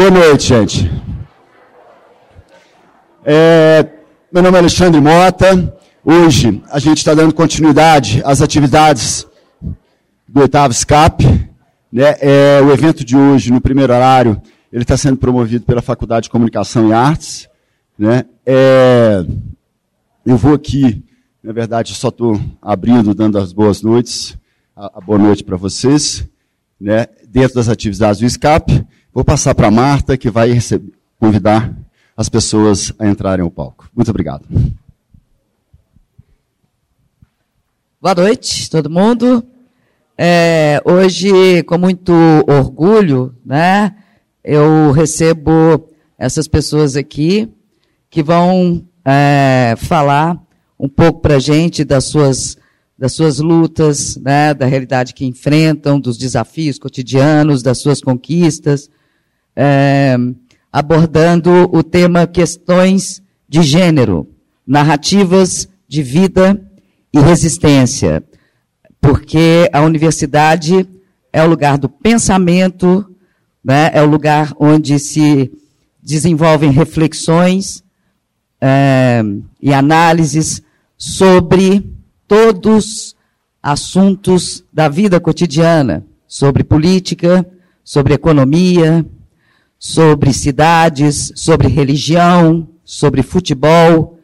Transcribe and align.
Boa 0.00 0.10
noite, 0.10 0.44
gente. 0.44 0.90
É, 3.22 3.86
meu 4.32 4.42
nome 4.42 4.56
é 4.56 4.60
Alexandre 4.60 4.98
Mota. 4.98 5.78
Hoje 6.02 6.62
a 6.70 6.78
gente 6.78 6.96
está 6.96 7.12
dando 7.12 7.34
continuidade 7.34 8.22
às 8.24 8.40
atividades 8.40 9.26
do 10.26 10.40
oitavo 10.40 10.72
SCAP. 10.72 11.22
Né? 11.92 12.16
É, 12.18 12.62
o 12.62 12.72
evento 12.72 13.04
de 13.04 13.14
hoje, 13.14 13.52
no 13.52 13.60
primeiro 13.60 13.92
horário, 13.92 14.40
ele 14.72 14.84
está 14.84 14.96
sendo 14.96 15.18
promovido 15.18 15.66
pela 15.66 15.82
Faculdade 15.82 16.24
de 16.24 16.30
Comunicação 16.30 16.88
e 16.88 16.94
Artes. 16.94 17.46
Né? 17.98 18.24
É, 18.46 19.22
eu 20.24 20.38
vou 20.38 20.54
aqui, 20.54 21.04
na 21.42 21.52
verdade, 21.52 21.94
só 21.94 22.08
estou 22.08 22.40
abrindo, 22.62 23.14
dando 23.14 23.36
as 23.36 23.52
boas 23.52 23.82
noites, 23.82 24.34
a, 24.74 24.92
a 24.96 25.00
boa 25.02 25.18
noite 25.18 25.44
para 25.44 25.58
vocês, 25.58 26.26
né? 26.80 27.06
dentro 27.28 27.56
das 27.56 27.68
atividades 27.68 28.22
do 28.22 28.30
SCAP. 28.30 28.82
Vou 29.12 29.24
passar 29.24 29.56
para 29.56 29.66
a 29.66 29.72
Marta, 29.72 30.16
que 30.16 30.30
vai 30.30 30.52
receber, 30.52 30.92
convidar 31.18 31.76
as 32.16 32.28
pessoas 32.28 32.92
a 32.96 33.08
entrarem 33.08 33.42
ao 33.42 33.50
palco. 33.50 33.90
Muito 33.92 34.08
obrigado. 34.08 34.46
Boa 38.00 38.14
noite, 38.14 38.70
todo 38.70 38.88
mundo. 38.88 39.44
É, 40.16 40.80
hoje, 40.84 41.62
com 41.64 41.76
muito 41.76 42.12
orgulho, 42.46 43.34
né, 43.44 43.96
eu 44.44 44.92
recebo 44.92 45.88
essas 46.16 46.46
pessoas 46.46 46.94
aqui 46.94 47.48
que 48.08 48.22
vão 48.22 48.86
é, 49.04 49.74
falar 49.76 50.40
um 50.78 50.88
pouco 50.88 51.20
para 51.20 51.34
a 51.34 51.40
gente 51.40 51.84
das 51.84 52.04
suas, 52.04 52.56
das 52.96 53.12
suas 53.12 53.40
lutas, 53.40 54.16
né, 54.18 54.54
da 54.54 54.66
realidade 54.66 55.14
que 55.14 55.26
enfrentam, 55.26 55.98
dos 55.98 56.16
desafios 56.16 56.78
cotidianos, 56.78 57.60
das 57.60 57.78
suas 57.78 58.00
conquistas, 58.00 58.88
é, 59.54 60.16
abordando 60.72 61.50
o 61.72 61.82
tema 61.82 62.26
questões 62.26 63.22
de 63.48 63.62
gênero, 63.62 64.28
narrativas 64.66 65.68
de 65.88 66.02
vida 66.02 66.60
e 67.12 67.18
resistência, 67.18 68.22
porque 69.00 69.68
a 69.72 69.80
universidade 69.80 70.88
é 71.32 71.42
o 71.42 71.48
lugar 71.48 71.78
do 71.78 71.88
pensamento, 71.88 73.04
né, 73.64 73.90
é 73.92 74.02
o 74.02 74.06
lugar 74.06 74.54
onde 74.58 74.98
se 74.98 75.50
desenvolvem 76.02 76.70
reflexões 76.70 77.82
é, 78.60 79.22
e 79.60 79.72
análises 79.72 80.62
sobre 80.96 81.92
todos 82.28 83.16
assuntos 83.62 84.64
da 84.72 84.88
vida 84.88 85.18
cotidiana, 85.18 86.04
sobre 86.26 86.62
política, 86.62 87.44
sobre 87.82 88.14
economia, 88.14 89.04
sobre 89.82 90.34
cidades, 90.34 91.32
sobre 91.34 91.66
religião, 91.66 92.68
sobre 92.84 93.22
futebol, 93.22 94.18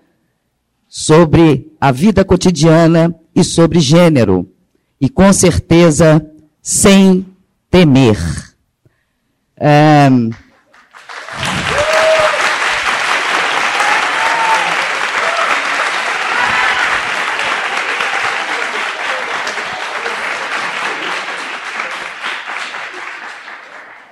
sobre 0.86 1.72
a 1.80 1.90
vida 1.90 2.22
cotidiana 2.22 3.14
e 3.34 3.42
sobre 3.42 3.80
gênero. 3.80 4.46
E 5.00 5.08
com 5.08 5.32
certeza, 5.32 6.24
sem 6.60 7.24
temer. 7.70 8.18
É... 9.56 10.10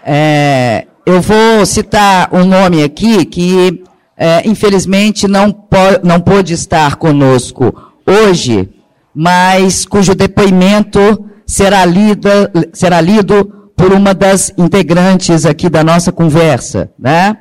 É, 0.07 0.87
eu 1.07 1.21
vou 1.21 1.67
citar 1.67 2.29
um 2.33 2.45
nome 2.45 2.83
aqui 2.83 3.25
que 3.25 3.83
é, 4.17 4.47
infelizmente 4.49 5.29
não, 5.29 5.53
po 5.53 5.77
não 6.03 6.21
pôde 6.21 6.55
estar 6.55 6.97
conosco 6.97 7.75
hoje, 8.07 8.71
mas 9.15 9.85
cujo 9.85 10.15
depoimento 10.15 11.25
será, 11.47 11.85
lida, 11.85 12.51
será 12.73 13.01
lido 13.01 13.71
por 13.77 13.93
uma 13.93 14.15
das 14.15 14.53
integrantes 14.57 15.45
aqui 15.45 15.69
da 15.69 15.85
nossa 15.85 16.11
conversa, 16.11 16.91
né? 16.99 17.37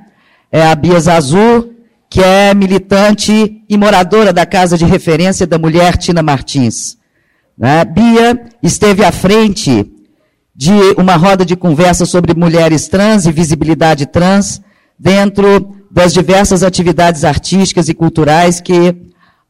É 0.51 0.65
a 0.67 0.75
Bia 0.75 0.99
Zazu, 0.99 1.69
que 2.09 2.21
é 2.21 2.53
militante 2.53 3.63
e 3.67 3.77
moradora 3.77 4.31
da 4.33 4.45
Casa 4.45 4.77
de 4.77 4.85
Referência 4.85 5.47
da 5.47 5.57
Mulher 5.57 5.97
Tina 5.97 6.21
Martins. 6.21 6.97
Né? 7.57 7.83
Bia 7.85 8.39
esteve 8.61 9.03
à 9.03 9.11
frente 9.11 9.91
de 10.55 10.71
uma 10.97 11.15
roda 11.15 11.43
de 11.43 11.55
conversa 11.55 12.05
sobre 12.05 12.33
mulheres 12.33 12.87
trans 12.87 13.25
e 13.25 13.31
visibilidade 13.31 14.05
trans 14.05 14.61
dentro 14.97 15.75
das 15.89 16.13
diversas 16.13 16.63
atividades 16.63 17.23
artísticas 17.23 17.89
e 17.89 17.93
culturais 17.93 18.61
que 18.61 18.95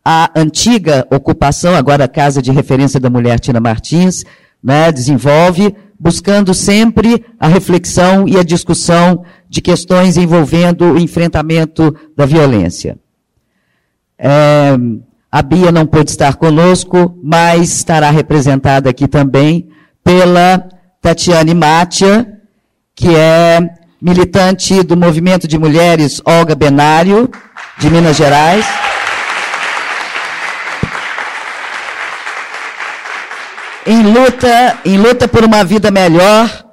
a 0.03 0.29
antiga 0.35 1.07
ocupação, 1.11 1.75
agora 1.75 2.05
a 2.05 2.09
Casa 2.09 2.41
de 2.41 2.51
Referência 2.51 2.99
da 2.99 3.09
Mulher 3.09 3.39
Tina 3.39 3.59
Martins, 3.59 4.25
né, 4.61 4.91
desenvolve, 4.91 5.75
buscando 5.99 6.53
sempre 6.53 7.25
a 7.39 7.47
reflexão 7.47 8.27
e 8.27 8.37
a 8.37 8.43
discussão 8.43 9.23
de 9.49 9.61
questões 9.61 10.17
envolvendo 10.17 10.93
o 10.93 10.97
enfrentamento 10.97 11.95
da 12.15 12.25
violência. 12.25 12.97
É, 14.17 14.77
a 15.31 15.41
Bia 15.41 15.71
não 15.71 15.85
pôde 15.85 16.11
estar 16.11 16.35
conosco, 16.35 17.17
mas 17.23 17.77
estará 17.77 18.09
representada 18.09 18.89
aqui 18.89 19.07
também 19.07 19.69
pela 20.03 20.67
Tatiane 21.03 21.53
Mátia, 21.53 22.25
que 22.95 23.13
é 23.13 23.59
militante 24.01 24.81
do 24.83 24.95
movimento 24.95 25.49
de 25.49 25.59
mulheres 25.59 26.21
Olga 26.23 26.55
Benário, 26.55 27.29
de 27.77 27.89
Minas 27.89 28.15
Gerais. 28.15 28.65
Em 33.85 34.01
luta, 34.01 34.79
em 34.85 34.97
luta 34.97 35.27
por 35.27 35.43
uma 35.43 35.61
vida 35.65 35.91
melhor 35.91 36.65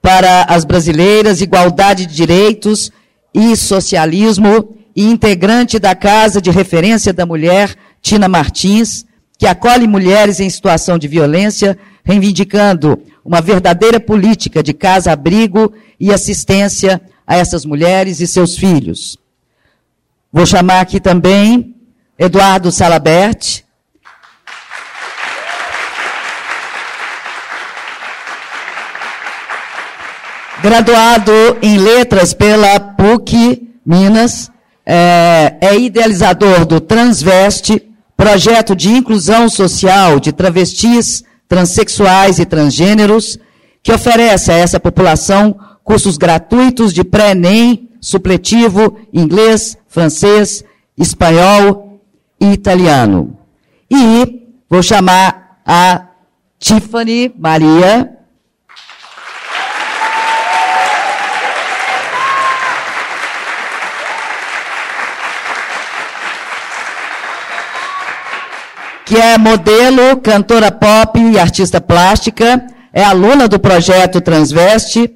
para 0.00 0.44
as 0.44 0.64
brasileiras, 0.64 1.42
igualdade 1.42 2.06
de 2.06 2.14
direitos 2.14 2.90
e 3.34 3.54
socialismo, 3.54 4.78
e 4.96 5.04
integrante 5.04 5.78
da 5.78 5.94
Casa 5.94 6.40
de 6.40 6.50
Referência 6.50 7.12
da 7.12 7.26
Mulher, 7.26 7.74
Tina 8.00 8.28
Martins, 8.28 9.04
que 9.38 9.46
acolhe 9.46 9.86
mulheres 9.86 10.40
em 10.40 10.48
situação 10.48 10.96
de 10.96 11.06
violência, 11.06 11.76
reivindicando 12.02 12.98
uma 13.24 13.40
verdadeira 13.40 13.98
política 13.98 14.62
de 14.62 14.74
casa-abrigo 14.74 15.72
e 15.98 16.12
assistência 16.12 17.00
a 17.26 17.36
essas 17.36 17.64
mulheres 17.64 18.20
e 18.20 18.26
seus 18.26 18.56
filhos. 18.56 19.16
Vou 20.32 20.44
chamar 20.44 20.80
aqui 20.80 21.00
também 21.00 21.74
Eduardo 22.18 22.70
Salabert. 22.70 23.62
Graduado 30.62 31.32
em 31.62 31.78
letras 31.78 32.32
pela 32.32 32.80
PUC 32.80 33.70
Minas, 33.84 34.50
é, 34.86 35.56
é 35.60 35.78
idealizador 35.78 36.64
do 36.64 36.80
Transveste, 36.80 37.82
projeto 38.16 38.74
de 38.74 38.90
inclusão 38.90 39.48
social 39.48 40.18
de 40.18 40.32
travestis, 40.32 41.22
transexuais 41.54 42.40
e 42.40 42.44
transgêneros, 42.44 43.38
que 43.80 43.92
oferece 43.92 44.50
a 44.50 44.56
essa 44.56 44.80
população 44.80 45.54
cursos 45.84 46.16
gratuitos 46.16 46.92
de 46.92 47.04
pré-ENEM, 47.04 47.90
supletivo, 48.00 48.98
inglês, 49.12 49.78
francês, 49.86 50.64
espanhol 50.98 52.00
e 52.40 52.46
italiano. 52.46 53.38
E 53.88 54.48
vou 54.68 54.82
chamar 54.82 55.60
a 55.64 56.08
Tiffany 56.58 57.32
Maria. 57.38 58.10
Que 69.14 69.20
é 69.20 69.38
modelo, 69.38 70.16
cantora 70.16 70.72
pop 70.72 71.20
e 71.20 71.38
artista 71.38 71.80
plástica, 71.80 72.66
é 72.92 73.04
aluna 73.04 73.46
do 73.46 73.60
projeto 73.60 74.20
Transveste, 74.20 75.08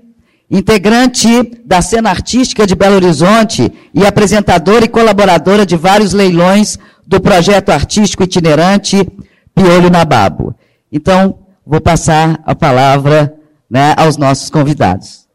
integrante 0.49 1.29
da 1.65 1.83
cena 1.83 2.09
artística 2.09 2.65
de 2.65 2.77
Belo 2.77 2.95
Horizonte 2.95 3.73
e 3.93 4.07
apresentadora 4.07 4.85
e 4.85 4.89
colaboradora 4.89 5.67
de 5.67 5.77
vários 5.77 6.13
leilões 6.13 6.79
do 7.05 7.21
projeto 7.21 7.71
artístico 7.71 8.23
itinerante 8.23 9.05
Piolho 9.53 9.91
na 9.91 10.05
Babo. 10.05 10.55
Então, 10.93 11.41
vou 11.67 11.81
passar 11.81 12.39
a 12.47 12.55
palavra 12.55 13.35
né, 13.69 13.95
aos 13.97 14.17
nossos 14.17 14.49
convidados. 14.49 15.27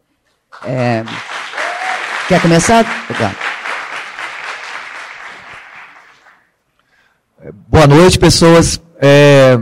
É... 0.65 1.03
Quer 2.29 2.41
começar? 2.41 2.85
Boa 7.51 7.85
noite, 7.85 8.17
pessoas. 8.17 8.81
É... 9.01 9.59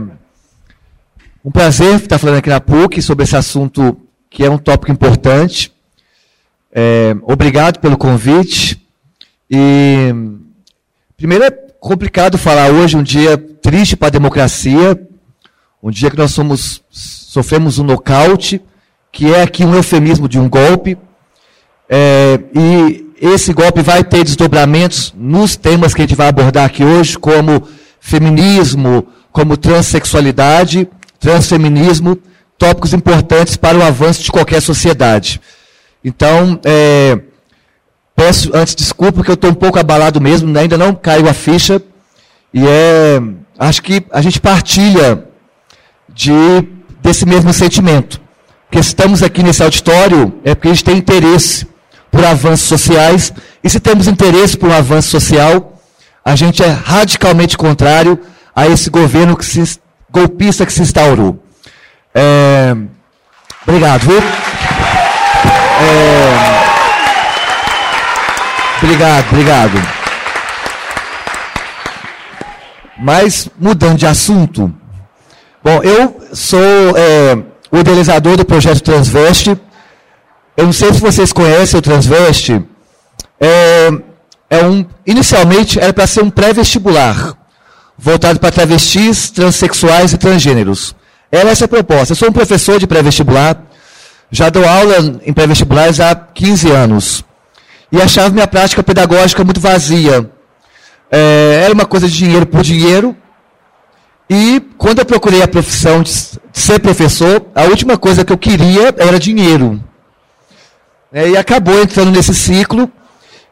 Um 1.44 1.50
prazer 1.50 1.96
estar 1.96 2.16
falando 2.16 2.38
aqui 2.38 2.48
na 2.48 2.60
PUC 2.60 3.02
sobre 3.02 3.24
esse 3.24 3.34
assunto 3.34 4.00
que 4.30 4.44
é 4.44 4.50
um 4.50 4.56
tópico 4.56 4.92
importante. 4.92 5.72
É, 6.72 7.16
obrigado 7.22 7.80
pelo 7.80 7.98
convite. 7.98 8.80
E 9.50 10.14
primeiro 11.16 11.42
é 11.42 11.50
complicado 11.50 12.38
falar 12.38 12.70
hoje 12.70 12.96
um 12.96 13.02
dia 13.02 13.36
triste 13.36 13.96
para 13.96 14.06
a 14.06 14.12
democracia, 14.12 14.96
um 15.82 15.90
dia 15.90 16.08
que 16.08 16.16
nós 16.16 16.30
somos 16.30 16.84
sofremos 16.88 17.80
um 17.80 17.84
nocaute, 17.84 18.62
que 19.10 19.34
é 19.34 19.42
aqui 19.42 19.64
um 19.64 19.74
eufemismo 19.74 20.28
de 20.28 20.38
um 20.38 20.48
golpe. 20.48 20.96
É, 21.88 22.38
e 22.54 23.01
esse 23.24 23.52
golpe 23.52 23.82
vai 23.82 24.02
ter 24.02 24.24
desdobramentos 24.24 25.14
nos 25.16 25.54
temas 25.54 25.94
que 25.94 26.02
a 26.02 26.04
gente 26.04 26.16
vai 26.16 26.26
abordar 26.26 26.64
aqui 26.64 26.82
hoje, 26.82 27.16
como 27.16 27.62
feminismo, 28.00 29.06
como 29.30 29.56
transexualidade, 29.56 30.88
transfeminismo, 31.20 32.18
tópicos 32.58 32.92
importantes 32.92 33.56
para 33.56 33.78
o 33.78 33.82
avanço 33.82 34.24
de 34.24 34.32
qualquer 34.32 34.60
sociedade. 34.60 35.40
Então, 36.04 36.58
é, 36.64 37.20
peço 38.16 38.50
antes 38.52 38.74
desculpa 38.74 39.12
porque 39.12 39.30
eu 39.30 39.34
estou 39.34 39.50
um 39.50 39.54
pouco 39.54 39.78
abalado 39.78 40.20
mesmo, 40.20 40.58
ainda 40.58 40.76
não 40.76 40.92
caiu 40.92 41.28
a 41.28 41.32
ficha. 41.32 41.80
E 42.52 42.66
é, 42.66 43.22
acho 43.56 43.82
que 43.84 44.04
a 44.10 44.20
gente 44.20 44.40
partilha 44.40 45.28
de, 46.12 46.32
desse 47.00 47.24
mesmo 47.24 47.52
sentimento. 47.52 48.20
Porque 48.66 48.80
estamos 48.80 49.22
aqui 49.22 49.44
nesse 49.44 49.62
auditório 49.62 50.40
é 50.42 50.56
porque 50.56 50.68
a 50.68 50.74
gente 50.74 50.84
tem 50.84 50.96
interesse 50.96 51.70
por 52.12 52.24
avanços 52.24 52.68
sociais. 52.68 53.32
E 53.64 53.70
se 53.70 53.80
temos 53.80 54.06
interesse 54.06 54.56
por 54.56 54.68
um 54.68 54.74
avanço 54.74 55.08
social, 55.08 55.80
a 56.22 56.36
gente 56.36 56.62
é 56.62 56.68
radicalmente 56.68 57.56
contrário 57.56 58.20
a 58.54 58.68
esse 58.68 58.90
governo 58.90 59.36
que 59.36 59.44
se, 59.44 59.80
golpista 60.10 60.66
que 60.66 60.72
se 60.72 60.82
instaurou. 60.82 61.42
É, 62.14 62.76
obrigado, 63.66 64.02
viu? 64.02 64.18
É, 65.80 66.28
obrigado, 68.82 69.26
obrigado. 69.32 70.02
Mas, 72.98 73.48
mudando 73.58 73.98
de 73.98 74.06
assunto, 74.06 74.72
bom, 75.64 75.82
eu 75.82 76.20
sou 76.32 76.60
é, 76.60 77.36
o 77.70 77.78
idealizador 77.78 78.36
do 78.36 78.44
projeto 78.44 78.82
Transveste. 78.82 79.58
Eu 80.56 80.66
não 80.66 80.72
sei 80.72 80.92
se 80.92 81.00
vocês 81.00 81.32
conhecem 81.32 81.78
o 81.78 81.82
Transveste. 81.82 82.62
É, 83.40 83.90
é 84.50 84.64
um, 84.66 84.84
inicialmente 85.06 85.80
era 85.80 85.92
para 85.92 86.06
ser 86.06 86.22
um 86.22 86.30
pré-vestibular, 86.30 87.34
voltado 87.96 88.38
para 88.38 88.52
travestis, 88.52 89.30
transexuais 89.30 90.12
e 90.12 90.18
transgêneros. 90.18 90.94
Era 91.30 91.50
essa 91.50 91.64
a 91.64 91.68
proposta. 91.68 92.12
Eu 92.12 92.16
sou 92.16 92.28
um 92.28 92.32
professor 92.32 92.78
de 92.78 92.86
pré-vestibular, 92.86 93.62
já 94.30 94.50
dou 94.50 94.66
aula 94.68 95.18
em 95.24 95.32
pré-vestibulares 95.32 96.00
há 96.00 96.14
15 96.14 96.70
anos. 96.70 97.24
E 97.90 98.00
achava 98.00 98.30
minha 98.30 98.46
prática 98.46 98.82
pedagógica 98.82 99.42
muito 99.44 99.60
vazia. 99.60 100.30
É, 101.10 101.62
era 101.64 101.74
uma 101.74 101.86
coisa 101.86 102.08
de 102.08 102.16
dinheiro 102.16 102.46
por 102.46 102.62
dinheiro. 102.62 103.16
E 104.28 104.60
quando 104.76 104.98
eu 104.98 105.04
procurei 105.06 105.42
a 105.42 105.48
profissão 105.48 106.02
de 106.02 106.10
ser 106.52 106.78
professor, 106.78 107.46
a 107.54 107.64
última 107.64 107.98
coisa 107.98 108.24
que 108.24 108.32
eu 108.32 108.38
queria 108.38 108.94
era 108.96 109.18
dinheiro. 109.18 109.82
É, 111.12 111.28
e 111.28 111.36
acabou 111.36 111.80
entrando 111.82 112.10
nesse 112.10 112.34
ciclo. 112.34 112.90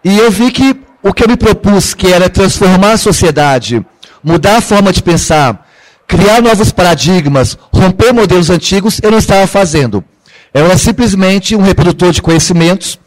E 0.03 0.19
eu 0.19 0.31
vi 0.31 0.51
que 0.51 0.81
o 1.03 1.13
que 1.13 1.25
eu 1.25 1.29
me 1.29 1.37
propus, 1.37 1.93
que 1.93 2.07
era 2.07 2.29
transformar 2.29 2.93
a 2.93 2.99
sociedade, 2.99 3.85
mudar 4.23 4.57
a 4.57 4.61
forma 4.61 4.93
de 4.93 5.03
pensar, 5.03 5.67
criar 6.07 6.41
novos 6.41 6.73
paradigmas, 6.73 7.59
romper 7.73 8.13
modelos 8.13 8.49
antigos, 8.51 8.99
eu 9.03 9.11
não 9.11 9.19
estava 9.19 9.47
fazendo. 9.47 10.03
Eu 10.53 10.65
era 10.65 10.79
simplesmente 10.79 11.55
um 11.55 11.63
reprodutor 11.63 12.13
de 12.13 12.23
conhecimentos 12.23 12.99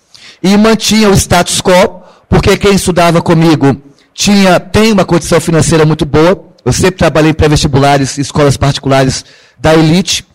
e 0.41 0.55
mantinha 0.55 1.09
o 1.09 1.13
status 1.13 1.59
quo, 1.59 2.01
porque 2.29 2.55
quem 2.57 2.73
estudava 2.73 3.21
comigo 3.21 3.81
tinha, 4.13 4.59
tem 4.59 4.91
uma 4.91 5.03
condição 5.03 5.41
financeira 5.41 5.85
muito 5.85 6.05
boa. 6.05 6.53
Eu 6.63 6.71
sempre 6.71 6.97
trabalhei 6.97 7.31
em 7.31 7.33
pré-vestibulares, 7.33 8.17
escolas 8.17 8.55
particulares 8.55 9.25
da 9.59 9.73
elite. 9.73 10.25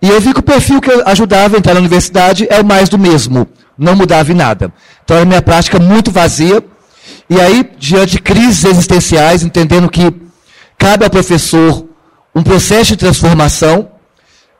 E 0.00 0.08
eu 0.08 0.20
vi 0.20 0.32
que 0.32 0.40
o 0.40 0.42
perfil 0.42 0.80
que 0.80 0.90
ajudava 1.04 1.56
a 1.56 1.58
entrar 1.58 1.74
na 1.74 1.80
universidade 1.80 2.46
é 2.48 2.60
o 2.60 2.64
mais 2.64 2.88
do 2.88 2.98
mesmo. 2.98 3.46
Não 3.78 3.94
mudava 3.94 4.30
em 4.32 4.34
nada. 4.34 4.72
Então 5.04 5.16
era 5.16 5.26
minha 5.26 5.42
prática 5.42 5.78
muito 5.78 6.10
vazia. 6.10 6.62
E 7.28 7.40
aí, 7.40 7.70
diante 7.78 8.12
de 8.12 8.18
crises 8.20 8.64
existenciais, 8.64 9.42
entendendo 9.42 9.88
que 9.88 10.14
cabe 10.78 11.04
ao 11.04 11.10
professor 11.10 11.86
um 12.34 12.42
processo 12.42 12.92
de 12.92 12.96
transformação. 12.96 13.90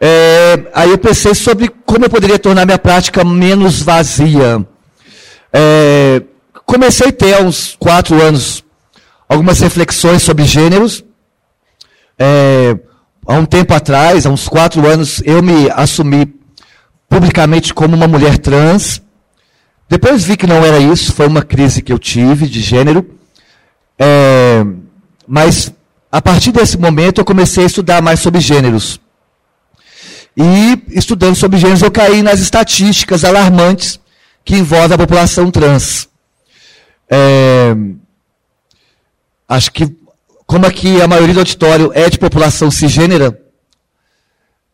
É, 0.00 0.60
aí 0.74 0.90
eu 0.90 0.98
pensei 0.98 1.34
sobre 1.34 1.70
como 1.84 2.04
eu 2.04 2.10
poderia 2.10 2.38
tornar 2.38 2.64
minha 2.64 2.78
prática 2.78 3.24
menos 3.24 3.82
vazia. 3.82 4.66
É, 5.52 6.22
comecei 6.64 7.08
a 7.08 7.12
ter 7.12 7.34
há 7.34 7.40
uns 7.40 7.76
quatro 7.78 8.20
anos 8.20 8.64
algumas 9.28 9.60
reflexões 9.60 10.22
sobre 10.22 10.44
gêneros. 10.44 11.04
É, 12.18 12.76
há 13.26 13.34
um 13.34 13.44
tempo 13.44 13.74
atrás, 13.74 14.26
há 14.26 14.30
uns 14.30 14.48
quatro 14.48 14.86
anos, 14.86 15.22
eu 15.24 15.42
me 15.42 15.70
assumi 15.70 16.34
publicamente 17.08 17.74
como 17.74 17.94
uma 17.94 18.06
mulher 18.06 18.38
trans. 18.38 19.02
Depois 19.88 20.25
vi 20.25 20.37
que 20.37 20.47
não 20.47 20.65
era 20.65 20.79
isso, 20.79 21.12
foi 21.12 21.27
uma 21.27 21.43
crise 21.43 21.81
que 21.81 21.93
eu 21.93 21.99
tive 21.99 22.49
de 22.49 22.61
gênero. 22.61 23.19
É, 23.99 24.65
mas 25.27 25.73
a 26.11 26.21
partir 26.21 26.53
desse 26.53 26.79
momento, 26.79 27.21
eu 27.21 27.25
comecei 27.25 27.65
a 27.65 27.67
estudar 27.67 28.00
mais 28.00 28.21
sobre 28.21 28.41
gêneros. 28.41 29.00
E, 30.37 30.83
estudando 30.88 31.37
sobre 31.37 31.59
gêneros, 31.59 31.83
eu 31.83 31.91
caí 31.91 32.23
nas 32.23 32.41
estatísticas 32.41 33.25
alarmantes 33.25 34.00
que 34.44 34.56
envolvem 34.56 34.94
a 34.94 34.99
população 34.99 35.50
trans. 35.50 36.09
É, 37.09 37.75
acho 39.49 39.73
que, 39.73 39.94
como 40.47 40.67
aqui 40.67 41.00
a 41.00 41.09
maioria 41.09 41.35
do 41.35 41.41
auditório 41.41 41.93
é 41.94 42.09
de 42.11 42.19
população 42.19 42.71
cisgênera, 42.71 43.41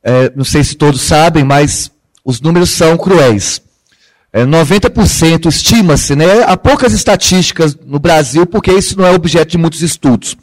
é, 0.02 0.32
não 0.34 0.44
sei 0.44 0.64
se 0.64 0.74
todos 0.74 1.00
sabem, 1.00 1.44
mas 1.44 1.90
os 2.24 2.40
números 2.40 2.70
são 2.70 2.96
cruéis. 2.96 3.60
É, 4.32 4.44
90% 4.46 5.46
estima-se, 5.46 6.16
né? 6.16 6.42
Há 6.44 6.56
poucas 6.56 6.92
estatísticas 6.92 7.76
no 7.84 7.98
Brasil, 7.98 8.46
porque 8.46 8.72
isso 8.72 8.96
não 8.98 9.06
é 9.06 9.10
objeto 9.10 9.50
de 9.50 9.58
muitos 9.58 9.82
estudos. 9.82 10.36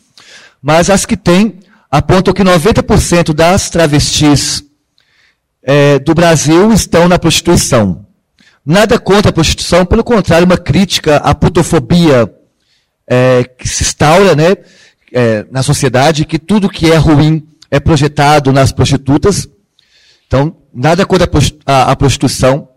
Mas 0.61 0.89
as 0.89 1.05
que 1.05 1.17
têm 1.17 1.59
apontam 1.89 2.33
que 2.33 2.43
90% 2.43 3.33
das 3.33 3.69
travestis 3.69 4.63
é, 5.63 5.97
do 5.99 6.13
Brasil 6.13 6.71
estão 6.71 7.07
na 7.07 7.17
prostituição. 7.17 8.05
Nada 8.63 8.99
contra 8.99 9.29
a 9.29 9.33
prostituição, 9.33 9.85
pelo 9.85 10.03
contrário, 10.03 10.45
uma 10.45 10.57
crítica 10.57 11.17
à 11.17 11.33
putofobia 11.33 12.31
é, 13.09 13.43
que 13.43 13.67
se 13.67 13.83
instaura 13.83 14.35
né, 14.35 14.55
é, 15.11 15.45
na 15.49 15.63
sociedade, 15.63 16.25
que 16.25 16.37
tudo 16.37 16.69
que 16.69 16.91
é 16.91 16.95
ruim 16.95 17.47
é 17.71 17.79
projetado 17.79 18.51
nas 18.51 18.71
prostitutas. 18.71 19.49
Então, 20.27 20.55
nada 20.71 21.05
contra 21.05 21.27
a, 21.65 21.95
prostituição, 21.95 22.68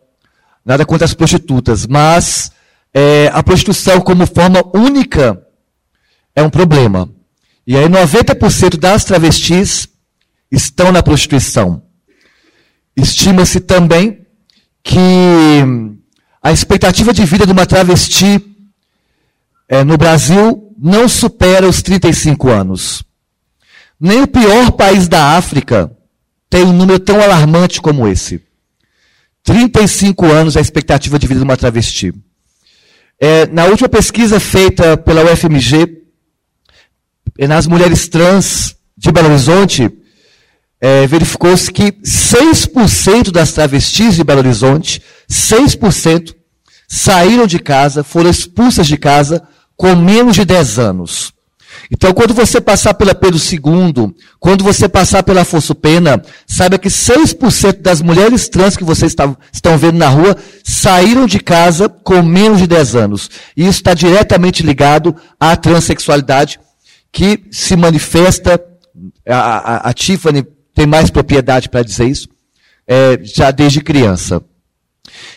nada 0.64 0.84
contra 0.84 1.04
as 1.04 1.14
prostitutas, 1.14 1.86
mas 1.86 2.52
é, 2.94 3.30
a 3.32 3.42
prostituição 3.42 4.00
como 4.00 4.26
forma 4.26 4.62
única 4.74 5.42
é 6.34 6.42
um 6.42 6.50
problema. 6.50 7.08
E 7.66 7.76
aí 7.76 7.88
90% 7.88 8.76
das 8.76 9.04
travestis 9.04 9.88
estão 10.50 10.92
na 10.92 11.02
prostituição. 11.02 11.82
Estima-se 12.96 13.60
também 13.60 14.26
que 14.82 14.98
a 16.42 16.52
expectativa 16.52 17.12
de 17.12 17.24
vida 17.24 17.46
de 17.46 17.52
uma 17.52 17.66
travesti 17.66 18.44
é, 19.68 19.84
no 19.84 19.96
Brasil 19.96 20.74
não 20.78 21.08
supera 21.08 21.68
os 21.68 21.80
35 21.80 22.50
anos. 22.50 23.02
Nem 23.98 24.22
o 24.22 24.26
pior 24.26 24.72
país 24.72 25.06
da 25.06 25.36
África 25.36 25.96
tem 26.50 26.64
um 26.64 26.72
número 26.72 26.98
tão 26.98 27.20
alarmante 27.22 27.80
como 27.80 28.06
esse. 28.06 28.42
35 29.44 30.26
anos 30.26 30.56
é 30.56 30.58
a 30.58 30.62
expectativa 30.62 31.18
de 31.18 31.26
vida 31.26 31.40
de 31.40 31.44
uma 31.44 31.56
travesti. 31.56 32.12
É, 33.20 33.46
na 33.46 33.66
última 33.66 33.88
pesquisa 33.88 34.38
feita 34.40 34.96
pela 34.96 35.24
UFMG, 35.24 36.02
nas 37.48 37.66
mulheres 37.66 38.08
trans 38.08 38.76
de 38.96 39.10
Belo 39.10 39.28
Horizonte, 39.28 39.90
é, 40.80 41.06
verificou-se 41.06 41.70
que 41.70 41.92
6% 41.92 43.30
das 43.30 43.52
travestis 43.52 44.16
de 44.16 44.24
Belo 44.24 44.40
Horizonte, 44.40 45.02
6%, 45.30 46.34
saíram 46.88 47.46
de 47.46 47.58
casa, 47.58 48.02
foram 48.02 48.28
expulsas 48.28 48.86
de 48.86 48.96
casa 48.96 49.42
com 49.76 49.94
menos 49.94 50.34
de 50.34 50.44
10 50.44 50.78
anos. 50.78 51.32
Então, 51.90 52.12
quando 52.12 52.34
você 52.34 52.60
passar 52.60 52.94
pela 52.94 53.14
Pedro 53.14 53.38
II, 53.38 54.14
quando 54.40 54.64
você 54.64 54.88
passar 54.88 55.22
pela 55.22 55.42
Afonso 55.42 55.74
Pena, 55.74 56.22
saiba 56.46 56.78
que 56.78 56.88
6% 56.88 57.80
das 57.80 58.00
mulheres 58.00 58.48
trans 58.48 58.76
que 58.76 58.84
vocês 58.84 59.14
estão 59.52 59.78
vendo 59.78 59.98
na 59.98 60.08
rua 60.08 60.36
saíram 60.64 61.26
de 61.26 61.38
casa 61.38 61.88
com 61.88 62.22
menos 62.22 62.58
de 62.58 62.66
10 62.66 62.96
anos. 62.96 63.30
E 63.56 63.62
isso 63.62 63.78
está 63.78 63.94
diretamente 63.94 64.62
ligado 64.62 65.14
à 65.38 65.56
transexualidade, 65.56 66.58
que 67.10 67.44
se 67.50 67.76
manifesta, 67.76 68.62
a, 69.26 69.36
a, 69.36 69.90
a 69.90 69.92
Tiffany 69.92 70.46
tem 70.74 70.86
mais 70.86 71.10
propriedade 71.10 71.68
para 71.68 71.82
dizer 71.82 72.06
isso, 72.06 72.28
é, 72.86 73.18
já 73.22 73.50
desde 73.50 73.80
criança. 73.80 74.42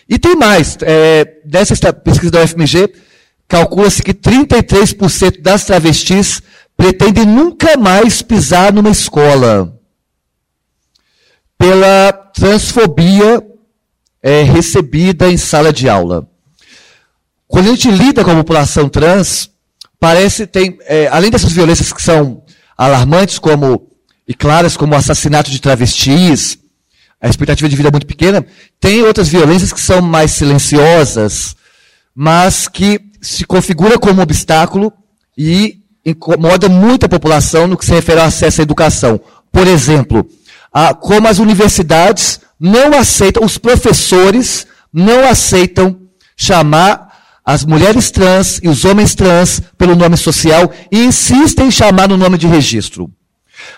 E 0.08 0.18
tem 0.18 0.36
mais. 0.36 0.78
É, 0.82 1.40
dessa 1.46 1.92
pesquisa 1.92 2.32
da 2.32 2.44
UFMG, 2.44 2.94
calcula-se 3.48 4.02
que 4.02 4.14
33% 4.14 5.42
das 5.42 5.66
travestis 5.66 6.42
pretendem 6.76 7.26
nunca 7.26 7.78
mais 7.78 8.22
pisar 8.22 8.74
numa 8.74 8.90
escola 8.90 9.74
pela 11.58 12.12
transfobia 12.34 13.42
é, 14.22 14.44
recebida 14.44 15.32
em 15.32 15.38
sala 15.38 15.72
de 15.72 15.88
aula. 15.88 16.28
Quando 17.48 17.68
a 17.68 17.70
gente 17.70 17.90
lida 17.90 18.24
com 18.24 18.32
a 18.32 18.36
população 18.36 18.90
trans, 18.90 19.50
parece 20.00 20.46
tem, 20.46 20.78
é, 20.82 21.08
além 21.08 21.32
dessas 21.32 21.52
violências 21.52 21.94
que 21.94 22.02
são 22.02 22.44
alarmantes 22.78 23.40
como 23.40 23.90
e 24.28 24.34
claras 24.34 24.76
como 24.76 24.94
o 24.94 24.98
assassinato 24.98 25.52
de 25.52 25.62
travestis, 25.62 26.58
a 27.22 27.30
expectativa 27.30 27.70
de 27.70 27.76
vida 27.76 27.90
é 27.90 27.92
muito 27.92 28.08
pequena, 28.08 28.46
tem 28.80 29.04
outras 29.04 29.30
violências 29.30 29.72
que 29.72 29.80
são 29.80 30.02
mais 30.02 30.32
silenciosas, 30.32 31.56
mas 32.14 32.68
que 32.68 33.00
se 33.26 33.46
configura 33.46 33.98
como 33.98 34.22
obstáculo 34.22 34.94
e 35.38 35.80
incomoda 36.06 36.70
muito 36.70 37.06
a 37.06 37.10
população 37.10 37.68
no 37.68 37.78
que 37.78 37.86
se 37.86 37.92
refere 37.92 38.20
ao 38.20 38.28
acesso 38.28 38.62
à 38.62 38.64
educação. 38.64 39.20
Por 39.52 39.68
exemplo, 39.68 40.28
a, 40.72 40.94
como 40.94 41.28
as 41.28 41.40
universidades 41.40 42.40
não 42.60 42.94
aceitam, 42.94 43.44
os 43.44 43.58
professores 43.58 44.68
não 44.94 45.28
aceitam 45.28 46.00
chamar 46.38 47.14
as 47.44 47.66
mulheres 47.66 48.12
trans 48.12 48.60
e 48.62 48.70
os 48.70 48.86
homens 48.86 49.16
trans 49.16 49.62
pelo 49.78 49.96
nome 49.96 50.18
social 50.18 50.72
e 50.92 51.06
insistem 51.06 51.68
em 51.68 51.72
chamar 51.72 52.08
no 52.08 52.18
nome 52.18 52.38
de 52.38 52.48
registro. 52.48 53.10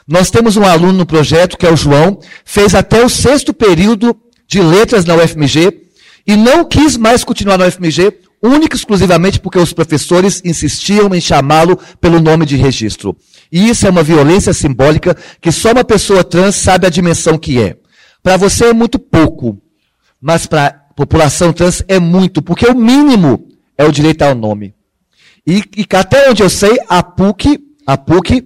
Nós 0.07 0.29
temos 0.29 0.57
um 0.57 0.65
aluno 0.65 0.93
no 0.93 1.05
projeto, 1.05 1.57
que 1.57 1.65
é 1.65 1.71
o 1.71 1.77
João, 1.77 2.19
fez 2.43 2.75
até 2.75 3.03
o 3.03 3.09
sexto 3.09 3.53
período 3.53 4.15
de 4.47 4.61
letras 4.61 5.05
na 5.05 5.15
UFMG 5.15 5.87
e 6.25 6.35
não 6.35 6.65
quis 6.65 6.97
mais 6.97 7.23
continuar 7.23 7.57
na 7.57 7.67
UFMG, 7.67 8.26
única 8.41 8.75
e 8.75 8.77
exclusivamente 8.77 9.39
porque 9.39 9.59
os 9.59 9.73
professores 9.73 10.41
insistiam 10.45 11.13
em 11.13 11.21
chamá-lo 11.21 11.77
pelo 11.99 12.19
nome 12.19 12.45
de 12.45 12.55
registro. 12.55 13.15
E 13.51 13.69
isso 13.69 13.87
é 13.87 13.89
uma 13.89 14.03
violência 14.03 14.53
simbólica 14.53 15.15
que 15.41 15.51
só 15.51 15.71
uma 15.71 15.83
pessoa 15.83 16.23
trans 16.23 16.55
sabe 16.55 16.85
a 16.85 16.89
dimensão 16.89 17.37
que 17.37 17.61
é. 17.61 17.77
Para 18.21 18.37
você 18.37 18.65
é 18.65 18.73
muito 18.73 18.99
pouco, 18.99 19.57
mas 20.21 20.45
para 20.45 20.67
a 20.67 20.93
população 20.93 21.53
trans 21.53 21.83
é 21.87 21.99
muito, 21.99 22.41
porque 22.41 22.65
o 22.65 22.75
mínimo 22.75 23.47
é 23.77 23.85
o 23.85 23.91
direito 23.91 24.23
ao 24.23 24.35
nome. 24.35 24.73
E, 25.45 25.63
e 25.77 25.87
até 25.95 26.29
onde 26.29 26.43
eu 26.43 26.49
sei, 26.49 26.77
a 26.89 27.01
PUC, 27.01 27.59
a 27.85 27.97
PUC 27.97 28.45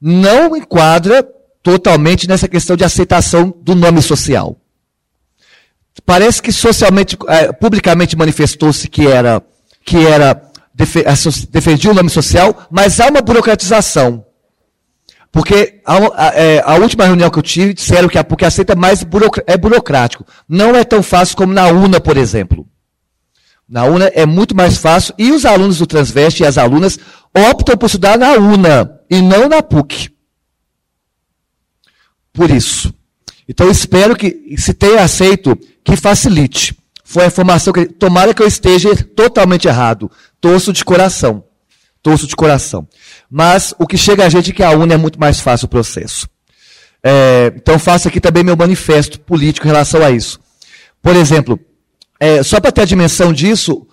não 0.00 0.56
enquadra 0.56 1.26
totalmente 1.62 2.26
nessa 2.26 2.48
questão 2.48 2.74
de 2.74 2.84
aceitação 2.84 3.54
do 3.62 3.74
nome 3.74 4.00
social. 4.00 4.61
Parece 6.04 6.42
que 6.42 6.52
socialmente, 6.52 7.16
é, 7.28 7.52
publicamente 7.52 8.16
manifestou-se 8.16 8.88
que 8.88 9.06
era, 9.06 9.42
que 9.84 9.96
era 10.06 10.50
defendia 11.50 11.90
o 11.90 11.94
nome 11.94 12.08
social, 12.08 12.66
mas 12.70 12.98
há 12.98 13.08
uma 13.08 13.20
burocratização. 13.20 14.24
Porque 15.30 15.80
a, 15.86 15.96
a, 15.96 16.34
é, 16.34 16.62
a, 16.64 16.74
última 16.74 17.06
reunião 17.06 17.30
que 17.30 17.38
eu 17.38 17.42
tive 17.42 17.72
disseram 17.72 18.08
que 18.08 18.18
a 18.18 18.24
PUC 18.24 18.44
aceita 18.44 18.74
mais 18.74 19.04
é 19.46 19.56
burocrático. 19.56 20.26
Não 20.46 20.76
é 20.76 20.84
tão 20.84 21.02
fácil 21.02 21.36
como 21.36 21.54
na 21.54 21.68
UNA, 21.68 22.00
por 22.00 22.18
exemplo. 22.18 22.66
Na 23.66 23.84
UNA 23.84 24.10
é 24.14 24.26
muito 24.26 24.54
mais 24.54 24.76
fácil 24.76 25.14
e 25.16 25.32
os 25.32 25.46
alunos 25.46 25.78
do 25.78 25.86
Transveste 25.86 26.42
e 26.42 26.46
as 26.46 26.58
alunas 26.58 26.98
optam 27.34 27.76
por 27.78 27.86
estudar 27.86 28.18
na 28.18 28.32
UNA 28.32 29.00
e 29.08 29.22
não 29.22 29.48
na 29.48 29.62
PUC. 29.62 30.10
Por 32.30 32.50
isso. 32.50 32.92
Então 33.48 33.70
espero 33.70 34.14
que, 34.14 34.54
se 34.58 34.74
tenha 34.74 35.02
aceito, 35.02 35.58
que 35.84 35.96
facilite. 35.96 36.76
Foi 37.04 37.24
a 37.24 37.26
informação 37.26 37.72
que. 37.72 37.86
Tomara 37.86 38.32
que 38.32 38.42
eu 38.42 38.46
esteja 38.46 38.94
totalmente 38.96 39.68
errado. 39.68 40.10
Torço 40.40 40.72
de 40.72 40.84
coração. 40.84 41.44
Torço 42.02 42.26
de 42.26 42.34
coração. 42.34 42.88
Mas 43.30 43.74
o 43.78 43.86
que 43.86 43.96
chega 43.96 44.24
a 44.24 44.28
gente 44.28 44.50
é 44.50 44.54
que 44.54 44.62
a 44.62 44.70
UNA 44.70 44.94
é 44.94 44.96
muito 44.96 45.20
mais 45.20 45.40
fácil 45.40 45.66
o 45.66 45.68
processo. 45.68 46.28
É, 47.02 47.52
então 47.56 47.78
faço 47.78 48.08
aqui 48.08 48.20
também 48.20 48.44
meu 48.44 48.56
manifesto 48.56 49.20
político 49.20 49.66
em 49.66 49.70
relação 49.70 50.02
a 50.02 50.10
isso. 50.10 50.40
Por 51.02 51.16
exemplo, 51.16 51.58
é, 52.18 52.42
só 52.42 52.60
para 52.60 52.70
ter 52.70 52.82
a 52.82 52.86
dimensão 52.86 53.32
disso, 53.32 53.86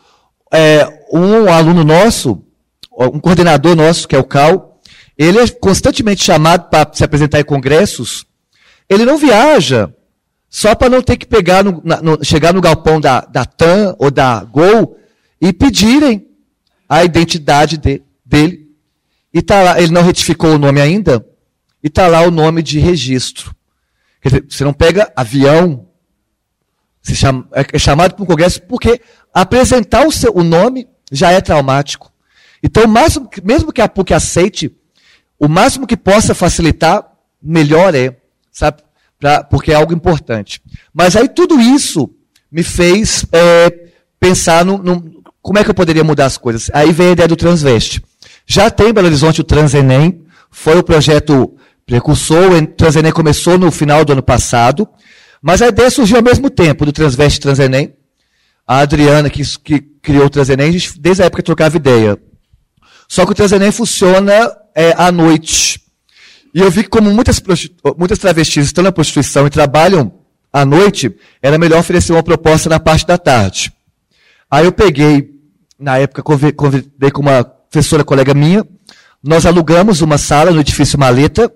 é, 0.54 0.88
um 1.12 1.52
aluno 1.52 1.84
nosso, 1.84 2.44
um 2.92 3.20
coordenador 3.20 3.76
nosso, 3.76 4.08
que 4.08 4.16
é 4.16 4.20
o 4.20 4.24
Cal, 4.24 4.80
ele 5.18 5.40
é 5.40 5.48
constantemente 5.48 6.24
chamado 6.24 6.70
para 6.70 6.90
se 6.94 7.04
apresentar 7.04 7.40
em 7.40 7.44
congressos. 7.44 8.26
Ele 8.88 9.06
não 9.06 9.18
viaja 9.18 9.94
só 10.50 10.74
para 10.74 10.90
não 10.90 11.02
ter 11.02 11.18
que 11.18 11.28
pegar 11.28 11.64
no, 11.64 11.82
no, 11.84 12.24
chegar 12.24 12.54
no 12.54 12.62
galpão 12.62 13.00
da, 13.00 13.22
da 13.22 13.46
TAM 13.46 13.96
ou 14.00 14.10
da 14.10 14.44
Gol 14.44 14.98
e 15.40 15.54
pedirem 15.54 16.28
a 16.88 17.04
identidade 17.04 17.78
de, 17.78 18.02
dele. 18.26 18.68
E 19.32 19.42
tá 19.42 19.62
lá, 19.62 19.80
ele 19.80 19.92
não 19.92 20.02
retificou 20.02 20.56
o 20.56 20.58
nome 20.58 20.82
ainda, 20.82 21.24
e 21.84 21.88
está 21.88 22.08
lá 22.08 22.22
o 22.22 22.32
nome 22.32 22.64
de 22.64 22.80
registro. 22.80 23.56
Quer 24.22 24.30
dizer, 24.30 24.46
você 24.50 24.64
não 24.64 24.74
pega 24.74 25.12
avião, 25.16 25.88
chama, 27.04 27.48
é 27.54 27.78
chamado 27.78 28.16
para 28.16 28.24
um 28.24 28.28
congresso 28.28 28.62
porque 28.64 29.00
apresentar 29.34 30.06
o, 30.06 30.12
seu, 30.12 30.36
o 30.36 30.44
nome 30.44 30.88
já 31.12 31.32
é 31.32 31.40
traumático. 31.40 32.12
Então, 32.62 32.88
máximo, 32.88 33.30
mesmo 33.44 33.72
que 33.72 33.82
a 33.82 33.88
PUC 33.88 34.14
aceite, 34.14 34.76
o 35.40 35.48
máximo 35.48 35.88
que 35.88 35.96
possa 35.96 36.36
facilitar, 36.36 37.06
melhor 37.42 37.96
é, 37.96 38.18
sabe? 38.52 38.82
Pra, 39.20 39.44
porque 39.44 39.72
é 39.72 39.76
algo 39.76 39.94
importante. 39.94 40.62
Mas 40.94 41.16
aí 41.16 41.28
tudo 41.28 41.60
isso 41.60 42.10
me 42.52 42.64
fez 42.64 43.26
é, 43.32 43.90
pensar 44.20 44.64
no, 44.64 44.78
no, 44.78 45.22
como 45.42 45.60
é 45.60 45.64
que 45.64 45.70
eu 45.70 45.76
poderia 45.76 46.04
mudar 46.04 46.26
as 46.26 46.38
coisas. 46.38 46.70
Aí 46.74 46.92
vem 46.92 47.10
a 47.10 47.12
ideia 47.12 47.28
do 47.28 47.36
Transveste. 47.36 48.02
Já 48.46 48.70
tem 48.70 48.90
em 48.90 48.94
Belo 48.94 49.08
Horizonte 49.08 49.42
o 49.42 49.44
Transenem, 49.44 50.24
foi 50.50 50.78
o 50.78 50.84
projeto 50.84 51.54
precursor, 51.86 52.52
o 52.52 52.68
Transenem 52.68 53.12
começou 53.12 53.58
no 53.58 53.72
final 53.72 54.06
do 54.06 54.14
ano 54.14 54.24
passado, 54.24 54.88
mas 55.42 55.62
a 55.62 55.68
ideia 55.68 55.90
surgiu 55.90 56.18
ao 56.18 56.24
mesmo 56.24 56.50
tempo 56.50 56.86
do 56.86 56.92
Transveste 56.92 57.40
Transenem. 57.40 57.94
A 58.68 58.80
Adriana, 58.80 59.30
que, 59.30 59.42
que 59.60 59.80
criou 59.80 60.26
o 60.26 60.30
Transenem, 60.30 60.70
a 60.70 60.72
gente, 60.72 61.00
desde 61.00 61.24
a 61.24 61.26
época 61.26 61.42
trocava 61.42 61.76
ideia. 61.76 62.18
Só 63.08 63.26
que 63.26 63.32
o 63.32 63.36
Transenem 63.36 63.72
funciona 63.72 64.52
é, 64.76 64.94
à 64.96 65.12
noite. 65.12 65.82
E 66.54 66.62
eu 66.62 66.72
vi 66.72 66.84
que 66.84 66.90
como 66.90 67.12
muitas, 67.12 67.42
muitas 67.98 68.18
travestis 68.18 68.66
estão 68.66 68.84
na 68.84 68.92
prostituição 68.92 69.46
e 69.46 69.50
trabalham 69.50 70.12
à 70.52 70.66
noite, 70.66 71.16
era 71.42 71.58
melhor 71.58 71.80
oferecer 71.80 72.12
uma 72.12 72.24
proposta 72.24 72.70
na 72.70 72.80
parte 72.80 73.06
da 73.06 73.18
tarde. 73.18 73.72
Aí 74.50 74.66
eu 74.66 74.72
peguei, 74.72 75.30
na 75.80 75.98
época, 75.98 76.24
convidei 76.24 77.12
com 77.12 77.22
uma 77.22 77.44
professora 77.44 78.04
colega 78.04 78.34
minha, 78.34 78.66
nós 79.24 79.46
alugamos 79.46 80.02
uma 80.02 80.18
sala 80.18 80.52
no 80.52 80.60
edifício 80.60 80.98
Maleta 80.98 81.52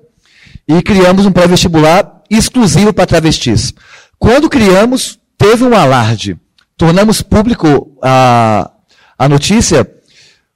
e 0.68 0.82
criamos 0.82 1.26
um 1.26 1.32
pré-vestibular 1.32 2.22
exclusivo 2.30 2.94
para 2.94 3.06
travestis. 3.06 3.74
Quando 4.20 4.50
criamos, 4.50 5.20
teve 5.38 5.64
um 5.64 5.76
alarde. 5.76 6.38
Tornamos 6.78 7.22
público 7.22 7.98
a, 8.02 8.70
a 9.18 9.30
notícia. 9.30 9.90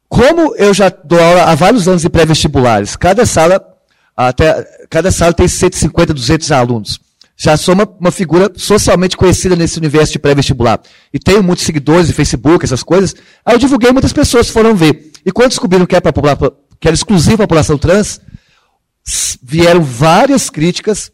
Como 0.10 0.56
eu 0.56 0.74
já 0.74 0.90
dou 0.90 1.20
aula 1.20 1.44
há 1.44 1.56
vários 1.56 1.88
anos 1.88 2.06
em 2.06 2.10
pré-vestibulares, 2.10 2.96
cada 2.96 3.26
sala, 3.26 3.62
até, 4.18 4.64
cada 4.90 5.12
sala 5.12 5.32
tem 5.32 5.48
150, 5.48 6.14
200 6.14 6.52
alunos. 6.52 7.00
Já 7.40 7.56
sou 7.56 7.76
uma, 7.76 7.88
uma 8.00 8.12
figura 8.12 8.52
socialmente 8.56 9.16
conhecida 9.16 9.56
nesse 9.56 9.78
universo 9.78 10.12
de 10.12 10.18
pré-vestibular. 10.18 10.82
E 11.14 11.20
tenho 11.20 11.44
muitos 11.44 11.66
seguidores 11.66 12.08
no 12.08 12.16
Facebook, 12.16 12.66
essas 12.66 12.82
coisas. 12.82 13.16
Aí 13.46 13.54
eu 13.54 13.60
divulguei, 13.60 13.92
muitas 13.92 14.12
pessoas 14.12 14.50
foram 14.50 14.76
ver. 14.76 15.12
E 15.24 15.32
quando 15.32 15.50
descobriram 15.50 15.86
que 15.86 15.96
era, 15.96 16.02
para 16.02 16.38
que 16.80 16.88
era 16.88 16.96
exclusivo 16.96 17.36
a 17.36 17.48
população 17.48 17.78
trans, 17.78 18.20
vieram 19.42 19.84
várias 19.84 20.50
críticas 20.50 21.12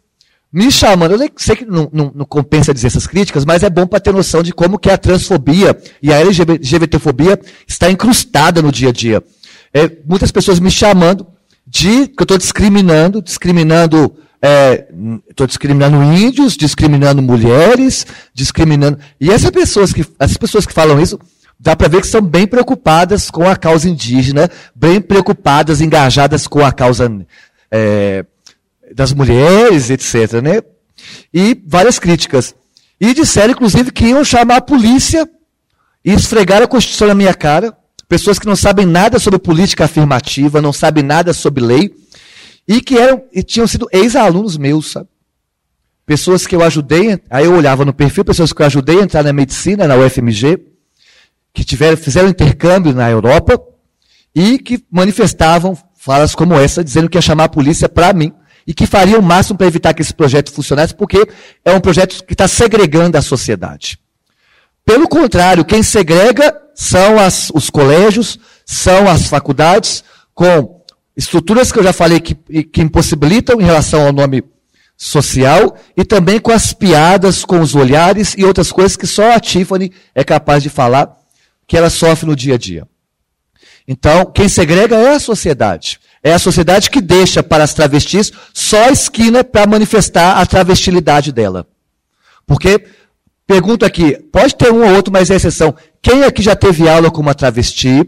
me 0.51 0.71
chamando. 0.71 1.21
Eu 1.21 1.29
sei 1.35 1.57
que 1.57 1.65
não, 1.65 1.89
não, 1.91 2.11
não, 2.15 2.25
compensa 2.25 2.73
dizer 2.73 2.87
essas 2.87 3.05
críticas, 3.05 3.43
mas 3.43 3.61
é 3.61 3.69
bom 3.69 3.85
para 3.85 3.99
ter 3.99 4.13
noção 4.13 4.41
de 4.41 4.53
como 4.53 4.79
que 4.79 4.89
a 4.89 4.97
transfobia 4.97 5.77
e 6.01 6.13
a 6.13 6.21
LGBTfobia 6.21 7.37
está 7.67 7.91
incrustada 7.91 8.61
no 8.61 8.71
dia 8.71 8.89
a 8.89 8.91
dia. 8.93 9.21
É, 9.73 9.91
muitas 10.05 10.31
pessoas 10.31 10.59
me 10.59 10.71
chamando 10.71 11.27
de 11.73 12.07
que 12.07 12.21
eu 12.21 12.23
estou 12.23 12.37
discriminando, 12.37 13.19
discriminando, 13.19 14.15
estou 15.27 15.43
é, 15.43 15.47
discriminando 15.47 16.03
índios, 16.03 16.55
discriminando 16.55 17.19
mulheres, 17.19 18.05
discriminando. 18.31 18.99
E 19.19 19.31
essas 19.31 19.49
pessoas 19.49 19.91
que, 19.91 20.05
essas 20.19 20.37
pessoas 20.37 20.67
que 20.67 20.71
falam 20.71 21.01
isso, 21.01 21.19
dá 21.59 21.75
para 21.75 21.87
ver 21.87 22.01
que 22.01 22.07
são 22.07 22.21
bem 22.21 22.45
preocupadas 22.45 23.31
com 23.31 23.49
a 23.49 23.55
causa 23.55 23.89
indígena, 23.89 24.51
bem 24.75 25.01
preocupadas, 25.01 25.81
engajadas 25.81 26.45
com 26.45 26.63
a 26.63 26.71
causa 26.71 27.11
é, 27.71 28.23
das 28.93 29.11
mulheres, 29.11 29.89
etc. 29.89 30.43
Né? 30.43 30.61
E 31.33 31.59
várias 31.65 31.97
críticas. 31.97 32.53
E 33.01 33.15
disseram, 33.15 33.53
inclusive, 33.53 33.91
que 33.91 34.05
iam 34.05 34.23
chamar 34.23 34.57
a 34.57 34.61
polícia 34.61 35.27
e 36.05 36.13
esfregar 36.13 36.61
a 36.61 36.67
Constituição 36.67 37.07
na 37.07 37.15
minha 37.15 37.33
cara. 37.33 37.75
Pessoas 38.07 38.37
que 38.37 38.45
não 38.45 38.55
sabem 38.55 38.85
nada 38.85 39.19
sobre 39.19 39.39
política 39.39 39.85
afirmativa, 39.85 40.61
não 40.61 40.73
sabem 40.73 41.03
nada 41.03 41.33
sobre 41.33 41.63
lei, 41.63 41.93
e 42.67 42.81
que 42.81 42.97
eram, 42.97 43.23
e 43.33 43.43
tinham 43.43 43.67
sido 43.67 43.87
ex-alunos 43.91 44.57
meus, 44.57 44.91
sabe? 44.91 45.07
pessoas 46.05 46.45
que 46.45 46.55
eu 46.55 46.63
ajudei, 46.63 47.19
aí 47.29 47.45
eu 47.45 47.55
olhava 47.55 47.85
no 47.85 47.93
perfil, 47.93 48.25
pessoas 48.25 48.51
que 48.51 48.61
eu 48.61 48.65
ajudei 48.65 48.99
a 48.99 49.03
entrar 49.03 49.23
na 49.23 49.33
medicina, 49.33 49.87
na 49.87 49.95
UFMG, 49.95 50.59
que 51.53 51.63
tiveram, 51.63 51.97
fizeram 51.97 52.29
intercâmbio 52.29 52.93
na 52.93 53.09
Europa 53.09 53.61
e 54.35 54.59
que 54.59 54.83
manifestavam 54.91 55.77
falas 55.95 56.35
como 56.35 56.55
essa, 56.55 56.83
dizendo 56.83 57.09
que 57.09 57.17
ia 57.17 57.21
chamar 57.21 57.45
a 57.45 57.49
polícia 57.49 57.87
para 57.87 58.11
mim 58.11 58.33
e 58.65 58.73
que 58.73 58.85
faria 58.85 59.19
o 59.19 59.23
máximo 59.23 59.57
para 59.57 59.67
evitar 59.67 59.93
que 59.93 60.01
esse 60.01 60.13
projeto 60.13 60.51
funcionasse, 60.51 60.93
porque 60.95 61.27
é 61.63 61.71
um 61.71 61.79
projeto 61.79 62.23
que 62.25 62.33
está 62.33 62.47
segregando 62.47 63.17
a 63.17 63.21
sociedade. 63.21 63.99
Pelo 64.85 65.07
contrário, 65.07 65.65
quem 65.65 65.81
segrega 65.81 66.53
são 66.75 67.19
as, 67.19 67.49
os 67.53 67.69
colégios, 67.69 68.37
são 68.65 69.09
as 69.09 69.27
faculdades, 69.27 70.03
com 70.33 70.81
estruturas 71.15 71.71
que 71.71 71.79
eu 71.79 71.83
já 71.83 71.93
falei 71.93 72.19
que, 72.19 72.35
que 72.35 72.81
impossibilitam 72.81 73.59
em 73.61 73.63
relação 73.63 74.05
ao 74.05 74.13
nome 74.13 74.43
social, 74.97 75.75
e 75.95 76.03
também 76.03 76.39
com 76.39 76.51
as 76.51 76.73
piadas, 76.73 77.43
com 77.43 77.59
os 77.59 77.75
olhares 77.75 78.35
e 78.37 78.43
outras 78.43 78.71
coisas 78.71 78.95
que 78.95 79.07
só 79.07 79.31
a 79.31 79.39
Tiffany 79.39 79.91
é 80.13 80.23
capaz 80.23 80.63
de 80.63 80.69
falar, 80.69 81.17
que 81.67 81.77
ela 81.77 81.89
sofre 81.89 82.27
no 82.27 82.35
dia 82.35 82.55
a 82.55 82.57
dia. 82.57 82.87
Então, 83.87 84.25
quem 84.25 84.47
segrega 84.47 84.95
é 84.95 85.15
a 85.15 85.19
sociedade. 85.19 85.99
É 86.23 86.33
a 86.33 86.39
sociedade 86.39 86.89
que 86.89 87.01
deixa 87.01 87.43
para 87.43 87.63
as 87.65 87.73
travestis 87.73 88.31
só 88.53 88.85
a 88.85 88.91
esquina 88.91 89.43
para 89.43 89.67
manifestar 89.67 90.37
a 90.37 90.45
travestilidade 90.45 91.33
dela. 91.33 91.67
Porque, 92.47 92.85
pergunto 93.47 93.85
aqui, 93.85 94.17
pode 94.31 94.55
ter 94.55 94.71
um 94.71 94.83
ou 94.83 94.95
outro, 94.95 95.11
mas 95.11 95.29
é 95.29 95.35
exceção. 95.35 95.75
Quem 96.01 96.23
aqui 96.23 96.41
já 96.41 96.55
teve 96.55 96.87
aula 96.87 97.11
com 97.11 97.21
uma 97.21 97.33
travesti? 97.33 98.05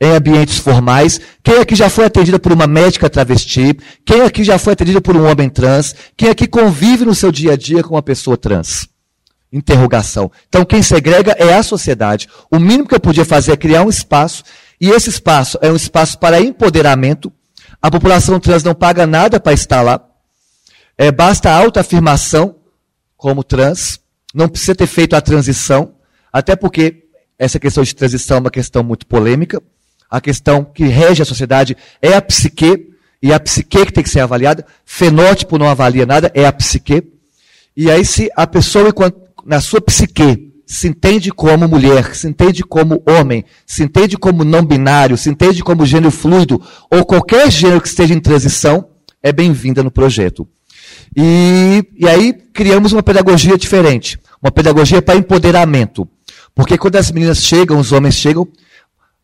em 0.00 0.10
ambientes 0.10 0.58
formais. 0.58 1.20
Quem 1.42 1.58
aqui 1.58 1.74
já 1.74 1.88
foi 1.88 2.04
atendida 2.04 2.38
por 2.38 2.52
uma 2.52 2.66
médica 2.66 3.08
travesti? 3.08 3.78
Quem 4.04 4.22
aqui 4.22 4.44
já 4.44 4.58
foi 4.58 4.74
atendida 4.74 5.00
por 5.00 5.16
um 5.16 5.26
homem 5.26 5.48
trans? 5.48 5.94
Quem 6.16 6.28
aqui 6.28 6.46
convive 6.46 7.04
no 7.04 7.14
seu 7.14 7.32
dia 7.32 7.52
a 7.52 7.56
dia 7.56 7.82
com 7.82 7.94
uma 7.94 8.02
pessoa 8.02 8.36
trans? 8.36 8.88
Interrogação. 9.52 10.30
Então, 10.48 10.64
quem 10.64 10.82
segrega 10.82 11.32
é 11.38 11.54
a 11.54 11.62
sociedade. 11.62 12.28
O 12.50 12.58
mínimo 12.58 12.86
que 12.88 12.94
eu 12.94 13.00
podia 13.00 13.24
fazer 13.24 13.52
é 13.52 13.56
criar 13.56 13.84
um 13.84 13.88
espaço, 13.88 14.42
e 14.80 14.90
esse 14.90 15.08
espaço 15.08 15.58
é 15.62 15.70
um 15.70 15.76
espaço 15.76 16.18
para 16.18 16.40
empoderamento. 16.40 17.32
A 17.80 17.90
população 17.90 18.38
trans 18.40 18.62
não 18.62 18.74
paga 18.74 19.06
nada 19.06 19.40
para 19.40 19.52
estar 19.52 19.82
lá. 19.82 20.00
É, 20.98 21.10
basta 21.10 21.50
autoafirmação 21.50 22.56
como 23.16 23.44
trans. 23.44 24.00
Não 24.36 24.50
precisa 24.50 24.74
ter 24.74 24.86
feito 24.86 25.16
a 25.16 25.20
transição, 25.22 25.94
até 26.30 26.54
porque 26.54 27.04
essa 27.38 27.58
questão 27.58 27.82
de 27.82 27.94
transição 27.94 28.36
é 28.36 28.40
uma 28.40 28.50
questão 28.50 28.82
muito 28.82 29.06
polêmica. 29.06 29.62
A 30.10 30.20
questão 30.20 30.62
que 30.62 30.84
rege 30.84 31.22
a 31.22 31.24
sociedade 31.24 31.74
é 32.02 32.12
a 32.14 32.20
psique, 32.20 32.90
e 33.22 33.32
a 33.32 33.40
psique 33.40 33.86
que 33.86 33.92
tem 33.94 34.04
que 34.04 34.10
ser 34.10 34.20
avaliada. 34.20 34.66
Fenótipo 34.84 35.56
não 35.56 35.66
avalia 35.66 36.04
nada, 36.04 36.30
é 36.34 36.44
a 36.44 36.52
psique. 36.52 37.02
E 37.74 37.90
aí, 37.90 38.04
se 38.04 38.30
a 38.36 38.46
pessoa, 38.46 38.92
na 39.42 39.58
sua 39.58 39.80
psique, 39.80 40.52
se 40.66 40.86
entende 40.86 41.30
como 41.30 41.66
mulher, 41.66 42.14
se 42.14 42.28
entende 42.28 42.62
como 42.62 43.02
homem, 43.08 43.42
se 43.64 43.84
entende 43.84 44.18
como 44.18 44.44
não 44.44 44.62
binário, 44.62 45.16
se 45.16 45.30
entende 45.30 45.64
como 45.64 45.86
gênero 45.86 46.10
fluido, 46.10 46.60
ou 46.90 47.06
qualquer 47.06 47.50
gênero 47.50 47.80
que 47.80 47.88
esteja 47.88 48.12
em 48.12 48.20
transição, 48.20 48.86
é 49.22 49.32
bem-vinda 49.32 49.82
no 49.82 49.90
projeto. 49.90 50.46
E, 51.16 51.84
e 51.96 52.06
aí 52.06 52.34
criamos 52.52 52.92
uma 52.92 53.02
pedagogia 53.02 53.56
diferente, 53.56 54.18
uma 54.46 54.52
pedagogia 54.52 55.02
para 55.02 55.18
empoderamento. 55.18 56.08
Porque 56.54 56.78
quando 56.78 56.96
as 56.96 57.10
meninas 57.10 57.42
chegam, 57.42 57.78
os 57.78 57.92
homens 57.92 58.14
chegam, 58.14 58.48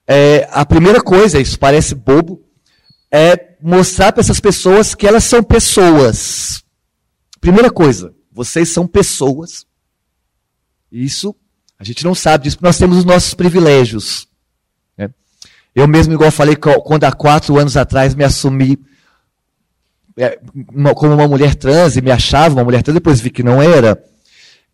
é, 0.07 0.49
a 0.51 0.67
primeira 0.67 1.01
coisa, 1.01 1.41
isso 1.41 1.59
parece 1.59 1.95
bobo, 1.95 2.43
é 3.11 3.55
mostrar 3.63 4.13
para 4.13 4.21
essas 4.21 4.41
pessoas 4.41 4.95
que 4.95 5.07
elas 5.07 5.25
são 5.25 5.43
pessoas. 5.43 6.65
Primeira 7.41 7.71
coisa, 7.71 8.13
vocês 8.33 8.73
são 8.73 8.87
pessoas. 8.87 9.65
Isso, 10.91 11.35
a 11.79 11.85
gente 11.85 12.05
não 12.05 12.15
sabe 12.15 12.45
disso, 12.45 12.57
porque 12.57 12.67
nós 12.67 12.79
temos 12.79 12.99
os 12.99 13.05
nossos 13.05 13.33
privilégios. 13.33 14.27
Né? 14.99 15.09
Eu 15.75 15.87
mesmo, 15.87 16.13
igual 16.13 16.31
falei, 16.31 16.57
quando 16.57 17.05
há 17.05 17.13
quatro 17.13 17.57
anos 17.59 17.77
atrás 17.77 18.15
me 18.15 18.25
assumi 18.25 18.79
é, 20.17 20.39
como 20.95 21.15
uma 21.15 21.29
mulher 21.29 21.55
trans 21.55 21.97
e 21.97 22.03
me 22.03 22.11
achava 22.11 22.57
uma 22.57 22.65
mulher 22.65 22.83
trans, 22.83 22.95
depois 22.95 23.21
vi 23.21 23.31
que 23.31 23.43
não 23.43 23.63
era. 23.63 24.12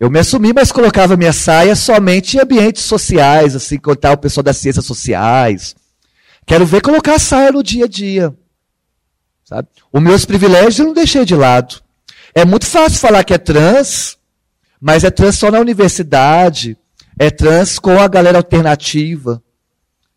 Eu 0.00 0.10
me 0.10 0.20
assumi, 0.20 0.52
mas 0.52 0.70
colocava 0.70 1.16
minha 1.16 1.32
saia 1.32 1.74
somente 1.74 2.36
em 2.36 2.40
ambientes 2.40 2.84
sociais, 2.84 3.56
assim, 3.56 3.78
contar 3.78 4.12
o 4.12 4.18
pessoal 4.18 4.44
das 4.44 4.56
ciências 4.56 4.84
sociais. 4.84 5.74
Quero 6.46 6.64
ver 6.64 6.80
colocar 6.80 7.16
a 7.16 7.18
saia 7.18 7.50
no 7.50 7.62
dia 7.62 7.84
a 7.84 7.88
dia. 7.88 8.34
Sabe? 9.44 9.68
Os 9.92 10.00
meus 10.00 10.24
privilégios 10.24 10.78
eu 10.78 10.86
não 10.86 10.94
deixei 10.94 11.24
de 11.24 11.34
lado. 11.34 11.82
É 12.34 12.44
muito 12.44 12.66
fácil 12.66 13.00
falar 13.00 13.24
que 13.24 13.34
é 13.34 13.38
trans, 13.38 14.16
mas 14.80 15.02
é 15.02 15.10
trans 15.10 15.36
só 15.36 15.50
na 15.50 15.58
universidade. 15.58 16.76
É 17.18 17.30
trans 17.30 17.78
com 17.78 17.98
a 17.98 18.06
galera 18.06 18.38
alternativa. 18.38 19.42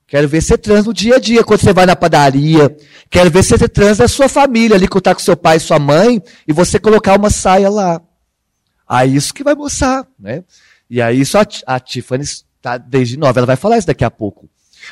Quero 0.05 0.27
ver 0.27 0.41
ser 0.41 0.59
trans 0.59 0.85
no 0.85 0.93
dia 0.93 1.15
a 1.15 1.19
dia, 1.19 1.43
quando 1.43 1.61
você 1.61 1.73
vai 1.73 1.85
na 1.87 1.95
padaria. 1.95 2.75
Quero 3.09 3.31
ver 3.31 3.43
ser 3.43 3.67
trans 3.69 3.97
na 3.97 4.07
sua 4.07 4.29
família, 4.29 4.75
ali 4.75 4.87
contar 4.87 5.15
com 5.15 5.21
seu 5.21 5.35
pai 5.35 5.57
e 5.57 5.61
sua 5.61 5.79
mãe, 5.79 6.21
e 6.47 6.53
você 6.53 6.77
colocar 6.77 7.17
uma 7.17 7.29
saia 7.29 7.69
lá. 7.69 7.99
Aí 8.91 9.15
isso 9.15 9.33
que 9.33 9.41
vai 9.41 9.55
mostrar, 9.55 10.05
né? 10.19 10.43
E 10.89 11.01
aí 11.01 11.21
isso 11.21 11.37
a, 11.37 11.47
a 11.65 11.79
Tiffany 11.79 12.23
está 12.23 12.77
desde 12.77 13.15
nova, 13.15 13.39
ela 13.39 13.47
vai 13.47 13.55
falar 13.55 13.77
isso 13.77 13.87
daqui 13.87 14.03
a 14.03 14.11
pouco. 14.11 14.49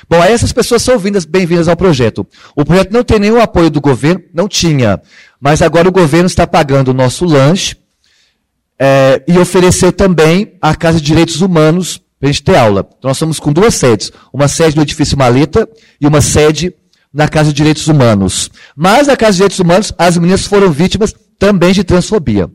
Bom, 0.10 0.22
aí 0.22 0.32
essas 0.32 0.54
pessoas 0.54 0.82
são 0.82 0.98
bem-vindas 1.28 1.68
ao 1.68 1.76
projeto. 1.76 2.26
O 2.56 2.64
projeto 2.64 2.94
não 2.94 3.04
tem 3.04 3.20
nenhum 3.20 3.42
apoio 3.42 3.70
do 3.70 3.82
governo, 3.82 4.24
não 4.34 4.48
tinha, 4.48 5.02
mas 5.38 5.62
agora 5.62 5.90
o 5.90 5.92
governo 5.92 6.28
está 6.28 6.48
pagando 6.48 6.92
o 6.92 6.94
nosso 6.94 7.26
lanche 7.26 7.76
é, 8.80 9.22
e 9.28 9.38
ofereceu 9.38 9.92
também 9.92 10.54
a 10.62 10.74
Casa 10.74 10.98
de 10.98 11.04
Direitos 11.04 11.42
Humanos 11.42 11.98
para 12.18 12.30
a 12.30 12.32
gente 12.32 12.44
ter 12.44 12.56
aula. 12.56 12.88
Então 12.98 13.10
nós 13.10 13.18
estamos 13.18 13.38
com 13.38 13.52
duas 13.52 13.76
sedes, 13.76 14.14
uma 14.32 14.48
sede 14.48 14.78
no 14.78 14.82
edifício 14.82 15.18
Maleta 15.18 15.68
e 16.00 16.08
uma 16.08 16.22
sede 16.22 16.74
na 17.14 17.28
Casa 17.28 17.50
de 17.50 17.56
Direitos 17.56 17.90
Humanos. 17.90 18.50
Mas 18.78 19.08
na 19.08 19.18
Casa 19.18 19.34
de 19.34 19.38
Direitos 19.40 19.60
Humanos, 19.60 19.92
as 19.98 20.16
meninas 20.16 20.46
foram 20.46 20.72
vítimas 20.72 21.14
também 21.38 21.74
de 21.74 21.84
transfobia 21.84 22.50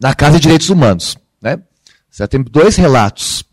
na 0.00 0.14
Casa 0.14 0.36
de 0.36 0.42
Direitos 0.42 0.70
Humanos. 0.70 1.16
Né? 1.40 1.58
Já 2.12 2.26
tem 2.26 2.42
dois 2.42 2.76
relatos. 2.76 3.44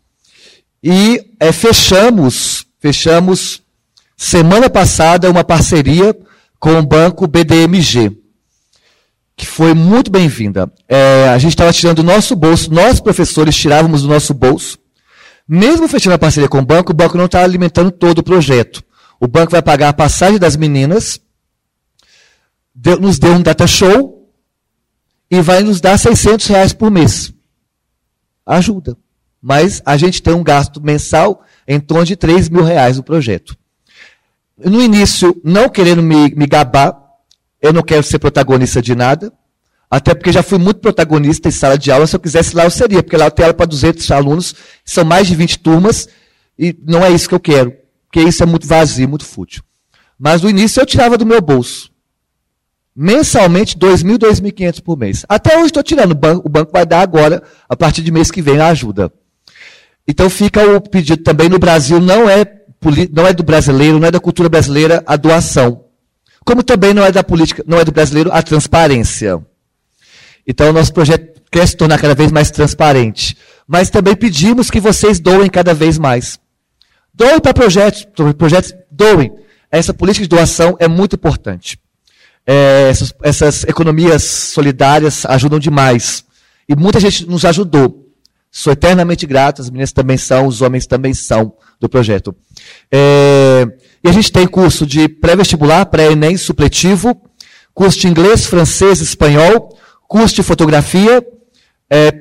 E 0.82 1.32
é, 1.40 1.52
fechamos, 1.52 2.66
fechamos 2.78 3.62
semana 4.16 4.68
passada 4.68 5.30
uma 5.30 5.44
parceria 5.44 6.16
com 6.58 6.78
o 6.78 6.82
banco 6.82 7.26
BDMG, 7.26 8.10
que 9.36 9.46
foi 9.46 9.74
muito 9.74 10.10
bem-vinda. 10.10 10.70
É, 10.88 11.28
a 11.28 11.38
gente 11.38 11.52
estava 11.52 11.72
tirando 11.72 11.96
do 11.96 12.02
nosso 12.02 12.36
bolso, 12.36 12.72
nós 12.72 13.00
professores 13.00 13.56
tirávamos 13.56 14.02
do 14.02 14.08
nosso 14.08 14.32
bolso. 14.32 14.78
Mesmo 15.46 15.88
fechando 15.88 16.14
a 16.14 16.18
parceria 16.18 16.48
com 16.48 16.58
o 16.58 16.64
banco, 16.64 16.92
o 16.92 16.94
banco 16.94 17.18
não 17.18 17.26
está 17.26 17.42
alimentando 17.42 17.90
todo 17.90 18.18
o 18.18 18.22
projeto. 18.22 18.82
O 19.20 19.26
banco 19.28 19.52
vai 19.52 19.62
pagar 19.62 19.90
a 19.90 19.92
passagem 19.92 20.38
das 20.38 20.56
meninas, 20.56 21.20
deu, 22.74 22.98
nos 22.98 23.18
deu 23.18 23.32
um 23.32 23.42
data 23.42 23.66
show, 23.66 24.23
e 25.30 25.40
vai 25.40 25.62
nos 25.62 25.80
dar 25.80 25.98
600 25.98 26.46
reais 26.46 26.72
por 26.72 26.90
mês. 26.90 27.32
Ajuda. 28.46 28.96
Mas 29.40 29.82
a 29.84 29.96
gente 29.96 30.22
tem 30.22 30.34
um 30.34 30.42
gasto 30.42 30.82
mensal 30.82 31.42
em 31.66 31.80
torno 31.80 32.04
de 32.04 32.16
3 32.16 32.48
mil 32.48 32.62
reais 32.62 32.96
no 32.96 33.02
projeto. 33.02 33.56
No 34.56 34.80
início, 34.80 35.40
não 35.44 35.68
querendo 35.68 36.02
me, 36.02 36.34
me 36.34 36.46
gabar, 36.46 36.96
eu 37.60 37.72
não 37.72 37.82
quero 37.82 38.02
ser 38.02 38.18
protagonista 38.18 38.80
de 38.80 38.94
nada, 38.94 39.32
até 39.90 40.14
porque 40.14 40.32
já 40.32 40.42
fui 40.42 40.58
muito 40.58 40.80
protagonista 40.80 41.48
em 41.48 41.52
sala 41.52 41.76
de 41.76 41.90
aula. 41.90 42.06
Se 42.06 42.16
eu 42.16 42.20
quisesse 42.20 42.54
lá, 42.54 42.64
eu 42.64 42.70
seria, 42.70 43.02
porque 43.02 43.16
lá 43.16 43.26
eu 43.26 43.30
tenho 43.30 43.46
aula 43.46 43.54
para 43.54 43.66
200 43.66 44.10
alunos, 44.10 44.54
são 44.84 45.04
mais 45.04 45.26
de 45.26 45.34
20 45.34 45.58
turmas, 45.58 46.08
e 46.58 46.76
não 46.86 47.04
é 47.04 47.10
isso 47.10 47.28
que 47.28 47.34
eu 47.34 47.40
quero, 47.40 47.74
porque 48.06 48.20
isso 48.20 48.42
é 48.42 48.46
muito 48.46 48.66
vazio, 48.66 49.08
muito 49.08 49.24
fútil. 49.24 49.62
Mas 50.18 50.42
no 50.42 50.48
início 50.48 50.80
eu 50.80 50.86
tirava 50.86 51.18
do 51.18 51.26
meu 51.26 51.40
bolso 51.40 51.93
mensalmente 52.94 53.76
2.000, 53.76 54.18
2.500 54.18 54.82
por 54.82 54.96
mês. 54.96 55.24
Até 55.28 55.56
hoje 55.56 55.66
estou 55.66 55.82
tirando, 55.82 56.12
o 56.12 56.48
banco, 56.48 56.70
vai 56.72 56.86
dar 56.86 57.00
agora, 57.00 57.42
a 57.68 57.76
partir 57.76 58.02
de 58.02 58.12
mês 58.12 58.30
que 58.30 58.40
vem, 58.40 58.60
a 58.60 58.68
ajuda. 58.68 59.12
Então 60.06 60.28
fica 60.30 60.76
o 60.76 60.80
pedido 60.80 61.22
também 61.22 61.48
no 61.48 61.58
Brasil, 61.58 61.98
não 62.00 62.28
é, 62.28 62.46
não 63.12 63.26
é 63.26 63.32
do 63.32 63.42
brasileiro, 63.42 63.98
não 63.98 64.06
é 64.06 64.10
da 64.10 64.20
cultura 64.20 64.48
brasileira 64.48 65.02
a 65.06 65.16
doação. 65.16 65.84
Como 66.44 66.62
também 66.62 66.92
não 66.92 67.04
é 67.04 67.10
da 67.10 67.24
política, 67.24 67.64
não 67.66 67.78
é 67.78 67.84
do 67.84 67.90
brasileiro 67.90 68.30
a 68.32 68.42
transparência. 68.42 69.42
Então 70.46 70.68
o 70.68 70.72
nosso 70.72 70.92
projeto 70.92 71.40
quer 71.50 71.66
se 71.66 71.76
tornar 71.76 71.98
cada 71.98 72.14
vez 72.14 72.30
mais 72.30 72.50
transparente. 72.50 73.36
Mas 73.66 73.88
também 73.88 74.14
pedimos 74.14 74.70
que 74.70 74.78
vocês 74.78 75.18
doem 75.18 75.48
cada 75.48 75.72
vez 75.72 75.98
mais. 75.98 76.38
Doem 77.14 77.40
para 77.40 77.54
projetos, 77.54 78.06
projetos, 78.36 78.74
doem. 78.90 79.32
Essa 79.70 79.94
política 79.94 80.24
de 80.24 80.28
doação 80.28 80.76
é 80.78 80.86
muito 80.86 81.16
importante. 81.16 81.78
É, 82.46 82.88
essas, 82.90 83.14
essas 83.22 83.64
economias 83.64 84.22
solidárias 84.22 85.24
ajudam 85.26 85.58
demais. 85.58 86.24
E 86.68 86.76
muita 86.76 87.00
gente 87.00 87.26
nos 87.26 87.44
ajudou. 87.44 88.04
Sou 88.50 88.72
eternamente 88.72 89.26
grato, 89.26 89.60
as 89.60 89.68
meninas 89.68 89.92
também 89.92 90.16
são, 90.16 90.46
os 90.46 90.62
homens 90.62 90.86
também 90.86 91.12
são 91.12 91.52
do 91.80 91.88
projeto. 91.88 92.34
É, 92.90 93.66
e 94.02 94.08
a 94.08 94.12
gente 94.12 94.30
tem 94.30 94.46
curso 94.46 94.86
de 94.86 95.08
pré-vestibular, 95.08 95.86
pré-ENEM, 95.86 96.36
supletivo, 96.36 97.20
curso 97.74 97.98
de 97.98 98.06
inglês, 98.06 98.46
francês, 98.46 99.00
espanhol, 99.00 99.76
curso 100.06 100.36
de 100.36 100.42
fotografia, 100.42 101.24
é, 101.90 102.12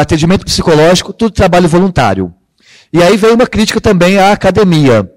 atendimento 0.00 0.44
psicológico, 0.44 1.12
tudo 1.12 1.32
trabalho 1.32 1.68
voluntário. 1.68 2.32
E 2.92 3.02
aí 3.02 3.16
veio 3.16 3.34
uma 3.34 3.46
crítica 3.46 3.80
também 3.80 4.18
à 4.18 4.32
academia. 4.32 5.10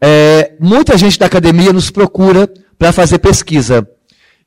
É, 0.00 0.52
muita 0.60 0.96
gente 0.96 1.18
da 1.18 1.26
academia 1.26 1.72
nos 1.72 1.90
procura 1.90 2.48
para 2.78 2.92
fazer 2.92 3.18
pesquisa. 3.18 3.86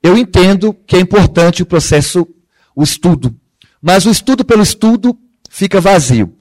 Eu 0.01 0.17
entendo 0.17 0.73
que 0.85 0.95
é 0.95 0.99
importante 0.99 1.63
o 1.63 1.65
processo, 1.65 2.27
o 2.75 2.83
estudo. 2.83 3.35
Mas 3.81 4.05
o 4.05 4.11
estudo 4.11 4.43
pelo 4.45 4.63
estudo 4.63 5.17
fica 5.49 5.81
vazio. 5.81 6.33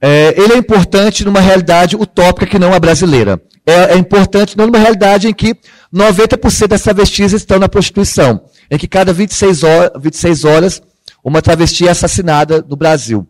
É, 0.00 0.34
ele 0.40 0.54
é 0.54 0.56
importante 0.56 1.24
numa 1.24 1.40
realidade 1.40 1.96
utópica 1.96 2.46
que 2.46 2.58
não 2.58 2.72
a 2.72 2.78
brasileira. 2.78 3.40
É, 3.66 3.94
é 3.94 3.98
importante 3.98 4.56
numa 4.56 4.78
realidade 4.78 5.28
em 5.28 5.34
que 5.34 5.56
90% 5.92 6.68
das 6.68 6.82
travestis 6.82 7.32
estão 7.32 7.58
na 7.58 7.68
prostituição. 7.68 8.42
Em 8.70 8.78
que 8.78 8.86
cada 8.86 9.12
26 9.12 9.62
horas, 9.62 9.90
26 10.00 10.44
horas 10.44 10.82
uma 11.22 11.42
travesti 11.42 11.86
é 11.86 11.90
assassinada 11.90 12.64
no 12.66 12.76
Brasil. 12.76 13.26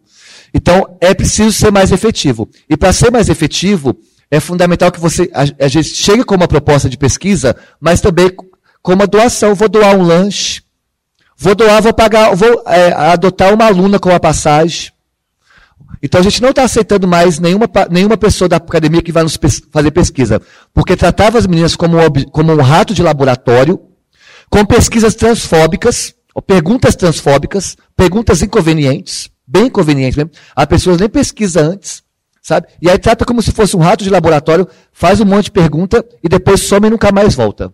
Então, 0.52 0.96
é 1.00 1.12
preciso 1.14 1.52
ser 1.52 1.70
mais 1.70 1.92
efetivo. 1.92 2.48
E 2.68 2.76
para 2.76 2.92
ser 2.92 3.10
mais 3.10 3.28
efetivo, 3.28 3.98
é 4.30 4.40
fundamental 4.40 4.92
que 4.92 5.00
você 5.00 5.30
a, 5.34 5.64
a 5.64 5.68
gente 5.68 5.88
chegue 5.88 6.24
com 6.24 6.34
uma 6.34 6.48
proposta 6.48 6.88
de 6.88 6.96
pesquisa, 6.96 7.56
mas 7.80 8.00
também 8.00 8.30
com 8.82 8.92
uma 8.92 9.06
doação. 9.06 9.54
Vou 9.54 9.68
doar 9.68 9.96
um 9.96 10.02
lanche, 10.02 10.62
vou 11.36 11.54
doar, 11.54 11.82
vou 11.82 11.92
pagar, 11.92 12.34
vou 12.34 12.62
é, 12.66 12.92
adotar 12.92 13.54
uma 13.54 13.66
aluna 13.66 13.98
com 13.98 14.10
a 14.10 14.20
passagem. 14.20 14.92
Então 16.02 16.20
a 16.20 16.24
gente 16.24 16.40
não 16.40 16.50
está 16.50 16.62
aceitando 16.62 17.08
mais 17.08 17.38
nenhuma, 17.38 17.68
nenhuma 17.90 18.16
pessoa 18.16 18.48
da 18.48 18.56
academia 18.56 19.02
que 19.02 19.12
vai 19.12 19.22
nos 19.22 19.36
pes 19.36 19.62
fazer 19.70 19.90
pesquisa, 19.90 20.40
porque 20.72 20.96
tratava 20.96 21.38
as 21.38 21.46
meninas 21.46 21.74
como, 21.74 21.96
como 22.30 22.52
um 22.52 22.62
rato 22.62 22.94
de 22.94 23.02
laboratório, 23.02 23.80
com 24.48 24.64
pesquisas 24.64 25.14
transfóbicas, 25.14 26.14
perguntas 26.46 26.94
transfóbicas, 26.94 27.76
perguntas 27.96 28.42
inconvenientes, 28.42 29.28
bem 29.46 29.66
inconvenientes 29.66 30.16
mesmo. 30.16 30.30
A 30.54 30.66
pessoa 30.66 30.96
nem 30.96 31.08
pesquisa 31.08 31.60
antes, 31.60 32.02
sabe? 32.40 32.68
E 32.80 32.88
aí 32.88 32.98
trata 32.98 33.24
como 33.24 33.42
se 33.42 33.50
fosse 33.50 33.76
um 33.76 33.80
rato 33.80 34.04
de 34.04 34.10
laboratório, 34.10 34.68
faz 34.92 35.20
um 35.20 35.24
monte 35.24 35.46
de 35.46 35.52
pergunta 35.52 36.04
e 36.22 36.28
depois 36.28 36.60
some 36.60 36.86
e 36.86 36.90
nunca 36.90 37.10
mais 37.10 37.34
volta. 37.34 37.72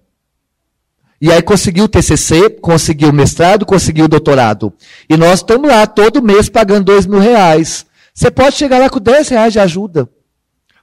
E 1.24 1.32
aí 1.32 1.40
conseguiu 1.40 1.84
o 1.84 1.88
TCC, 1.88 2.50
conseguiu 2.60 3.08
o 3.08 3.12
mestrado, 3.12 3.64
conseguiu 3.64 4.04
o 4.04 4.08
doutorado. 4.08 4.74
E 5.08 5.16
nós 5.16 5.38
estamos 5.38 5.66
lá 5.66 5.86
todo 5.86 6.22
mês 6.22 6.50
pagando 6.50 6.84
dois 6.84 7.06
mil 7.06 7.18
reais. 7.18 7.86
Você 8.12 8.30
pode 8.30 8.56
chegar 8.56 8.78
lá 8.78 8.90
com 8.90 9.00
10 9.00 9.30
reais 9.30 9.54
de 9.54 9.58
ajuda. 9.58 10.06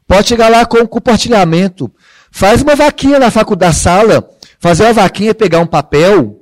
Pode 0.07 0.27
chegar 0.27 0.49
lá 0.49 0.65
com 0.65 0.87
compartilhamento. 0.87 1.91
Faz 2.31 2.63
uma 2.63 2.75
vaquinha 2.75 3.19
na 3.19 3.29
faculdade 3.29 3.75
sala. 3.75 4.27
Fazer 4.57 4.85
uma 4.85 4.93
vaquinha, 4.93 5.35
pegar 5.35 5.59
um 5.59 5.67
papel. 5.67 6.41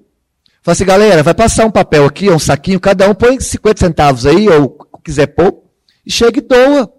Fala 0.63 0.71
assim, 0.71 0.85
galera, 0.85 1.21
vai 1.21 1.33
passar 1.33 1.65
um 1.65 1.71
papel 1.71 2.05
aqui, 2.05 2.29
um 2.29 2.39
saquinho, 2.39 2.79
cada 2.79 3.05
um 3.09 3.13
põe 3.13 3.37
50 3.37 3.85
centavos 3.85 4.25
aí, 4.25 4.47
ou 4.47 4.77
quiser 5.03 5.27
pôr, 5.27 5.61
e 6.05 6.09
chega 6.09 6.39
e 6.39 6.41
doa. 6.41 6.89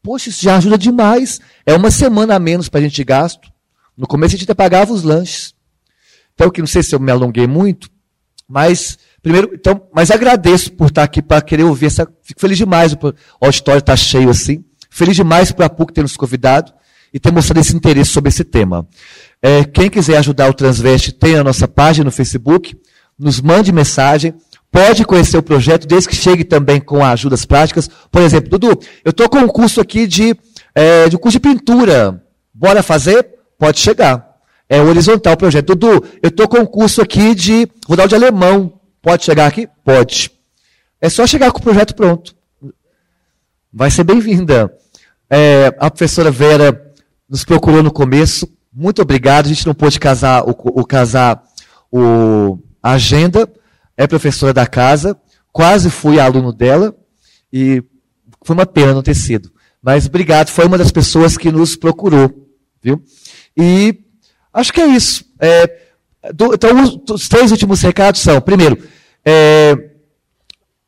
Poxa, 0.00 0.28
isso 0.28 0.44
já 0.44 0.56
ajuda 0.56 0.78
demais. 0.78 1.40
É 1.66 1.74
uma 1.74 1.90
semana 1.90 2.36
a 2.36 2.38
menos 2.38 2.68
para 2.68 2.78
a 2.78 2.82
gente 2.84 3.02
gasto. 3.02 3.50
No 3.96 4.06
começo 4.06 4.36
a 4.36 4.38
gente 4.38 4.44
até 4.44 4.54
pagava 4.54 4.92
os 4.92 5.02
lanches. 5.02 5.60
Então, 6.42 6.50
que 6.50 6.60
não 6.60 6.66
sei 6.66 6.82
se 6.82 6.92
eu 6.92 6.98
me 6.98 7.12
alonguei 7.12 7.46
muito, 7.46 7.88
mas 8.48 8.98
primeiro, 9.22 9.52
então, 9.54 9.80
mas 9.94 10.10
agradeço 10.10 10.72
por 10.72 10.88
estar 10.88 11.04
aqui 11.04 11.22
para 11.22 11.40
querer 11.40 11.62
ouvir 11.62 11.86
essa. 11.86 12.04
Fico 12.20 12.40
feliz 12.40 12.58
demais, 12.58 12.92
o 12.94 13.14
auditório 13.40 13.78
está 13.78 13.94
cheio 13.94 14.28
assim. 14.28 14.64
Feliz 14.90 15.14
demais 15.14 15.52
para 15.52 15.66
a 15.66 15.70
PUC 15.70 15.92
ter 15.92 16.02
nos 16.02 16.16
convidado 16.16 16.72
e 17.14 17.20
ter 17.20 17.30
mostrado 17.30 17.60
esse 17.60 17.76
interesse 17.76 18.10
sobre 18.10 18.28
esse 18.28 18.42
tema. 18.42 18.88
É, 19.40 19.62
quem 19.62 19.88
quiser 19.88 20.16
ajudar 20.16 20.50
o 20.50 20.52
Transveste, 20.52 21.12
tem 21.12 21.36
a 21.36 21.44
nossa 21.44 21.68
página 21.68 22.06
no 22.06 22.10
Facebook, 22.10 22.76
nos 23.16 23.40
mande 23.40 23.70
mensagem, 23.70 24.34
pode 24.68 25.04
conhecer 25.04 25.36
o 25.36 25.44
projeto, 25.44 25.86
desde 25.86 26.08
que 26.08 26.16
chegue 26.16 26.42
também 26.42 26.80
com 26.80 27.04
ajudas 27.04 27.44
práticas. 27.44 27.88
Por 28.10 28.20
exemplo, 28.20 28.50
Dudu, 28.50 28.80
eu 29.04 29.10
estou 29.10 29.28
com 29.28 29.38
um 29.38 29.48
curso 29.48 29.80
aqui 29.80 30.08
de, 30.08 30.36
é, 30.74 31.08
de 31.08 31.16
curso 31.16 31.38
de 31.38 31.48
pintura. 31.48 32.20
Bora 32.52 32.82
fazer? 32.82 33.28
Pode 33.56 33.78
chegar. 33.78 34.31
É 34.72 34.80
horizontal 34.80 35.34
o 35.34 35.36
projeto. 35.36 35.74
Dudu, 35.74 36.02
eu 36.22 36.30
estou 36.30 36.48
com 36.48 36.60
um 36.60 36.64
curso 36.64 37.02
aqui 37.02 37.34
de 37.34 37.68
rodal 37.86 38.08
de 38.08 38.14
alemão. 38.14 38.80
Pode 39.02 39.22
chegar 39.22 39.46
aqui? 39.46 39.68
Pode. 39.84 40.32
É 40.98 41.10
só 41.10 41.26
chegar 41.26 41.52
com 41.52 41.58
o 41.58 41.62
projeto 41.62 41.94
pronto. 41.94 42.34
Vai 43.70 43.90
ser 43.90 44.02
bem-vinda. 44.02 44.74
É, 45.28 45.76
a 45.78 45.90
professora 45.90 46.30
Vera 46.30 46.90
nos 47.28 47.44
procurou 47.44 47.82
no 47.82 47.92
começo. 47.92 48.48
Muito 48.72 49.02
obrigado. 49.02 49.44
A 49.44 49.48
gente 49.50 49.66
não 49.66 49.74
pôde 49.74 50.00
casar 50.00 50.42
o, 50.48 50.52
o 50.52 50.86
casar 50.86 51.42
o, 51.90 52.58
a 52.82 52.92
agenda. 52.92 53.46
É 53.94 54.06
professora 54.06 54.54
da 54.54 54.66
casa. 54.66 55.14
Quase 55.52 55.90
fui 55.90 56.18
aluno 56.18 56.50
dela. 56.50 56.96
E 57.52 57.84
foi 58.42 58.56
uma 58.56 58.64
pena 58.64 58.94
não 58.94 59.02
ter 59.02 59.16
sido. 59.16 59.52
Mas 59.82 60.06
obrigado. 60.06 60.48
Foi 60.48 60.64
uma 60.64 60.78
das 60.78 60.90
pessoas 60.90 61.36
que 61.36 61.52
nos 61.52 61.76
procurou. 61.76 62.48
Viu? 62.82 63.04
E 63.54 64.02
Acho 64.52 64.72
que 64.72 64.80
é 64.80 64.86
isso. 64.86 65.24
É, 65.40 65.70
do, 66.34 66.54
então, 66.54 66.70
os, 67.10 67.28
três 67.28 67.50
últimos 67.50 67.80
recados 67.80 68.20
são: 68.20 68.40
primeiro, 68.40 68.78
é, 69.24 69.76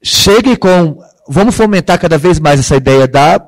chegue 0.03 0.57
com. 0.57 0.98
Vamos 1.27 1.55
fomentar 1.55 1.98
cada 1.98 2.18
vez 2.18 2.38
mais 2.38 2.61
essa 2.61 2.77
ideia 2.77 3.09
da, 3.09 3.40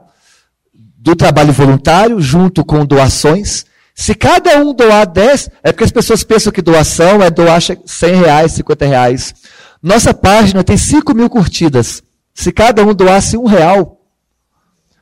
do 0.73 1.15
trabalho 1.15 1.53
voluntário, 1.53 2.21
junto 2.21 2.65
com 2.65 2.85
doações. 2.85 3.67
Se 3.95 4.15
cada 4.15 4.59
um 4.59 4.75
doar 4.75 5.07
10, 5.07 5.51
é 5.63 5.73
porque 5.73 5.85
as 5.85 5.91
pessoas 5.91 6.23
pensam 6.23 6.53
que 6.53 6.61
doação 6.61 7.23
é 7.23 7.31
doar 7.31 7.61
100 7.63 8.15
reais, 8.15 8.53
50 8.53 8.87
reais. 8.87 9.35
Nossa 9.83 10.13
página 10.13 10.63
tem 10.65 10.77
5 10.77 11.15
mil 11.15 11.31
curtidas. 11.31 12.03
Se 12.35 12.53
cada 12.53 12.85
um 12.85 12.93
doasse 12.93 13.39
um 13.39 13.47
real, 13.47 14.03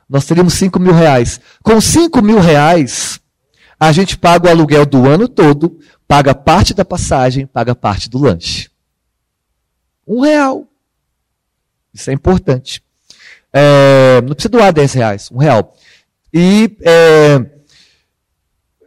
nós 0.09 0.25
teríamos 0.25 0.53
5 0.53 0.79
mil 0.79 0.93
reais. 0.93 1.41
Com 1.61 1.81
5 1.81 2.21
mil 2.21 2.39
reais, 2.39 3.19
a 3.79 3.91
gente 3.91 4.17
paga 4.17 4.47
o 4.47 4.51
aluguel 4.51 4.85
do 4.85 5.07
ano 5.07 5.27
todo, 5.27 5.79
paga 6.07 6.33
parte 6.33 6.73
da 6.73 6.85
passagem, 6.85 7.45
paga 7.45 7.75
parte 7.75 8.09
do 8.09 8.17
lanche. 8.17 8.69
Um 10.07 10.21
real. 10.21 10.67
Isso 11.93 12.09
é 12.09 12.13
importante. 12.13 12.83
É, 13.51 14.21
não 14.21 14.33
precisa 14.33 14.49
doar 14.49 14.73
10 14.73 14.93
reais, 14.93 15.31
um 15.31 15.37
real. 15.37 15.75
E 16.33 16.77
é, 16.81 17.45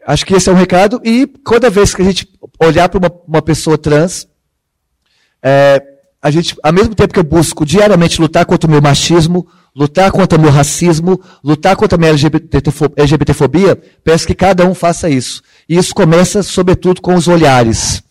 acho 0.07 0.27
que 0.27 0.35
esse 0.35 0.49
é 0.49 0.53
um 0.53 0.57
recado. 0.57 1.01
E 1.03 1.27
toda 1.27 1.71
vez 1.71 1.95
que 1.95 2.03
a 2.03 2.05
gente 2.05 2.29
olhar 2.61 2.89
para 2.89 2.99
uma, 2.99 3.23
uma, 3.27 3.43
pessoa 3.43 3.79
trans, 3.79 4.29
é, 5.43 5.83
a 6.21 6.31
gente, 6.31 6.55
ao 6.63 6.73
mesmo 6.73 6.95
tempo 6.95 7.15
que 7.15 7.19
eu 7.19 7.25
busco 7.25 7.65
diariamente 7.65 8.21
lutar 8.21 8.45
contra 8.45 8.69
o 8.69 8.71
meu 8.71 8.83
machismo, 8.83 9.49
lutar 9.75 10.11
contra 10.11 10.39
o 10.39 10.41
meu 10.41 10.51
racismo, 10.51 11.21
lutar 11.43 11.77
contra 11.77 11.97
a 11.97 11.99
minha 11.99 12.11
LGBTfobia, 12.11 13.77
peço 14.03 14.27
que 14.27 14.35
cada 14.35 14.67
um 14.67 14.75
faça 14.75 15.09
isso. 15.09 15.43
E 15.69 15.77
isso 15.77 15.95
começa, 15.95 16.43
sobretudo, 16.43 17.01
com 17.01 17.15
os 17.15 17.29
olhares. 17.29 18.03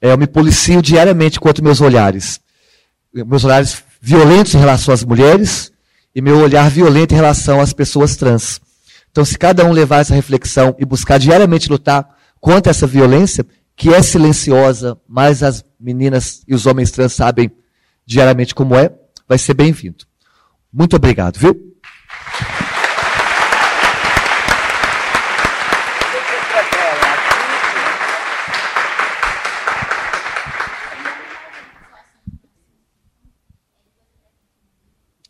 É, 0.00 0.12
eu 0.12 0.18
me 0.18 0.26
policio 0.26 0.80
diariamente 0.80 1.38
contra 1.38 1.62
meus 1.62 1.80
olhares. 1.80 2.40
Meus 3.12 3.44
olhares 3.44 3.82
violentos 4.00 4.54
em 4.54 4.58
relação 4.58 4.94
às 4.94 5.04
mulheres 5.04 5.70
e 6.14 6.22
meu 6.22 6.38
olhar 6.38 6.70
violento 6.70 7.12
em 7.12 7.16
relação 7.16 7.60
às 7.60 7.72
pessoas 7.72 8.16
trans. 8.16 8.60
Então, 9.10 9.24
se 9.24 9.36
cada 9.36 9.64
um 9.64 9.72
levar 9.72 10.00
essa 10.00 10.14
reflexão 10.14 10.74
e 10.78 10.84
buscar 10.84 11.18
diariamente 11.18 11.68
lutar 11.68 12.08
contra 12.40 12.70
essa 12.70 12.86
violência, 12.86 13.44
que 13.76 13.92
é 13.92 14.02
silenciosa, 14.02 14.96
mas 15.08 15.42
as 15.42 15.64
meninas 15.78 16.42
e 16.46 16.54
os 16.54 16.66
homens 16.66 16.90
trans 16.90 17.12
sabem 17.12 17.50
diariamente 18.06 18.54
como 18.54 18.74
é, 18.74 18.92
vai 19.28 19.38
ser 19.38 19.54
bem-vindo. 19.54 20.09
Muito 20.72 20.94
obrigado, 20.94 21.36
viu? 21.36 21.70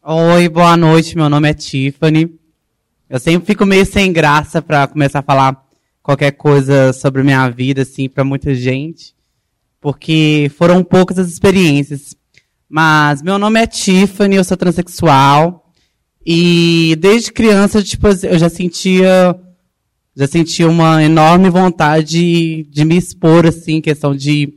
Oi, 0.03 0.49
boa 0.49 0.77
noite. 0.77 1.17
Meu 1.17 1.31
nome 1.31 1.49
é 1.49 1.55
Tiffany. 1.55 2.39
Eu 3.09 3.19
sempre 3.19 3.47
fico 3.47 3.65
meio 3.65 3.87
sem 3.87 4.13
graça 4.13 4.61
para 4.61 4.87
começar 4.87 5.21
a 5.21 5.23
falar 5.23 5.67
qualquer 6.03 6.33
coisa 6.33 6.93
sobre 6.93 7.23
minha 7.23 7.49
vida, 7.49 7.83
assim, 7.83 8.11
para 8.11 8.25
muita 8.25 8.55
gente, 8.55 9.15
porque 9.81 10.51
foram 10.57 10.85
poucas 10.85 11.19
as 11.19 11.29
experiências. 11.29 12.15
Mas 12.71 13.21
meu 13.21 13.37
nome 13.37 13.61
é 13.61 13.67
Tiffany, 13.67 14.37
eu 14.37 14.45
sou 14.45 14.57
transexual. 14.57 15.73
E 16.25 16.97
desde 17.01 17.33
criança, 17.33 17.83
tipo, 17.83 18.07
eu 18.07 18.39
já 18.39 18.49
sentia 18.49 19.37
já 20.15 20.27
sentia 20.27 20.69
uma 20.69 21.03
enorme 21.03 21.49
vontade 21.49 22.65
de 22.65 22.85
me 22.85 22.97
expor 22.97 23.47
assim, 23.47 23.81
questão 23.81 24.15
de 24.15 24.53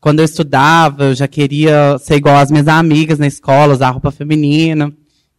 quando 0.00 0.20
eu 0.20 0.24
estudava, 0.24 1.04
eu 1.04 1.14
já 1.14 1.26
queria 1.26 1.98
ser 1.98 2.16
igual 2.16 2.36
às 2.36 2.50
minhas 2.50 2.68
amigas 2.68 3.18
na 3.18 3.26
escola, 3.26 3.72
usar 3.72 3.90
roupa 3.90 4.10
feminina 4.10 4.92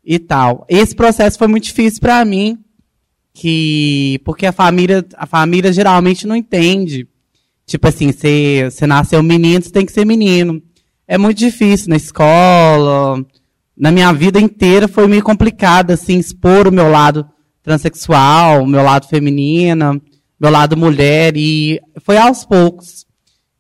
e 0.03 0.19
tal. 0.19 0.65
Esse 0.67 0.95
processo 0.95 1.37
foi 1.37 1.47
muito 1.47 1.65
difícil 1.65 2.01
para 2.01 2.25
mim, 2.25 2.57
que 3.33 4.19
porque 4.25 4.45
a 4.45 4.51
família, 4.51 5.05
a 5.15 5.25
família 5.25 5.71
geralmente 5.71 6.27
não 6.27 6.35
entende. 6.35 7.07
Tipo 7.65 7.87
assim, 7.87 8.11
você, 8.11 8.69
nasceu 8.87 9.21
menino, 9.21 9.61
você 9.61 9.71
tem 9.71 9.85
que 9.85 9.91
ser 9.91 10.05
menino. 10.05 10.61
É 11.07 11.17
muito 11.17 11.37
difícil 11.37 11.89
na 11.89 11.95
escola, 11.95 13.25
na 13.75 13.91
minha 13.91 14.11
vida 14.11 14.39
inteira 14.39 14.87
foi 14.87 15.07
meio 15.07 15.23
complicado, 15.23 15.91
assim, 15.91 16.17
expor 16.17 16.67
o 16.67 16.71
meu 16.71 16.89
lado 16.89 17.27
transexual, 17.63 18.63
o 18.63 18.67
meu 18.67 18.83
lado 18.83 19.07
feminino, 19.07 20.01
meu 20.39 20.51
lado 20.51 20.75
mulher, 20.75 21.37
e 21.37 21.79
foi 22.01 22.17
aos 22.17 22.43
poucos. 22.43 23.05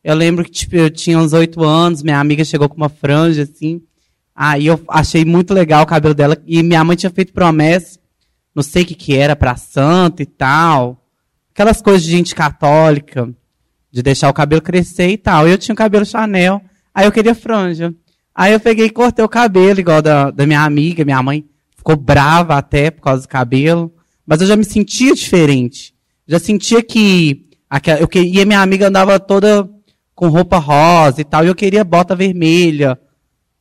Eu 0.03 0.15
lembro 0.15 0.43
que, 0.43 0.51
tipo, 0.51 0.75
eu 0.75 0.89
tinha 0.89 1.19
uns 1.19 1.33
oito 1.33 1.63
anos, 1.63 2.03
minha 2.03 2.19
amiga 2.19 2.43
chegou 2.43 2.67
com 2.67 2.77
uma 2.77 2.89
franja, 2.89 3.43
assim, 3.43 3.81
aí 4.35 4.67
eu 4.67 4.81
achei 4.89 5.23
muito 5.23 5.53
legal 5.53 5.83
o 5.83 5.87
cabelo 5.87 6.13
dela, 6.13 6.37
e 6.45 6.61
minha 6.63 6.83
mãe 6.83 6.95
tinha 6.95 7.09
feito 7.09 7.33
promessa, 7.33 7.99
não 8.55 8.63
sei 8.63 8.83
o 8.83 8.85
que 8.85 8.95
que 8.95 9.15
era, 9.15 9.35
pra 9.35 9.55
santa 9.55 10.23
e 10.23 10.25
tal, 10.25 11.05
aquelas 11.53 11.81
coisas 11.81 12.03
de 12.03 12.11
gente 12.11 12.33
católica, 12.33 13.29
de 13.91 14.01
deixar 14.01 14.29
o 14.29 14.33
cabelo 14.33 14.61
crescer 14.61 15.09
e 15.09 15.17
tal. 15.17 15.47
Eu 15.47 15.57
tinha 15.57 15.73
o 15.73 15.77
cabelo 15.77 16.05
Chanel, 16.05 16.61
aí 16.97 17.05
eu 17.05 17.11
queria 17.11 17.35
franja. 17.35 17.93
Aí 18.33 18.53
eu 18.53 18.59
peguei 18.59 18.87
e 18.87 18.89
cortei 18.89 19.23
o 19.23 19.29
cabelo, 19.29 19.79
igual 19.79 20.01
da, 20.01 20.31
da 20.31 20.47
minha 20.47 20.63
amiga, 20.63 21.05
minha 21.05 21.21
mãe 21.21 21.45
ficou 21.75 21.95
brava 21.95 22.57
até 22.57 22.89
por 22.89 23.03
causa 23.03 23.21
do 23.21 23.27
cabelo. 23.27 23.93
Mas 24.25 24.41
eu 24.41 24.47
já 24.47 24.55
me 24.55 24.63
sentia 24.63 25.13
diferente. 25.13 25.93
Já 26.27 26.39
sentia 26.39 26.81
que, 26.81 27.45
aquela, 27.69 27.99
eu 27.99 28.07
queria, 28.07 28.45
minha 28.47 28.61
amiga 28.61 28.87
andava 28.87 29.19
toda 29.19 29.69
com 30.15 30.27
roupa 30.27 30.57
rosa 30.57 31.21
e 31.21 31.23
tal, 31.23 31.45
e 31.45 31.47
eu 31.47 31.53
queria 31.53 31.83
bota 31.83 32.15
vermelha, 32.15 32.99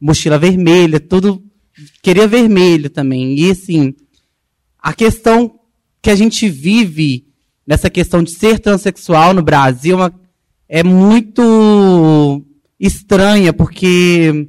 mochila 0.00 0.38
vermelha, 0.38 0.98
tudo, 0.98 1.44
queria 2.02 2.26
vermelho 2.26 2.88
também. 2.88 3.38
E 3.38 3.50
assim, 3.50 3.94
a 4.78 4.94
questão 4.94 5.60
que 6.00 6.08
a 6.08 6.14
gente 6.14 6.48
vive 6.48 7.26
nessa 7.66 7.90
questão 7.90 8.22
de 8.22 8.30
ser 8.30 8.60
transexual 8.60 9.34
no 9.34 9.42
Brasil 9.42 9.98
é 10.66 10.82
muito 10.82 12.45
estranha, 12.78 13.52
porque 13.52 14.48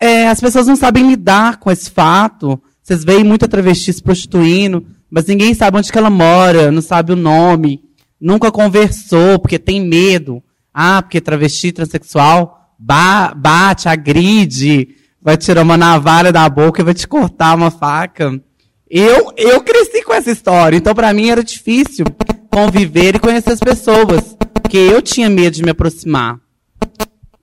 é, 0.00 0.28
as 0.28 0.40
pessoas 0.40 0.66
não 0.66 0.76
sabem 0.76 1.08
lidar 1.08 1.58
com 1.58 1.70
esse 1.70 1.90
fato. 1.90 2.60
Vocês 2.82 3.04
veem 3.04 3.24
muita 3.24 3.48
travesti 3.48 3.92
se 3.92 4.02
prostituindo, 4.02 4.86
mas 5.10 5.26
ninguém 5.26 5.54
sabe 5.54 5.78
onde 5.78 5.90
que 5.90 5.98
ela 5.98 6.10
mora, 6.10 6.70
não 6.70 6.82
sabe 6.82 7.12
o 7.12 7.16
nome, 7.16 7.82
nunca 8.20 8.52
conversou, 8.52 9.38
porque 9.38 9.58
tem 9.58 9.80
medo. 9.80 10.42
Ah, 10.72 11.00
porque 11.00 11.20
travesti, 11.20 11.72
transexual, 11.72 12.74
ba 12.78 13.32
bate, 13.34 13.88
agride, 13.88 14.88
vai 15.22 15.36
tirar 15.36 15.62
uma 15.62 15.76
navalha 15.76 16.30
da 16.30 16.48
boca 16.48 16.80
e 16.80 16.84
vai 16.84 16.94
te 16.94 17.08
cortar 17.08 17.56
uma 17.56 17.70
faca. 17.70 18.40
Eu, 18.88 19.32
eu 19.36 19.62
cresci 19.62 20.02
com 20.02 20.12
essa 20.12 20.30
história, 20.30 20.76
então 20.76 20.94
para 20.94 21.12
mim 21.12 21.30
era 21.30 21.42
difícil 21.42 22.04
conviver 22.50 23.16
e 23.16 23.18
conhecer 23.18 23.52
as 23.52 23.60
pessoas, 23.60 24.36
porque 24.62 24.76
eu 24.76 25.02
tinha 25.02 25.28
medo 25.28 25.56
de 25.56 25.62
me 25.62 25.70
aproximar. 25.70 26.38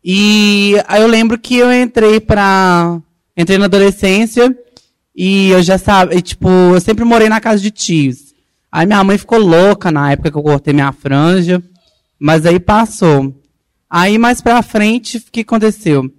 E 0.04 0.76
aí 0.88 1.02
eu 1.02 1.08
lembro 1.08 1.40
que 1.40 1.56
eu 1.56 1.72
entrei 1.72 2.20
pra. 2.20 3.00
Entrei 3.38 3.58
na 3.58 3.66
adolescência 3.66 4.56
e 5.16 5.50
eu 5.50 5.62
já 5.62 5.78
sabia, 5.78 6.22
tipo, 6.22 6.50
eu 6.50 6.82
sempre 6.82 7.04
morei 7.04 7.30
na 7.30 7.40
casa 7.40 7.62
de 7.62 7.72
tios. 7.72 8.34
Aí 8.72 8.86
minha 8.86 9.04
mãe 9.04 9.18
ficou 9.18 9.40
louca 9.40 9.92
na 9.92 10.12
época 10.12 10.32
que 10.32 10.38
eu 10.38 10.44
cortei 10.44 10.74
minha 10.74 10.92
franja, 10.92 11.62
mas 12.20 12.46
aí 12.46 12.60
passou. 12.60 13.34
Aí 13.90 14.18
mais 14.18 14.42
pra 14.42 14.62
frente, 14.62 15.18
o 15.18 15.32
que 15.32 15.42
aconteceu? 15.42 16.12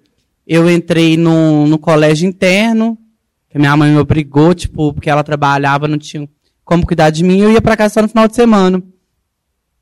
Eu 0.47 0.71
entrei 0.71 1.17
no, 1.17 1.67
no 1.67 1.79
colégio 1.79 2.29
interno, 2.29 2.97
que 3.51 3.59
minha 3.59 3.77
mãe 3.77 3.91
me 3.91 3.99
obrigou, 3.99 4.55
tipo, 4.55 4.93
porque 4.93 5.11
ela 5.11 5.25
trabalhava, 5.25 5.89
não 5.89 5.99
tinha 5.99 6.29
como 6.65 6.87
cuidar 6.87 7.11
de 7.11 7.25
mim, 7.25 7.41
eu 7.41 7.53
ia 7.53 7.61
pra 7.61 7.77
casa 7.77 7.95
só 7.95 8.03
no 8.03 8.09
final 8.09 8.29
de 8.29 8.35
semana. 8.35 8.83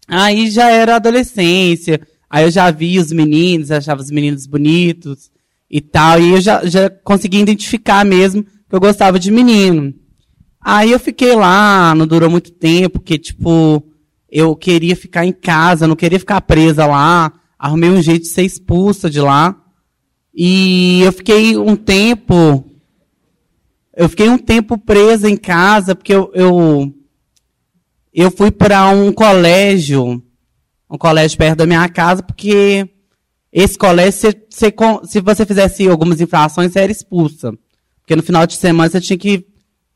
Aí 0.09 0.51
já 0.51 0.71
era 0.71 0.97
adolescência, 0.97 2.01
Aí 2.33 2.45
eu 2.45 2.51
já 2.51 2.71
vi 2.71 2.99
os 2.99 3.13
meninos, 3.13 3.71
achava 3.71 4.01
os 4.01 4.11
meninos 4.11 4.47
bonitos 4.47 5.31
e 5.71 5.83
tal. 5.83 6.19
E 6.19 6.31
eu 6.31 6.41
já, 6.41 6.65
já 6.65 6.89
consegui 6.89 7.39
identificar 7.39 8.07
mesmo 8.07 8.43
que 8.43 8.75
eu 8.75 8.81
gostava 8.81 9.19
de 9.19 9.31
menino. 9.31 9.93
Aí 10.59 10.93
eu 10.93 10.99
fiquei 10.99 11.35
lá, 11.35 11.95
não 11.95 12.07
durou 12.07 12.31
muito 12.31 12.51
tempo, 12.51 13.01
porque, 13.01 13.19
tipo, 13.19 13.85
eu 14.31 14.57
queria 14.57 14.97
ficar 14.97 15.27
em 15.27 15.33
casa, 15.33 15.87
não 15.87 15.95
queria 15.95 16.19
ficar 16.19 16.41
presa 16.41 16.87
lá. 16.87 17.31
Arrumei 17.59 17.91
um 17.91 18.01
jeito 18.01 18.23
de 18.23 18.29
ser 18.29 18.45
expulsa 18.45 19.11
de 19.11 19.21
lá. 19.21 19.55
E 20.35 21.03
eu 21.03 21.13
fiquei 21.13 21.59
um 21.59 21.77
tempo. 21.77 22.65
Eu 23.95 24.09
fiquei 24.09 24.31
um 24.31 24.39
tempo 24.39 24.79
presa 24.79 25.29
em 25.29 25.37
casa, 25.37 25.95
porque 25.95 26.15
eu, 26.15 26.31
eu, 26.33 26.95
eu 28.11 28.31
fui 28.31 28.51
para 28.51 28.89
um 28.89 29.13
colégio 29.13 30.23
um 30.93 30.99
colégio 30.99 31.39
perto 31.39 31.59
da 31.59 31.67
minha 31.67 31.89
casa, 31.89 32.23
porque 32.23 32.87
esse 33.51 33.79
colégio, 33.79 34.13
se, 34.13 34.47
se, 34.51 34.75
se 35.05 35.21
você 35.23 35.47
fizesse 35.47 35.89
algumas 35.89 36.21
infrações, 36.21 36.71
você 36.71 36.81
era 36.81 36.93
expulsa. 36.93 37.53
Porque 38.01 38.15
no 38.15 38.23
final 38.23 38.47
de 38.47 38.57
semana 38.57 38.91
você 38.91 39.01
tinha 39.01 39.19
que 39.19 39.47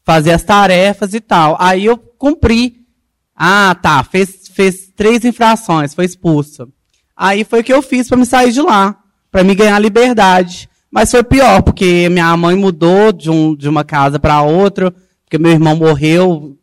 fazer 0.02 0.32
as 0.32 0.42
tarefas 0.42 1.12
e 1.12 1.20
tal. 1.20 1.54
Aí 1.60 1.84
eu 1.84 1.98
cumpri. 1.98 2.86
Ah, 3.34 3.76
tá, 3.80 4.02
fez, 4.02 4.48
fez 4.54 4.90
três 4.96 5.22
infrações, 5.22 5.92
foi 5.92 6.06
expulsa. 6.06 6.66
Aí 7.14 7.44
foi 7.44 7.60
o 7.60 7.64
que 7.64 7.72
eu 7.74 7.82
fiz 7.82 8.08
para 8.08 8.16
me 8.16 8.24
sair 8.24 8.50
de 8.50 8.62
lá, 8.62 8.96
para 9.30 9.44
me 9.44 9.54
ganhar 9.54 9.78
liberdade. 9.78 10.66
Mas 10.90 11.10
foi 11.10 11.22
pior, 11.22 11.60
porque 11.62 12.08
minha 12.08 12.34
mãe 12.38 12.56
mudou 12.56 13.12
de, 13.12 13.30
um, 13.30 13.54
de 13.54 13.68
uma 13.68 13.84
casa 13.84 14.18
para 14.18 14.40
outra, 14.40 14.94
porque 15.24 15.36
meu 15.36 15.52
irmão 15.52 15.76
morreu 15.76 16.56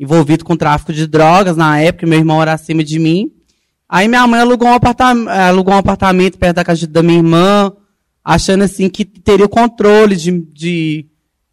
envolvido 0.00 0.44
com 0.44 0.56
tráfico 0.56 0.92
de 0.92 1.06
drogas 1.06 1.56
na 1.56 1.80
época, 1.80 2.06
meu 2.06 2.18
irmão 2.18 2.42
era 2.42 2.52
acima 2.52 2.82
de 2.82 2.98
mim. 2.98 3.37
Aí 3.88 4.06
minha 4.06 4.26
mãe 4.26 4.40
alugou 4.40 4.68
um, 4.68 4.74
apartamento, 4.74 5.30
eh, 5.30 5.48
alugou 5.48 5.72
um 5.72 5.78
apartamento 5.78 6.36
perto 6.36 6.56
da 6.56 6.64
casa 6.64 6.86
da 6.86 7.02
minha 7.02 7.18
irmã, 7.18 7.72
achando 8.22 8.64
assim 8.64 8.90
que 8.90 9.04
teria 9.04 9.46
o 9.46 9.48
controle 9.48 10.14
de, 10.14 10.30
de 10.52 11.06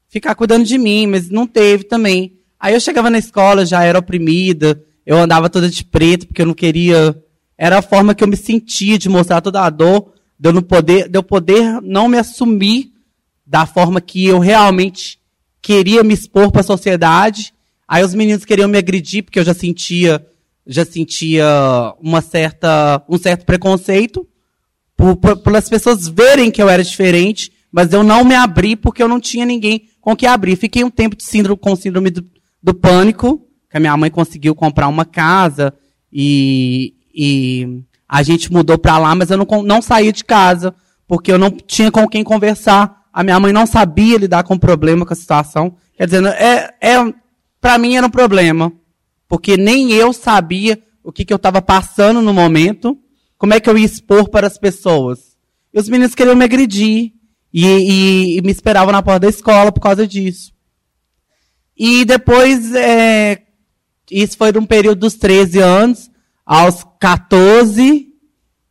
ficar 0.10 0.36
cuidando 0.36 0.66
de 0.66 0.78
mim, 0.78 1.08
mas 1.08 1.30
não 1.30 1.48
teve 1.48 1.86
também. 1.86 2.34
Aí 2.60 2.74
eu 2.74 2.80
chegava 2.80 3.10
na 3.10 3.18
escola, 3.18 3.66
já 3.66 3.84
era 3.84 4.00
oprimida, 4.00 4.84
eu 5.06 5.18
andava 5.18 5.50
toda 5.50 5.70
de 5.70 5.86
preto, 5.86 6.28
porque 6.28 6.42
eu 6.42 6.46
não 6.46 6.54
queria. 6.54 7.16
Era 7.58 7.78
a 7.78 7.82
forma 7.82 8.14
que 8.14 8.24
eu 8.24 8.28
me 8.28 8.36
sentia 8.36 8.98
de 8.98 9.08
mostrar 9.08 9.40
toda 9.40 9.62
a 9.62 9.70
dor, 9.70 10.12
de 10.38 10.50
eu, 10.50 10.54
não 10.54 10.62
poder, 10.62 11.08
de 11.08 11.18
eu 11.18 11.24
poder 11.24 11.82
não 11.82 12.10
me 12.10 12.18
assumir 12.18 12.92
da 13.46 13.66
forma 13.66 14.02
que 14.02 14.26
eu 14.26 14.40
realmente 14.40 15.20
queria 15.62 16.04
me 16.04 16.14
expor 16.14 16.52
para 16.52 16.62
a 16.62 16.66
sociedade. 16.66 17.54
Aí 17.88 18.04
os 18.04 18.14
meninos 18.14 18.44
queriam 18.44 18.68
me 18.68 18.78
agredir, 18.78 19.24
porque 19.24 19.40
eu 19.40 19.46
já 19.46 19.54
sentia 19.54 20.26
já 20.66 20.84
sentia 20.84 21.46
uma 22.02 22.22
certa, 22.22 23.04
um 23.08 23.18
certo 23.18 23.46
preconceito 23.46 24.28
por, 24.98 25.16
por, 25.16 25.38
pelas 25.38 25.70
pessoas 25.70 26.08
verem 26.08 26.50
que 26.50 26.62
eu 26.62 26.70
era 26.70 26.84
diferente, 26.84 27.52
mas 27.72 27.92
eu 27.94 28.04
não 28.04 28.24
me 28.24 28.36
abri 28.36 28.76
porque 28.76 29.04
eu 29.04 29.08
não 29.08 29.20
tinha 29.20 29.46
ninguém 29.46 29.90
com 30.02 30.16
que 30.16 30.26
abrir. 30.26 30.56
Fiquei 30.56 30.84
um 30.84 30.90
tempo 30.90 31.16
de 31.16 31.24
síndrome, 31.24 31.60
com 31.60 31.76
síndrome 31.76 32.10
do, 32.10 32.26
do 32.64 32.74
pânico, 32.74 33.46
que 33.70 33.78
a 33.78 33.80
minha 33.80 33.96
mãe 33.98 34.10
conseguiu 34.10 34.56
comprar 34.56 34.88
uma 34.88 35.06
casa 35.06 35.74
e, 36.12 36.94
e 37.14 37.82
a 38.08 38.24
gente 38.24 38.52
mudou 38.52 38.78
para 38.78 38.98
lá, 38.98 39.14
mas 39.14 39.30
eu 39.30 39.38
não, 39.38 39.64
não 39.64 39.82
saí 39.82 40.12
de 40.12 40.24
casa 40.24 40.74
porque 41.08 41.32
eu 41.32 41.38
não 41.38 41.52
tinha 41.52 41.92
com 41.92 42.08
quem 42.08 42.24
conversar. 42.24 43.04
A 43.14 43.24
minha 43.24 43.40
mãe 43.40 43.54
não 43.54 43.66
sabia 43.66 44.18
lidar 44.18 44.44
com 44.44 44.56
o 44.56 44.60
problema, 44.60 45.06
com 45.06 45.14
a 45.14 45.16
situação. 45.16 45.76
Quer 45.98 46.06
dizer, 46.06 46.26
é, 46.26 46.74
é, 46.82 47.14
para 47.62 47.78
mim 47.78 47.96
era 47.96 48.08
um 48.08 48.10
problema 48.10 48.72
porque 49.36 49.58
nem 49.58 49.92
eu 49.92 50.14
sabia 50.14 50.82
o 51.04 51.12
que, 51.12 51.26
que 51.26 51.34
eu 51.34 51.36
estava 51.36 51.62
passando 51.62 52.22
no 52.22 52.34
momento, 52.34 52.98
como 53.38 53.54
é 53.54 53.60
que 53.60 53.70
eu 53.70 53.78
ia 53.78 53.86
expor 53.86 54.30
para 54.30 54.48
as 54.48 54.58
pessoas. 54.58 55.36
E 55.74 55.78
os 55.78 55.90
meninos 55.90 56.16
queriam 56.16 56.38
me 56.38 56.46
agredir 56.46 57.12
e, 57.54 57.66
e, 57.66 58.38
e 58.38 58.42
me 58.42 58.50
esperavam 58.50 58.94
na 58.94 59.04
porta 59.04 59.20
da 59.20 59.28
escola 59.28 59.74
por 59.74 59.82
causa 59.82 60.08
disso. 60.08 60.54
E 61.76 62.06
depois, 62.06 62.74
é, 62.76 63.42
isso 64.10 64.38
foi 64.38 64.54
de 64.54 64.58
um 64.58 64.66
período 64.66 65.02
dos 65.02 65.16
13 65.16 65.60
anos 65.60 66.10
aos 66.46 66.86
14, 66.98 68.08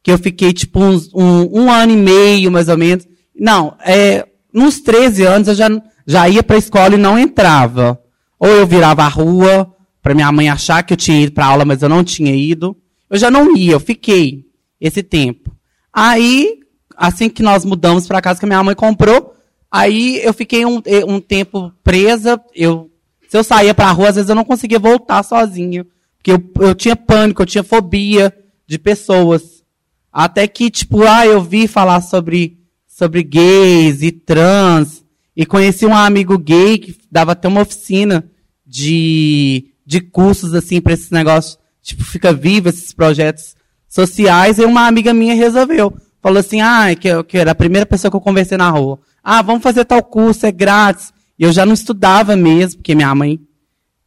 que 0.03 0.11
eu 0.11 0.17
fiquei 0.17 0.55
tipo 0.55 0.81
uns, 0.81 1.13
um, 1.13 1.61
um 1.65 1.71
ano 1.71 1.93
e 1.93 1.97
meio, 1.99 2.51
mais 2.51 2.71
ou 2.71 2.79
menos. 2.79 3.07
Não, 3.39 3.77
é, 3.85 4.27
nos 4.51 4.81
13 4.81 5.25
anos 5.25 5.49
eu 5.49 5.55
já, 5.55 5.69
já 6.07 6.27
ia 6.27 6.43
para 6.43 6.57
a 6.57 6.59
escola 6.59 6.95
e 6.95 6.99
não 6.99 7.19
entrava. 7.19 8.01
Ou 8.39 8.49
eu 8.49 8.67
virava 8.67 9.05
a 9.05 9.09
rua, 9.09 9.74
para 10.05 10.15
minha 10.15 10.31
mãe 10.31 10.51
achar 10.51 10.83
que 10.83 10.93
eu 10.93 10.99
tinha 10.99 11.19
ido 11.19 11.33
para 11.33 11.47
aula, 11.47 11.65
mas 11.65 11.81
eu 11.81 11.89
não 11.89 12.05
tinha 12.05 12.37
ido. 12.37 12.77
Eu 13.09 13.17
já 13.17 13.31
não 13.31 13.57
ia, 13.57 13.73
eu 13.73 13.81
fiquei 13.81 14.45
esse 14.79 15.03
tempo. 15.03 15.51
Aí, 15.91 16.61
assim 16.95 17.31
que 17.31 17.43
nós 17.43 17.65
mudamos 17.65 18.07
para 18.07 18.21
casa 18.21 18.39
que 18.39 18.45
minha 18.45 18.63
mãe 18.63 18.75
comprou, 18.75 19.35
aí 19.71 20.21
eu 20.23 20.35
fiquei 20.35 20.67
um, 20.67 20.83
eh, 20.85 21.07
um 21.07 21.23
tempo 21.23 21.73
presa. 21.83 22.39
Eu, 22.55 22.91
se 23.31 23.39
eu 23.39 23.43
saía 23.43 23.73
para 23.73 23.91
rua, 23.93 24.11
às 24.11 24.17
vezes 24.17 24.29
eu 24.29 24.35
não 24.35 24.45
conseguia 24.45 24.79
voltar 24.79 25.23
sozinho. 25.23 25.87
Porque 26.19 26.33
eu, 26.33 26.67
eu 26.67 26.75
tinha 26.75 26.95
pânico, 26.95 27.41
eu 27.41 27.47
tinha 27.47 27.65
fobia 27.65 28.31
de 28.67 28.79
pessoas. 28.79 29.65
Até 30.13 30.47
que, 30.47 30.71
tipo, 30.71 31.03
ah, 31.05 31.27
eu 31.27 31.41
vi 31.41 31.67
falar 31.67 32.03
sobre, 32.03 32.59
sobre 32.87 33.23
gays 33.23 34.03
e 34.03 34.13
trans. 34.13 35.03
E 35.35 35.47
conheci 35.47 35.87
um 35.87 35.97
amigo 35.97 36.37
gay 36.37 36.77
que 36.77 36.95
dava 37.11 37.33
até 37.33 37.49
uma 37.49 37.63
oficina 37.63 38.31
de 38.67 39.71
de 39.85 40.01
cursos 40.01 40.55
assim 40.55 40.81
para 40.81 40.95
esses 40.95 41.11
negócios, 41.11 41.59
tipo, 41.83 42.05
fica 42.05 42.33
vivo 42.33 42.69
esses 42.69 42.93
projetos 42.93 43.55
sociais, 43.89 44.59
e 44.59 44.65
uma 44.65 44.87
amiga 44.87 45.13
minha 45.13 45.35
resolveu 45.35 45.93
falou 46.25 46.39
assim, 46.39 46.63
ah, 46.63 46.87
que, 46.99 47.23
que 47.25 47.37
era 47.37 47.51
a 47.51 47.55
primeira 47.55 47.85
pessoa 47.85 48.11
que 48.11 48.17
eu 48.17 48.21
conversei 48.21 48.57
na 48.57 48.71
rua. 48.71 48.99
Ah, 49.23 49.43
vamos 49.43 49.63
fazer 49.63 49.85
tal 49.85 50.03
curso, 50.03 50.47
é 50.47 50.51
grátis. 50.51 51.13
E 51.39 51.45
eu 51.45 51.53
já 51.53 51.67
não 51.67 51.75
estudava 51.75 52.35
mesmo, 52.35 52.79
porque 52.79 52.95
minha 52.95 53.15
mãe, 53.15 53.39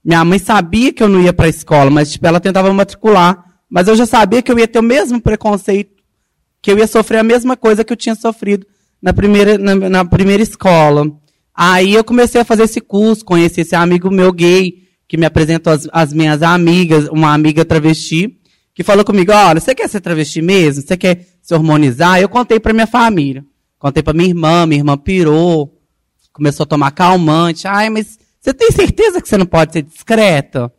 minha 0.03 0.25
mãe 0.25 0.39
sabia 0.39 0.91
que 0.91 1.03
eu 1.03 1.07
não 1.07 1.21
ia 1.21 1.31
para 1.31 1.45
a 1.45 1.49
escola, 1.49 1.91
mas 1.91 2.11
tipo, 2.11 2.25
ela 2.25 2.39
tentava 2.39 2.73
matricular. 2.73 3.45
Mas 3.69 3.87
eu 3.87 3.95
já 3.95 4.07
sabia 4.07 4.41
que 4.41 4.51
eu 4.51 4.57
ia 4.57 4.67
ter 4.67 4.79
o 4.79 4.83
mesmo 4.83 5.21
preconceito, 5.21 5.91
que 6.59 6.71
eu 6.71 6.79
ia 6.79 6.87
sofrer 6.87 7.19
a 7.19 7.23
mesma 7.23 7.55
coisa 7.55 7.83
que 7.83 7.93
eu 7.93 7.97
tinha 7.97 8.15
sofrido 8.15 8.65
na 8.99 9.13
primeira, 9.13 9.55
na, 9.59 9.75
na 9.75 10.03
primeira 10.03 10.41
escola. 10.41 11.05
Aí 11.53 11.93
eu 11.93 12.03
comecei 12.03 12.41
a 12.41 12.45
fazer 12.45 12.63
esse 12.63 12.81
curso, 12.81 13.23
conheci 13.23 13.61
esse 13.61 13.75
amigo 13.75 14.09
meu 14.09 14.33
gay, 14.33 14.86
que 15.07 15.17
me 15.17 15.25
apresentou 15.25 15.71
as, 15.73 15.87
as 15.91 16.13
minhas 16.13 16.43
amigas, 16.43 17.07
uma 17.09 17.33
amiga 17.33 17.63
travesti, 17.63 18.37
que 18.73 18.83
falou 18.83 19.05
comigo, 19.05 19.31
olha, 19.31 19.59
você 19.59 19.73
quer 19.73 19.87
ser 19.87 20.01
travesti 20.01 20.41
mesmo? 20.41 20.83
Você 20.83 20.97
quer 20.97 21.25
se 21.41 21.53
hormonizar? 21.53 22.19
Eu 22.19 22.29
contei 22.29 22.59
para 22.59 22.73
minha 22.73 22.85
família. 22.85 23.43
Contei 23.79 24.03
para 24.03 24.13
minha 24.13 24.29
irmã, 24.29 24.65
minha 24.65 24.79
irmã 24.79 24.97
pirou, 24.97 25.79
começou 26.33 26.63
a 26.63 26.67
tomar 26.67 26.91
calmante. 26.91 27.67
Ai, 27.67 27.89
mas 27.89 28.19
você 28.39 28.53
tem 28.53 28.71
certeza 28.71 29.21
que 29.21 29.27
você 29.27 29.37
não 29.37 29.45
pode 29.45 29.73
ser 29.73 29.81
discreta? 29.81 30.71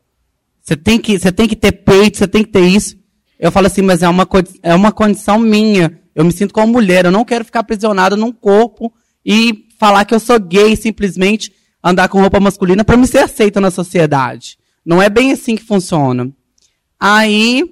Você 0.60 0.76
tem 0.76 0.98
que, 0.98 1.18
você 1.18 1.32
tem 1.32 1.48
que 1.48 1.56
ter 1.56 1.72
peito, 1.72 2.18
você 2.18 2.28
tem 2.28 2.44
que 2.44 2.50
ter 2.50 2.66
isso. 2.66 2.96
Eu 3.38 3.50
falo 3.50 3.66
assim, 3.66 3.82
mas 3.82 4.02
é 4.02 4.08
uma, 4.08 4.28
é 4.62 4.74
uma 4.74 4.92
condição 4.92 5.38
minha. 5.38 5.98
Eu 6.14 6.24
me 6.24 6.32
sinto 6.32 6.52
como 6.52 6.72
mulher, 6.72 7.04
eu 7.04 7.12
não 7.12 7.24
quero 7.24 7.44
ficar 7.44 7.60
aprisionada 7.60 8.16
num 8.16 8.32
corpo 8.32 8.92
e 9.24 9.66
falar 9.78 10.04
que 10.04 10.14
eu 10.14 10.20
sou 10.20 10.38
gay 10.38 10.76
simplesmente 10.76 11.52
andar 11.88 12.08
com 12.08 12.20
roupa 12.20 12.40
masculina 12.40 12.84
para 12.84 12.96
me 12.96 13.06
ser 13.06 13.18
aceita 13.18 13.60
na 13.60 13.70
sociedade. 13.70 14.58
Não 14.84 15.02
é 15.02 15.08
bem 15.08 15.32
assim 15.32 15.56
que 15.56 15.62
funciona. 15.64 16.30
Aí 16.98 17.64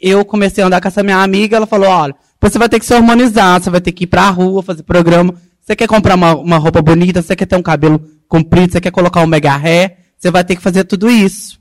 eu 0.00 0.24
comecei 0.24 0.62
a 0.62 0.66
andar 0.66 0.80
com 0.80 0.88
essa 0.88 1.02
minha 1.02 1.22
amiga, 1.22 1.56
ela 1.56 1.66
falou, 1.66 1.88
olha, 1.88 2.14
você 2.40 2.58
vai 2.58 2.68
ter 2.68 2.80
que 2.80 2.86
se 2.86 2.92
harmonizar, 2.92 3.62
você 3.62 3.70
vai 3.70 3.80
ter 3.80 3.92
que 3.92 4.04
ir 4.04 4.08
pra 4.08 4.28
rua, 4.30 4.62
fazer 4.62 4.82
programa. 4.82 5.34
Você 5.60 5.76
quer 5.76 5.86
comprar 5.86 6.16
uma, 6.16 6.34
uma 6.34 6.58
roupa 6.58 6.82
bonita, 6.82 7.22
você 7.22 7.36
quer 7.36 7.46
ter 7.46 7.54
um 7.54 7.62
cabelo 7.62 8.04
comprido, 8.26 8.72
você 8.72 8.80
quer 8.80 8.90
colocar 8.90 9.20
um 9.20 9.26
mega 9.26 9.56
ré, 9.56 9.98
você 10.18 10.30
vai 10.30 10.42
ter 10.42 10.56
que 10.56 10.62
fazer 10.62 10.84
tudo 10.84 11.08
isso. 11.08 11.60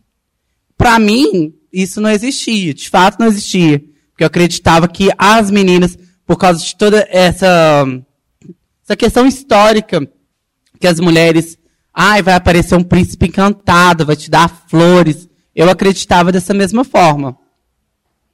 Para 0.76 0.98
mim, 0.98 1.54
isso 1.72 2.02
não 2.02 2.10
existia, 2.10 2.74
de 2.74 2.90
fato 2.90 3.20
não 3.20 3.28
existia. 3.28 3.80
Porque 4.10 4.24
eu 4.24 4.28
acreditava 4.28 4.88
que 4.88 5.10
as 5.18 5.52
meninas, 5.52 5.98
por 6.26 6.38
causa 6.38 6.64
de 6.64 6.76
toda 6.76 7.08
essa, 7.12 7.86
essa 8.84 8.96
questão 8.96 9.28
histórica, 9.28 10.08
que 10.80 10.88
as 10.88 11.00
mulheres, 11.00 11.60
ai, 11.94 12.22
vai 12.22 12.34
aparecer 12.34 12.76
um 12.76 12.84
príncipe 12.84 13.28
encantado, 13.28 14.06
vai 14.06 14.16
te 14.16 14.30
dar 14.30 14.50
flores. 14.68 15.30
Eu 15.56 15.70
acreditava 15.70 16.32
dessa 16.32 16.54
mesma 16.54 16.84
forma. 16.84 17.38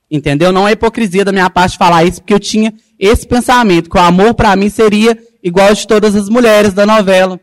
Entendeu? 0.09 0.51
Não 0.51 0.67
é 0.67 0.71
hipocrisia 0.71 1.25
da 1.25 1.31
minha 1.31 1.49
parte 1.49 1.77
falar 1.77 2.05
isso, 2.05 2.21
porque 2.21 2.33
eu 2.33 2.39
tinha 2.39 2.73
esse 2.97 3.27
pensamento, 3.27 3.89
que 3.89 3.97
o 3.97 4.01
amor 4.01 4.33
para 4.33 4.55
mim 4.55 4.69
seria 4.69 5.17
igual 5.43 5.73
de 5.73 5.85
todas 5.85 6.15
as 6.15 6.29
mulheres 6.29 6.73
da 6.73 6.85
novela. 6.85 7.39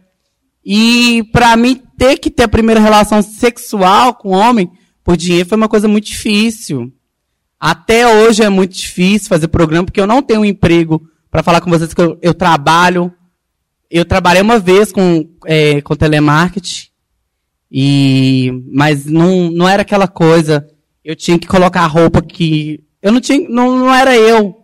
E 0.64 1.24
para 1.32 1.56
mim 1.56 1.80
ter 1.98 2.18
que 2.18 2.30
ter 2.30 2.44
a 2.44 2.48
primeira 2.48 2.80
relação 2.80 3.20
sexual 3.22 4.14
com 4.14 4.30
o 4.30 4.32
homem 4.38 4.70
por 5.04 5.16
dinheiro 5.16 5.48
foi 5.48 5.58
uma 5.58 5.68
coisa 5.68 5.86
muito 5.86 6.06
difícil. 6.06 6.90
Até 7.60 8.06
hoje 8.06 8.42
é 8.42 8.48
muito 8.48 8.74
difícil 8.74 9.28
fazer 9.28 9.48
programa, 9.48 9.84
porque 9.84 10.00
eu 10.00 10.06
não 10.06 10.22
tenho 10.22 10.40
um 10.40 10.44
emprego 10.44 11.02
para 11.30 11.42
falar 11.42 11.60
com 11.60 11.70
vocês 11.70 11.92
que 11.92 12.00
eu, 12.00 12.18
eu, 12.22 12.34
trabalho. 12.34 13.12
Eu 13.94 14.04
trabalhei 14.04 14.42
uma 14.42 14.58
vez 14.58 14.90
com, 14.90 15.28
é, 15.46 15.80
com 15.80 15.94
telemarketing, 15.94 16.88
e, 17.70 18.50
mas 18.72 19.06
não, 19.06 19.50
não 19.50 19.68
era 19.68 19.82
aquela 19.82 20.08
coisa 20.08 20.68
eu 21.04 21.14
tinha 21.14 21.38
que 21.38 21.46
colocar 21.46 21.82
a 21.82 21.86
roupa 21.86 22.22
que. 22.22 22.82
Eu 23.02 23.12
não 23.12 23.20
tinha. 23.20 23.46
Não, 23.48 23.78
não 23.78 23.94
era 23.94 24.16
eu. 24.16 24.56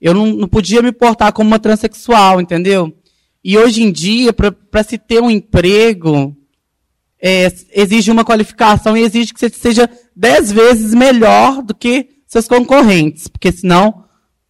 Eu 0.00 0.14
não, 0.14 0.26
não 0.26 0.48
podia 0.48 0.80
me 0.80 0.92
portar 0.92 1.32
como 1.32 1.48
uma 1.48 1.58
transexual, 1.58 2.40
entendeu? 2.40 2.94
E 3.42 3.58
hoje 3.58 3.82
em 3.82 3.90
dia, 3.90 4.32
para 4.32 4.82
se 4.82 4.96
ter 4.96 5.20
um 5.20 5.30
emprego, 5.30 6.34
é, 7.20 7.52
exige 7.74 8.10
uma 8.10 8.24
qualificação 8.24 8.96
e 8.96 9.02
exige 9.02 9.34
que 9.34 9.40
você 9.40 9.50
seja 9.50 9.90
dez 10.14 10.52
vezes 10.52 10.94
melhor 10.94 11.60
do 11.62 11.74
que 11.74 12.08
seus 12.26 12.46
concorrentes. 12.46 13.26
Porque 13.26 13.50
senão, 13.50 14.04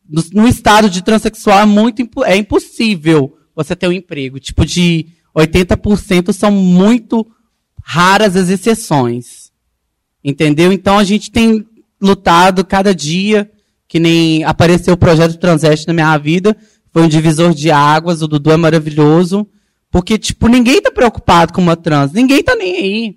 no, 0.08 0.22
no 0.42 0.48
estado 0.48 0.90
de 0.90 1.02
transexual 1.02 1.60
é 1.60 1.64
muito 1.64 2.02
é 2.24 2.36
impossível 2.36 3.36
você 3.62 3.76
ter 3.76 3.88
um 3.88 3.92
emprego. 3.92 4.38
Tipo, 4.38 4.64
de 4.64 5.06
80% 5.36 6.32
são 6.32 6.50
muito 6.50 7.26
raras 7.82 8.36
as 8.36 8.48
exceções. 8.48 9.50
Entendeu? 10.22 10.72
Então 10.72 10.98
a 10.98 11.04
gente 11.04 11.30
tem 11.30 11.66
lutado 12.00 12.64
cada 12.64 12.94
dia, 12.94 13.50
que 13.88 13.98
nem 13.98 14.44
apareceu 14.44 14.94
o 14.94 14.98
projeto 14.98 15.38
Transveste 15.38 15.86
na 15.86 15.92
minha 15.92 16.16
vida, 16.16 16.56
foi 16.92 17.02
um 17.02 17.08
divisor 17.08 17.54
de 17.54 17.70
águas, 17.70 18.22
o 18.22 18.28
Dudu 18.28 18.50
é 18.50 18.56
maravilhoso, 18.56 19.46
porque, 19.90 20.18
tipo, 20.18 20.48
ninguém 20.48 20.80
tá 20.80 20.90
preocupado 20.90 21.52
com 21.52 21.60
uma 21.60 21.76
trans, 21.76 22.12
ninguém 22.12 22.42
tá 22.42 22.54
nem 22.54 22.76
aí. 22.76 23.16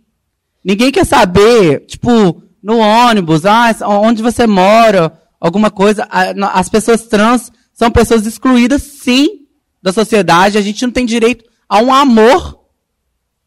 Ninguém 0.63 0.91
quer 0.91 1.05
saber, 1.05 1.85
tipo, 1.85 2.41
no 2.61 2.77
ônibus, 2.77 3.45
ah, 3.45 3.75
onde 3.81 4.23
você 4.23 4.47
mora, 4.47 5.11
alguma 5.39 5.69
coisa. 5.69 6.07
As 6.53 6.69
pessoas 6.69 7.03
trans 7.03 7.51
são 7.73 7.91
pessoas 7.91 8.25
excluídas, 8.25 8.81
sim, 8.81 9.42
da 9.83 9.93
sociedade. 9.93 10.57
A 10.57 10.61
gente 10.61 10.81
não 10.83 10.91
tem 10.91 11.05
direito 11.05 11.45
a 11.69 11.79
um 11.79 11.93
amor. 11.93 12.59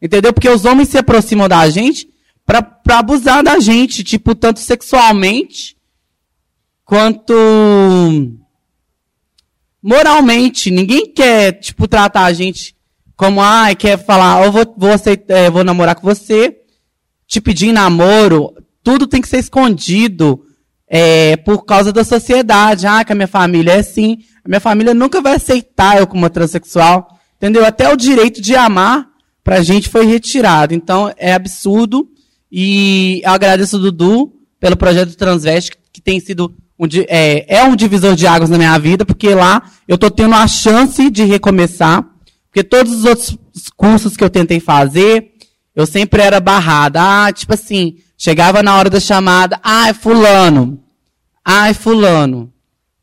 Entendeu? 0.01 0.31
Porque 0.31 0.47
os 0.47 0.63
homens 0.63 0.89
se 0.89 0.97
aproximam 0.97 1.49
da 1.49 1.67
gente 1.69 2.07
para 2.45 2.99
abusar 2.99 3.43
da 3.43 3.59
gente, 3.59 4.03
tipo, 4.03 4.33
tanto 4.33 4.59
sexualmente 4.59 5.75
quanto 6.85 7.33
moralmente. 9.81 10.71
Ninguém 10.71 11.11
quer, 11.11 11.53
tipo, 11.53 11.87
tratar 11.87 12.25
a 12.25 12.33
gente 12.33 12.75
como, 13.17 13.41
ah, 13.41 13.73
quer 13.75 13.97
falar, 13.97 14.45
eu 14.45 14.51
vou, 14.51 14.75
vou, 14.77 14.91
aceitar, 14.91 15.35
é, 15.35 15.49
vou 15.49 15.63
namorar 15.63 15.95
com 15.95 16.07
você, 16.07 16.55
te 17.25 17.41
pedir 17.41 17.73
namoro, 17.73 18.53
tudo 18.83 19.07
tem 19.07 19.21
que 19.21 19.27
ser 19.27 19.39
escondido 19.39 20.46
é, 20.87 21.35
por 21.37 21.65
causa 21.65 21.91
da 21.91 22.03
sociedade. 22.03 22.87
Ah, 22.87 23.03
que 23.03 23.11
a 23.11 23.15
minha 23.15 23.27
família 23.27 23.73
é 23.73 23.79
assim. 23.79 24.19
A 24.43 24.47
minha 24.47 24.61
família 24.61 24.93
nunca 24.93 25.21
vai 25.21 25.35
aceitar 25.35 25.97
eu 25.97 26.07
como 26.07 26.23
uma 26.23 26.29
transexual. 26.29 27.19
Entendeu? 27.37 27.65
Até 27.65 27.91
o 27.91 27.97
direito 27.97 28.41
de 28.41 28.55
amar 28.55 29.07
pra 29.43 29.61
gente 29.61 29.89
foi 29.89 30.05
retirado. 30.05 30.73
Então, 30.73 31.13
é 31.17 31.33
absurdo. 31.33 32.07
E 32.51 33.21
eu 33.23 33.31
agradeço 33.31 33.77
o 33.77 33.79
Dudu 33.79 34.33
pelo 34.59 34.77
projeto 34.77 35.15
Transveste, 35.15 35.73
que 35.91 36.01
tem 36.01 36.19
sido 36.19 36.55
um, 36.79 36.85
é, 37.07 37.57
é 37.57 37.63
um 37.63 37.75
divisor 37.75 38.15
de 38.15 38.25
águas 38.25 38.49
na 38.49 38.57
minha 38.57 38.77
vida, 38.79 39.05
porque 39.05 39.33
lá 39.33 39.63
eu 39.87 39.95
estou 39.95 40.09
tendo 40.09 40.35
a 40.35 40.47
chance 40.47 41.09
de 41.09 41.23
recomeçar. 41.23 42.05
Porque 42.49 42.63
todos 42.63 42.91
os 42.93 43.05
outros 43.05 43.37
cursos 43.75 44.15
que 44.17 44.23
eu 44.23 44.29
tentei 44.29 44.59
fazer, 44.59 45.33
eu 45.75 45.85
sempre 45.85 46.21
era 46.21 46.39
barrada. 46.39 46.99
Ah, 47.01 47.31
tipo 47.31 47.53
assim, 47.53 47.97
chegava 48.17 48.63
na 48.63 48.75
hora 48.75 48.89
da 48.89 48.99
chamada, 48.99 49.59
ai, 49.63 49.93
fulano. 49.93 50.83
Ai, 51.45 51.73
fulano. 51.73 52.51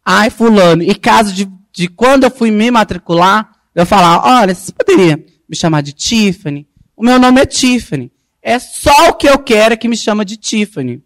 Ai, 0.05 0.29
fulano. 0.29 0.83
E 0.83 0.94
caso 0.94 1.33
de, 1.33 1.48
de 1.72 1.88
quando 1.88 2.24
eu 2.24 2.31
fui 2.31 2.50
me 2.50 2.70
matricular, 2.70 3.50
eu 3.74 3.87
falava, 3.87 4.40
olha, 4.40 4.55
você 4.55 4.72
poderia 4.72 5.24
me 5.48 5.57
chamar 5.57 5.83
de 5.83 5.92
Tiffany? 5.92 6.66
O 6.96 7.03
meu 7.05 7.18
nome 7.18 7.40
é 7.40 7.46
Tiffany. 7.46 8.11
É 8.42 8.59
só 8.59 9.09
o 9.09 9.14
que 9.14 9.29
eu 9.29 9.38
quero 9.38 9.74
é 9.74 9.77
que 9.77 9.88
me 9.88 9.96
chama 9.96 10.24
de 10.24 10.37
Tiffany. 10.37 11.03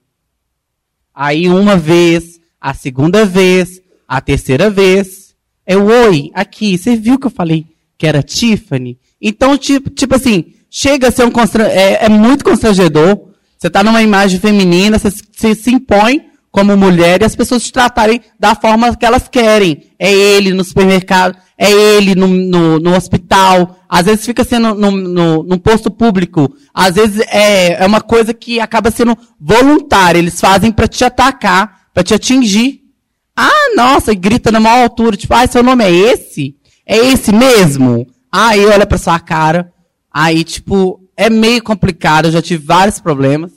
Aí 1.14 1.48
uma 1.48 1.76
vez, 1.76 2.40
a 2.60 2.74
segunda 2.74 3.24
vez, 3.24 3.80
a 4.06 4.20
terceira 4.20 4.70
vez. 4.70 5.36
É 5.64 5.76
oi, 5.76 6.30
aqui, 6.34 6.78
você 6.78 6.96
viu 6.96 7.18
que 7.18 7.26
eu 7.26 7.30
falei 7.30 7.66
que 7.96 8.06
era 8.06 8.22
Tiffany? 8.22 8.98
Então, 9.20 9.58
tipo, 9.58 9.90
tipo 9.90 10.14
assim, 10.14 10.54
chega 10.70 11.08
a 11.08 11.10
ser 11.10 11.24
um 11.24 11.32
é, 11.70 12.06
é 12.06 12.08
muito 12.08 12.44
constrangedor. 12.44 13.27
Você 13.58 13.66
está 13.66 13.82
numa 13.82 14.02
imagem 14.02 14.38
feminina, 14.38 14.98
você, 14.98 15.10
você 15.10 15.54
se 15.54 15.70
impõe 15.72 16.28
como 16.50 16.76
mulher 16.76 17.20
e 17.20 17.24
as 17.24 17.34
pessoas 17.34 17.64
te 17.64 17.72
tratarem 17.72 18.20
da 18.38 18.54
forma 18.54 18.94
que 18.96 19.04
elas 19.04 19.28
querem. 19.28 19.82
É 19.98 20.12
ele 20.12 20.54
no 20.54 20.62
supermercado, 20.62 21.36
é 21.58 21.70
ele 21.70 22.14
no, 22.14 22.28
no, 22.28 22.78
no 22.78 22.96
hospital, 22.96 23.80
às 23.88 24.06
vezes 24.06 24.24
fica 24.24 24.44
sendo 24.44 24.74
no, 24.76 24.92
no, 24.92 25.42
no, 25.42 25.58
posto 25.58 25.90
público, 25.90 26.54
às 26.72 26.94
vezes 26.94 27.20
é, 27.28 27.82
é 27.82 27.86
uma 27.86 28.00
coisa 28.00 28.32
que 28.32 28.60
acaba 28.60 28.92
sendo 28.92 29.18
voluntária, 29.40 30.20
eles 30.20 30.40
fazem 30.40 30.70
para 30.70 30.86
te 30.86 31.04
atacar, 31.04 31.88
para 31.92 32.04
te 32.04 32.14
atingir. 32.14 32.82
Ah, 33.36 33.74
nossa, 33.76 34.12
e 34.12 34.16
grita 34.16 34.52
na 34.52 34.60
maior 34.60 34.82
altura, 34.82 35.16
tipo, 35.16 35.34
ah, 35.34 35.46
seu 35.48 35.64
nome 35.64 35.84
é 35.84 35.90
esse? 35.90 36.54
É 36.86 36.96
esse 36.96 37.32
mesmo? 37.32 38.06
Aí 38.30 38.64
olha 38.66 38.86
para 38.86 38.98
sua 38.98 39.18
cara, 39.18 39.72
aí 40.12 40.44
tipo, 40.44 41.00
é 41.18 41.28
meio 41.28 41.60
complicado, 41.60 42.26
eu 42.26 42.30
já 42.30 42.40
tive 42.40 42.64
vários 42.64 43.00
problemas. 43.00 43.50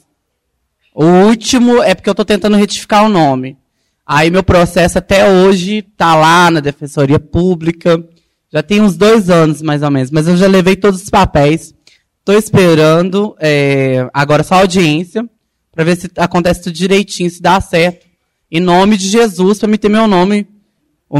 O 0.95 1.05
último 1.05 1.82
é 1.84 1.93
porque 1.93 2.09
eu 2.09 2.14
estou 2.14 2.26
tentando 2.26 2.57
retificar 2.57 3.05
o 3.05 3.09
nome. 3.09 3.55
Aí 4.03 4.32
meu 4.32 4.41
processo 4.41 4.97
até 4.97 5.30
hoje 5.30 5.86
está 5.88 6.16
lá 6.16 6.49
na 6.49 6.59
Defensoria 6.59 7.20
Pública. 7.20 8.03
Já 8.51 8.64
tem 8.64 8.82
uns 8.82 8.97
dois 8.97 9.30
anos, 9.30 9.62
mais 9.62 9.84
ou 9.84 9.91
menos. 9.91 10.09
Mas 10.09 10.28
eu 10.28 10.36
já 10.36 10.47
levei 10.47 10.76
todos 10.76 11.03
os 11.03 11.09
papéis. 11.09 11.72
Estou 12.20 12.36
esperando 12.36 13.36
é, 13.39 14.09
agora 14.12 14.41
só 14.41 14.55
audiência 14.55 15.24
para 15.72 15.84
ver 15.84 15.97
se 15.97 16.09
acontece 16.18 16.64
tudo 16.64 16.74
direitinho, 16.74 17.30
se 17.30 17.43
dá 17.43 17.62
certo. 17.62 18.07
Em 18.51 18.59
nome 18.59 18.97
de 18.97 19.07
Jesus, 19.07 19.59
para 19.59 19.70
me 19.70 19.78
ter 19.78 19.88
meu 19.88 20.07
nome 20.07 20.47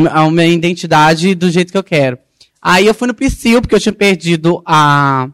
a 0.10 0.30
minha 0.32 0.48
identidade 0.48 1.36
do 1.36 1.52
jeito 1.52 1.72
que 1.72 1.78
eu 1.78 1.84
quero. 1.84 2.18
Aí 2.60 2.88
eu 2.88 2.96
fui 2.96 3.08
no 3.08 3.14
Psyu, 3.14 3.62
porque 3.62 3.76
eu 3.76 3.80
tinha 3.80 3.94
perdido 3.94 4.62
a, 4.66 5.30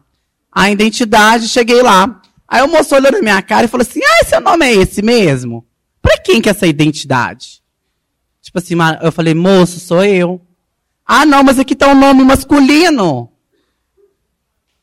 a 0.52 0.70
identidade, 0.70 1.48
cheguei 1.48 1.82
lá. 1.82 2.20
Aí 2.46 2.62
o 2.62 2.68
moço 2.68 2.94
olhou 2.94 3.12
na 3.12 3.20
minha 3.20 3.42
cara 3.42 3.66
e 3.66 3.68
falou 3.68 3.86
assim, 3.88 4.00
ah, 4.02 4.24
seu 4.24 4.40
nome 4.40 4.66
é 4.66 4.74
esse 4.74 5.02
mesmo? 5.02 5.66
Pra 6.00 6.16
quem 6.18 6.40
que 6.40 6.48
é 6.48 6.52
essa 6.52 6.66
identidade? 6.66 7.62
Tipo 8.40 8.58
assim, 8.58 8.74
eu 9.02 9.12
falei, 9.12 9.34
moço, 9.34 9.78
sou 9.78 10.02
eu. 10.04 10.40
Ah, 11.06 11.26
não, 11.26 11.42
mas 11.42 11.58
aqui 11.58 11.74
tá 11.74 11.88
um 11.88 11.98
nome 11.98 12.24
masculino. 12.24 13.30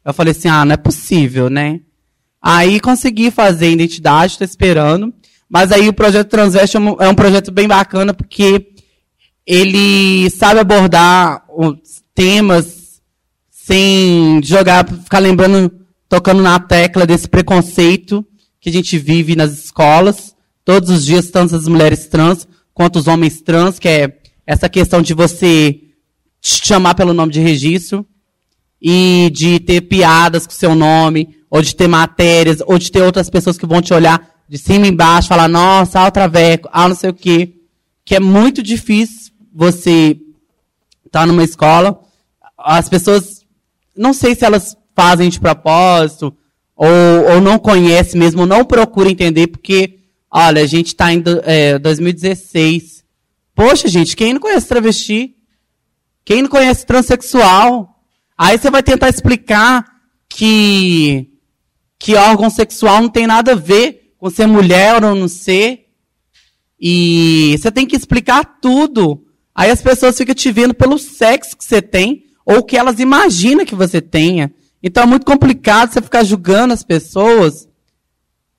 Eu 0.04 0.14
falei 0.14 0.32
assim, 0.32 0.48
ah, 0.48 0.64
não 0.64 0.74
é 0.74 0.78
possível, 0.78 1.50
né? 1.50 1.80
Aí 2.42 2.80
consegui 2.80 3.32
fazer 3.32 3.72
identidade, 3.72 4.34
estou 4.34 4.46
esperando. 4.46 5.12
Mas 5.50 5.72
aí 5.72 5.88
o 5.88 5.94
projeto 5.94 6.30
Transveste 6.30 6.78
é, 6.78 6.80
é 6.80 7.10
um 7.10 7.16
projeto 7.16 7.52
bem 7.52 7.68
bacana 7.68 8.14
porque 8.14 8.74
ele 9.46 10.30
sabe 10.30 10.60
abordar 10.60 11.44
temas 12.14 12.75
sem 13.66 14.44
jogar, 14.44 14.88
ficar 14.88 15.18
lembrando, 15.18 15.72
tocando 16.08 16.44
na 16.44 16.60
tecla 16.60 17.04
desse 17.04 17.28
preconceito 17.28 18.24
que 18.62 18.70
a 18.70 18.72
gente 18.72 18.96
vive 18.98 19.36
nas 19.36 19.52
escolas. 19.54 20.36
Todos 20.64 20.92
os 20.92 21.04
dias, 21.04 21.32
tanto 21.32 21.56
as 21.56 21.68
mulheres 21.68 22.06
trans 22.06 22.48
quanto 22.76 22.98
os 23.00 23.08
homens 23.08 23.42
trans, 23.42 23.80
que 23.80 23.88
é 23.88 24.20
essa 24.46 24.70
questão 24.70 25.02
de 25.02 25.16
você 25.16 25.80
chamar 26.42 26.94
pelo 26.94 27.14
nome 27.14 27.32
de 27.32 27.40
registro 27.40 28.06
e 28.80 29.32
de 29.34 29.60
ter 29.60 29.82
piadas 29.82 30.46
com 30.46 30.54
seu 30.54 30.76
nome, 30.76 31.38
ou 31.50 31.62
de 31.62 31.74
ter 31.76 31.88
matérias, 31.88 32.60
ou 32.68 32.78
de 32.78 32.92
ter 32.92 33.02
outras 33.02 33.32
pessoas 33.32 33.58
que 33.58 33.66
vão 33.66 33.82
te 33.82 33.94
olhar 33.96 34.30
de 34.48 34.60
cima 34.60 34.86
e 34.86 34.92
embaixo, 34.92 35.28
falar, 35.28 35.48
nossa, 35.48 36.02
ah, 36.02 36.08
o 36.08 36.12
traveco, 36.12 36.70
ah, 36.72 36.88
não 36.88 36.96
sei 36.96 37.10
o 37.10 37.14
quê. 37.16 37.56
Que 38.04 38.16
é 38.16 38.20
muito 38.20 38.62
difícil 38.62 39.32
você 39.52 40.20
estar 41.04 41.22
tá 41.22 41.26
numa 41.26 41.44
escola. 41.44 42.00
As 42.58 42.88
pessoas, 42.88 43.35
não 43.96 44.14
sei 44.14 44.36
se 44.36 44.46
elas 44.46 44.76
fazem 44.96 45.30
de 45.30 45.40
propósito, 45.40 46.36
ou, 46.76 47.34
ou 47.34 47.42
não 47.42 47.58
conhecem 47.58 48.20
mesmo, 48.20 48.46
não 48.46 48.66
procuram 48.66 49.10
entender, 49.10 49.48
porque, 49.48 50.00
olha, 50.30 50.62
a 50.62 50.68
gente 50.68 50.88
está 50.88 51.14
em 51.14 51.24
é, 51.44 51.80
2016. 51.80 53.04
Poxa, 53.54 53.88
gente, 53.88 54.16
quem 54.16 54.34
não 54.34 54.42
conhece 54.42 54.68
travesti? 54.68 55.36
Quem 56.24 56.42
não 56.42 56.50
conhece 56.50 56.86
transexual? 56.86 58.02
Aí 58.38 58.58
você 58.58 58.70
vai 58.70 58.84
tentar 58.84 59.10
explicar 59.10 59.86
que 60.28 61.32
que 61.98 62.14
órgão 62.16 62.50
sexual 62.50 63.02
não 63.02 63.10
tem 63.10 63.26
nada 63.26 63.54
a 63.54 63.56
ver 63.56 64.14
com 64.18 64.30
ser 64.30 64.46
mulher 64.46 65.04
ou 65.04 65.16
não 65.16 65.28
ser. 65.28 65.86
E 66.80 67.56
você 67.58 67.72
tem 67.72 67.86
que 67.86 67.96
explicar 67.96 68.60
tudo. 68.62 69.24
Aí 69.54 69.72
as 69.72 69.82
pessoas 69.82 70.18
ficam 70.18 70.36
te 70.36 70.52
vendo 70.52 70.74
pelo 70.74 71.00
sexo 71.00 71.56
que 71.56 71.64
você 71.64 71.82
tem 71.82 72.25
ou 72.46 72.64
que 72.64 72.78
elas 72.78 73.00
imaginam 73.00 73.66
que 73.66 73.76
você 73.76 74.00
tenha. 74.00 74.54
Então 74.82 75.04
é 75.04 75.06
muito 75.06 75.26
complicado 75.26 75.92
você 75.92 76.02
ficar 76.02 76.24
julgando 76.24 76.74
as 76.74 76.84
pessoas, 76.84 77.68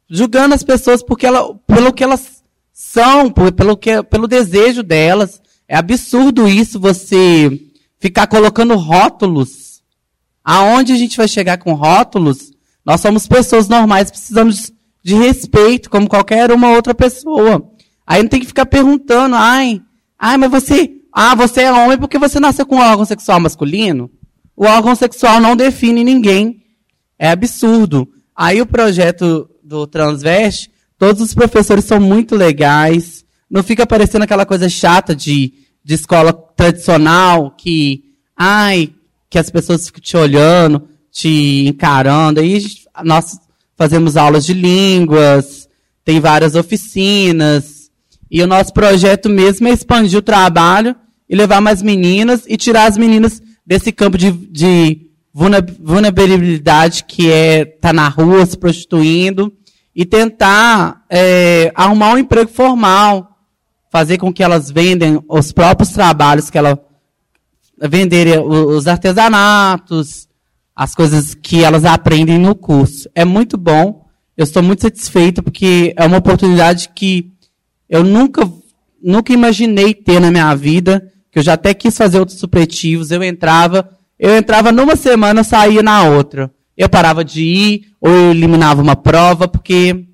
julgando 0.08 0.54
as 0.54 0.62
pessoas 0.62 1.02
porque 1.02 1.26
ela, 1.26 1.54
pelo 1.66 1.92
que 1.92 2.02
elas 2.02 2.42
são, 2.72 3.30
pelo, 3.30 3.76
que, 3.76 4.02
pelo 4.02 4.26
desejo 4.26 4.82
delas. 4.82 5.40
É 5.68 5.76
absurdo 5.76 6.48
isso, 6.48 6.80
você 6.80 7.60
ficar 7.98 8.26
colocando 8.26 8.74
rótulos. 8.74 9.82
Aonde 10.44 10.92
a 10.92 10.96
gente 10.96 11.16
vai 11.16 11.26
chegar 11.26 11.58
com 11.58 11.74
rótulos 11.74 12.56
nós 12.86 13.00
somos 13.00 13.26
pessoas 13.26 13.66
normais, 13.66 14.12
precisamos 14.12 14.72
de 15.02 15.16
respeito, 15.16 15.90
como 15.90 16.08
qualquer 16.08 16.52
uma 16.52 16.70
outra 16.70 16.94
pessoa. 16.94 17.68
Aí 18.06 18.22
não 18.22 18.30
tem 18.30 18.38
que 18.38 18.46
ficar 18.46 18.64
perguntando, 18.64 19.34
ai, 19.34 19.82
ai, 20.16 20.36
mas 20.36 20.48
você, 20.52 20.92
ah, 21.18 21.34
você 21.34 21.62
é 21.62 21.72
homem 21.72 21.96
porque 21.96 22.18
você 22.18 22.38
nasceu 22.38 22.66
com 22.66 22.76
um 22.76 22.80
órgão 22.80 23.06
sexual 23.06 23.40
masculino? 23.40 24.10
O 24.54 24.66
órgão 24.66 24.94
sexual 24.94 25.40
não 25.40 25.56
define 25.56 26.04
ninguém. 26.04 26.62
É 27.18 27.30
absurdo. 27.30 28.06
Aí 28.34 28.60
o 28.60 28.66
projeto 28.66 29.48
do 29.64 29.86
Transveste, 29.86 30.70
todos 30.98 31.22
os 31.22 31.32
professores 31.32 31.86
são 31.86 31.98
muito 31.98 32.36
legais. 32.36 33.24
Não 33.50 33.62
fica 33.62 33.86
parecendo 33.86 34.24
aquela 34.24 34.44
coisa 34.44 34.68
chata 34.68 35.16
de, 35.16 35.54
de 35.82 35.94
escola 35.94 36.32
tradicional 36.32 37.50
que, 37.52 38.04
ai, 38.36 38.92
que 39.30 39.38
as 39.38 39.48
pessoas 39.48 39.86
ficam 39.86 40.02
te 40.02 40.16
olhando 40.16 40.88
te 41.16 41.66
encarando. 41.66 42.40
Aí 42.40 42.62
nós 43.02 43.38
fazemos 43.74 44.18
aulas 44.18 44.44
de 44.44 44.52
línguas, 44.52 45.66
tem 46.04 46.20
várias 46.20 46.54
oficinas. 46.54 47.90
E 48.30 48.42
o 48.42 48.46
nosso 48.46 48.72
projeto 48.74 49.30
mesmo 49.30 49.66
é 49.66 49.70
expandir 49.70 50.18
o 50.18 50.22
trabalho 50.22 50.94
e 51.28 51.34
levar 51.34 51.60
mais 51.60 51.82
meninas 51.82 52.44
e 52.46 52.56
tirar 52.56 52.86
as 52.86 52.96
meninas 52.96 53.42
desse 53.66 53.92
campo 53.92 54.16
de, 54.16 54.30
de 54.30 55.06
vulnerabilidade 55.32 57.04
que 57.04 57.30
é 57.30 57.64
tá 57.64 57.92
na 57.92 58.08
rua 58.08 58.46
se 58.46 58.56
prostituindo 58.56 59.52
e 59.94 60.04
tentar 60.04 61.04
é, 61.10 61.72
arrumar 61.74 62.12
um 62.12 62.18
emprego 62.18 62.50
formal, 62.50 63.36
fazer 63.90 64.18
com 64.18 64.32
que 64.32 64.42
elas 64.42 64.70
vendem 64.70 65.22
os 65.28 65.52
próprios 65.52 65.90
trabalhos 65.90 66.50
que 66.50 66.58
ela 66.58 66.78
venderem 67.78 68.38
os 68.38 68.86
artesanatos, 68.86 70.28
as 70.74 70.94
coisas 70.94 71.34
que 71.34 71.64
elas 71.64 71.84
aprendem 71.84 72.38
no 72.38 72.54
curso. 72.54 73.08
É 73.14 73.24
muito 73.24 73.56
bom. 73.56 74.06
Eu 74.36 74.44
estou 74.44 74.62
muito 74.62 74.82
satisfeito 74.82 75.42
porque 75.42 75.94
é 75.96 76.04
uma 76.04 76.18
oportunidade 76.18 76.90
que 76.94 77.32
eu 77.88 78.04
nunca, 78.04 78.50
nunca 79.02 79.32
imaginei 79.32 79.94
ter 79.94 80.20
na 80.20 80.30
minha 80.30 80.54
vida. 80.54 81.10
Que 81.36 81.40
eu 81.40 81.44
já 81.44 81.52
até 81.52 81.74
quis 81.74 81.94
fazer 81.94 82.18
outros 82.18 82.38
supletivos. 82.38 83.10
Eu 83.10 83.22
entrava, 83.22 83.90
eu 84.18 84.34
entrava 84.38 84.72
numa 84.72 84.96
semana, 84.96 85.44
saía 85.44 85.82
na 85.82 86.02
outra. 86.04 86.50
Eu 86.74 86.88
parava 86.88 87.22
de 87.22 87.42
ir 87.42 87.82
ou 88.00 88.10
eu 88.10 88.30
eliminava 88.30 88.80
uma 88.80 88.96
prova 88.96 89.46
porque 89.46 90.06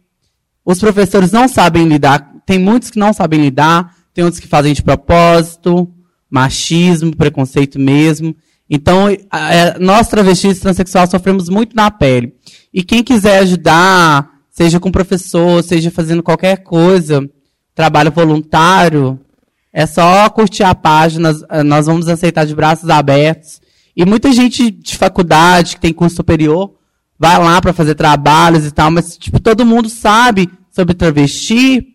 os 0.64 0.80
professores 0.80 1.30
não 1.30 1.46
sabem 1.46 1.86
lidar. 1.86 2.28
Tem 2.44 2.58
muitos 2.58 2.90
que 2.90 2.98
não 2.98 3.12
sabem 3.12 3.40
lidar. 3.40 3.94
Tem 4.12 4.24
outros 4.24 4.40
que 4.40 4.48
fazem 4.48 4.74
de 4.74 4.82
propósito, 4.82 5.88
machismo, 6.28 7.14
preconceito 7.14 7.78
mesmo. 7.78 8.34
Então, 8.68 9.08
é, 9.08 9.78
nós 9.78 10.08
travestis 10.08 10.58
transexuais 10.58 11.08
sofremos 11.08 11.48
muito 11.48 11.76
na 11.76 11.88
pele. 11.88 12.34
E 12.74 12.82
quem 12.82 13.04
quiser 13.04 13.38
ajudar, 13.38 14.28
seja 14.50 14.80
com 14.80 14.90
professor, 14.90 15.62
seja 15.62 15.88
fazendo 15.88 16.20
qualquer 16.20 16.64
coisa, 16.64 17.30
trabalho 17.76 18.10
voluntário, 18.10 19.20
é 19.72 19.86
só 19.86 20.28
curtir 20.30 20.64
a 20.64 20.74
página, 20.74 21.32
nós 21.64 21.86
vamos 21.86 22.08
aceitar 22.08 22.44
de 22.44 22.54
braços 22.54 22.90
abertos. 22.90 23.60
E 23.96 24.04
muita 24.04 24.32
gente 24.32 24.70
de 24.70 24.96
faculdade, 24.96 25.76
que 25.76 25.80
tem 25.80 25.92
curso 25.92 26.16
superior, 26.16 26.74
vai 27.18 27.38
lá 27.38 27.60
para 27.60 27.72
fazer 27.72 27.94
trabalhos 27.94 28.66
e 28.66 28.70
tal, 28.70 28.90
mas 28.90 29.16
tipo, 29.16 29.40
todo 29.40 29.64
mundo 29.64 29.88
sabe 29.88 30.50
sobre 30.70 30.94
travesti, 30.94 31.86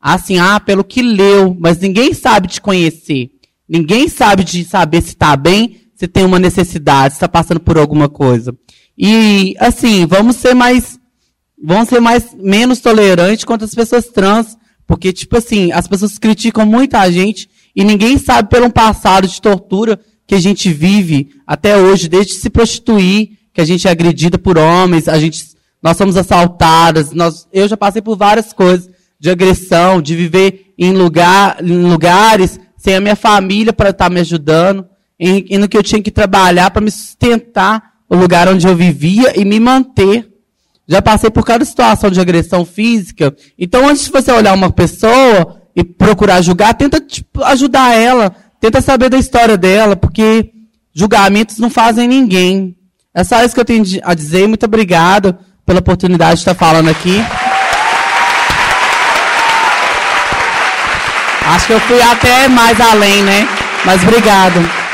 assim, 0.00 0.38
ah, 0.38 0.60
pelo 0.60 0.84
que 0.84 1.02
leu, 1.02 1.56
mas 1.58 1.78
ninguém 1.78 2.12
sabe 2.12 2.48
te 2.48 2.60
conhecer. 2.60 3.30
Ninguém 3.68 4.08
sabe 4.08 4.44
de 4.44 4.64
saber 4.64 5.02
se 5.02 5.08
está 5.08 5.34
bem, 5.36 5.80
se 5.96 6.06
tem 6.06 6.24
uma 6.24 6.38
necessidade, 6.38 7.14
se 7.14 7.16
está 7.16 7.28
passando 7.28 7.58
por 7.58 7.76
alguma 7.78 8.08
coisa. 8.08 8.56
E, 8.96 9.56
assim, 9.58 10.06
vamos 10.06 10.36
ser 10.36 10.54
mais. 10.54 10.98
Vamos 11.62 11.88
ser 11.88 12.00
mais 12.00 12.34
menos 12.34 12.80
tolerantes 12.80 13.44
contra 13.44 13.64
as 13.64 13.74
pessoas 13.74 14.06
trans. 14.06 14.56
Porque, 14.86 15.12
tipo 15.12 15.36
assim, 15.36 15.72
as 15.72 15.88
pessoas 15.88 16.18
criticam 16.18 16.64
muita 16.64 17.10
gente 17.10 17.48
e 17.74 17.84
ninguém 17.84 18.18
sabe 18.18 18.48
pelo 18.48 18.70
passado 18.70 19.26
de 19.26 19.40
tortura 19.40 19.98
que 20.26 20.34
a 20.34 20.40
gente 20.40 20.72
vive 20.72 21.30
até 21.46 21.76
hoje, 21.76 22.08
desde 22.08 22.34
se 22.34 22.50
prostituir, 22.50 23.30
que 23.52 23.60
a 23.60 23.64
gente 23.64 23.88
é 23.88 23.90
agredida 23.90 24.38
por 24.38 24.58
homens, 24.58 25.08
a 25.08 25.18
gente, 25.18 25.44
nós 25.82 25.96
somos 25.96 26.16
assaltadas, 26.16 27.12
nós, 27.12 27.46
eu 27.52 27.66
já 27.66 27.76
passei 27.76 28.02
por 28.02 28.16
várias 28.16 28.52
coisas 28.52 28.88
de 29.18 29.30
agressão, 29.30 30.02
de 30.02 30.14
viver 30.14 30.72
em, 30.78 30.92
lugar, 30.92 31.64
em 31.64 31.82
lugares 31.82 32.60
sem 32.76 32.94
a 32.94 33.00
minha 33.00 33.16
família 33.16 33.72
para 33.72 33.90
estar 33.90 34.04
tá 34.04 34.10
me 34.10 34.20
ajudando, 34.20 34.86
e, 35.18 35.56
no 35.58 35.68
que 35.68 35.76
eu 35.76 35.82
tinha 35.82 36.02
que 36.02 36.10
trabalhar 36.10 36.70
para 36.70 36.82
me 36.82 36.90
sustentar 36.90 37.94
o 38.08 38.14
lugar 38.14 38.48
onde 38.48 38.66
eu 38.66 38.76
vivia 38.76 39.38
e 39.38 39.44
me 39.44 39.58
manter. 39.58 40.30
Já 40.88 41.02
passei 41.02 41.30
por 41.30 41.44
cada 41.44 41.64
situação 41.64 42.10
de 42.10 42.20
agressão 42.20 42.64
física. 42.64 43.34
Então, 43.58 43.88
antes 43.88 44.04
de 44.04 44.10
você 44.10 44.30
olhar 44.30 44.54
uma 44.54 44.70
pessoa 44.70 45.60
e 45.74 45.82
procurar 45.82 46.42
julgar, 46.42 46.74
tenta 46.74 47.00
tipo, 47.00 47.42
ajudar 47.42 47.94
ela, 47.94 48.34
tenta 48.60 48.80
saber 48.80 49.08
da 49.08 49.18
história 49.18 49.56
dela, 49.56 49.96
porque 49.96 50.50
julgamentos 50.94 51.58
não 51.58 51.68
fazem 51.68 52.06
ninguém. 52.06 52.76
É 53.12 53.24
só 53.24 53.42
isso 53.42 53.54
que 53.54 53.60
eu 53.60 53.64
tenho 53.64 53.84
a 54.02 54.14
dizer. 54.14 54.46
Muito 54.46 54.64
obrigado 54.66 55.36
pela 55.64 55.80
oportunidade 55.80 56.34
de 56.34 56.40
estar 56.40 56.54
falando 56.54 56.88
aqui. 56.88 57.22
Acho 61.48 61.66
que 61.66 61.72
eu 61.72 61.80
fui 61.80 62.00
até 62.02 62.48
mais 62.48 62.80
além, 62.80 63.22
né? 63.22 63.48
Mas 63.84 64.02
obrigado. 64.02 64.85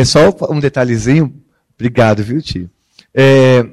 É 0.00 0.04
só 0.04 0.34
um 0.50 0.60
detalhezinho. 0.60 1.34
Obrigado, 1.74 2.22
viu, 2.22 2.40
tio? 2.42 2.70
É, 3.14 3.66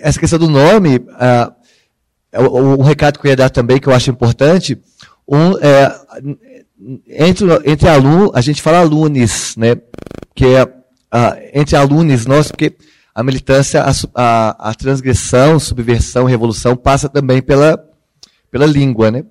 essa 0.00 0.18
questão 0.18 0.38
do 0.38 0.48
nome, 0.48 1.04
ah, 1.12 1.52
um 2.38 2.82
recado 2.82 3.18
que 3.18 3.26
eu 3.26 3.30
ia 3.30 3.36
dar 3.36 3.50
também, 3.50 3.78
que 3.78 3.88
eu 3.88 3.94
acho 3.94 4.10
importante, 4.10 4.78
um, 5.28 5.58
é, 5.58 5.94
entre, 7.08 7.46
entre 7.64 7.88
alunos, 7.88 8.30
a 8.34 8.40
gente 8.40 8.62
fala 8.62 8.78
alunos, 8.78 9.56
né? 9.56 9.76
Que 10.34 10.46
é 10.46 10.76
entre 11.54 11.76
alunos 11.76 12.26
nós, 12.26 12.48
porque 12.48 12.76
a 13.14 13.22
militância, 13.22 13.82
a, 13.82 13.92
a, 14.14 14.70
a, 14.70 14.74
transgressão, 14.74 15.58
subversão, 15.58 16.26
revolução 16.26 16.76
passa 16.76 17.08
também 17.08 17.40
pela, 17.40 17.82
pela 18.50 18.66
língua, 18.66 19.10
né? 19.10 19.24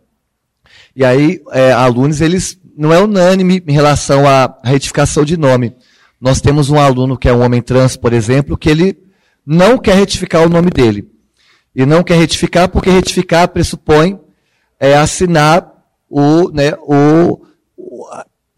E 0.96 1.06
aí, 1.06 1.42
é, 1.52 1.72
alunos, 1.72 2.22
eles 2.22 2.58
não 2.76 2.92
é 2.92 3.00
unânime 3.00 3.64
em 3.68 3.72
relação 3.72 4.28
à 4.28 4.58
retificação 4.64 5.24
de 5.24 5.38
nome. 5.38 5.76
Nós 6.20 6.42
temos 6.42 6.70
um 6.70 6.80
aluno 6.80 7.18
que 7.18 7.28
é 7.28 7.34
um 7.34 7.44
homem 7.44 7.62
trans, 7.62 7.96
por 7.96 8.14
exemplo, 8.14 8.58
que 8.58 8.70
ele 8.70 8.98
não 9.46 9.78
quer 9.78 9.96
retificar 9.96 10.44
o 10.44 10.50
nome 10.50 10.70
dele. 10.70 11.08
E 11.76 11.86
não 11.86 12.04
quer 12.04 12.18
retificar 12.18 12.70
porque 12.70 12.90
retificar 12.90 13.50
pressupõe 13.50 14.20
é, 14.80 14.96
assinar 14.96 15.72
o, 16.10 16.50
né, 16.52 16.74
o, 16.82 17.42
o, 17.78 18.08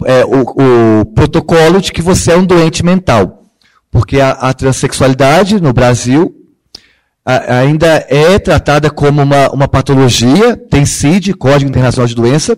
é, 0.05 0.25
o, 0.25 1.01
o 1.01 1.05
protocolo 1.05 1.81
de 1.81 1.91
que 1.91 2.01
você 2.01 2.31
é 2.31 2.37
um 2.37 2.45
doente 2.45 2.83
mental. 2.83 3.43
Porque 3.89 4.19
a, 4.19 4.31
a 4.31 4.53
transexualidade 4.53 5.59
no 5.61 5.73
Brasil 5.73 6.35
a, 7.25 7.59
ainda 7.59 8.05
é 8.07 8.37
tratada 8.39 8.89
como 8.89 9.21
uma, 9.21 9.49
uma 9.51 9.67
patologia, 9.67 10.55
tem 10.55 10.85
CID, 10.85 11.33
Código 11.33 11.69
Internacional 11.69 12.07
de 12.07 12.15
Doença, 12.15 12.57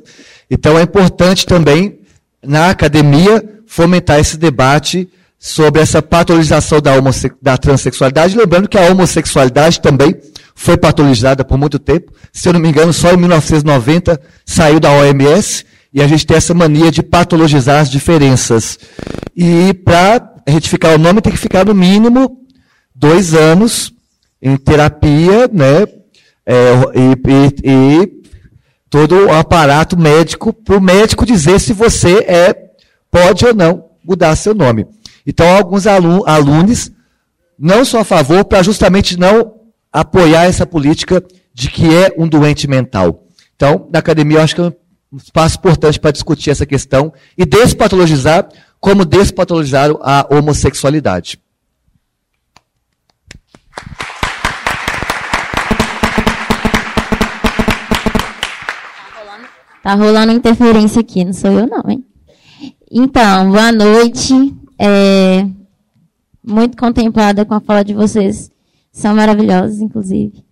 então 0.50 0.78
é 0.78 0.82
importante 0.82 1.45
também, 1.45 2.00
na 2.43 2.70
academia, 2.70 3.43
fomentar 3.70 4.20
esse 4.20 4.36
debate 4.36 5.07
sobre 5.38 5.80
essa 5.80 6.01
patologização 6.01 6.82
da, 6.82 6.93
da 7.39 7.55
transexualidade, 7.55 8.36
lembrando 8.36 8.67
que 8.67 8.78
a 8.80 8.89
homossexualidade 8.89 9.80
também 9.80 10.15
foi 10.55 10.76
patologizada 10.76 11.45
por 11.45 11.55
muito 11.55 11.78
tempo. 11.78 12.11
Se 12.34 12.49
eu 12.49 12.53
não 12.53 12.59
me 12.59 12.67
engano, 12.67 12.91
só 12.91 13.13
em 13.13 13.17
1990 13.17 14.20
saiu 14.43 14.80
da 14.80 14.91
OMS, 14.91 15.63
e 15.93 16.01
a 16.01 16.07
gente 16.07 16.26
tem 16.26 16.36
essa 16.36 16.53
mania 16.53 16.91
de 16.91 17.03
patologizar 17.03 17.80
as 17.80 17.91
diferenças. 17.91 18.80
E 19.36 19.72
para 19.86 20.36
retificar 20.47 20.95
o 20.95 20.97
nome 20.97 21.22
tem 21.22 21.32
que 21.32 21.38
ficar 21.38 21.63
no 21.63 21.76
mínimo 21.76 22.39
dois 22.93 23.36
anos 23.36 23.93
em 24.41 24.57
terapia, 24.57 25.47
né? 25.53 25.88
É, 26.45 26.74
e, 26.95 27.63
e, 27.63 27.72
e, 27.72 28.11
todo 28.89 29.28
o 29.28 29.32
aparato 29.32 29.97
médico 29.97 30.51
para 30.51 30.76
o 30.76 30.82
médico 30.82 31.24
dizer 31.24 31.59
se 31.59 31.72
você 31.72 32.17
é 32.28 32.68
pode 33.12 33.45
ou 33.45 33.53
não 33.53 33.89
mudar 34.03 34.36
seu 34.36 34.53
nome. 34.53 34.88
Então, 35.26 35.47
alguns 35.55 35.86
alunos 35.86 36.91
não 37.57 37.84
são 37.84 37.99
a 37.99 38.03
favor 38.03 38.45
para 38.45 38.64
justamente 38.64 39.18
não 39.18 39.55
apoiar 39.91 40.45
essa 40.45 40.66
política 40.66 41.24
de 41.53 41.70
que 41.70 41.93
é 41.93 42.14
um 42.18 42.28
doente 42.28 42.68
mental. 42.68 43.26
Então, 43.55 43.88
na 43.91 43.99
academia, 43.99 44.38
eu 44.38 44.41
acho 44.41 44.55
que 44.55 44.62
é 44.62 44.74
um 45.12 45.18
espaço 45.18 45.57
importante 45.57 45.99
para 45.99 46.12
discutir 46.12 46.51
essa 46.51 46.66
questão 46.66 47.12
e 47.38 47.45
despatologizar 47.45 48.47
como 48.80 49.03
despatologizaram 49.03 49.99
a 50.01 50.26
homossexualidade. 50.32 51.39
Tá 59.84 59.95
rolando 59.95 60.32
interferência 60.32 61.01
aqui, 61.01 61.26
não 61.26 61.34
sou 61.34 61.51
eu 61.51 61.68
não, 61.68 61.84
hein? 61.88 62.05
Então, 62.92 63.52
boa 63.52 63.72
noite. 63.72 64.34
É, 64.80 65.46
muito 66.44 66.76
contemplada 66.76 67.46
com 67.46 67.54
a 67.54 67.60
fala 67.60 67.84
de 67.84 67.94
vocês. 67.94 68.50
São 68.92 69.16
maravilhosos, 69.16 69.80
inclusive. 69.80 70.44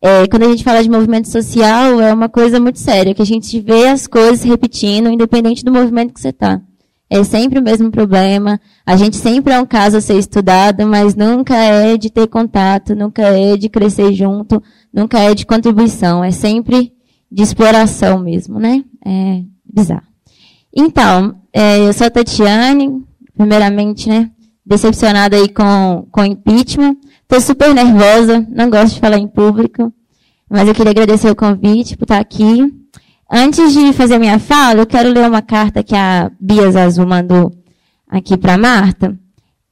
É, 0.00 0.26
quando 0.26 0.42
a 0.42 0.48
gente 0.48 0.64
fala 0.64 0.82
de 0.82 0.90
movimento 0.90 1.28
social, 1.28 2.00
é 2.00 2.12
uma 2.12 2.28
coisa 2.28 2.58
muito 2.58 2.80
séria, 2.80 3.14
que 3.14 3.22
a 3.22 3.26
gente 3.26 3.60
vê 3.60 3.86
as 3.86 4.08
coisas 4.08 4.42
repetindo, 4.42 5.08
independente 5.08 5.64
do 5.64 5.70
movimento 5.70 6.12
que 6.12 6.20
você 6.20 6.30
está. 6.30 6.60
É 7.08 7.22
sempre 7.22 7.60
o 7.60 7.62
mesmo 7.62 7.92
problema. 7.92 8.60
A 8.84 8.96
gente 8.96 9.16
sempre 9.16 9.52
é 9.52 9.60
um 9.60 9.66
caso 9.66 9.98
a 9.98 10.00
ser 10.00 10.18
estudado, 10.18 10.84
mas 10.88 11.14
nunca 11.14 11.54
é 11.54 11.96
de 11.96 12.10
ter 12.10 12.26
contato, 12.26 12.96
nunca 12.96 13.22
é 13.22 13.56
de 13.56 13.68
crescer 13.68 14.12
junto, 14.12 14.60
nunca 14.92 15.20
é 15.20 15.32
de 15.32 15.46
contribuição. 15.46 16.24
É 16.24 16.32
sempre 16.32 16.92
de 17.30 17.42
exploração 17.42 18.18
mesmo, 18.18 18.58
né? 18.58 18.82
É 19.06 19.42
bizarro. 19.64 20.11
Então, 20.74 21.36
é, 21.52 21.86
eu 21.86 21.92
sou 21.92 22.06
a 22.06 22.10
Tatiane, 22.10 23.02
primeiramente, 23.36 24.08
né? 24.08 24.30
Decepcionada 24.64 25.36
aí 25.36 25.48
com, 25.48 26.06
com 26.10 26.24
impeachment. 26.24 26.96
Estou 27.22 27.40
super 27.40 27.74
nervosa, 27.74 28.46
não 28.50 28.70
gosto 28.70 28.94
de 28.94 29.00
falar 29.00 29.18
em 29.18 29.26
público, 29.26 29.92
mas 30.48 30.68
eu 30.68 30.74
queria 30.74 30.90
agradecer 30.90 31.30
o 31.30 31.36
convite 31.36 31.96
por 31.96 32.04
estar 32.04 32.18
aqui. 32.18 32.72
Antes 33.30 33.72
de 33.72 33.92
fazer 33.92 34.18
minha 34.18 34.38
fala, 34.38 34.80
eu 34.80 34.86
quero 34.86 35.10
ler 35.10 35.26
uma 35.26 35.42
carta 35.42 35.82
que 35.82 35.94
a 35.94 36.30
Bia 36.38 36.70
Zazu 36.70 37.06
mandou 37.06 37.50
aqui 38.08 38.36
para 38.36 38.58
Marta. 38.58 39.18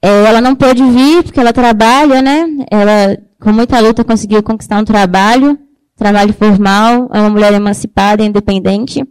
É, 0.03 0.25
ela 0.25 0.41
não 0.41 0.55
pôde 0.55 0.83
vir 0.83 1.23
porque 1.23 1.41
ela 1.41 1.53
trabalha, 1.53 2.23
né? 2.23 2.47
Ela, 2.71 3.19
com 3.39 3.53
muita 3.53 3.79
luta, 3.81 4.03
conseguiu 4.03 4.43
conquistar 4.43 4.79
um 4.81 4.85
trabalho 4.85 5.59
trabalho 6.01 6.33
formal, 6.33 7.11
é 7.13 7.21
uma 7.21 7.29
mulher 7.29 7.53
emancipada, 7.53 8.25
independente, 8.25 9.05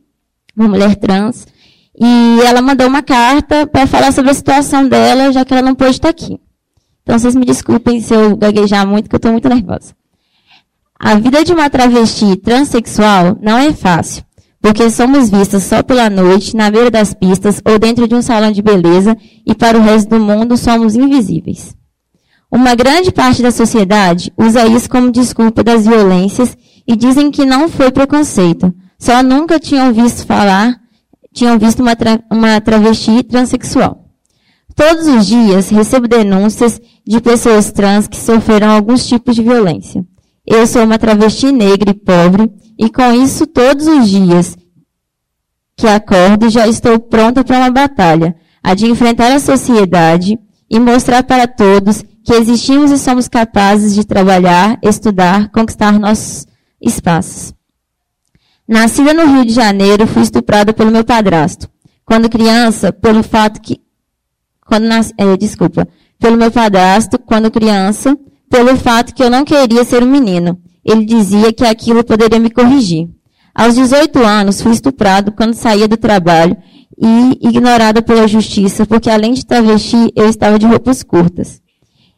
uma 0.57 0.67
mulher 0.67 0.95
trans. 0.95 1.45
E 1.99 2.39
ela 2.45 2.61
mandou 2.61 2.87
uma 2.87 3.01
carta 3.01 3.67
para 3.67 3.85
falar 3.85 4.11
sobre 4.13 4.31
a 4.31 4.33
situação 4.33 4.87
dela, 4.87 5.31
já 5.31 5.43
que 5.43 5.53
ela 5.53 5.61
não 5.61 5.75
pôde 5.75 5.91
estar 5.91 6.09
aqui. 6.09 6.39
Então, 7.03 7.17
vocês 7.17 7.35
me 7.35 7.45
desculpem 7.45 7.99
se 7.99 8.13
eu 8.13 8.37
gaguejar 8.37 8.87
muito, 8.87 9.09
que 9.09 9.15
eu 9.15 9.17
estou 9.17 9.31
muito 9.31 9.49
nervosa. 9.49 9.93
A 10.99 11.15
vida 11.15 11.43
de 11.43 11.53
uma 11.53 11.69
travesti 11.69 12.35
transexual 12.35 13.37
não 13.41 13.57
é 13.57 13.73
fácil, 13.73 14.23
porque 14.61 14.89
somos 14.89 15.29
vistas 15.29 15.63
só 15.63 15.81
pela 15.81 16.09
noite, 16.09 16.55
na 16.55 16.69
beira 16.69 16.91
das 16.91 17.13
pistas 17.13 17.61
ou 17.65 17.79
dentro 17.79 18.07
de 18.07 18.15
um 18.15 18.21
salão 18.21 18.51
de 18.51 18.61
beleza, 18.61 19.17
e 19.45 19.55
para 19.55 19.77
o 19.77 19.81
resto 19.81 20.09
do 20.09 20.19
mundo 20.19 20.55
somos 20.57 20.95
invisíveis. 20.95 21.75
Uma 22.51 22.75
grande 22.75 23.11
parte 23.11 23.41
da 23.41 23.51
sociedade 23.51 24.33
usa 24.37 24.67
isso 24.67 24.89
como 24.89 25.11
desculpa 25.11 25.63
das 25.63 25.85
violências 25.85 26.57
e 26.87 26.95
dizem 26.95 27.29
que 27.29 27.45
não 27.45 27.69
foi 27.69 27.91
preconceito. 27.91 28.73
Só 28.97 29.21
nunca 29.23 29.59
tinham 29.59 29.93
visto 29.93 30.25
falar, 30.25 30.75
tinham 31.39 31.57
visto 31.57 31.81
uma, 31.81 31.95
tra 31.95 32.21
uma 32.31 32.61
travesti 32.61 33.23
transexual. 33.23 34.05
Todos 34.75 35.07
os 35.07 35.25
dias 35.25 35.69
recebo 35.69 36.07
denúncias 36.07 36.79
de 37.05 37.19
pessoas 37.19 37.71
trans 37.71 38.07
que 38.07 38.17
sofreram 38.17 38.69
alguns 38.69 39.07
tipos 39.07 39.35
de 39.35 39.41
violência. 39.41 40.05
Eu 40.45 40.67
sou 40.67 40.83
uma 40.83 40.99
travesti 40.99 41.51
negra 41.51 41.91
e 41.91 41.93
pobre, 41.93 42.51
e 42.77 42.89
com 42.89 43.13
isso, 43.13 43.47
todos 43.47 43.87
os 43.87 44.09
dias 44.09 44.55
que 45.75 45.87
acordo, 45.87 46.49
já 46.49 46.67
estou 46.67 46.99
pronta 46.99 47.41
para 47.41 47.57
uma 47.57 47.71
batalha, 47.71 48.35
a 48.61 48.73
de 48.73 48.85
enfrentar 48.85 49.31
a 49.31 49.39
sociedade 49.39 50.37
e 50.69 50.77
mostrar 50.77 51.23
para 51.23 51.47
todos 51.47 52.03
que 52.23 52.33
existimos 52.33 52.91
e 52.91 52.97
somos 52.97 53.29
capazes 53.29 53.95
de 53.95 54.05
trabalhar, 54.05 54.77
estudar, 54.83 55.49
conquistar 55.51 55.97
nossos 55.97 56.45
espaços. 56.81 57.53
Nascida 58.69 59.15
no 59.15 59.25
Rio 59.25 59.45
de 59.45 59.51
Janeiro, 59.51 60.05
fui 60.05 60.21
estuprada 60.21 60.71
pelo 60.71 60.91
meu 60.91 61.03
padrasto. 61.03 61.67
Quando 62.05 62.29
criança, 62.29 62.93
pelo 62.93 63.23
fato 63.23 63.59
que. 63.59 63.81
Quando 64.63 64.83
nas, 64.83 65.11
é, 65.17 65.35
desculpa. 65.35 65.87
Pelo 66.19 66.37
meu 66.37 66.51
padrasto, 66.51 67.17
quando 67.17 67.49
criança, 67.49 68.15
pelo 68.47 68.77
fato 68.77 69.15
que 69.15 69.23
eu 69.23 69.29
não 69.29 69.43
queria 69.43 69.83
ser 69.83 70.03
um 70.03 70.11
menino. 70.11 70.61
Ele 70.85 71.03
dizia 71.03 71.51
que 71.51 71.65
aquilo 71.65 72.03
poderia 72.03 72.37
me 72.37 72.51
corrigir. 72.51 73.09
Aos 73.55 73.73
18 73.73 74.19
anos, 74.19 74.61
fui 74.61 74.71
estuprado 74.71 75.31
quando 75.31 75.55
saía 75.55 75.87
do 75.87 75.97
trabalho 75.97 76.55
e 76.95 77.39
ignorada 77.41 78.03
pela 78.03 78.27
justiça, 78.27 78.85
porque 78.85 79.09
além 79.09 79.33
de 79.33 79.47
travesti, 79.47 80.11
eu 80.15 80.29
estava 80.29 80.59
de 80.59 80.67
roupas 80.67 81.01
curtas. 81.01 81.59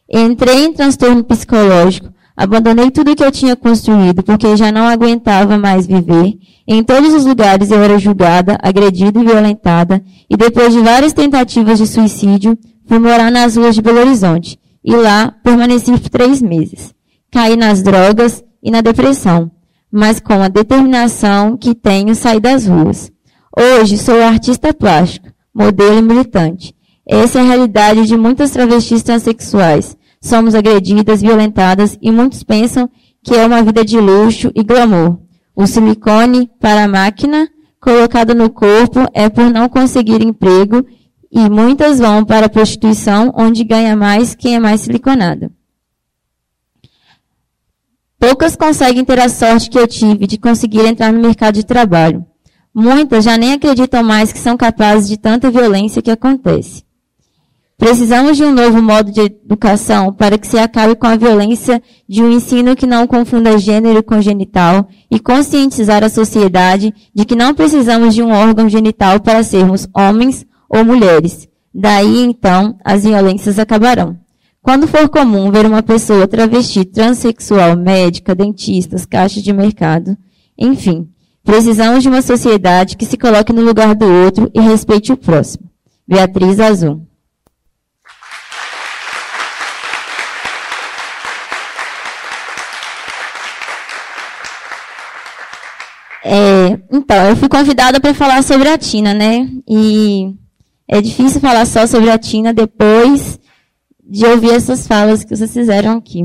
Entrei 0.06 0.66
em 0.66 0.74
transtorno 0.74 1.24
psicológico, 1.24 2.11
Abandonei 2.36 2.90
tudo 2.90 3.14
que 3.14 3.22
eu 3.22 3.30
tinha 3.30 3.54
construído, 3.54 4.22
porque 4.22 4.56
já 4.56 4.72
não 4.72 4.86
aguentava 4.86 5.58
mais 5.58 5.86
viver. 5.86 6.38
Em 6.66 6.82
todos 6.82 7.12
os 7.12 7.26
lugares 7.26 7.70
eu 7.70 7.82
era 7.82 7.98
julgada, 7.98 8.58
agredida 8.62 9.20
e 9.20 9.24
violentada, 9.24 10.02
e 10.30 10.36
depois 10.36 10.72
de 10.72 10.80
várias 10.80 11.12
tentativas 11.12 11.78
de 11.78 11.86
suicídio, 11.86 12.58
fui 12.86 12.98
morar 12.98 13.30
nas 13.30 13.56
ruas 13.56 13.74
de 13.74 13.82
Belo 13.82 14.00
Horizonte. 14.00 14.58
E 14.84 14.94
lá 14.96 15.34
permaneci 15.44 15.92
por 15.92 16.08
três 16.08 16.40
meses. 16.40 16.94
Caí 17.30 17.56
nas 17.56 17.82
drogas 17.82 18.42
e 18.62 18.70
na 18.70 18.80
depressão, 18.80 19.50
mas 19.90 20.18
com 20.18 20.42
a 20.42 20.48
determinação 20.48 21.56
que 21.56 21.74
tenho 21.74 22.14
saí 22.14 22.40
das 22.40 22.66
ruas. 22.66 23.10
Hoje 23.56 23.98
sou 23.98 24.22
artista 24.22 24.72
plástico, 24.72 25.28
modelo 25.54 25.98
e 25.98 26.02
militante. 26.02 26.74
Essa 27.06 27.38
é 27.38 27.42
a 27.42 27.44
realidade 27.44 28.06
de 28.06 28.16
muitas 28.16 28.50
travestis 28.50 29.02
transexuais 29.02 29.96
somos 30.22 30.54
agredidas, 30.54 31.20
violentadas 31.20 31.98
e 32.00 32.10
muitos 32.10 32.42
pensam 32.42 32.88
que 33.22 33.34
é 33.34 33.44
uma 33.44 33.62
vida 33.62 33.84
de 33.84 33.98
luxo 33.98 34.50
e 34.54 34.62
glamour. 34.62 35.18
O 35.54 35.66
silicone 35.66 36.48
para 36.60 36.84
a 36.84 36.88
máquina 36.88 37.48
colocado 37.80 38.34
no 38.34 38.48
corpo 38.48 39.00
é 39.12 39.28
por 39.28 39.50
não 39.50 39.68
conseguir 39.68 40.22
emprego 40.22 40.86
E 41.34 41.48
muitas 41.48 41.98
vão 41.98 42.26
para 42.26 42.44
a 42.44 42.48
prostituição, 42.48 43.32
onde 43.34 43.64
ganha 43.64 43.96
mais 43.96 44.34
quem 44.34 44.54
é 44.54 44.60
mais 44.60 44.82
siliconado. 44.82 45.50
Poucas 48.18 48.54
conseguem 48.54 49.02
ter 49.02 49.18
a 49.18 49.30
sorte 49.30 49.70
que 49.70 49.78
eu 49.78 49.88
tive 49.88 50.26
de 50.26 50.36
conseguir 50.36 50.84
entrar 50.84 51.10
no 51.10 51.20
mercado 51.20 51.54
de 51.54 51.64
trabalho. 51.64 52.24
Muitas 52.74 53.24
já 53.24 53.38
nem 53.38 53.54
acreditam 53.54 54.02
mais 54.02 54.30
que 54.30 54.38
são 54.38 54.58
capazes 54.58 55.08
de 55.08 55.16
tanta 55.16 55.50
violência 55.50 56.02
que 56.02 56.10
acontece. 56.10 56.84
Precisamos 57.82 58.36
de 58.36 58.44
um 58.44 58.52
novo 58.52 58.80
modo 58.80 59.10
de 59.10 59.22
educação 59.22 60.12
para 60.12 60.38
que 60.38 60.46
se 60.46 60.56
acabe 60.56 60.94
com 60.94 61.08
a 61.08 61.16
violência 61.16 61.82
de 62.08 62.22
um 62.22 62.30
ensino 62.30 62.76
que 62.76 62.86
não 62.86 63.08
confunda 63.08 63.58
gênero 63.58 64.04
com 64.04 64.22
genital 64.22 64.86
e 65.10 65.18
conscientizar 65.18 66.04
a 66.04 66.08
sociedade 66.08 66.94
de 67.12 67.24
que 67.24 67.34
não 67.34 67.52
precisamos 67.52 68.14
de 68.14 68.22
um 68.22 68.30
órgão 68.30 68.68
genital 68.68 69.18
para 69.18 69.42
sermos 69.42 69.88
homens 69.92 70.46
ou 70.70 70.84
mulheres. 70.84 71.48
Daí, 71.74 72.20
então, 72.22 72.78
as 72.84 73.02
violências 73.02 73.58
acabarão. 73.58 74.16
Quando 74.62 74.86
for 74.86 75.08
comum 75.08 75.50
ver 75.50 75.66
uma 75.66 75.82
pessoa 75.82 76.28
travesti, 76.28 76.84
transexual, 76.84 77.76
médica, 77.76 78.32
dentistas, 78.32 79.04
caixas 79.04 79.42
de 79.42 79.52
mercado, 79.52 80.16
enfim, 80.56 81.08
precisamos 81.42 82.04
de 82.04 82.08
uma 82.08 82.22
sociedade 82.22 82.96
que 82.96 83.04
se 83.04 83.16
coloque 83.16 83.52
no 83.52 83.60
lugar 83.60 83.92
do 83.96 84.06
outro 84.06 84.48
e 84.54 84.60
respeite 84.60 85.10
o 85.12 85.16
próximo. 85.16 85.68
Beatriz 86.06 86.60
Azul. 86.60 87.11
É, 96.24 96.78
então, 96.90 97.28
eu 97.28 97.36
fui 97.36 97.48
convidada 97.48 98.00
para 98.00 98.14
falar 98.14 98.42
sobre 98.42 98.68
a 98.68 98.78
Tina, 98.78 99.12
né? 99.12 99.48
E 99.68 100.34
é 100.86 101.00
difícil 101.00 101.40
falar 101.40 101.66
só 101.66 101.86
sobre 101.86 102.10
a 102.10 102.18
Tina 102.18 102.52
depois 102.52 103.40
de 104.04 104.24
ouvir 104.26 104.50
essas 104.50 104.86
falas 104.86 105.24
que 105.24 105.34
vocês 105.34 105.52
fizeram 105.52 105.96
aqui. 105.96 106.24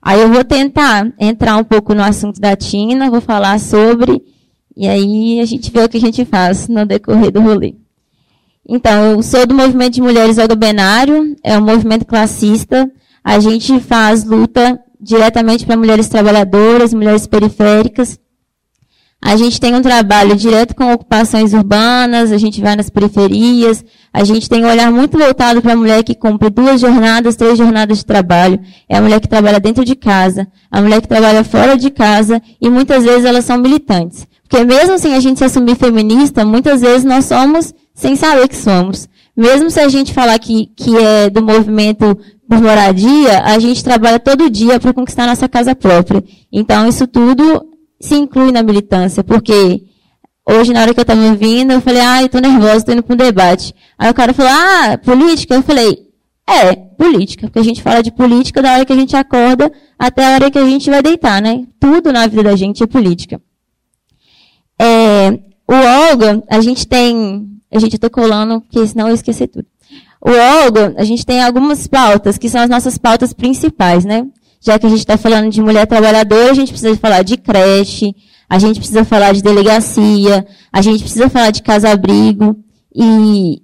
Aí 0.00 0.20
eu 0.20 0.30
vou 0.30 0.44
tentar 0.44 1.12
entrar 1.18 1.56
um 1.56 1.64
pouco 1.64 1.92
no 1.92 2.02
assunto 2.02 2.40
da 2.40 2.54
Tina, 2.54 3.10
vou 3.10 3.20
falar 3.20 3.58
sobre, 3.58 4.22
e 4.76 4.86
aí 4.86 5.40
a 5.40 5.44
gente 5.44 5.70
vê 5.70 5.82
o 5.82 5.88
que 5.88 5.96
a 5.96 6.00
gente 6.00 6.24
faz 6.24 6.68
no 6.68 6.86
decorrer 6.86 7.32
do 7.32 7.40
rolê. 7.40 7.74
Então, 8.68 9.12
eu 9.12 9.22
sou 9.22 9.46
do 9.46 9.54
movimento 9.54 9.94
de 9.94 10.02
mulheres 10.02 10.38
algobenário, 10.38 11.36
é 11.42 11.58
um 11.58 11.64
movimento 11.64 12.04
classista. 12.04 12.90
A 13.22 13.38
gente 13.38 13.78
faz 13.80 14.24
luta 14.24 14.80
diretamente 15.00 15.66
para 15.66 15.76
mulheres 15.76 16.08
trabalhadoras, 16.08 16.94
mulheres 16.94 17.26
periféricas, 17.26 18.18
a 19.26 19.34
gente 19.34 19.60
tem 19.60 19.74
um 19.74 19.82
trabalho 19.82 20.36
direto 20.36 20.72
com 20.72 20.92
ocupações 20.92 21.52
urbanas, 21.52 22.30
a 22.30 22.38
gente 22.38 22.60
vai 22.60 22.76
nas 22.76 22.88
periferias, 22.88 23.84
a 24.12 24.22
gente 24.22 24.48
tem 24.48 24.64
um 24.64 24.68
olhar 24.68 24.88
muito 24.92 25.18
voltado 25.18 25.60
para 25.60 25.72
a 25.72 25.76
mulher 25.76 26.04
que 26.04 26.14
cumpre 26.14 26.48
duas 26.48 26.80
jornadas, 26.80 27.34
três 27.34 27.58
jornadas 27.58 27.98
de 27.98 28.06
trabalho. 28.06 28.60
É 28.88 28.96
a 28.96 29.02
mulher 29.02 29.20
que 29.20 29.26
trabalha 29.26 29.58
dentro 29.58 29.84
de 29.84 29.96
casa, 29.96 30.46
a 30.70 30.80
mulher 30.80 31.00
que 31.00 31.08
trabalha 31.08 31.42
fora 31.42 31.76
de 31.76 31.90
casa, 31.90 32.40
e 32.60 32.70
muitas 32.70 33.02
vezes 33.02 33.24
elas 33.24 33.44
são 33.44 33.58
militantes. 33.58 34.28
Porque 34.48 34.64
mesmo 34.64 34.96
sem 34.96 35.16
a 35.16 35.18
gente 35.18 35.38
se 35.38 35.44
assumir 35.44 35.74
feminista, 35.74 36.44
muitas 36.44 36.80
vezes 36.80 37.02
nós 37.02 37.24
somos 37.24 37.74
sem 37.96 38.14
saber 38.14 38.46
que 38.46 38.54
somos. 38.54 39.08
Mesmo 39.36 39.68
se 39.72 39.80
a 39.80 39.88
gente 39.88 40.14
falar 40.14 40.38
que, 40.38 40.66
que 40.76 40.96
é 40.96 41.28
do 41.28 41.42
movimento 41.42 42.16
por 42.48 42.62
moradia, 42.62 43.42
a 43.44 43.58
gente 43.58 43.82
trabalha 43.82 44.20
todo 44.20 44.48
dia 44.48 44.78
para 44.78 44.92
conquistar 44.92 45.26
nossa 45.26 45.48
casa 45.48 45.74
própria. 45.74 46.22
Então, 46.52 46.88
isso 46.88 47.08
tudo 47.08 47.75
se 48.00 48.14
inclui 48.14 48.52
na 48.52 48.62
militância, 48.62 49.24
porque 49.24 49.82
hoje, 50.48 50.72
na 50.72 50.82
hora 50.82 50.94
que 50.94 51.00
eu 51.00 51.02
estava 51.02 51.34
vindo, 51.34 51.72
eu 51.72 51.80
falei, 51.80 52.00
ah, 52.00 52.22
eu 52.22 52.28
tô 52.28 52.38
nervosa, 52.38 52.84
tô 52.84 52.92
indo 52.92 53.02
para 53.02 53.14
um 53.14 53.16
debate. 53.16 53.74
Aí 53.98 54.10
o 54.10 54.14
cara 54.14 54.32
falou, 54.32 54.52
ah, 54.52 54.98
política? 54.98 55.54
Eu 55.54 55.62
falei, 55.62 56.06
é, 56.48 56.74
política, 56.74 57.48
porque 57.48 57.58
a 57.58 57.64
gente 57.64 57.82
fala 57.82 58.02
de 58.02 58.12
política 58.12 58.62
da 58.62 58.74
hora 58.74 58.84
que 58.84 58.92
a 58.92 58.96
gente 58.96 59.16
acorda 59.16 59.70
até 59.98 60.24
a 60.24 60.34
hora 60.34 60.50
que 60.50 60.58
a 60.58 60.64
gente 60.64 60.88
vai 60.88 61.02
deitar, 61.02 61.42
né? 61.42 61.66
Tudo 61.80 62.12
na 62.12 62.26
vida 62.26 62.44
da 62.44 62.54
gente 62.54 62.82
é 62.82 62.86
política. 62.86 63.40
É, 64.78 65.30
o 65.66 65.74
Olga, 66.10 66.42
a 66.48 66.60
gente 66.60 66.86
tem, 66.86 67.48
a 67.72 67.78
gente 67.78 67.96
está 67.96 68.08
colando, 68.08 68.60
porque 68.60 68.86
senão 68.86 69.08
eu 69.08 69.14
esqueci 69.14 69.48
tudo. 69.48 69.66
O 70.20 70.30
Olga, 70.30 70.94
a 70.96 71.04
gente 71.04 71.26
tem 71.26 71.42
algumas 71.42 71.86
pautas, 71.86 72.38
que 72.38 72.48
são 72.48 72.60
as 72.60 72.70
nossas 72.70 72.96
pautas 72.96 73.32
principais, 73.32 74.04
né? 74.04 74.26
Já 74.60 74.78
que 74.78 74.86
a 74.86 74.88
gente 74.88 75.00
está 75.00 75.16
falando 75.16 75.50
de 75.50 75.60
mulher 75.60 75.86
trabalhadora, 75.86 76.50
a 76.50 76.54
gente 76.54 76.72
precisa 76.72 76.96
falar 76.96 77.22
de 77.22 77.36
creche, 77.36 78.14
a 78.48 78.58
gente 78.58 78.78
precisa 78.78 79.04
falar 79.04 79.32
de 79.32 79.42
delegacia, 79.42 80.46
a 80.72 80.82
gente 80.82 81.02
precisa 81.02 81.28
falar 81.28 81.50
de 81.50 81.62
casa-abrigo. 81.62 82.56
E 82.94 83.60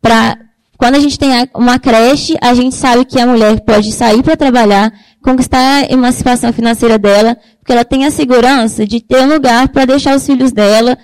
pra, 0.00 0.36
quando 0.76 0.94
a 0.94 1.00
gente 1.00 1.18
tem 1.18 1.30
uma 1.54 1.78
creche, 1.78 2.36
a 2.40 2.54
gente 2.54 2.74
sabe 2.74 3.04
que 3.04 3.18
a 3.18 3.26
mulher 3.26 3.60
pode 3.60 3.90
sair 3.92 4.22
para 4.22 4.36
trabalhar, 4.36 4.92
conquistar 5.22 5.58
a 5.58 5.92
emancipação 5.92 6.52
financeira 6.52 6.98
dela, 6.98 7.36
porque 7.58 7.72
ela 7.72 7.84
tem 7.84 8.04
a 8.04 8.10
segurança 8.10 8.86
de 8.86 9.00
ter 9.00 9.22
um 9.22 9.32
lugar 9.32 9.68
para 9.68 9.86
deixar 9.86 10.14
os 10.14 10.24
filhos 10.24 10.52
dela 10.52 10.96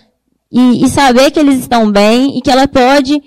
e, 0.52 0.84
e 0.84 0.88
saber 0.88 1.30
que 1.30 1.40
eles 1.40 1.58
estão 1.58 1.90
bem 1.90 2.38
e 2.38 2.40
que 2.42 2.50
ela 2.50 2.68
pode 2.68 3.20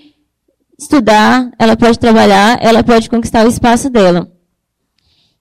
estudar, 0.78 1.50
ela 1.58 1.76
pode 1.76 1.98
trabalhar, 1.98 2.58
ela 2.62 2.84
pode 2.84 3.10
conquistar 3.10 3.44
o 3.44 3.48
espaço 3.48 3.90
dela. 3.90 4.30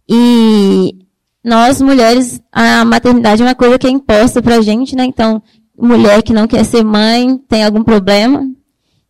E 0.09 0.95
nós, 1.43 1.81
mulheres, 1.81 2.41
a 2.51 2.83
maternidade 2.85 3.41
é 3.41 3.45
uma 3.45 3.55
coisa 3.55 3.77
que 3.77 3.87
é 3.87 3.89
imposta 3.89 4.41
pra 4.41 4.61
gente, 4.61 4.95
né? 4.95 5.05
Então, 5.05 5.41
mulher 5.77 6.21
que 6.23 6.33
não 6.33 6.47
quer 6.47 6.63
ser 6.63 6.83
mãe 6.83 7.37
tem 7.47 7.63
algum 7.63 7.83
problema. 7.83 8.45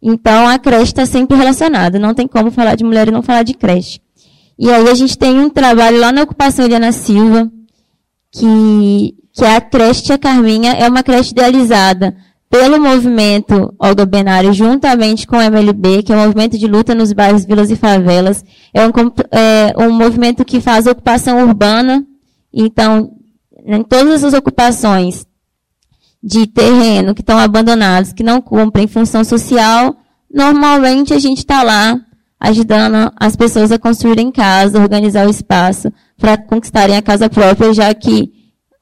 Então, 0.02 0.48
a 0.48 0.60
creche 0.60 0.92
está 0.92 1.06
sempre 1.06 1.38
relacionada. 1.38 1.98
Não 2.00 2.14
tem 2.14 2.28
como 2.28 2.52
falar 2.52 2.76
de 2.76 2.84
mulher 2.84 3.08
e 3.08 3.12
não 3.12 3.22
falar 3.22 3.44
de 3.44 3.54
creche. 3.54 4.00
E 4.58 4.72
aí 4.72 4.88
a 4.88 4.94
gente 4.94 5.18
tem 5.18 5.40
um 5.40 5.50
trabalho 5.50 6.00
lá 6.00 6.12
na 6.12 6.24
ocupação 6.24 6.66
Eliana 6.66 6.92
Silva, 6.92 7.52
que, 8.32 9.16
que 9.34 9.46
é 9.46 9.56
a 9.56 9.62
creche 9.62 10.04
Tia 10.04 10.18
Carminha, 10.18 10.72
é 10.72 10.88
uma 10.90 11.04
creche 11.04 11.32
idealizada 11.32 12.16
pelo 12.50 12.80
movimento 12.82 13.74
Olga 13.78 14.06
Benário, 14.06 14.54
juntamente 14.54 15.28
com 15.28 15.38
o 15.38 15.42
MLB, 15.42 16.04
que 16.04 16.14
é 16.14 16.16
o 16.16 16.20
movimento 16.20 16.58
de 16.58 16.66
luta 16.68 16.96
nos 16.96 17.12
bairros, 17.12 17.46
vilas 17.46 17.70
e 17.70 17.76
favelas. 17.76 18.44
É 18.74 18.86
um, 18.86 18.92
é 19.32 19.74
um 19.78 19.92
movimento 19.92 20.46
que 20.46 20.62
faz 20.62 20.88
ocupação 20.88 21.46
urbana. 21.46 22.06
Então, 22.54 23.12
em 23.66 23.84
todas 23.84 24.24
as 24.24 24.34
ocupações 24.34 25.26
de 26.24 26.48
terreno 26.48 27.14
que 27.14 27.22
estão 27.22 27.38
abandonados, 27.38 28.14
que 28.14 28.24
não 28.24 28.42
cumprem 28.42 28.88
função 28.88 29.24
social, 29.24 29.96
normalmente 30.34 31.14
a 31.14 31.20
gente 31.20 31.40
está 31.40 31.64
lá 31.64 32.00
ajudando 32.40 33.12
as 33.20 33.36
pessoas 33.36 33.72
a 33.72 33.80
construírem 33.80 34.32
casa, 34.32 34.80
organizar 34.80 35.28
o 35.28 35.30
espaço 35.30 35.92
para 36.18 36.38
conquistarem 36.38 36.96
a 36.96 37.02
casa 37.02 37.30
própria, 37.30 37.74
já 37.74 37.94
que 37.94 38.37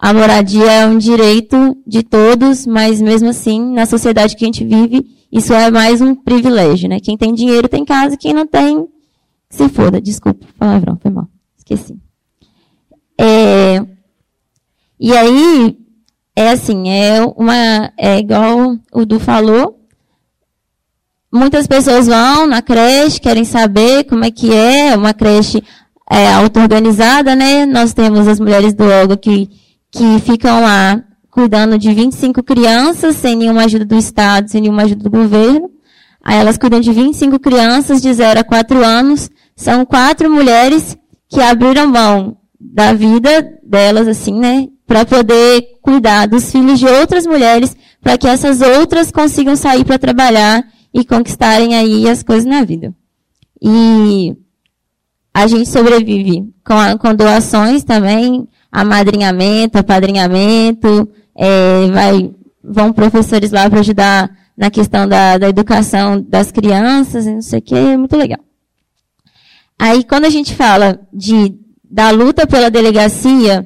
a 0.06 0.14
moradia 0.14 0.72
é 0.72 0.86
um 0.86 1.00
direito 1.00 1.76
de 1.84 2.04
todos, 2.04 2.68
mas 2.68 3.02
mesmo 3.02 3.30
assim, 3.30 3.74
na 3.74 3.88
sociedade 3.88 4.36
que 4.36 4.46
a 4.46 4.48
gente 4.48 4.64
vive, 4.64 5.04
isso 5.32 5.52
é 5.52 5.72
mais 5.72 6.00
um 6.00 6.14
privilégio, 6.14 6.88
né? 6.88 7.00
Quem 7.00 7.18
tem 7.18 7.34
dinheiro 7.34 7.68
tem 7.68 7.84
casa, 7.84 8.16
quem 8.16 8.32
não 8.32 8.46
tem, 8.46 8.88
se 9.50 9.68
foda. 9.68 10.00
Desculpa, 10.00 10.46
palavrão, 10.60 10.96
foi 11.02 11.10
mal. 11.10 11.28
Esqueci. 11.58 11.98
É, 13.20 13.84
e 15.00 15.18
aí, 15.18 15.76
é 16.36 16.52
assim, 16.52 16.88
é 16.88 17.26
uma, 17.36 17.92
é 17.98 18.20
igual 18.20 18.78
o 18.94 19.06
Du 19.08 19.20
falou, 19.20 19.88
muitas 21.34 21.66
pessoas 21.66 22.06
vão 22.06 22.46
na 22.46 22.62
creche, 22.62 23.20
querem 23.20 23.44
saber 23.44 24.04
como 24.04 24.24
é 24.24 24.30
que 24.30 24.54
é, 24.54 24.96
uma 24.96 25.16
creche 25.16 25.64
é, 26.12 26.32
auto-organizada, 26.32 27.36
né? 27.36 27.66
Nós 27.66 27.92
temos 27.92 28.28
as 28.28 28.40
mulheres 28.40 28.76
do 28.76 28.84
Olga 28.84 29.18
que 29.18 29.65
que 29.96 30.20
ficam 30.20 30.62
lá 30.62 31.02
cuidando 31.32 31.78
de 31.78 31.94
25 31.94 32.44
crianças, 32.44 33.16
sem 33.16 33.36
nenhuma 33.36 33.64
ajuda 33.64 33.86
do 33.86 33.98
Estado, 33.98 34.50
sem 34.50 34.62
nenhuma 34.62 34.84
ajuda 34.84 35.04
do 35.04 35.10
governo. 35.10 35.70
Aí 36.24 36.38
elas 36.38 36.58
cuidam 36.58 36.82
de 36.82 36.92
25 36.92 37.40
crianças 37.40 38.02
de 38.02 38.14
0 38.14 38.42
a 38.42 38.44
4 38.44 38.84
anos. 38.84 39.30
São 39.56 39.86
quatro 39.86 40.30
mulheres 40.30 40.98
que 41.30 41.42
abriram 41.42 41.88
mão 41.88 42.38
da 42.60 42.94
vida 42.94 43.60
delas, 43.64 44.08
assim, 44.08 44.38
né? 44.38 44.68
Para 44.86 45.06
poder 45.06 45.62
cuidar 45.82 46.28
dos 46.28 46.52
filhos 46.52 46.80
de 46.80 46.88
outras 46.88 47.26
mulheres, 47.26 47.76
para 48.02 48.18
que 48.18 48.28
essas 48.28 48.60
outras 48.62 49.12
consigam 49.12 49.56
sair 49.56 49.86
para 49.86 50.00
trabalhar 50.00 50.64
e 50.94 51.06
conquistarem 51.06 51.76
aí 51.76 52.10
as 52.10 52.22
coisas 52.24 52.46
na 52.46 52.64
vida. 52.64 52.94
E 53.62 54.36
a 55.34 55.48
gente 55.48 55.70
sobrevive 55.70 56.50
com, 56.66 56.74
a, 56.74 56.98
com 56.98 57.14
doações 57.14 57.84
também 57.84 58.48
amadrinhamento, 58.76 59.78
apadrinhamento, 59.78 61.10
é, 61.34 61.88
vai, 61.92 62.32
vão 62.62 62.92
professores 62.92 63.52
lá 63.52 63.70
para 63.70 63.80
ajudar 63.80 64.30
na 64.58 64.70
questão 64.70 65.08
da, 65.08 65.38
da 65.38 65.48
educação 65.48 66.22
das 66.22 66.52
crianças, 66.52 67.26
não 67.26 67.42
sei 67.42 67.60
o 67.60 67.62
que, 67.62 67.76
é 67.76 67.96
muito 67.96 68.18
legal. 68.18 68.40
Aí, 69.80 70.04
quando 70.04 70.26
a 70.26 70.30
gente 70.30 70.54
fala 70.54 71.00
de, 71.14 71.54
da 71.90 72.10
luta 72.10 72.46
pela 72.46 72.70
delegacia, 72.70 73.66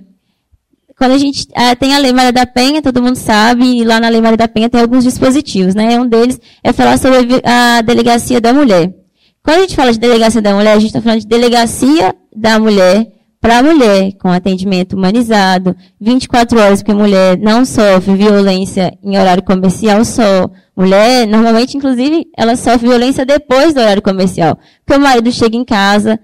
quando 0.95 1.14
a 1.14 1.18
gente 1.18 1.47
ah, 1.55 1.76
tem 1.76 1.95
a 1.95 1.99
Lei 1.99 2.14
Maria 2.14 2.32
da 2.32 2.45
Penha, 2.45 2.82
todo 2.82 3.01
mundo 3.01 3.16
sabe, 3.16 3.64
e 3.66 3.84
lá 3.84 3.99
na 3.99 4.10
Lei 4.10 4.22
Maria 4.22 4.38
da 4.38 4.47
Penha 4.47 4.70
tem 4.70 4.82
alguns 4.82 5.03
dispositivos, 5.03 5.74
né? 5.74 5.99
Um 5.99 6.07
deles 6.07 6.39
é 6.64 6.72
falar 6.72 6.99
sobre 6.99 7.41
a 7.43 7.82
delegacia 7.82 8.39
da 8.39 8.53
mulher. 8.53 8.93
Quando 9.41 9.57
a 9.57 9.62
gente 9.62 9.76
fala 9.76 9.91
de 9.91 9.99
delegacia 9.99 10.41
da 10.41 10.53
mulher, 10.53 10.74
a 10.74 10.80
gente 10.80 10.88
está 10.88 11.01
falando 11.01 11.22
de 11.22 11.28
delegacia 11.28 12.14
da 12.36 12.60
mulher 12.60 13.18
para 13.42 13.60
a 13.60 13.64
mulher, 13.64 14.12
com 14.20 14.30
atendimento 14.30 14.98
humanizado, 14.98 15.76
24 16.00 16.60
horas, 16.60 16.82
porque 16.82 16.92
a 16.92 16.96
mulher 16.96 17.38
não 17.38 17.64
sofre 17.64 18.14
violência 18.16 18.98
em 19.02 19.18
horário 19.18 19.44
comercial 19.44 20.04
só. 20.04 20.50
Mulher, 20.76 21.26
normalmente, 21.26 21.78
inclusive, 21.78 22.28
ela 22.38 22.58
sofre 22.58 22.90
violência 22.90 23.26
depois 23.26 23.74
do 23.74 23.80
horário 23.80 24.02
comercial. 24.02 24.60
Porque 24.86 25.00
o 25.00 25.02
marido 25.02 25.32
chega 25.32 25.56
em 25.56 25.64
casa, 25.64 26.20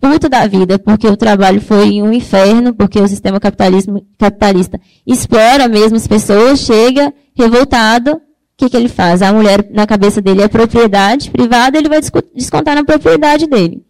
puto 0.00 0.28
da 0.28 0.46
vida, 0.46 0.78
porque 0.78 1.08
o 1.08 1.16
trabalho 1.16 1.60
foi 1.60 2.00
um 2.00 2.12
inferno, 2.12 2.72
porque 2.74 3.00
o 3.00 3.08
sistema 3.08 3.40
capitalista 3.40 4.80
explora 5.04 5.66
mesmo 5.66 5.96
as 5.96 6.06
pessoas, 6.06 6.60
chega 6.60 7.12
revoltado, 7.36 8.12
o 8.12 8.20
que, 8.56 8.70
que 8.70 8.76
ele 8.76 8.88
faz? 8.88 9.20
A 9.20 9.32
mulher, 9.32 9.68
na 9.72 9.84
cabeça 9.84 10.22
dele, 10.22 10.42
é 10.42 10.48
propriedade 10.48 11.28
privada, 11.28 11.76
ele 11.76 11.88
vai 11.88 12.00
descontar 12.34 12.76
na 12.76 12.84
propriedade 12.84 13.48
dele. 13.48 13.82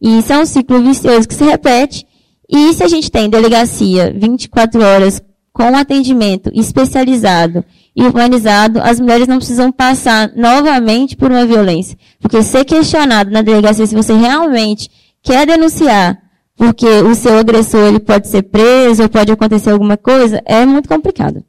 E 0.00 0.18
isso 0.18 0.32
é 0.32 0.38
um 0.38 0.46
ciclo 0.46 0.80
vicioso 0.80 1.28
que 1.28 1.34
se 1.34 1.44
repete. 1.44 2.06
E 2.48 2.72
se 2.72 2.82
a 2.82 2.88
gente 2.88 3.10
tem 3.10 3.28
delegacia 3.28 4.12
24 4.16 4.82
horas 4.82 5.22
com 5.52 5.76
atendimento 5.76 6.50
especializado 6.54 7.64
e 7.94 8.02
humanizado, 8.04 8.80
as 8.80 8.98
mulheres 8.98 9.28
não 9.28 9.36
precisam 9.36 9.70
passar 9.70 10.32
novamente 10.34 11.16
por 11.16 11.30
uma 11.30 11.44
violência. 11.44 11.98
Porque 12.20 12.42
ser 12.42 12.64
questionado 12.64 13.30
na 13.30 13.42
delegacia 13.42 13.86
se 13.86 13.94
você 13.94 14.14
realmente 14.14 14.90
quer 15.22 15.46
denunciar, 15.46 16.18
porque 16.56 16.86
o 16.86 17.14
seu 17.14 17.38
agressor 17.38 17.88
ele 17.88 18.00
pode 18.00 18.28
ser 18.28 18.42
preso 18.42 19.02
ou 19.02 19.08
pode 19.08 19.32
acontecer 19.32 19.70
alguma 19.70 19.96
coisa, 19.96 20.42
é 20.44 20.64
muito 20.64 20.88
complicado. 20.88 21.44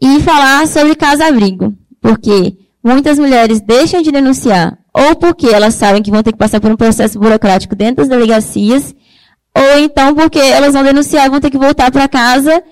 E 0.00 0.20
falar 0.20 0.66
sobre 0.66 0.94
casa-abrigo, 0.94 1.74
porque 2.00 2.56
muitas 2.84 3.18
mulheres 3.18 3.60
deixam 3.60 4.02
de 4.02 4.10
denunciar 4.10 4.78
ou 4.96 5.14
porque 5.14 5.46
elas 5.48 5.74
sabem 5.74 6.02
que 6.02 6.10
vão 6.10 6.22
ter 6.22 6.32
que 6.32 6.38
passar 6.38 6.58
por 6.58 6.70
um 6.70 6.76
processo 6.76 7.18
burocrático 7.18 7.76
dentro 7.76 7.96
das 7.96 8.08
delegacias, 8.08 8.94
ou 9.54 9.78
então 9.78 10.14
porque 10.14 10.38
elas 10.38 10.72
vão 10.72 10.82
denunciar 10.82 11.26
e 11.26 11.30
vão 11.30 11.40
ter 11.40 11.50
que 11.50 11.58
voltar 11.58 11.90
para 11.90 12.08
casa 12.08 12.62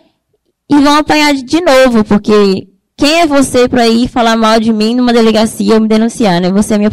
e 0.71 0.75
vão 0.81 0.97
apanhar 0.97 1.35
de 1.35 1.61
novo, 1.61 2.03
porque 2.03 2.67
quem 2.97 3.21
é 3.21 3.27
você 3.27 3.69
para 3.69 3.87
ir 3.87 4.09
falar 4.09 4.37
mal 4.37 4.59
de 4.59 4.73
mim 4.73 4.95
numa 4.95 5.13
delegacia 5.13 5.75
ou 5.75 5.81
me 5.81 5.89
denunciar, 5.89 6.41
né? 6.41 6.51
Você 6.51 6.75
é 6.75 6.79
minha 6.79 6.91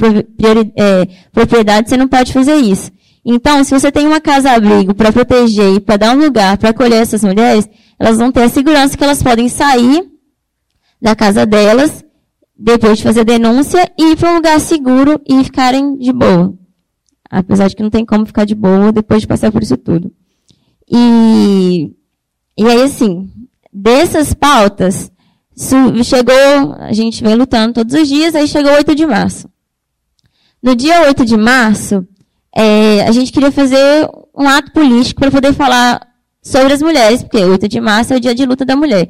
é, 0.76 1.08
propriedade, 1.32 1.90
você 1.90 1.96
não 1.96 2.10
pode 2.10 2.34
fazer 2.34 2.56
isso. 2.56 2.92
Então, 3.24 3.64
se 3.64 3.72
você 3.72 3.90
tem 3.92 4.08
uma 4.08 4.20
casa-abrigo 4.20 4.94
para 4.94 5.14
proteger 5.14 5.76
e 5.76 5.80
para 5.80 5.96
dar 5.96 6.18
um 6.18 6.20
lugar 6.20 6.58
para 6.58 6.72
acolher 6.72 7.02
essas 7.02 7.24
mulheres, 7.24 7.70
elas 7.98 8.18
vão 8.18 8.32
ter 8.32 8.44
a 8.44 8.50
segurança 8.50 8.98
que 8.98 9.04
elas 9.04 9.24
podem 9.24 9.48
sair 9.48 10.04
da 11.02 11.16
casa 11.16 11.46
delas 11.46 12.04
depois 12.64 13.00
de 13.00 13.04
fazer 13.04 13.22
a 13.22 13.24
denúncia, 13.24 13.92
ir 13.98 14.16
para 14.16 14.32
um 14.32 14.36
lugar 14.36 14.60
seguro 14.60 15.20
e 15.28 15.44
ficarem 15.44 15.98
de 15.98 16.14
boa. 16.14 16.54
Apesar 17.28 17.68
de 17.68 17.76
que 17.76 17.82
não 17.82 17.90
tem 17.90 18.06
como 18.06 18.26
ficar 18.26 18.46
de 18.46 18.54
boa 18.54 18.92
depois 18.92 19.22
de 19.22 19.28
passar 19.28 19.52
por 19.52 19.64
isso 19.64 19.76
tudo. 19.78 20.14
E, 20.88 21.92
e 22.56 22.68
aí, 22.68 22.84
assim, 22.84 23.32
dessas 23.74 24.36
pautas, 24.36 25.12
chegou, 26.04 26.76
a 26.78 26.94
gente 26.94 27.24
vem 27.24 27.34
lutando 27.34 27.74
todos 27.74 27.96
os 27.96 28.08
dias, 28.08 28.36
aí 28.36 28.48
chegou 28.48 28.72
8 28.74 28.94
de 28.94 29.08
março. 29.08 29.50
No 30.62 30.76
dia 30.76 31.08
8 31.08 31.26
de 31.26 31.38
março, 31.38 32.08
é, 32.56 33.02
a 33.08 33.12
gente 33.12 33.32
queria 33.32 33.52
fazer 33.52 34.08
um 34.38 34.48
ato 34.48 34.72
político 34.72 35.20
para 35.20 35.32
poder 35.32 35.54
falar 35.54 36.00
sobre 36.44 36.74
as 36.74 36.82
mulheres, 36.82 37.24
porque 37.24 37.38
8 37.38 37.68
de 37.68 37.82
março 37.82 38.14
é 38.14 38.18
o 38.18 38.20
dia 38.20 38.36
de 38.36 38.46
luta 38.46 38.64
da 38.64 38.76
mulher. 38.76 39.10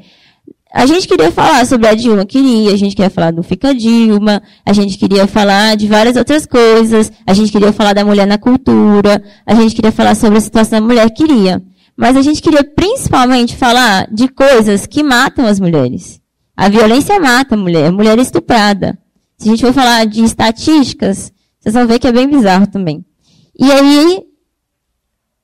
A 0.74 0.86
gente 0.86 1.06
queria 1.06 1.30
falar 1.32 1.66
sobre 1.66 1.86
a 1.86 1.94
Dilma, 1.94 2.26
queria, 2.26 2.72
a 2.72 2.78
gente 2.78 2.96
queria 2.96 3.10
falar 3.10 3.32
do 3.32 3.44
Fica 3.44 3.76
Dilma, 3.76 4.42
a 4.66 4.72
gente 4.72 4.98
queria 4.98 5.28
falar 5.28 5.76
de 5.76 5.86
várias 5.86 6.16
outras 6.16 6.46
coisas, 6.46 7.12
a 7.28 7.34
gente 7.34 7.52
queria 7.52 7.74
falar 7.74 7.92
da 7.92 8.06
mulher 8.06 8.26
na 8.26 8.38
cultura, 8.38 9.22
a 9.46 9.54
gente 9.54 9.76
queria 9.76 9.92
falar 9.92 10.16
sobre 10.16 10.38
a 10.38 10.42
situação 10.42 10.80
da 10.80 10.88
mulher, 10.88 11.10
queria. 11.10 11.62
Mas 11.98 12.16
a 12.16 12.22
gente 12.22 12.42
queria 12.42 12.64
principalmente 12.64 13.58
falar 13.58 14.08
de 14.10 14.30
coisas 14.30 14.86
que 14.86 15.04
matam 15.04 15.46
as 15.46 15.60
mulheres. 15.60 16.22
A 16.56 16.70
violência 16.70 17.20
mata 17.20 17.56
a 17.56 17.58
mulher, 17.58 17.88
a 17.88 17.92
mulher 17.92 18.18
é 18.18 18.22
estuprada. 18.22 18.98
Se 19.38 19.50
a 19.50 19.52
gente 19.52 19.66
for 19.66 19.74
falar 19.74 20.06
de 20.06 20.24
estatísticas, 20.24 21.34
vocês 21.60 21.76
vão 21.76 21.86
ver 21.86 22.00
que 22.00 22.08
é 22.08 22.14
bem 22.14 22.30
bizarro 22.30 22.66
também. 22.66 23.04
E 23.60 23.70
aí, 23.70 24.22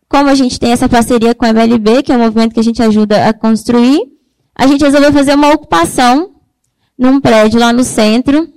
como 0.07 0.29
a 0.29 0.35
gente 0.35 0.57
tem 0.57 0.71
essa 0.71 0.87
parceria 0.87 1.35
com 1.35 1.43
a 1.43 1.49
MLB, 1.49 2.01
que 2.01 2.13
é 2.13 2.15
um 2.15 2.19
movimento 2.19 2.53
que 2.53 2.61
a 2.61 2.63
gente 2.63 2.81
ajuda 2.81 3.27
a 3.27 3.33
construir, 3.33 4.16
a 4.57 4.65
gente 4.65 4.83
resolveu 4.83 5.13
fazer 5.13 5.35
uma 5.35 5.53
ocupação 5.53 6.31
num 6.97 7.21
prédio 7.21 7.59
lá 7.59 7.71
no 7.71 7.83
centro. 7.83 8.49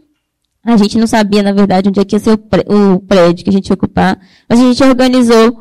A 0.64 0.76
gente 0.76 0.96
não 0.96 1.06
sabia, 1.06 1.42
na 1.42 1.52
verdade, 1.52 1.88
onde 1.88 2.00
é 2.00 2.04
que 2.04 2.16
ia 2.16 2.20
ser 2.20 2.32
o 2.32 3.00
prédio 3.00 3.44
que 3.44 3.50
a 3.50 3.52
gente 3.52 3.68
ia 3.68 3.74
ocupar. 3.74 4.18
Mas 4.48 4.58
a 4.58 4.62
gente 4.62 4.82
organizou 4.82 5.60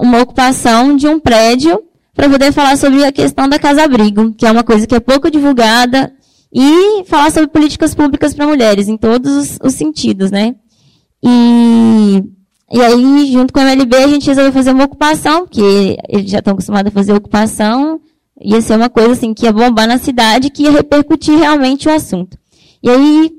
uma 0.00 0.20
ocupação 0.20 0.96
de 0.96 1.06
um 1.06 1.20
prédio 1.20 1.82
para 2.14 2.28
poder 2.28 2.52
falar 2.52 2.76
sobre 2.76 3.04
a 3.04 3.12
questão 3.12 3.48
da 3.48 3.58
casa-abrigo, 3.58 4.34
que 4.34 4.44
é 4.44 4.50
uma 4.50 4.64
coisa 4.64 4.86
que 4.86 4.94
é 4.94 5.00
pouco 5.00 5.30
divulgada, 5.30 6.12
e 6.52 7.04
falar 7.04 7.30
sobre 7.30 7.48
políticas 7.48 7.94
públicas 7.94 8.34
para 8.34 8.46
mulheres, 8.46 8.88
em 8.88 8.96
todos 8.96 9.32
os, 9.36 9.58
os, 9.62 9.74
sentidos, 9.74 10.32
né? 10.32 10.56
E, 11.22 12.24
e 12.72 12.80
aí, 12.80 13.32
junto 13.32 13.52
com 13.52 13.60
a 13.60 13.62
MLB, 13.62 13.96
a 13.96 14.08
gente 14.08 14.26
resolveu 14.26 14.52
fazer 14.52 14.72
uma 14.72 14.84
ocupação, 14.84 15.46
porque 15.46 15.96
eles 16.08 16.30
já 16.30 16.40
estão 16.40 16.54
acostumados 16.54 16.90
a 16.90 16.94
fazer 16.94 17.12
ocupação, 17.12 18.00
Ia 18.42 18.60
ser 18.60 18.76
uma 18.76 18.88
coisa 18.88 19.12
assim 19.12 19.34
que 19.34 19.44
ia 19.44 19.52
bombar 19.52 19.86
na 19.86 19.98
cidade, 19.98 20.50
que 20.50 20.62
ia 20.62 20.70
repercutir 20.70 21.36
realmente 21.36 21.88
o 21.88 21.92
assunto. 21.92 22.38
E 22.82 22.88
aí 22.88 23.30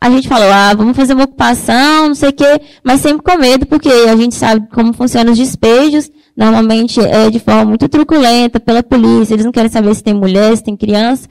a 0.00 0.10
gente 0.10 0.28
falou, 0.28 0.52
ah, 0.52 0.74
vamos 0.74 0.96
fazer 0.96 1.14
uma 1.14 1.24
ocupação, 1.24 2.08
não 2.08 2.14
sei 2.14 2.28
o 2.28 2.32
quê, 2.32 2.60
mas 2.82 3.00
sempre 3.00 3.22
com 3.22 3.38
medo, 3.38 3.64
porque 3.64 3.88
a 3.88 4.14
gente 4.16 4.34
sabe 4.34 4.68
como 4.74 4.92
funcionam 4.92 5.32
os 5.32 5.38
despejos, 5.38 6.10
normalmente 6.36 7.00
é 7.00 7.30
de 7.30 7.38
forma 7.38 7.64
muito 7.64 7.88
truculenta 7.88 8.60
pela 8.60 8.82
polícia, 8.82 9.32
eles 9.32 9.46
não 9.46 9.52
querem 9.52 9.70
saber 9.70 9.94
se 9.94 10.02
tem 10.02 10.12
mulher, 10.12 10.54
se 10.56 10.64
tem 10.64 10.76
criança. 10.76 11.26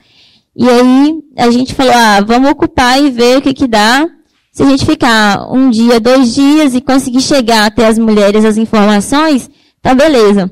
E 0.56 0.68
aí 0.68 1.14
a 1.36 1.50
gente 1.50 1.72
falou, 1.74 1.92
ah, 1.94 2.20
vamos 2.20 2.50
ocupar 2.50 3.00
e 3.00 3.10
ver 3.10 3.38
o 3.38 3.42
que 3.42 3.54
que 3.54 3.68
dá. 3.68 4.08
Se 4.50 4.62
a 4.62 4.66
gente 4.66 4.86
ficar 4.86 5.52
um 5.52 5.68
dia, 5.70 6.00
dois 6.00 6.34
dias 6.34 6.74
e 6.74 6.80
conseguir 6.80 7.20
chegar 7.20 7.66
até 7.66 7.86
as 7.86 7.98
mulheres 7.98 8.44
as 8.44 8.56
informações, 8.56 9.48
tá 9.82 9.94
beleza. 9.94 10.50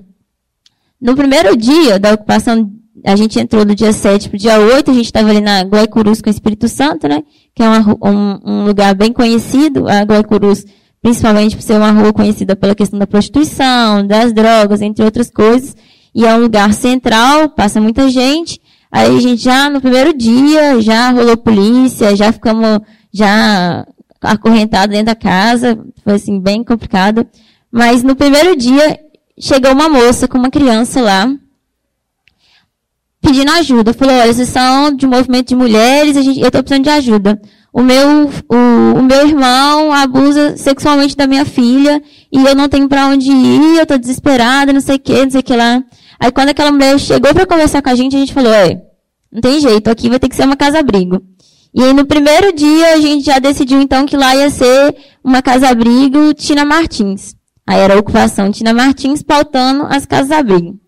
No 1.03 1.17
primeiro 1.17 1.57
dia 1.57 1.99
da 1.99 2.13
ocupação, 2.13 2.71
a 3.05 3.17
gente 3.17 3.41
entrou 3.41 3.65
do 3.65 3.75
dia 3.75 3.93
7 3.93 4.29
para 4.29 4.37
o 4.37 4.39
dia 4.39 4.61
8, 4.61 4.89
a 4.89 4.95
gente 4.95 5.07
estava 5.07 5.31
ali 5.31 5.41
na 5.41 5.63
Guaicurus 5.63 6.23
com 6.23 6.31
o 6.31 6.33
Espírito 6.33 6.69
Santo, 6.69 7.09
né? 7.09 7.25
Que 7.53 7.65
é 7.65 7.69
uma, 7.69 7.99
um, 8.09 8.41
um, 8.45 8.65
lugar 8.65 8.95
bem 8.95 9.13
conhecido, 9.13 9.89
a 9.89 10.03
Guaicurus, 10.03 10.65
principalmente 11.03 11.57
por 11.57 11.63
ser 11.63 11.75
uma 11.75 11.91
rua 11.91 12.13
conhecida 12.13 12.55
pela 12.55 12.73
questão 12.73 13.01
da 13.01 13.07
prostituição, 13.09 14.07
das 14.07 14.33
drogas, 14.33 14.81
entre 14.81 15.05
outras 15.05 15.29
coisas. 15.29 15.77
E 16.15 16.25
é 16.25 16.33
um 16.37 16.39
lugar 16.39 16.73
central, 16.73 17.49
passa 17.49 17.81
muita 17.81 18.09
gente. 18.09 18.61
Aí 18.89 19.17
a 19.17 19.21
gente 19.21 19.43
já, 19.43 19.69
no 19.69 19.81
primeiro 19.81 20.17
dia, 20.17 20.81
já 20.81 21.11
rolou 21.11 21.37
polícia, 21.37 22.15
já 22.15 22.31
ficamos, 22.31 22.79
já 23.13 23.85
acorrentados 24.21 24.95
dentro 24.95 25.07
da 25.07 25.17
casa. 25.17 25.77
Foi 26.05 26.15
assim, 26.15 26.39
bem 26.39 26.63
complicado. 26.63 27.27
Mas 27.73 28.05
no 28.05 28.15
primeiro 28.15 28.55
dia, 28.55 29.01
chegou 29.39 29.73
uma 29.73 29.89
moça 29.89 30.29
com 30.29 30.39
uma 30.39 30.51
criança 30.51 31.01
lá, 31.01 31.29
pedindo 33.21 33.51
ajuda. 33.53 33.95
Falou, 33.95 34.15
olha, 34.15 34.33
vocês 34.33 34.49
são 34.49 34.95
de 34.95 35.07
um 35.07 35.11
movimento 35.11 35.49
de 35.49 35.55
mulheres, 35.55 36.17
gente, 36.17 36.41
eu 36.41 36.49
estou 36.49 36.63
precisando 36.63 36.85
de 36.85 36.91
ajuda. 36.91 37.41
O 37.73 37.81
meu, 37.81 38.29
o, 38.51 38.99
o, 38.99 39.03
meu 39.03 39.27
irmão 39.27 39.93
abusa 39.93 40.59
sexualmente 40.59 41.17
da 41.17 41.27
minha 41.27 41.45
filha 41.45 42.03
e 42.31 42.45
eu 42.45 42.55
não 42.55 42.69
tenho 42.69 42.87
para 42.87 43.07
onde 43.07 43.31
ir, 43.31 43.77
eu 43.77 43.85
estou 43.85 43.97
desesperada, 43.97 44.75
não 44.75 44.81
sei 44.81 44.97
o 44.97 44.99
que, 44.99 45.25
não 45.25 45.31
sei 45.31 45.41
o 45.41 45.43
que 45.43 45.57
lá. 45.57 45.83
Aí 46.21 46.31
quando 46.31 46.51
aquela 46.51 46.71
mulher 46.71 46.99
chegou 46.99 47.33
para 47.33 47.47
conversar 47.47 47.81
com 47.81 47.89
a 47.89 47.95
gente, 47.95 48.15
a 48.15 48.19
gente 48.19 48.35
falou, 48.35 48.53
é, 48.53 48.83
não 49.33 49.41
tem 49.41 49.59
jeito, 49.59 49.89
aqui 49.89 50.11
vai 50.11 50.19
ter 50.19 50.29
que 50.29 50.37
ser 50.37 50.45
uma 50.45 50.57
casa-abrigo. 50.57 51.23
E 51.75 51.83
aí 51.83 51.95
no 51.95 52.05
primeiro 52.05 52.53
dia 52.53 52.95
a 52.95 53.01
gente 53.01 53.25
já 53.25 53.39
decidiu 53.39 53.81
então 53.81 54.05
que 54.05 54.19
lá 54.19 54.37
ia 54.37 54.51
ser 54.51 54.95
uma 55.25 55.41
casa-abrigo 55.41 56.35
Tina 56.35 56.67
Martins. 56.67 57.35
Aí 57.67 57.79
era 57.79 57.95
a 57.95 57.99
ocupação 57.99 58.51
Tina 58.51 58.75
Martins 58.75 59.23
pautando 59.23 59.87
as 59.89 60.05
casas-abrigo. 60.05 60.79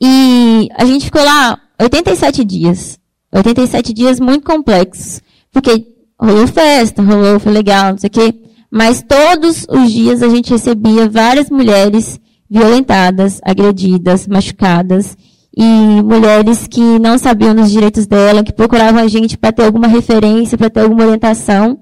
E 0.00 0.68
a 0.76 0.84
gente 0.84 1.06
ficou 1.06 1.24
lá 1.24 1.58
87 1.80 2.44
dias. 2.44 2.98
87 3.32 3.92
dias 3.92 4.20
muito 4.20 4.44
complexos. 4.44 5.22
Porque 5.50 5.86
rolou 6.20 6.46
festa, 6.46 7.02
rolou, 7.02 7.40
foi 7.40 7.52
legal, 7.52 7.92
não 7.92 7.98
sei 7.98 8.08
o 8.08 8.10
quê. 8.10 8.34
Mas 8.70 9.02
todos 9.02 9.66
os 9.68 9.92
dias 9.92 10.22
a 10.22 10.28
gente 10.28 10.50
recebia 10.50 11.08
várias 11.08 11.50
mulheres 11.50 12.20
violentadas, 12.48 13.40
agredidas, 13.44 14.26
machucadas. 14.26 15.16
E 15.56 15.62
mulheres 16.02 16.66
que 16.66 16.80
não 16.98 17.18
sabiam 17.18 17.54
dos 17.54 17.70
direitos 17.70 18.06
dela, 18.06 18.42
que 18.42 18.52
procuravam 18.52 19.02
a 19.02 19.06
gente 19.06 19.36
para 19.36 19.52
ter 19.52 19.64
alguma 19.64 19.86
referência, 19.86 20.56
para 20.56 20.70
ter 20.70 20.80
alguma 20.80 21.04
orientação. 21.04 21.78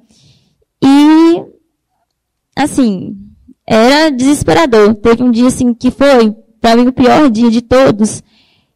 E, 0.83 1.43
assim, 2.57 3.17
era 3.71 4.11
desesperador. 4.11 4.95
Teve 4.97 5.23
um 5.23 5.31
dia 5.31 5.47
assim 5.47 5.73
que 5.73 5.93
foi 5.93 6.35
para 6.61 6.77
mim, 6.77 6.89
o 6.89 6.93
pior 6.93 7.31
dia 7.31 7.51
de 7.51 7.63
todos, 7.63 8.23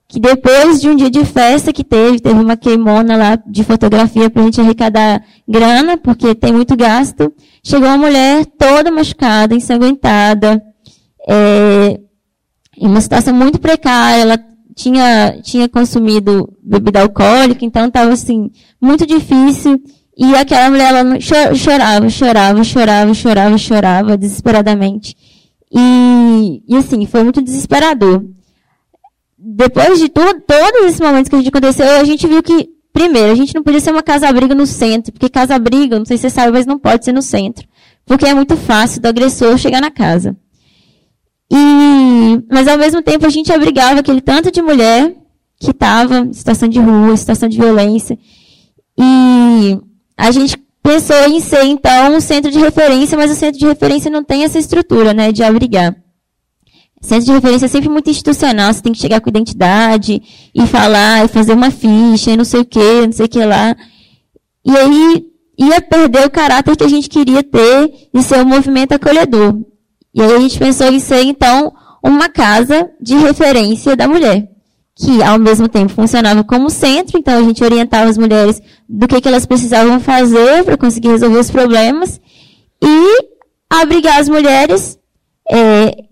que 0.08 0.18
depois 0.18 0.80
de 0.80 0.88
um 0.88 0.96
dia 0.96 1.10
de 1.10 1.24
festa 1.24 1.72
que 1.72 1.84
teve, 1.84 2.20
teve 2.20 2.38
uma 2.38 2.56
queimona 2.56 3.16
lá 3.16 3.36
de 3.36 3.62
fotografia 3.62 4.30
para 4.30 4.40
a 4.40 4.44
gente 4.46 4.60
arrecadar 4.60 5.22
grana, 5.46 5.98
porque 5.98 6.34
tem 6.34 6.52
muito 6.52 6.76
gasto, 6.76 7.32
chegou 7.62 7.88
uma 7.88 7.98
mulher 7.98 8.46
toda 8.58 8.90
machucada, 8.90 9.54
ensanguentada, 9.54 10.62
é, 11.28 12.00
em 12.78 12.86
uma 12.86 13.00
situação 13.00 13.34
muito 13.34 13.58
precária, 13.58 14.22
ela 14.22 14.38
tinha, 14.74 15.38
tinha 15.42 15.68
consumido 15.68 16.50
bebida 16.62 17.02
alcoólica, 17.02 17.64
então 17.64 17.86
estava 17.86 18.12
assim, 18.12 18.50
muito 18.80 19.06
difícil. 19.06 19.80
E 20.16 20.34
aquela 20.36 20.70
mulher, 20.70 20.94
ela 20.94 21.20
chorava, 21.20 22.08
chorava, 22.08 22.62
chorava, 22.62 23.14
chorava, 23.14 23.58
chorava, 23.58 24.16
desesperadamente. 24.16 25.16
E, 25.72 26.62
e 26.68 26.76
assim, 26.76 27.04
foi 27.04 27.24
muito 27.24 27.42
desesperador. 27.42 28.24
Depois 29.36 29.98
de 29.98 30.08
tudo, 30.08 30.40
todos 30.40 30.86
esses 30.86 31.00
momentos 31.00 31.28
que 31.28 31.34
a 31.34 31.38
gente 31.38 31.48
aconteceu, 31.48 32.00
a 32.00 32.04
gente 32.04 32.26
viu 32.28 32.42
que, 32.42 32.68
primeiro, 32.92 33.32
a 33.32 33.34
gente 33.34 33.54
não 33.54 33.62
podia 33.62 33.80
ser 33.80 33.90
uma 33.90 34.02
casa-abriga 34.02 34.54
no 34.54 34.66
centro, 34.66 35.12
porque 35.12 35.28
casa-abriga, 35.28 35.98
não 35.98 36.06
sei 36.06 36.16
se 36.16 36.22
você 36.22 36.30
sabe, 36.30 36.52
mas 36.52 36.64
não 36.64 36.78
pode 36.78 37.04
ser 37.04 37.12
no 37.12 37.20
centro. 37.20 37.66
Porque 38.06 38.24
é 38.24 38.34
muito 38.34 38.56
fácil 38.56 39.02
do 39.02 39.08
agressor 39.08 39.58
chegar 39.58 39.80
na 39.80 39.90
casa. 39.90 40.36
E, 41.52 42.42
mas 42.50 42.68
ao 42.68 42.78
mesmo 42.78 43.02
tempo 43.02 43.26
a 43.26 43.30
gente 43.30 43.52
abrigava 43.52 44.00
aquele 44.00 44.20
tanto 44.20 44.50
de 44.50 44.62
mulher 44.62 45.14
que 45.58 45.72
estava 45.72 46.20
em 46.20 46.32
situação 46.32 46.68
de 46.68 46.78
rua, 46.78 47.16
situação 47.16 47.48
de 47.48 47.58
violência. 47.58 48.18
E 48.96 49.78
a 50.16 50.30
gente 50.30 50.56
pensou 50.82 51.28
em 51.28 51.40
ser, 51.40 51.64
então, 51.64 52.14
um 52.14 52.20
centro 52.20 52.50
de 52.50 52.58
referência, 52.58 53.16
mas 53.16 53.30
o 53.30 53.34
centro 53.34 53.58
de 53.58 53.66
referência 53.66 54.10
não 54.10 54.22
tem 54.22 54.44
essa 54.44 54.58
estrutura, 54.58 55.14
né, 55.14 55.32
de 55.32 55.42
abrigar. 55.42 55.96
Centro 57.00 57.26
de 57.26 57.32
referência 57.32 57.66
é 57.66 57.68
sempre 57.68 57.88
muito 57.88 58.08
institucional, 58.08 58.72
você 58.72 58.82
tem 58.82 58.92
que 58.92 58.98
chegar 58.98 59.20
com 59.20 59.28
identidade, 59.28 60.22
e 60.54 60.66
falar, 60.66 61.24
e 61.24 61.28
fazer 61.28 61.52
uma 61.52 61.70
ficha, 61.70 62.30
e 62.30 62.36
não 62.36 62.44
sei 62.44 62.60
o 62.60 62.64
que, 62.64 63.06
não 63.06 63.12
sei 63.12 63.26
o 63.26 63.28
que 63.28 63.44
lá. 63.44 63.76
E 64.64 64.76
aí 64.76 65.26
ia 65.58 65.80
perder 65.80 66.26
o 66.26 66.30
caráter 66.30 66.76
que 66.76 66.84
a 66.84 66.88
gente 66.88 67.08
queria 67.08 67.42
ter 67.42 68.08
de 68.12 68.22
ser 68.22 68.38
um 68.38 68.48
movimento 68.48 68.92
acolhedor. 68.92 69.54
E 70.14 70.22
aí 70.22 70.32
a 70.32 70.40
gente 70.40 70.58
pensou 70.58 70.90
em 70.90 70.98
ser, 70.98 71.22
então, 71.24 71.72
uma 72.02 72.28
casa 72.28 72.90
de 73.00 73.14
referência 73.16 73.96
da 73.96 74.06
mulher, 74.06 74.50
que 74.96 75.22
ao 75.22 75.38
mesmo 75.38 75.68
tempo 75.68 75.92
funcionava 75.92 76.44
como 76.44 76.70
centro, 76.70 77.18
então 77.18 77.36
a 77.36 77.42
gente 77.42 77.62
orientava 77.64 78.08
as 78.08 78.16
mulheres 78.16 78.60
do 78.88 79.08
que, 79.08 79.20
que 79.20 79.28
elas 79.28 79.46
precisavam 79.46 79.98
fazer 79.98 80.64
para 80.64 80.76
conseguir 80.76 81.08
resolver 81.08 81.38
os 81.38 81.50
problemas, 81.50 82.20
e 82.82 83.28
abrigar 83.70 84.20
as 84.20 84.28
mulheres, 84.28 84.98
é, 85.50 86.04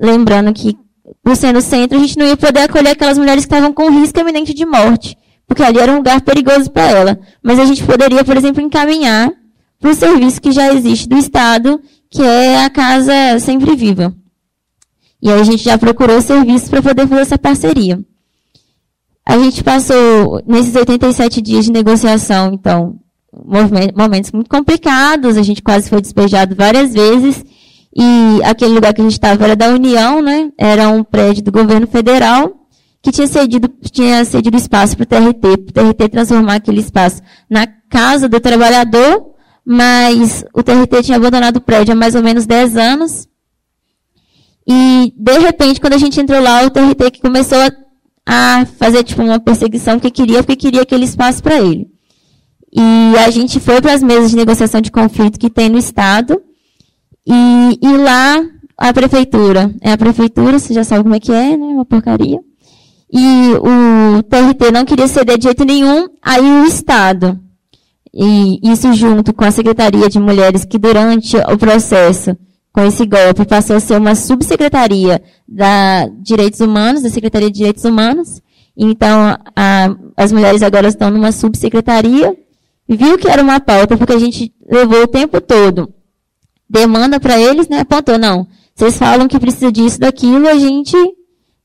lembrando 0.00 0.52
que, 0.52 0.76
por 1.22 1.36
sendo 1.36 1.60
centro, 1.60 1.98
a 1.98 2.00
gente 2.00 2.16
não 2.16 2.26
ia 2.26 2.36
poder 2.36 2.60
acolher 2.60 2.90
aquelas 2.90 3.18
mulheres 3.18 3.44
que 3.44 3.52
estavam 3.52 3.72
com 3.72 3.90
risco 3.90 4.20
iminente 4.20 4.54
de 4.54 4.64
morte, 4.64 5.18
porque 5.46 5.62
ali 5.62 5.78
era 5.78 5.92
um 5.92 5.96
lugar 5.96 6.20
perigoso 6.22 6.70
para 6.70 6.88
ela. 6.88 7.20
Mas 7.42 7.58
a 7.58 7.64
gente 7.64 7.84
poderia, 7.84 8.24
por 8.24 8.36
exemplo, 8.36 8.62
encaminhar 8.62 9.30
para 9.78 9.90
o 9.90 9.94
serviço 9.94 10.40
que 10.40 10.52
já 10.52 10.72
existe 10.72 11.08
do 11.08 11.16
Estado 11.16 11.80
que 12.10 12.22
é 12.22 12.64
a 12.64 12.70
Casa 12.70 13.38
Sempre 13.38 13.76
Viva. 13.76 14.12
E 15.22 15.30
aí 15.30 15.40
a 15.40 15.44
gente 15.44 15.62
já 15.62 15.78
procurou 15.78 16.20
serviços 16.20 16.68
para 16.68 16.82
poder 16.82 17.06
fazer 17.06 17.20
essa 17.20 17.38
parceria. 17.38 18.00
A 19.30 19.38
gente 19.38 19.62
passou, 19.62 20.42
nesses 20.44 20.74
87 20.74 21.40
dias 21.40 21.64
de 21.64 21.70
negociação, 21.70 22.52
então, 22.52 22.98
momentos 23.96 24.32
muito 24.32 24.50
complicados, 24.50 25.36
a 25.36 25.42
gente 25.44 25.62
quase 25.62 25.88
foi 25.88 26.00
despejado 26.00 26.56
várias 26.56 26.92
vezes, 26.92 27.44
e 27.96 28.42
aquele 28.42 28.74
lugar 28.74 28.92
que 28.92 29.00
a 29.00 29.04
gente 29.04 29.12
estava 29.12 29.44
era 29.44 29.54
da 29.54 29.68
União, 29.68 30.20
né? 30.20 30.50
Era 30.58 30.88
um 30.88 31.04
prédio 31.04 31.44
do 31.44 31.52
governo 31.52 31.86
federal, 31.86 32.66
que 33.00 33.12
tinha 33.12 33.28
cedido, 33.28 33.68
tinha 33.92 34.24
cedido 34.24 34.56
espaço 34.56 34.96
para 34.96 35.04
o 35.04 35.06
TRT, 35.06 35.72
para 35.72 35.84
o 35.84 35.94
TRT 35.94 36.08
transformar 36.08 36.56
aquele 36.56 36.80
espaço 36.80 37.22
na 37.48 37.68
casa 37.88 38.28
do 38.28 38.40
trabalhador, 38.40 39.26
mas 39.64 40.44
o 40.52 40.60
TRT 40.60 41.04
tinha 41.04 41.18
abandonado 41.18 41.58
o 41.58 41.60
prédio 41.60 41.92
há 41.92 41.96
mais 41.96 42.16
ou 42.16 42.22
menos 42.24 42.46
10 42.46 42.76
anos. 42.76 43.28
E, 44.66 45.14
de 45.16 45.38
repente, 45.38 45.80
quando 45.80 45.92
a 45.92 45.98
gente 45.98 46.20
entrou 46.20 46.42
lá, 46.42 46.64
o 46.64 46.70
TRT 46.70 47.12
que 47.12 47.20
começou 47.20 47.58
a, 47.60 47.70
a 48.26 48.66
fazer 48.78 49.02
tipo, 49.04 49.22
uma 49.22 49.40
perseguição 49.40 49.98
que 49.98 50.10
queria, 50.10 50.42
porque 50.42 50.56
queria 50.56 50.82
aquele 50.82 51.04
espaço 51.04 51.42
para 51.42 51.60
ele. 51.60 51.88
E 52.72 53.16
a 53.18 53.30
gente 53.30 53.58
foi 53.58 53.80
para 53.80 53.94
as 53.94 54.02
mesas 54.02 54.30
de 54.30 54.36
negociação 54.36 54.80
de 54.80 54.90
conflito 54.90 55.38
que 55.38 55.50
tem 55.50 55.68
no 55.68 55.78
Estado. 55.78 56.40
E, 57.26 57.78
e 57.82 57.96
lá, 57.96 58.40
a 58.78 58.92
prefeitura. 58.92 59.74
É 59.80 59.92
a 59.92 59.98
prefeitura, 59.98 60.58
você 60.58 60.72
já 60.72 60.84
sabe 60.84 61.02
como 61.02 61.14
é 61.14 61.20
que 61.20 61.32
é, 61.32 61.56
né? 61.56 61.66
Uma 61.66 61.84
porcaria. 61.84 62.38
E 63.12 63.52
o 63.54 64.22
TRT 64.22 64.70
não 64.72 64.84
queria 64.84 65.08
ceder 65.08 65.36
de 65.36 65.44
jeito 65.44 65.64
nenhum, 65.64 66.06
aí 66.22 66.48
o 66.62 66.64
Estado 66.64 67.40
e 68.12 68.58
isso 68.62 68.92
junto 68.92 69.32
com 69.32 69.44
a 69.44 69.50
Secretaria 69.50 70.08
de 70.08 70.18
Mulheres, 70.18 70.64
que 70.64 70.78
durante 70.78 71.36
o 71.36 71.56
processo, 71.56 72.36
com 72.72 72.84
esse 72.84 73.04
golpe, 73.04 73.44
passou 73.46 73.76
a 73.76 73.80
ser 73.80 73.96
uma 73.96 74.14
subsecretaria 74.14 75.20
da 75.46 76.06
Direitos 76.20 76.60
Humanos, 76.60 77.02
da 77.02 77.10
Secretaria 77.10 77.50
de 77.50 77.58
Direitos 77.58 77.84
Humanos. 77.84 78.40
Então, 78.76 79.36
a, 79.56 79.96
as 80.16 80.32
mulheres 80.32 80.62
agora 80.62 80.88
estão 80.88 81.10
numa 81.10 81.32
subsecretaria. 81.32 82.36
Viu 82.88 83.18
que 83.18 83.28
era 83.28 83.42
uma 83.42 83.60
pauta, 83.60 83.96
porque 83.96 84.12
a 84.12 84.18
gente 84.18 84.52
levou 84.68 85.02
o 85.02 85.08
tempo 85.08 85.40
todo 85.40 85.92
demanda 86.70 87.18
para 87.18 87.38
eles, 87.38 87.68
né? 87.68 87.80
Apontou, 87.80 88.16
não. 88.16 88.46
Vocês 88.74 88.96
falam 88.96 89.26
que 89.26 89.40
precisa 89.40 89.72
disso, 89.72 89.98
daquilo, 89.98 90.48
a 90.48 90.54
gente 90.54 90.96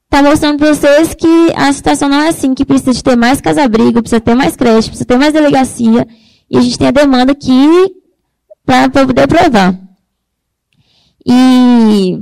está 0.06 0.24
mostrando 0.24 0.58
para 0.58 0.74
vocês 0.74 1.14
que 1.14 1.54
a 1.56 1.72
situação 1.72 2.10
não 2.10 2.22
é 2.22 2.30
assim, 2.30 2.56
que 2.56 2.66
precisa 2.66 2.92
de 2.92 3.04
ter 3.04 3.16
mais 3.16 3.40
casa-abrigo, 3.40 4.02
precisa 4.02 4.20
ter 4.20 4.34
mais 4.34 4.56
creche, 4.56 4.90
precisa 4.90 5.06
ter 5.06 5.18
mais 5.18 5.32
delegacia. 5.32 6.08
E 6.50 6.58
a 6.58 6.62
gente 6.62 6.78
tem 6.78 6.88
a 6.88 6.92
demanda 6.92 7.32
aqui 7.32 7.70
para 8.66 8.90
poder 8.90 9.28
provar. 9.28 9.80
E, 11.26 12.20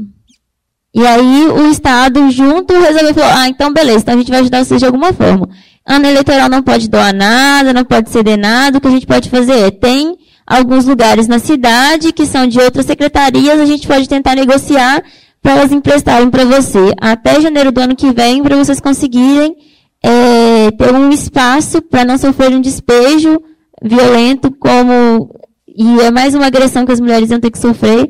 e 0.94 1.06
aí 1.06 1.46
o 1.48 1.70
Estado 1.70 2.30
junto 2.32 2.74
resolveu 2.74 3.14
falar, 3.14 3.42
ah, 3.42 3.50
então 3.50 3.74
beleza, 3.74 4.00
então 4.00 4.14
a 4.14 4.18
gente 4.18 4.30
vai 4.32 4.40
ajudar 4.40 4.64
vocês 4.64 4.80
de 4.80 4.86
alguma 4.86 5.12
forma. 5.12 5.50
Ano 5.86 6.08
eleitoral 6.08 6.48
não 6.48 6.62
pode 6.62 6.90
doar 6.90 7.14
nada, 7.14 7.74
não 7.74 7.84
pode 7.84 8.10
ceder 8.10 8.38
nada, 8.38 8.78
o 8.78 8.82
que 8.82 8.88
a 8.88 8.92
gente 8.92 9.08
pode 9.08 9.30
fazer 9.30 9.68
é, 9.68 9.72
tem 9.72 10.16
alguns 10.48 10.86
lugares 10.86 11.28
na 11.28 11.40
cidade 11.40 12.14
que 12.14 12.26
são 12.26 12.48
de 12.48 12.60
outras 12.60 12.86
secretarias, 12.86 13.60
a 13.60 13.66
gente 13.66 13.88
pode 13.88 14.08
tentar 14.08 14.36
negociar 14.36 15.04
para 15.42 15.54
elas 15.54 15.72
emprestarem 15.74 16.30
para 16.30 16.46
você 16.46 16.94
até 17.02 17.42
janeiro 17.42 17.72
do 17.72 17.82
ano 17.82 17.96
que 17.96 18.12
vem, 18.12 18.42
para 18.42 18.56
vocês 18.56 18.80
conseguirem 18.80 19.56
é, 20.02 20.72
ter 20.72 20.94
um 20.94 21.10
espaço 21.10 21.82
para 21.82 22.06
não 22.06 22.18
sofrer 22.18 22.54
um 22.54 22.62
despejo 22.62 23.42
violento 23.82 24.50
como 24.52 25.30
e 25.76 26.00
é 26.02 26.12
mais 26.12 26.36
uma 26.36 26.46
agressão 26.46 26.86
que 26.86 26.92
as 26.92 27.00
mulheres 27.00 27.32
iam 27.32 27.40
ter 27.40 27.50
que 27.50 27.58
sofrer. 27.58 28.08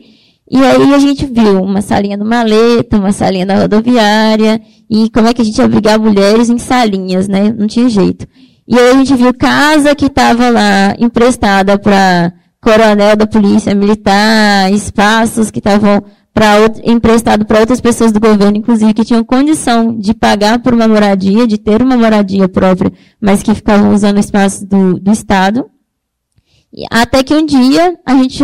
E 0.49 0.57
aí 0.57 0.93
a 0.93 0.99
gente 0.99 1.25
viu 1.25 1.63
uma 1.63 1.81
salinha 1.81 2.17
do 2.17 2.25
maleta, 2.25 2.97
uma 2.97 3.11
salinha 3.11 3.45
da 3.45 3.55
rodoviária, 3.55 4.61
e 4.89 5.09
como 5.09 5.27
é 5.27 5.33
que 5.33 5.41
a 5.41 5.45
gente 5.45 5.57
ia 5.57 5.65
abrigar 5.65 5.99
mulheres 5.99 6.49
em 6.49 6.57
salinhas, 6.57 7.27
né? 7.27 7.53
Não 7.57 7.67
tinha 7.67 7.89
jeito. 7.89 8.27
E 8.67 8.77
aí 8.77 8.91
a 8.91 8.93
gente 8.95 9.15
viu 9.15 9.33
casa 9.33 9.95
que 9.95 10.05
estava 10.05 10.49
lá 10.49 10.95
emprestada 10.99 11.77
para 11.77 12.33
coronel 12.61 13.15
da 13.15 13.27
polícia 13.27 13.75
militar, 13.75 14.71
espaços 14.71 15.51
que 15.51 15.59
estavam 15.59 16.03
para 16.33 16.55
emprestado 16.83 17.45
para 17.45 17.59
outras 17.59 17.79
pessoas 17.79 18.11
do 18.11 18.19
governo, 18.19 18.57
inclusive 18.57 18.93
que 18.93 19.05
tinham 19.05 19.23
condição 19.23 19.95
de 19.95 20.13
pagar 20.13 20.59
por 20.59 20.73
uma 20.73 20.87
moradia, 20.87 21.45
de 21.45 21.57
ter 21.57 21.81
uma 21.81 21.95
moradia 21.95 22.49
própria, 22.49 22.91
mas 23.21 23.43
que 23.43 23.53
ficavam 23.53 23.93
usando 23.93 24.17
o 24.17 24.19
espaço 24.19 24.65
do, 24.65 24.99
do 24.99 25.11
Estado. 25.11 25.65
E 26.73 26.85
até 26.89 27.21
que 27.21 27.35
um 27.35 27.45
dia 27.45 27.99
a 28.03 28.15
gente 28.15 28.43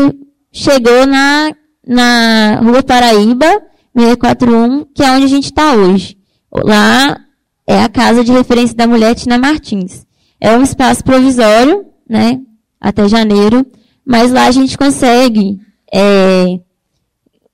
chegou 0.52 1.08
na, 1.08 1.52
na 1.90 2.60
Rua 2.62 2.84
Paraíba, 2.84 3.64
641, 3.98 4.86
que 4.94 5.04
é 5.04 5.12
onde 5.12 5.26
a 5.26 5.28
gente 5.28 5.46
está 5.46 5.74
hoje. 5.74 6.16
Lá 6.54 7.20
é 7.66 7.82
a 7.82 7.90
casa 7.90 8.24
de 8.24 8.32
referência 8.32 8.76
da 8.76 8.86
mulher 8.86 9.16
Tina 9.16 9.40
Martins. 9.40 10.06
É 10.40 10.56
um 10.56 10.62
espaço 10.62 11.04
provisório, 11.04 11.86
né, 12.08 12.40
até 12.80 13.08
janeiro, 13.08 13.66
mas 14.06 14.32
lá 14.32 14.46
a 14.46 14.52
gente 14.52 14.78
consegue 14.78 15.60
é, 15.92 16.60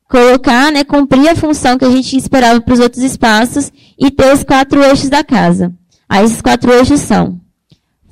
colocar, 0.10 0.70
né, 0.70 0.84
cumprir 0.84 1.30
a 1.30 1.36
função 1.36 1.78
que 1.78 1.86
a 1.86 1.90
gente 1.90 2.18
esperava 2.18 2.60
para 2.60 2.74
os 2.74 2.80
outros 2.82 3.04
espaços 3.04 3.72
e 3.98 4.12
ter 4.12 4.34
os 4.34 4.44
quatro 4.44 4.84
eixos 4.84 5.10
da 5.10 5.24
casa. 5.24 5.74
Aí 6.10 6.26
esses 6.26 6.42
quatro 6.42 6.74
eixos 6.74 7.00
são 7.00 7.40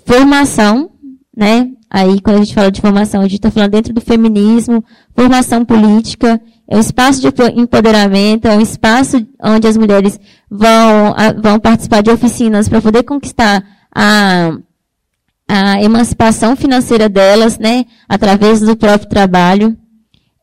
formação, 0.06 0.90
né? 1.36 1.73
Aí 1.94 2.20
quando 2.20 2.38
a 2.38 2.40
gente 2.40 2.56
fala 2.56 2.72
de 2.72 2.82
formação, 2.82 3.22
a 3.22 3.26
gente 3.26 3.36
está 3.36 3.52
falando 3.52 3.70
dentro 3.70 3.94
do 3.94 4.02
feminismo, 4.02 4.84
formação 5.16 5.64
política, 5.64 6.42
é 6.68 6.76
um 6.76 6.80
espaço 6.80 7.22
de 7.22 7.28
empoderamento, 7.56 8.48
é 8.48 8.58
um 8.58 8.62
espaço 8.62 9.24
onde 9.40 9.68
as 9.68 9.78
mulheres 9.78 10.20
vão, 10.50 11.14
vão 11.40 11.60
participar 11.60 12.02
de 12.02 12.10
oficinas 12.10 12.68
para 12.68 12.82
poder 12.82 13.04
conquistar 13.04 13.64
a, 13.94 14.58
a 15.48 15.84
emancipação 15.84 16.56
financeira 16.56 17.08
delas, 17.08 17.60
né? 17.60 17.86
Através 18.10 18.60
do 18.60 18.76
próprio 18.76 19.08
trabalho. 19.08 19.78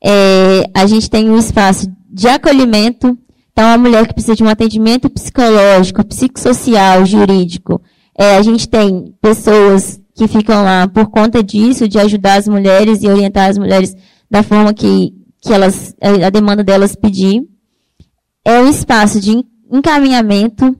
É, 0.02 0.70
a 0.72 0.86
gente 0.86 1.10
tem 1.10 1.28
um 1.28 1.38
espaço 1.38 1.90
de 2.08 2.28
acolhimento, 2.28 3.18
Então, 3.52 3.68
a 3.68 3.76
mulher 3.76 4.06
que 4.06 4.14
precisa 4.14 4.36
de 4.36 4.44
um 4.44 4.48
atendimento 4.48 5.10
psicológico, 5.10 6.04
psicossocial, 6.06 7.04
jurídico, 7.04 7.82
é, 8.16 8.36
a 8.36 8.42
gente 8.42 8.68
tem 8.68 9.14
pessoas 9.20 9.99
que 10.20 10.28
ficam 10.28 10.62
lá 10.62 10.86
por 10.86 11.08
conta 11.08 11.42
disso, 11.42 11.88
de 11.88 11.98
ajudar 11.98 12.34
as 12.34 12.46
mulheres 12.46 13.02
e 13.02 13.08
orientar 13.08 13.48
as 13.48 13.56
mulheres 13.56 13.96
da 14.30 14.42
forma 14.42 14.74
que, 14.74 15.14
que 15.40 15.50
elas, 15.50 15.96
a 15.98 16.28
demanda 16.28 16.62
delas 16.62 16.94
pedir. 16.94 17.42
É 18.44 18.60
um 18.60 18.68
espaço 18.68 19.18
de 19.18 19.42
encaminhamento 19.72 20.76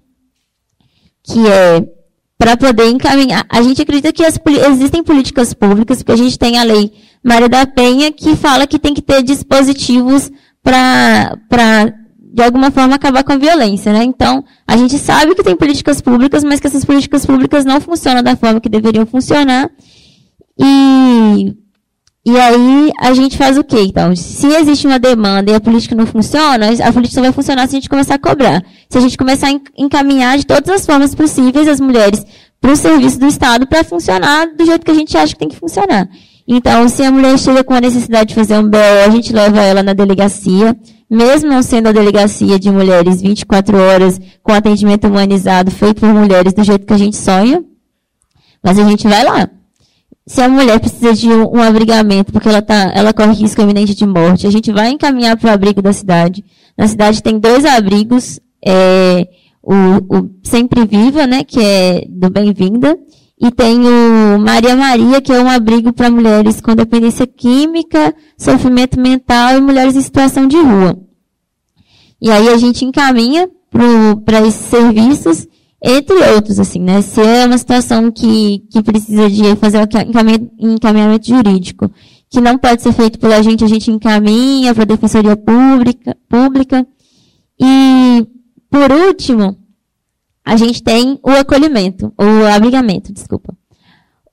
que 1.24 1.38
é 1.48 1.82
para 2.36 2.54
poder 2.54 2.90
encaminhar. 2.90 3.46
A 3.48 3.62
gente 3.62 3.80
acredita 3.80 4.12
que 4.12 4.22
as, 4.22 4.38
existem 4.70 5.02
políticas 5.02 5.54
públicas, 5.54 6.02
porque 6.02 6.20
a 6.20 6.22
gente 6.22 6.38
tem 6.38 6.58
a 6.58 6.62
lei 6.62 6.92
Maria 7.24 7.48
da 7.48 7.64
Penha 7.64 8.12
que 8.12 8.36
fala 8.36 8.66
que 8.66 8.78
tem 8.78 8.92
que 8.92 9.00
ter 9.00 9.22
dispositivos 9.22 10.30
para 10.62 11.94
de 12.32 12.42
alguma 12.42 12.70
forma 12.70 12.94
acabar 12.94 13.24
com 13.24 13.32
a 13.32 13.36
violência, 13.36 13.92
né? 13.92 14.04
Então, 14.04 14.44
a 14.66 14.76
gente 14.76 14.96
sabe 14.98 15.34
que 15.34 15.42
tem 15.42 15.56
políticas 15.56 16.00
públicas, 16.00 16.44
mas 16.44 16.60
que 16.60 16.66
essas 16.66 16.84
políticas 16.84 17.26
públicas 17.26 17.64
não 17.64 17.80
funcionam 17.80 18.22
da 18.22 18.36
forma 18.36 18.60
que 18.60 18.68
deveriam 18.68 19.04
funcionar. 19.04 19.68
E, 20.58 21.56
e 22.24 22.38
aí 22.38 22.92
a 23.00 23.12
gente 23.14 23.36
faz 23.36 23.58
o 23.58 23.64
quê? 23.64 23.80
Então, 23.82 24.14
se 24.14 24.46
existe 24.46 24.86
uma 24.86 24.98
demanda 24.98 25.50
e 25.50 25.54
a 25.54 25.60
política 25.60 25.94
não 25.94 26.06
funciona, 26.06 26.68
a 26.68 26.92
política 26.92 27.14
só 27.14 27.20
vai 27.20 27.32
funcionar 27.32 27.66
se 27.68 27.76
a 27.76 27.80
gente 27.80 27.88
começar 27.88 28.14
a 28.14 28.18
cobrar. 28.18 28.62
Se 28.88 28.98
a 28.98 29.00
gente 29.00 29.16
começar 29.16 29.48
a 29.48 29.60
encaminhar 29.76 30.38
de 30.38 30.46
todas 30.46 30.70
as 30.70 30.86
formas 30.86 31.14
possíveis 31.14 31.66
as 31.66 31.80
mulheres 31.80 32.24
para 32.60 32.72
o 32.72 32.76
serviço 32.76 33.18
do 33.18 33.26
Estado 33.26 33.66
para 33.66 33.82
funcionar 33.82 34.46
do 34.54 34.64
jeito 34.64 34.84
que 34.84 34.90
a 34.90 34.94
gente 34.94 35.16
acha 35.16 35.32
que 35.32 35.38
tem 35.38 35.48
que 35.48 35.56
funcionar. 35.56 36.08
Então, 36.46 36.88
se 36.88 37.02
a 37.02 37.10
mulher 37.10 37.38
chega 37.38 37.64
com 37.64 37.74
a 37.74 37.80
necessidade 37.80 38.30
de 38.30 38.34
fazer 38.34 38.58
um 38.58 38.68
BO, 38.68 38.76
a 39.06 39.08
gente 39.10 39.32
leva 39.32 39.62
ela 39.62 39.82
na 39.82 39.92
delegacia 39.92 40.76
mesmo 41.10 41.50
não 41.50 41.62
sendo 41.62 41.88
a 41.88 41.92
delegacia 41.92 42.58
de 42.58 42.70
mulheres 42.70 43.20
24 43.20 43.76
horas 43.76 44.20
com 44.42 44.52
atendimento 44.52 45.08
humanizado 45.08 45.70
feito 45.70 46.00
por 46.00 46.14
mulheres 46.14 46.52
do 46.52 46.62
jeito 46.62 46.86
que 46.86 46.92
a 46.92 46.98
gente 46.98 47.16
sonha, 47.16 47.64
mas 48.62 48.78
a 48.78 48.88
gente 48.88 49.08
vai 49.08 49.24
lá. 49.24 49.50
Se 50.26 50.40
a 50.40 50.48
mulher 50.48 50.78
precisa 50.78 51.12
de 51.12 51.28
um, 51.28 51.60
abrigamento 51.60 52.32
porque 52.32 52.48
ela, 52.48 52.62
tá, 52.62 52.92
ela 52.94 53.12
corre 53.12 53.32
risco 53.32 53.60
iminente 53.60 53.96
de 53.96 54.06
morte, 54.06 54.46
a 54.46 54.50
gente 54.50 54.70
vai 54.70 54.90
encaminhar 54.90 55.36
para 55.36 55.50
o 55.50 55.52
abrigo 55.52 55.82
da 55.82 55.92
cidade. 55.92 56.44
Na 56.78 56.86
cidade 56.86 57.20
tem 57.20 57.40
dois 57.40 57.64
abrigos, 57.64 58.38
é, 58.64 59.26
o, 59.60 59.74
o 60.16 60.30
Sempre 60.44 60.86
Viva, 60.86 61.26
né, 61.26 61.42
que 61.42 61.60
é 61.60 62.04
do 62.08 62.30
Bem-vinda, 62.30 62.96
e 63.40 63.50
tem 63.50 63.80
o 63.80 64.38
Maria 64.38 64.76
Maria, 64.76 65.20
que 65.22 65.32
é 65.32 65.40
um 65.40 65.48
abrigo 65.48 65.94
para 65.94 66.10
mulheres 66.10 66.60
com 66.60 66.76
dependência 66.76 67.26
química, 67.26 68.14
sofrimento 68.36 69.00
mental 69.00 69.56
e 69.56 69.60
mulheres 69.62 69.96
em 69.96 70.02
situação 70.02 70.46
de 70.46 70.56
rua. 70.56 71.00
E 72.20 72.30
aí 72.30 72.50
a 72.50 72.58
gente 72.58 72.84
encaminha 72.84 73.48
para 74.26 74.46
esses 74.46 74.66
serviços, 74.66 75.48
entre 75.82 76.16
outros, 76.34 76.60
assim, 76.60 76.80
né? 76.80 77.00
Se 77.00 77.22
é 77.22 77.46
uma 77.46 77.56
situação 77.56 78.10
que, 78.12 78.62
que 78.70 78.82
precisa 78.82 79.30
de 79.30 79.56
fazer 79.56 79.78
um 80.58 80.74
encaminhamento 80.74 81.26
jurídico, 81.26 81.90
que 82.28 82.42
não 82.42 82.58
pode 82.58 82.82
ser 82.82 82.92
feito 82.92 83.18
pela 83.18 83.42
gente, 83.42 83.64
a 83.64 83.68
gente 83.68 83.90
encaminha 83.90 84.74
para 84.74 84.82
a 84.82 84.86
Defensoria 84.86 85.34
Pública, 85.34 86.14
pública. 86.28 86.86
E, 87.58 88.26
por 88.70 88.92
último, 88.92 89.56
a 90.50 90.56
gente 90.56 90.82
tem 90.82 91.16
o 91.22 91.30
acolhimento, 91.30 92.12
o 92.18 92.44
abrigamento, 92.52 93.12
desculpa. 93.12 93.56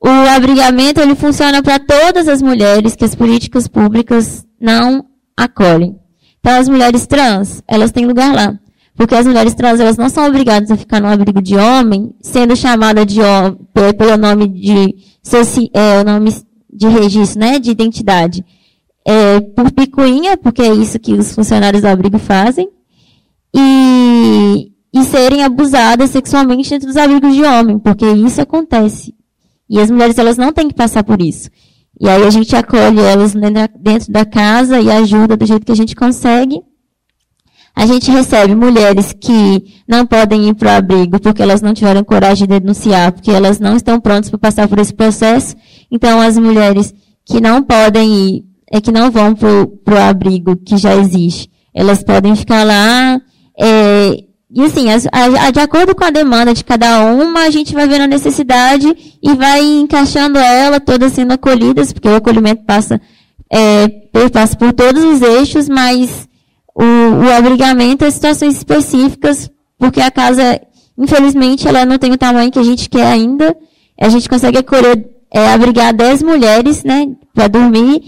O 0.01 0.09
abrigamento 0.35 0.99
ele 0.99 1.13
funciona 1.13 1.61
para 1.61 1.77
todas 1.77 2.27
as 2.27 2.41
mulheres 2.41 2.95
que 2.95 3.05
as 3.05 3.13
políticas 3.13 3.67
públicas 3.67 4.43
não 4.59 5.05
acolhem. 5.37 5.95
Então 6.39 6.59
as 6.59 6.67
mulheres 6.67 7.05
trans, 7.05 7.61
elas 7.67 7.91
têm 7.91 8.07
lugar 8.07 8.33
lá. 8.33 8.59
Porque 8.95 9.13
as 9.13 9.27
mulheres 9.27 9.53
trans, 9.53 9.79
elas 9.79 9.95
não 9.95 10.09
são 10.09 10.25
obrigadas 10.25 10.71
a 10.71 10.75
ficar 10.75 10.99
no 10.99 11.07
abrigo 11.07 11.39
de 11.39 11.55
homem, 11.55 12.11
sendo 12.19 12.55
chamada 12.55 13.05
de 13.05 13.19
pelo 13.95 14.17
nome 14.17 14.47
de, 14.47 14.95
é, 15.71 16.01
o 16.01 16.03
nome 16.03 16.31
de 16.73 16.87
registro, 16.87 17.39
né, 17.39 17.59
de 17.59 17.69
identidade. 17.69 18.43
É, 19.05 19.39
por 19.39 19.71
picuinha, 19.71 20.35
porque 20.35 20.63
é 20.63 20.73
isso 20.73 20.97
que 20.97 21.13
os 21.13 21.31
funcionários 21.35 21.83
do 21.83 21.87
abrigo 21.87 22.17
fazem. 22.17 22.67
E, 23.55 24.71
e 25.01 25.05
serem 25.05 25.43
abusadas 25.43 26.09
sexualmente 26.11 26.69
dentro 26.69 26.87
dos 26.87 26.97
abrigos 26.97 27.33
de 27.33 27.43
homem, 27.43 27.79
porque 27.79 28.05
isso 28.05 28.41
acontece. 28.41 29.13
E 29.69 29.79
as 29.79 29.91
mulheres 29.91 30.17
elas 30.17 30.37
não 30.37 30.51
têm 30.53 30.67
que 30.67 30.73
passar 30.73 31.03
por 31.03 31.21
isso. 31.21 31.49
E 31.99 32.07
aí 32.07 32.23
a 32.23 32.29
gente 32.29 32.55
acolhe 32.55 32.99
elas 32.99 33.33
dentro 33.79 34.11
da 34.11 34.23
casa 34.25 34.79
e 34.79 34.91
ajuda 34.91 35.35
do 35.35 35.45
jeito 35.45 35.65
que 35.65 35.71
a 35.71 35.75
gente 35.75 35.95
consegue. 35.95 36.61
A 37.75 37.85
gente 37.85 38.09
recebe 38.09 38.55
mulheres 38.55 39.13
que 39.13 39.63
não 39.87 40.05
podem 40.05 40.49
ir 40.49 40.55
para 40.55 40.73
o 40.73 40.77
abrigo 40.77 41.19
porque 41.19 41.41
elas 41.41 41.61
não 41.61 41.73
tiveram 41.73 42.03
coragem 42.03 42.47
de 42.47 42.59
denunciar, 42.59 43.11
porque 43.11 43.29
elas 43.29 43.59
não 43.59 43.75
estão 43.75 43.99
prontas 43.99 44.29
para 44.29 44.39
passar 44.39 44.67
por 44.67 44.79
esse 44.79 44.93
processo. 44.93 45.55
Então, 45.91 46.19
as 46.19 46.37
mulheres 46.37 46.93
que 47.25 47.39
não 47.39 47.61
podem 47.61 48.15
ir, 48.15 48.45
é 48.71 48.81
que 48.81 48.91
não 48.91 49.11
vão 49.11 49.35
para 49.35 49.95
o 49.95 50.09
abrigo 50.09 50.55
que 50.55 50.75
já 50.77 50.95
existe, 50.95 51.49
elas 51.73 52.03
podem 52.03 52.35
ficar 52.35 52.63
lá 52.63 53.19
é, 53.59 54.23
e 54.49 54.63
assim, 54.63 54.89
as, 54.89 55.05
a, 55.07 55.47
a, 55.47 55.51
de 55.51 55.59
acordo 55.59 55.93
com 55.93 56.05
a 56.05 56.09
demanda 56.09 56.53
de 56.53 56.63
cada 56.63 57.01
uma, 57.01 57.41
a 57.41 57.49
gente 57.49 57.73
vai 57.73 57.87
vendo 57.87 58.03
a 58.03 58.07
necessidade 58.07 58.87
e 59.21 59.33
vai 59.33 59.61
encaixando 59.61 60.39
ela, 60.39 60.79
todas 60.79 61.11
sendo 61.11 61.33
acolhidas, 61.33 61.91
porque 61.91 62.07
o 62.07 62.15
acolhimento 62.15 62.63
passa, 62.63 63.01
é, 63.51 63.87
passa 64.31 64.55
por 64.55 64.71
todos 64.71 65.03
os 65.03 65.21
eixos, 65.21 65.67
mas 65.67 66.29
o, 66.73 66.83
o 66.83 67.31
abrigamento 67.33 68.05
é 68.05 68.09
situações 68.09 68.55
específicas, 68.55 69.51
porque 69.77 69.99
a 69.99 70.09
casa, 70.09 70.61
infelizmente, 70.97 71.67
ela 71.67 71.85
não 71.85 71.97
tem 71.97 72.13
o 72.13 72.17
tamanho 72.17 72.51
que 72.51 72.59
a 72.59 72.63
gente 72.63 72.89
quer 72.89 73.05
ainda. 73.05 73.55
A 73.99 74.07
gente 74.07 74.29
consegue 74.29 74.59
acolher, 74.59 75.09
é, 75.29 75.49
abrigar 75.49 75.93
10 75.93 76.23
mulheres, 76.23 76.85
né, 76.85 77.09
para 77.33 77.49
dormir, 77.49 78.01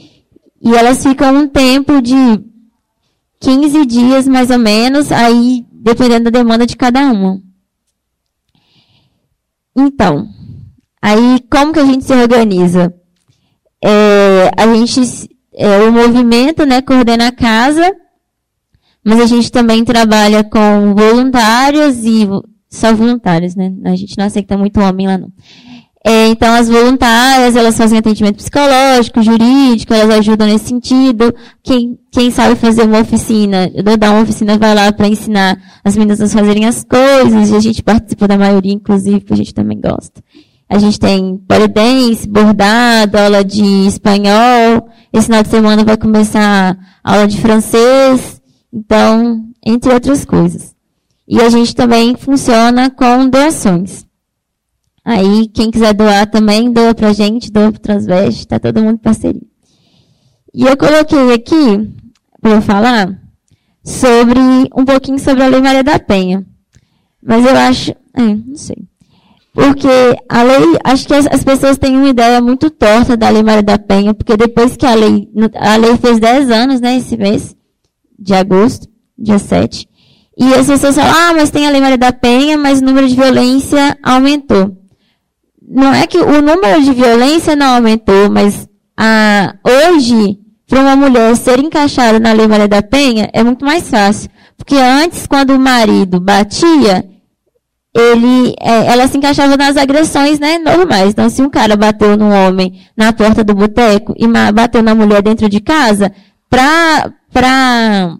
e 0.61 0.73
elas 0.73 1.03
ficam 1.03 1.35
um 1.35 1.47
tempo 1.47 2.01
de 2.01 2.15
15 3.41 3.85
dias, 3.85 4.27
mais 4.27 4.49
ou 4.49 4.59
menos, 4.59 5.11
aí 5.11 5.65
dependendo 5.79 6.29
da 6.29 6.39
demanda 6.39 6.65
de 6.65 6.75
cada 6.75 6.99
uma. 7.11 7.41
Então, 9.75 10.27
aí 11.01 11.39
como 11.49 11.71
que 11.71 11.79
a 11.79 11.85
gente 11.85 12.03
se 12.03 12.13
organiza? 12.13 12.93
É, 13.81 14.51
a 14.57 14.75
gente, 14.75 15.29
é, 15.53 15.79
o 15.83 15.91
movimento, 15.91 16.65
né, 16.65 16.81
coordena 16.81 17.29
a 17.29 17.31
casa, 17.31 17.95
mas 19.03 19.21
a 19.21 19.25
gente 19.25 19.49
também 19.51 19.85
trabalha 19.85 20.43
com 20.43 20.93
voluntários 20.93 22.03
e 22.03 22.27
só 22.69 22.93
voluntários, 22.93 23.55
né? 23.55 23.73
A 23.85 23.95
gente 23.95 24.17
não 24.17 24.25
aceita 24.25 24.57
muito 24.57 24.81
homem 24.81 25.07
lá 25.07 25.17
não. 25.17 25.31
É, 26.05 26.27
então, 26.27 26.53
as 26.53 26.69
voluntárias, 26.69 27.55
elas 27.57 27.77
fazem 27.77 27.99
atendimento 27.99 28.37
psicológico, 28.37 29.21
jurídico, 29.21 29.93
elas 29.93 30.19
ajudam 30.19 30.47
nesse 30.47 30.69
sentido. 30.69 31.33
Quem, 31.61 31.99
quem 32.09 32.31
sabe 32.31 32.55
fazer 32.55 32.83
uma 32.83 33.01
oficina, 33.01 33.69
eu 33.73 33.83
dar 33.97 34.11
uma 34.11 34.21
oficina, 34.21 34.57
vai 34.57 34.73
lá 34.73 34.91
para 34.93 35.09
ensinar 35.09 35.57
as 35.83 35.97
meninas 35.97 36.21
a 36.21 36.27
fazerem 36.27 36.65
as 36.65 36.85
coisas, 36.85 37.49
e 37.49 37.55
a 37.55 37.59
gente 37.59 37.83
participa 37.83 38.27
da 38.27 38.37
maioria, 38.37 38.73
inclusive, 38.73 39.19
que 39.19 39.33
a 39.33 39.37
gente 39.37 39.53
também 39.53 39.79
gosta. 39.79 40.23
A 40.69 40.77
gente 40.77 40.99
tem 40.99 41.37
polidense, 41.47 42.27
bordado, 42.27 43.17
aula 43.17 43.43
de 43.43 43.87
espanhol. 43.87 44.87
Esse 45.11 45.25
final 45.25 45.41
de 45.41 45.49
semana 45.49 45.83
vai 45.83 45.97
começar 45.97 46.77
aula 47.03 47.27
de 47.27 47.41
francês. 47.41 48.39
Então, 48.71 49.45
entre 49.65 49.91
outras 49.91 50.23
coisas. 50.23 50.75
E 51.27 51.41
a 51.41 51.49
gente 51.49 51.75
também 51.75 52.15
funciona 52.15 52.91
com 52.91 53.27
doações. 53.27 54.05
Aí, 55.03 55.47
quem 55.47 55.71
quiser 55.71 55.93
doar 55.93 56.29
também, 56.29 56.71
doa 56.71 56.93
pra 56.93 57.13
gente, 57.13 57.51
doa 57.51 57.71
pro 57.71 57.81
Transveste, 57.81 58.47
tá 58.47 58.59
todo 58.59 58.81
mundo 58.81 58.99
parceria. 58.99 59.41
E 60.53 60.63
eu 60.63 60.75
coloquei 60.75 61.33
aqui, 61.33 61.89
para 62.41 62.61
falar, 62.61 63.19
sobre, 63.83 64.39
um 64.75 64.85
pouquinho 64.85 65.19
sobre 65.19 65.43
a 65.43 65.47
Lei 65.47 65.61
Maria 65.61 65.83
da 65.83 65.99
Penha. 65.99 66.45
Mas 67.23 67.45
eu 67.45 67.55
acho, 67.55 67.91
é, 67.91 68.21
não 68.21 68.55
sei. 68.55 68.77
Porque 69.53 69.87
a 70.29 70.43
lei, 70.43 70.77
acho 70.83 71.07
que 71.07 71.13
as, 71.13 71.27
as, 71.27 71.43
pessoas 71.43 71.77
têm 71.77 71.97
uma 71.97 72.09
ideia 72.09 72.39
muito 72.39 72.69
torta 72.69 73.17
da 73.17 73.29
Lei 73.29 73.43
Maria 73.43 73.63
da 73.63 73.77
Penha, 73.77 74.13
porque 74.13 74.37
depois 74.37 74.77
que 74.77 74.85
a 74.85 74.93
lei, 74.93 75.27
a 75.55 75.75
lei 75.75 75.97
fez 75.97 76.19
10 76.19 76.51
anos, 76.51 76.79
né, 76.79 76.97
esse 76.97 77.17
mês, 77.17 77.55
de 78.17 78.33
agosto, 78.33 78.87
dia 79.17 79.39
7, 79.39 79.89
e 80.37 80.53
as 80.53 80.67
pessoas 80.67 80.95
falam, 80.95 81.11
ah, 81.13 81.33
mas 81.33 81.49
tem 81.49 81.67
a 81.67 81.71
Lei 81.71 81.81
Maria 81.81 81.97
da 81.97 82.13
Penha, 82.13 82.57
mas 82.57 82.79
o 82.79 82.85
número 82.85 83.07
de 83.07 83.15
violência 83.15 83.97
aumentou 84.01 84.78
não 85.69 85.93
é 85.93 86.07
que 86.07 86.17
o 86.17 86.41
número 86.41 86.81
de 86.81 86.91
violência 86.91 87.55
não 87.55 87.75
aumentou, 87.75 88.27
mas 88.29 88.67
a, 88.97 89.53
hoje, 89.63 90.39
para 90.67 90.81
uma 90.81 90.95
mulher 90.95 91.35
ser 91.35 91.59
encaixada 91.59 92.19
na 92.19 92.33
Lei 92.33 92.47
Maria 92.47 92.67
da 92.67 92.81
Penha, 92.81 93.29
é 93.31 93.43
muito 93.43 93.63
mais 93.63 93.87
fácil. 93.87 94.31
Porque 94.57 94.75
antes, 94.75 95.27
quando 95.27 95.51
o 95.51 95.59
marido 95.59 96.19
batia, 96.19 97.07
ele, 97.93 98.55
é, 98.59 98.87
ela 98.87 99.07
se 99.07 99.17
encaixava 99.17 99.55
nas 99.55 99.77
agressões 99.77 100.39
né, 100.39 100.57
normais. 100.57 101.11
Então, 101.11 101.29
se 101.29 101.41
um 101.41 101.49
cara 101.49 101.75
bateu 101.75 102.17
no 102.17 102.29
homem 102.29 102.81
na 102.97 103.13
porta 103.13 103.43
do 103.43 103.53
boteco 103.53 104.15
e 104.17 104.27
bateu 104.51 104.81
na 104.81 104.95
mulher 104.95 105.21
dentro 105.21 105.47
de 105.47 105.59
casa, 105.59 106.11
para 106.49 108.17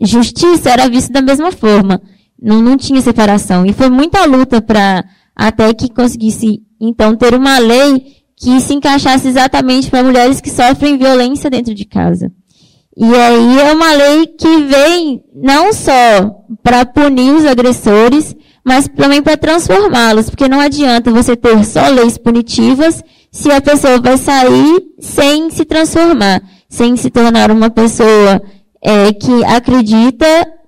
justiça 0.00 0.70
era 0.70 0.88
visto 0.88 1.12
da 1.12 1.20
mesma 1.20 1.52
forma. 1.52 2.00
Não, 2.40 2.60
não 2.60 2.76
tinha 2.76 3.00
separação. 3.02 3.66
E 3.66 3.72
foi 3.72 3.90
muita 3.90 4.24
luta 4.24 4.60
para 4.60 5.04
até 5.34 5.72
que 5.74 5.92
conseguisse, 5.92 6.62
então, 6.80 7.16
ter 7.16 7.34
uma 7.34 7.58
lei 7.58 8.14
que 8.36 8.60
se 8.60 8.74
encaixasse 8.74 9.28
exatamente 9.28 9.90
para 9.90 10.02
mulheres 10.02 10.40
que 10.40 10.50
sofrem 10.50 10.98
violência 10.98 11.50
dentro 11.50 11.74
de 11.74 11.84
casa. 11.84 12.30
E 12.96 13.04
aí 13.04 13.60
é 13.60 13.72
uma 13.72 13.92
lei 13.92 14.26
que 14.26 14.56
vem 14.64 15.22
não 15.34 15.72
só 15.72 15.92
para 16.62 16.84
punir 16.84 17.32
os 17.32 17.44
agressores, 17.44 18.36
mas 18.64 18.88
também 18.88 19.20
para 19.20 19.36
transformá-los, 19.36 20.30
porque 20.30 20.48
não 20.48 20.60
adianta 20.60 21.10
você 21.10 21.36
ter 21.36 21.64
só 21.64 21.88
leis 21.88 22.16
punitivas 22.16 23.02
se 23.30 23.50
a 23.50 23.60
pessoa 23.60 24.00
vai 24.00 24.16
sair 24.16 24.80
sem 25.00 25.50
se 25.50 25.64
transformar, 25.64 26.40
sem 26.68 26.96
se 26.96 27.10
tornar 27.10 27.50
uma 27.50 27.68
pessoa 27.68 28.40
é, 28.80 29.12
que 29.12 29.44
acredita 29.44 30.26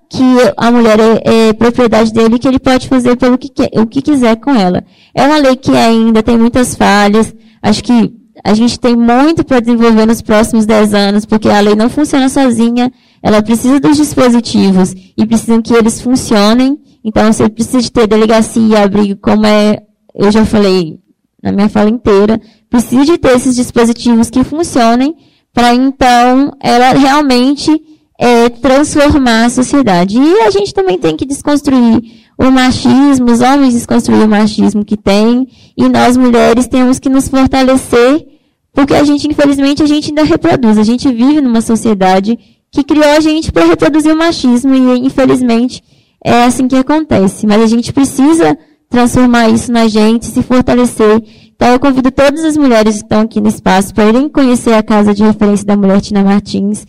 que 0.09 0.25
a 0.57 0.71
mulher 0.71 0.99
é, 1.01 1.49
é, 1.49 1.53
propriedade 1.53 2.13
dele, 2.13 2.39
que 2.39 2.47
ele 2.47 2.59
pode 2.59 2.89
fazer 2.89 3.17
pelo 3.17 3.37
que 3.37 3.49
quer, 3.49 3.71
o 3.75 3.87
que 3.87 4.01
quiser 4.01 4.37
com 4.37 4.55
ela. 4.55 4.85
É 5.15 5.27
uma 5.27 5.39
lei 5.39 5.57
que 5.57 5.73
ainda 5.73 6.23
tem 6.23 6.39
muitas 6.39 6.75
falhas. 6.75 7.35
Acho 7.63 7.83
que 7.83 8.13
a 8.45 8.55
gente 8.55 8.79
tem 8.79 8.95
muito 8.97 9.45
para 9.45 9.61
desenvolver 9.61 10.07
nos 10.07 10.23
próximos 10.23 10.67
10 10.67 10.95
anos, 10.95 11.25
porque 11.25 11.49
a 11.49 11.61
lei 11.61 11.75
não 11.75 11.89
funciona 11.89 12.29
sozinha, 12.29 12.93
ela 13.23 13.43
precisa 13.43 13.81
dos 13.81 13.97
dispositivos 13.97 14.95
e 15.17 15.27
precisam 15.27 15.61
que 15.61 15.75
eles 15.75 16.01
funcionem. 16.01 16.79
Então, 17.05 17.33
você 17.33 17.49
precisa 17.49 17.81
de 17.81 17.91
ter 17.91 18.07
delegacia, 18.07 18.83
abrigo, 18.83 19.21
como 19.21 19.47
é, 19.47 19.83
eu 20.15 20.31
já 20.31 20.45
falei 20.45 20.99
na 21.43 21.53
minha 21.53 21.69
fala 21.69 21.89
inteira, 21.89 22.41
precisa 22.69 23.05
de 23.05 23.19
ter 23.19 23.37
esses 23.37 23.55
dispositivos 23.55 24.31
que 24.31 24.43
funcionem 24.43 25.15
para 25.57 25.73
então 25.75 26.53
ela 26.61 26.93
realmente 26.93 27.71
é, 28.19 28.49
transformar 28.49 29.47
a 29.47 29.51
sociedade. 29.51 30.19
E 30.19 30.41
a 30.41 30.51
gente 30.51 30.73
também 30.73 30.99
tem 30.99 31.17
que 31.17 31.27
desconstruir 31.27 32.03
o 32.39 32.51
machismo, 32.51 33.31
os 33.31 33.41
homens 33.41 33.75
desconstruir 33.75 34.25
o 34.25 34.29
machismo 34.29 34.85
que 34.85 34.97
tem, 34.97 35.49
e 35.77 35.89
nós 35.89 36.17
mulheres 36.17 36.67
temos 36.67 36.99
que 36.99 37.09
nos 37.09 37.29
fortalecer, 37.29 38.27
porque 38.73 38.95
a 38.95 39.05
gente, 39.05 39.27
infelizmente, 39.27 39.83
a 39.83 39.87
gente 39.87 40.11
ainda 40.11 40.23
reproduz. 40.23 40.77
A 40.77 40.83
gente 40.83 41.09
vive 41.09 41.41
numa 41.41 41.61
sociedade 41.61 42.39
que 42.71 42.85
criou 42.85 43.09
a 43.17 43.21
gente 43.21 43.51
para 43.51 43.65
reproduzir 43.65 44.13
o 44.13 44.19
machismo, 44.19 44.75
e 44.75 45.07
infelizmente 45.07 45.83
é 46.23 46.45
assim 46.45 46.69
que 46.69 46.77
acontece. 46.77 47.47
Mas 47.47 47.63
a 47.63 47.67
gente 47.67 47.93
precisa 47.93 48.57
transformar 48.89 49.49
isso 49.49 49.73
na 49.73 49.89
gente, 49.89 50.27
se 50.27 50.43
fortalecer. 50.43 51.23
Então 51.55 51.69
eu 51.69 51.81
convido 51.81 52.11
todas 52.11 52.45
as 52.45 52.57
mulheres 52.57 52.97
que 52.97 53.03
estão 53.05 53.23
aqui 53.23 53.41
no 53.41 53.49
espaço 53.49 53.95
para 53.95 54.05
irem 54.05 54.29
conhecer 54.29 54.75
a 54.75 54.83
Casa 54.83 55.15
de 55.15 55.23
Referência 55.23 55.67
da 55.67 55.77
Mulher 55.77 56.01
Tina 56.03 56.23
Martins, 56.23 56.87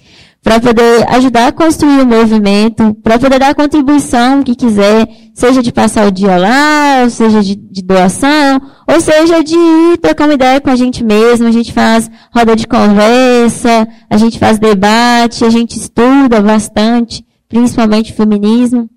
para 0.48 0.62
poder 0.62 1.06
ajudar 1.10 1.48
a 1.48 1.52
construir 1.52 2.00
o 2.00 2.06
movimento, 2.06 2.94
para 3.04 3.20
poder 3.20 3.38
dar 3.38 3.50
a 3.50 3.54
contribuição 3.54 4.42
que 4.42 4.56
quiser, 4.56 5.06
seja 5.34 5.62
de 5.62 5.74
passar 5.74 6.08
o 6.08 6.12
dia 6.12 6.38
lá, 6.38 7.10
seja 7.10 7.44
de, 7.44 7.54
de, 7.54 7.82
doação, 7.82 8.62
ou 8.88 9.02
seja 9.02 9.44
de 9.44 9.58
ir 9.58 9.98
trocar 9.98 10.24
uma 10.24 10.36
ideia 10.36 10.62
com 10.62 10.70
a 10.70 10.76
gente 10.78 11.04
mesmo. 11.04 11.50
A 11.50 11.52
gente 11.52 11.74
faz 11.74 12.10
roda 12.34 12.56
de 12.56 12.66
conversa, 12.66 13.86
a 14.10 14.16
gente 14.16 14.40
faz 14.40 14.58
debate, 14.58 15.44
a 15.44 15.50
gente 15.50 15.78
estuda 15.78 16.40
bastante, 16.40 17.26
principalmente 17.50 18.14
feminismo. 18.14 18.90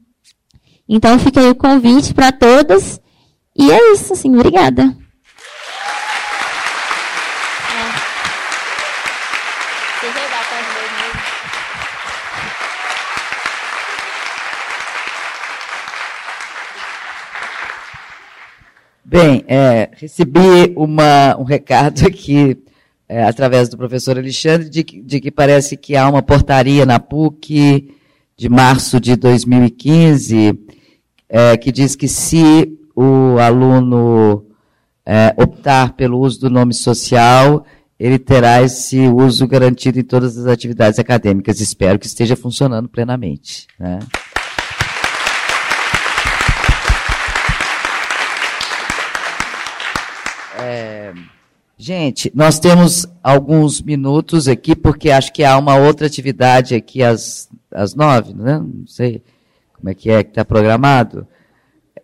Então 0.88 1.18
fica 1.18 1.40
aí 1.40 1.50
o 1.50 1.54
convite 1.56 2.14
para 2.14 2.30
todas. 2.30 3.00
E 3.58 3.72
é 3.72 3.92
isso, 3.92 4.12
assim, 4.12 4.32
obrigada. 4.32 4.96
Bem, 19.10 19.44
é, 19.48 19.90
recebi 19.96 20.72
uma, 20.76 21.36
um 21.36 21.42
recado 21.42 22.06
aqui, 22.06 22.56
é, 23.08 23.24
através 23.24 23.68
do 23.68 23.76
professor 23.76 24.16
Alexandre, 24.16 24.68
de, 24.68 24.84
de, 24.84 25.20
que 25.20 25.32
parece 25.32 25.76
que 25.76 25.96
há 25.96 26.08
uma 26.08 26.22
portaria 26.22 26.86
na 26.86 27.00
PUC 27.00 27.92
de 28.36 28.48
março 28.48 29.00
de 29.00 29.16
2015, 29.16 30.56
é, 31.28 31.56
que 31.56 31.72
diz 31.72 31.96
que 31.96 32.06
se 32.06 32.78
o 32.94 33.36
aluno 33.40 34.44
é, 35.04 35.34
optar 35.36 35.94
pelo 35.94 36.20
uso 36.20 36.42
do 36.42 36.48
nome 36.48 36.72
social, 36.72 37.66
ele 37.98 38.16
terá 38.16 38.62
esse 38.62 38.96
uso 39.08 39.44
garantido 39.48 39.98
em 39.98 40.04
todas 40.04 40.38
as 40.38 40.46
atividades 40.46 41.00
acadêmicas. 41.00 41.60
Espero 41.60 41.98
que 41.98 42.06
esteja 42.06 42.36
funcionando 42.36 42.88
plenamente. 42.88 43.66
Né? 43.76 43.98
É, 50.62 51.12
gente, 51.76 52.30
nós 52.34 52.58
temos 52.58 53.06
alguns 53.22 53.80
minutos 53.80 54.48
aqui, 54.48 54.74
porque 54.74 55.10
acho 55.10 55.32
que 55.32 55.44
há 55.44 55.56
uma 55.56 55.76
outra 55.76 56.06
atividade 56.06 56.74
aqui 56.74 57.02
às, 57.02 57.48
às 57.72 57.94
nove, 57.94 58.34
né? 58.34 58.58
não 58.58 58.86
sei 58.86 59.22
como 59.74 59.88
é 59.90 59.94
que 59.94 60.10
é 60.10 60.22
que 60.22 60.30
está 60.30 60.44
programado. 60.44 61.26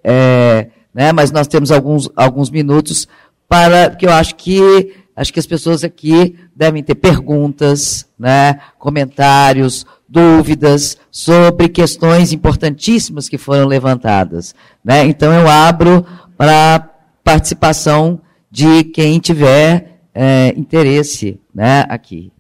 É, 0.03 0.69
né? 0.95 1.13
Mas 1.13 1.31
nós 1.31 1.47
temos 1.47 1.71
alguns, 1.71 2.09
alguns 2.17 2.49
minutos 2.49 3.07
para, 3.49 3.91
porque 3.91 4.07
eu 4.07 4.13
acho 4.13 4.35
que 4.35 4.95
acho 5.15 5.33
que 5.33 5.41
as 5.41 5.47
pessoas 5.47 5.83
aqui 5.83 6.37
devem 6.55 6.83
ter 6.83 6.95
perguntas, 6.95 8.07
né, 8.19 8.61
comentários, 8.79 9.87
dúvidas 10.07 10.99
sobre 11.11 11.69
questões 11.69 12.33
importantíssimas 12.33 13.29
que 13.29 13.39
foram 13.39 13.67
levantadas. 13.67 14.55
Né? 14.85 15.07
Então 15.07 15.33
eu 15.33 15.49
abro 15.49 16.05
para 16.37 16.91
participação 17.25 18.21
de 18.57 18.85
quem 18.85 19.19
tiver 19.19 20.01
é, 20.15 20.55
interesse 20.57 21.39
né, 21.55 21.85
aqui. 21.91 22.33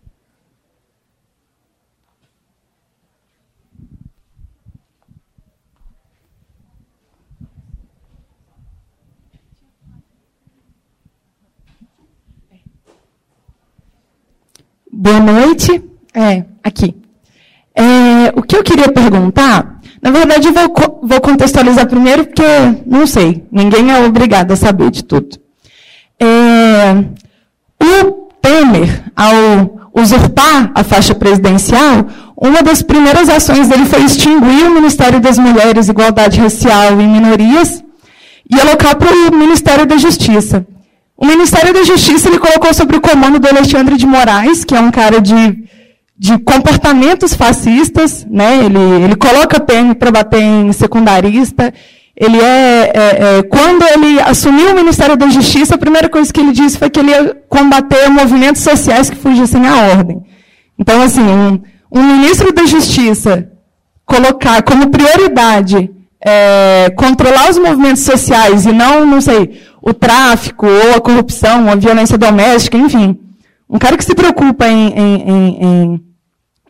Boa 14.91 15.20
noite. 15.20 15.84
É, 16.14 16.46
aqui. 16.64 16.96
É, 17.74 18.32
o 18.34 18.41
que 18.41 18.57
eu 18.57 18.64
queria 18.64 18.91
perguntar, 18.91 19.82
na 20.00 20.11
verdade 20.11 20.49
eu 20.49 20.54
vou, 20.54 21.00
vou 21.03 21.20
contextualizar 21.20 21.86
primeiro, 21.86 22.24
porque 22.24 22.42
não 22.86 23.07
sei, 23.07 23.45
ninguém 23.53 23.91
é 23.91 23.99
obrigado 23.99 24.53
a 24.53 24.57
saber 24.57 24.91
de 24.91 25.04
tudo. 25.04 25.45
É, 26.18 26.93
o 27.83 28.29
Temer, 28.41 29.05
ao 29.14 29.76
usurpar 29.95 30.71
a 30.75 30.84
faixa 30.84 31.14
presidencial, 31.14 32.07
uma 32.37 32.63
das 32.63 32.83
primeiras 32.83 33.29
ações 33.29 33.68
dele 33.68 33.87
foi 33.87 34.03
extinguir 34.03 34.67
o 34.67 34.75
Ministério 34.75 35.21
das 35.21 35.38
Mulheres, 35.38 35.88
Igualdade 35.88 36.41
Racial 36.41 37.01
e 37.01 37.07
Minorias 37.07 37.83
e 38.49 38.61
alocar 38.61 38.97
para 38.97 39.11
o 39.11 39.34
Ministério 39.34 39.87
da 39.87 39.97
Justiça. 39.97 40.67
O 41.17 41.25
Ministério 41.25 41.72
da 41.72 41.83
Justiça 41.83 42.29
ele 42.29 42.38
colocou 42.38 42.72
sobre 42.75 42.97
o 42.97 43.01
comando 43.01 43.38
do 43.38 43.49
Alexandre 43.49 43.97
de 43.97 44.07
Moraes, 44.07 44.64
que 44.64 44.75
é 44.75 44.80
um 44.80 44.91
cara 44.91 45.18
de, 45.18 45.64
de 46.18 46.38
comportamentos 46.38 47.33
fascistas, 47.33 48.26
né? 48.30 48.64
ele, 48.64 49.05
ele 49.05 49.17
coloca 49.17 49.59
PM 49.59 49.95
para 49.95 50.11
bater 50.11 50.43
em 50.43 50.72
secundarista, 50.72 51.72
ele 52.17 52.41
é, 52.41 52.93
é, 52.95 53.38
é, 53.38 53.43
quando 53.43 53.83
ele 53.83 54.21
assumiu 54.21 54.71
o 54.71 54.75
Ministério 54.75 55.17
da 55.17 55.29
Justiça, 55.29 55.75
a 55.75 55.79
primeira 55.79 56.09
coisa 56.09 56.33
que 56.33 56.41
ele 56.41 56.53
disse 56.53 56.79
foi 56.79 56.88
que 56.88 56.99
ele 56.99 57.11
ia 57.11 57.34
combater 57.49 58.09
movimentos 58.09 58.63
sociais 58.63 59.11
que 59.11 59.17
fugissem 59.17 59.67
à 59.67 59.76
ordem. 59.91 60.22
Então, 60.79 61.03
assim, 61.03 61.21
um, 61.21 61.61
um 61.93 62.03
ministro 62.03 62.53
da 62.53 62.64
Justiça 62.64 63.51
colocar 64.07 64.63
como 64.63 64.88
prioridade 64.88 65.91
é, 66.25 66.91
controlar 66.97 67.51
os 67.51 67.59
movimentos 67.59 68.03
sociais 68.03 68.64
e 68.64 68.72
não, 68.72 69.05
não 69.05 69.21
sei, 69.21 69.61
o 69.83 69.93
tráfico 69.93 70.67
ou 70.67 70.95
a 70.95 71.01
corrupção, 71.01 71.64
ou 71.64 71.71
a 71.71 71.76
violência 71.76 72.17
doméstica, 72.17 72.79
enfim. 72.79 73.18
Um 73.68 73.79
cara 73.79 73.97
que 73.97 74.05
se 74.05 74.14
preocupa 74.14 74.67
em, 74.67 74.88
em, 74.88 75.64
em, 75.64 76.01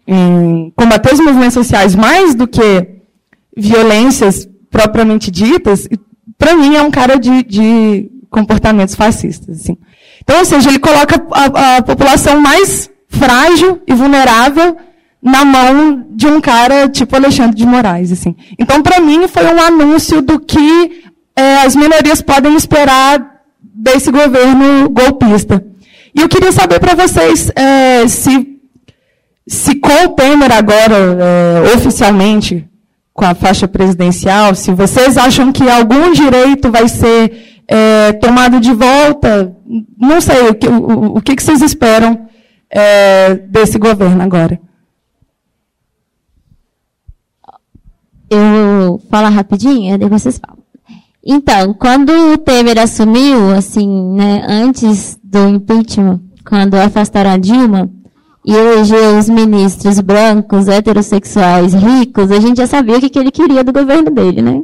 em 0.08 0.72
combater 0.76 1.14
os 1.14 1.20
movimentos 1.20 1.54
sociais 1.54 1.94
mais 1.94 2.34
do 2.34 2.48
que 2.48 2.88
violências 3.56 4.48
propriamente 4.70 5.30
ditas, 5.30 5.88
para 6.38 6.54
mim 6.54 6.74
é 6.76 6.82
um 6.82 6.90
cara 6.90 7.18
de, 7.18 7.42
de 7.42 8.10
comportamentos 8.30 8.94
fascistas. 8.94 9.60
Assim. 9.60 9.76
Então, 10.22 10.38
ou 10.38 10.44
seja, 10.44 10.68
ele 10.68 10.78
coloca 10.78 11.22
a, 11.32 11.76
a, 11.76 11.82
população 11.82 12.40
mais 12.40 12.90
frágil 13.08 13.80
e 13.86 13.94
vulnerável 13.94 14.76
na 15.22 15.44
mão 15.44 16.06
de 16.10 16.26
um 16.26 16.40
cara 16.40 16.88
tipo 16.88 17.16
Alexandre 17.16 17.56
de 17.56 17.66
Moraes. 17.66 18.12
Assim. 18.12 18.34
Então, 18.58 18.82
para 18.82 19.00
mim, 19.00 19.28
foi 19.28 19.44
um 19.46 19.60
anúncio 19.60 20.20
do 20.20 20.38
que 20.38 21.04
é, 21.34 21.58
as 21.58 21.76
minorias 21.76 22.20
podem 22.20 22.54
esperar 22.56 23.42
desse 23.60 24.10
governo 24.10 24.88
golpista. 24.90 25.64
E 26.14 26.20
eu 26.20 26.28
queria 26.28 26.50
saber 26.50 26.80
para 26.80 26.94
vocês 26.94 27.50
é, 27.54 28.06
se 28.08 28.56
se 29.46 29.76
com 29.76 30.06
o 30.06 30.08
Temer 30.08 30.50
agora, 30.50 30.96
é, 30.96 31.74
oficialmente, 31.76 32.66
com 33.16 33.24
a 33.24 33.34
faixa 33.34 33.66
presidencial, 33.66 34.54
se 34.54 34.72
vocês 34.72 35.16
acham 35.16 35.50
que 35.50 35.68
algum 35.68 36.12
direito 36.12 36.70
vai 36.70 36.86
ser 36.86 37.62
é, 37.66 38.12
tomado 38.12 38.60
de 38.60 38.72
volta, 38.74 39.56
não 39.98 40.20
sei, 40.20 40.50
o 40.50 40.54
que, 40.54 40.68
o, 40.68 41.16
o 41.16 41.20
que 41.22 41.42
vocês 41.42 41.62
esperam 41.62 42.28
é, 42.70 43.34
desse 43.34 43.78
governo 43.78 44.22
agora? 44.22 44.60
Eu 48.28 49.00
falar 49.10 49.30
rapidinho, 49.30 49.96
depois 49.96 50.22
vocês 50.22 50.38
falam. 50.38 50.62
Então, 51.24 51.72
quando 51.74 52.10
o 52.10 52.38
Temer 52.38 52.78
assumiu, 52.78 53.50
assim, 53.52 53.88
né, 54.14 54.44
antes 54.46 55.18
do 55.24 55.48
impeachment, 55.48 56.20
quando 56.44 56.74
afastaram 56.74 57.30
a 57.30 57.36
Dilma, 57.36 57.90
e 58.46 58.54
elegeu 58.54 59.18
os 59.18 59.28
ministros 59.28 59.98
brancos, 59.98 60.68
heterossexuais, 60.68 61.74
ricos, 61.74 62.30
a 62.30 62.38
gente 62.38 62.58
já 62.58 62.66
sabia 62.68 62.96
o 62.96 63.00
que, 63.00 63.10
que 63.10 63.18
ele 63.18 63.32
queria 63.32 63.64
do 63.64 63.72
governo 63.72 64.08
dele, 64.08 64.40
né? 64.40 64.62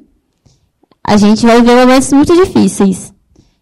A 1.02 1.16
gente 1.16 1.44
vai 1.44 1.60
ver 1.60 1.74
momentos 1.74 2.12
muito 2.12 2.32
difíceis. 2.32 3.12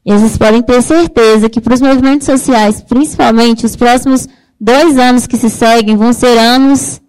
E 0.05 0.13
vocês 0.13 0.37
podem 0.37 0.61
ter 0.61 0.83
certeza 0.83 1.49
que 1.49 1.59
para 1.59 1.73
os 1.73 1.81
movimentos 1.81 2.27
sociais, 2.27 2.83
principalmente, 2.83 3.65
os 3.65 3.75
próximos 3.75 4.29
dois 4.61 4.99
anos 4.99 5.27
que 5.27 5.39
se 5.39 5.49
seguem 5.49 5.97
vão 5.97 6.13
ser 6.13 6.37
anos 6.37 7.01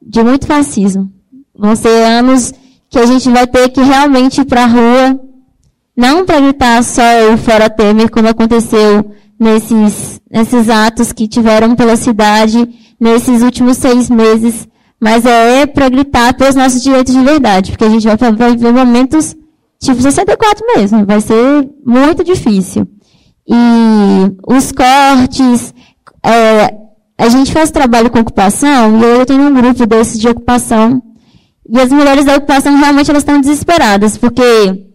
de 0.00 0.22
muito 0.22 0.46
fascismo. 0.46 1.12
Vão 1.54 1.76
ser 1.76 2.02
anos 2.02 2.54
que 2.88 2.98
a 2.98 3.04
gente 3.04 3.28
vai 3.28 3.46
ter 3.46 3.68
que 3.68 3.82
realmente 3.82 4.40
ir 4.40 4.46
para 4.46 4.64
a 4.64 4.66
rua, 4.66 5.20
não 5.94 6.24
para 6.24 6.40
gritar 6.40 6.82
só 6.82 7.02
o 7.34 7.36
fora 7.36 7.68
Temer, 7.68 8.10
como 8.10 8.28
aconteceu 8.28 9.12
nesses, 9.38 10.20
nesses 10.30 10.68
atos 10.68 11.12
que 11.12 11.28
tiveram 11.28 11.76
pela 11.76 11.96
cidade 11.96 12.68
nesses 13.00 13.42
últimos 13.42 13.76
seis 13.76 14.10
meses, 14.10 14.66
mas 15.00 15.24
é 15.24 15.66
para 15.66 15.88
gritar 15.88 16.34
pelos 16.34 16.56
nossos 16.56 16.82
direitos 16.82 17.14
de 17.14 17.22
verdade, 17.22 17.70
porque 17.70 17.84
a 17.84 17.88
gente 17.88 18.06
vai, 18.06 18.16
vai 18.32 18.56
ver 18.56 18.72
momentos 18.72 19.36
tipo 19.78 20.02
64 20.02 20.66
mesmo, 20.74 21.06
vai 21.06 21.20
ser 21.20 21.68
muito 21.86 22.24
difícil. 22.24 22.86
E 23.46 23.54
os 24.46 24.72
cortes, 24.72 25.72
é, 26.24 26.74
a 27.16 27.28
gente 27.28 27.52
faz 27.52 27.70
trabalho 27.70 28.10
com 28.10 28.18
ocupação, 28.18 28.98
e 28.98 29.02
eu 29.02 29.24
tenho 29.24 29.42
um 29.42 29.54
grupo 29.54 29.86
desses 29.86 30.18
de 30.18 30.28
ocupação, 30.28 31.00
e 31.70 31.78
as 31.80 31.90
mulheres 31.90 32.24
da 32.24 32.36
ocupação 32.36 32.76
realmente 32.76 33.10
elas 33.10 33.22
estão 33.22 33.40
desesperadas, 33.40 34.18
porque 34.18 34.87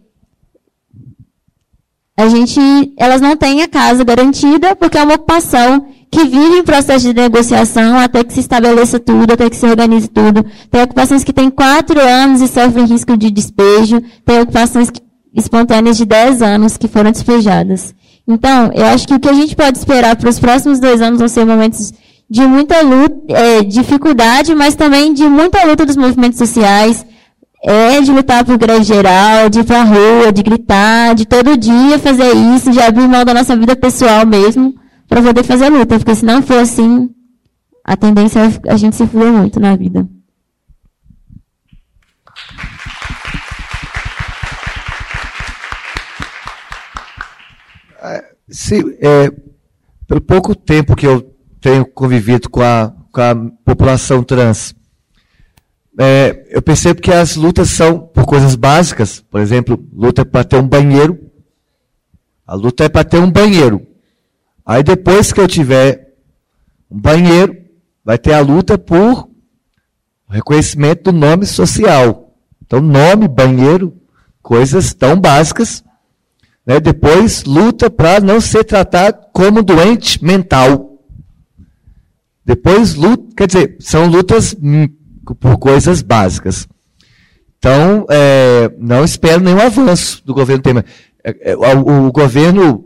a 2.16 2.28
gente, 2.28 2.60
elas 2.96 3.20
não 3.20 3.36
têm 3.36 3.62
a 3.62 3.68
casa 3.68 4.04
garantida 4.04 4.76
porque 4.76 4.96
é 4.96 5.02
uma 5.02 5.14
ocupação 5.14 5.86
que 6.10 6.24
vive 6.24 6.58
em 6.58 6.62
processo 6.62 7.08
de 7.08 7.12
negociação 7.12 7.98
até 7.98 8.22
que 8.22 8.32
se 8.32 8.38
estabeleça 8.38 9.00
tudo, 9.00 9.32
até 9.32 9.50
que 9.50 9.56
se 9.56 9.66
organize 9.66 10.06
tudo. 10.06 10.46
Tem 10.70 10.82
ocupações 10.82 11.24
que 11.24 11.32
têm 11.32 11.50
quatro 11.50 12.00
anos 12.00 12.40
e 12.40 12.46
sofrem 12.46 12.86
risco 12.86 13.16
de 13.16 13.32
despejo. 13.32 14.00
Tem 14.24 14.40
ocupações 14.40 14.90
que, 14.90 15.00
espontâneas 15.34 15.96
de 15.96 16.04
dez 16.04 16.40
anos 16.40 16.76
que 16.76 16.86
foram 16.86 17.10
despejadas. 17.10 17.92
Então, 18.28 18.70
eu 18.72 18.86
acho 18.86 19.08
que 19.08 19.14
o 19.14 19.20
que 19.20 19.28
a 19.28 19.32
gente 19.32 19.56
pode 19.56 19.76
esperar 19.76 20.14
para 20.14 20.30
os 20.30 20.38
próximos 20.38 20.78
dois 20.78 21.02
anos 21.02 21.18
vão 21.18 21.28
ser 21.28 21.44
momentos 21.44 21.92
de 22.30 22.42
muita 22.46 22.80
luta, 22.80 23.16
é, 23.28 23.62
dificuldade, 23.62 24.54
mas 24.54 24.76
também 24.76 25.12
de 25.12 25.24
muita 25.24 25.64
luta 25.64 25.84
dos 25.84 25.96
movimentos 25.96 26.38
sociais, 26.38 27.04
é 27.66 28.00
de 28.02 28.12
lutar 28.12 28.44
por 28.44 28.58
greve 28.58 28.84
geral, 28.84 29.48
de 29.48 29.60
ir 29.60 29.64
pra 29.64 29.82
rua, 29.82 30.30
de 30.30 30.42
gritar, 30.42 31.14
de 31.14 31.24
todo 31.24 31.56
dia 31.56 31.98
fazer 31.98 32.30
isso, 32.54 32.70
de 32.70 32.80
abrir 32.80 33.08
mão 33.08 33.24
da 33.24 33.32
nossa 33.32 33.56
vida 33.56 33.74
pessoal 33.74 34.26
mesmo, 34.26 34.74
para 35.08 35.22
poder 35.22 35.42
fazer 35.42 35.70
luta. 35.70 35.98
Porque 35.98 36.14
se 36.14 36.26
não 36.26 36.42
for 36.42 36.58
assim, 36.58 37.08
a 37.82 37.96
tendência 37.96 38.40
é 38.40 38.70
a 38.70 38.76
gente 38.76 38.94
se 38.96 39.06
fuder 39.06 39.32
muito 39.32 39.58
na 39.58 39.74
vida. 39.74 40.06
Se, 48.50 48.76
é, 49.00 49.30
pelo 50.06 50.20
pouco 50.20 50.54
tempo 50.54 50.94
que 50.94 51.06
eu 51.06 51.22
tenho 51.62 51.86
convivido 51.86 52.50
com 52.50 52.60
a, 52.60 52.92
com 53.10 53.20
a 53.22 53.34
população 53.64 54.22
trans, 54.22 54.74
é, 55.98 56.46
eu 56.50 56.60
percebo 56.60 57.00
que 57.00 57.12
as 57.12 57.36
lutas 57.36 57.70
são 57.70 58.00
por 58.00 58.24
coisas 58.24 58.54
básicas. 58.56 59.20
Por 59.30 59.40
exemplo, 59.40 59.82
luta 59.92 60.24
para 60.24 60.44
ter 60.44 60.56
um 60.56 60.66
banheiro. 60.66 61.18
A 62.46 62.54
luta 62.54 62.84
é 62.84 62.88
para 62.88 63.04
ter 63.04 63.18
um 63.18 63.30
banheiro. 63.30 63.86
Aí 64.66 64.82
depois 64.82 65.32
que 65.32 65.40
eu 65.40 65.48
tiver 65.48 66.14
um 66.90 66.98
banheiro, 66.98 67.56
vai 68.04 68.18
ter 68.18 68.32
a 68.32 68.40
luta 68.40 68.76
por 68.76 69.28
reconhecimento 70.28 71.04
do 71.04 71.12
nome 71.12 71.46
social. 71.46 72.34
Então, 72.66 72.80
nome, 72.80 73.28
banheiro, 73.28 73.96
coisas 74.42 74.92
tão 74.92 75.18
básicas. 75.20 75.84
Né? 76.66 76.80
Depois, 76.80 77.44
luta 77.44 77.88
para 77.88 78.20
não 78.20 78.40
ser 78.40 78.64
tratado 78.64 79.26
como 79.32 79.62
doente 79.62 80.22
mental. 80.24 80.98
Depois, 82.44 82.94
luta, 82.94 83.34
quer 83.36 83.46
dizer, 83.46 83.76
são 83.80 84.06
lutas 84.06 84.56
por 85.24 85.58
coisas 85.58 86.02
básicas. 86.02 86.66
Então, 87.58 88.04
é, 88.10 88.70
não 88.78 89.04
espero 89.04 89.42
nenhum 89.42 89.60
avanço 89.60 90.22
do 90.26 90.34
governo 90.34 90.62
Temer. 90.62 90.84
É, 91.24 91.52
é, 91.52 91.56
o, 91.56 92.08
o, 92.08 92.12
governo 92.12 92.84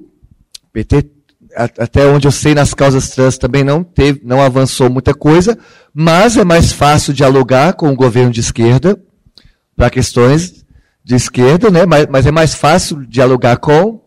PT, 0.73 1.11
até 1.57 2.07
onde 2.07 2.29
eu 2.29 2.31
sei, 2.31 2.55
nas 2.55 2.73
causas 2.75 3.11
trans 3.11 3.37
também 3.37 3.65
não 3.65 3.83
teve, 3.83 4.21
não 4.23 4.41
avançou 4.41 4.89
muita 4.89 5.13
coisa, 5.13 5.59
mas 5.93 6.37
é 6.37 6.45
mais 6.45 6.71
fácil 6.71 7.13
dialogar 7.13 7.73
com 7.73 7.91
o 7.91 7.97
governo 7.97 8.31
de 8.31 8.39
esquerda 8.39 8.97
para 9.75 9.91
questões 9.91 10.65
de 11.03 11.17
esquerda, 11.17 11.71
né? 11.71 11.85
Mas, 11.85 12.07
mas, 12.09 12.27
é 12.27 12.31
mais 12.31 12.55
fácil 12.55 13.05
dialogar 13.05 13.57
com 13.57 14.01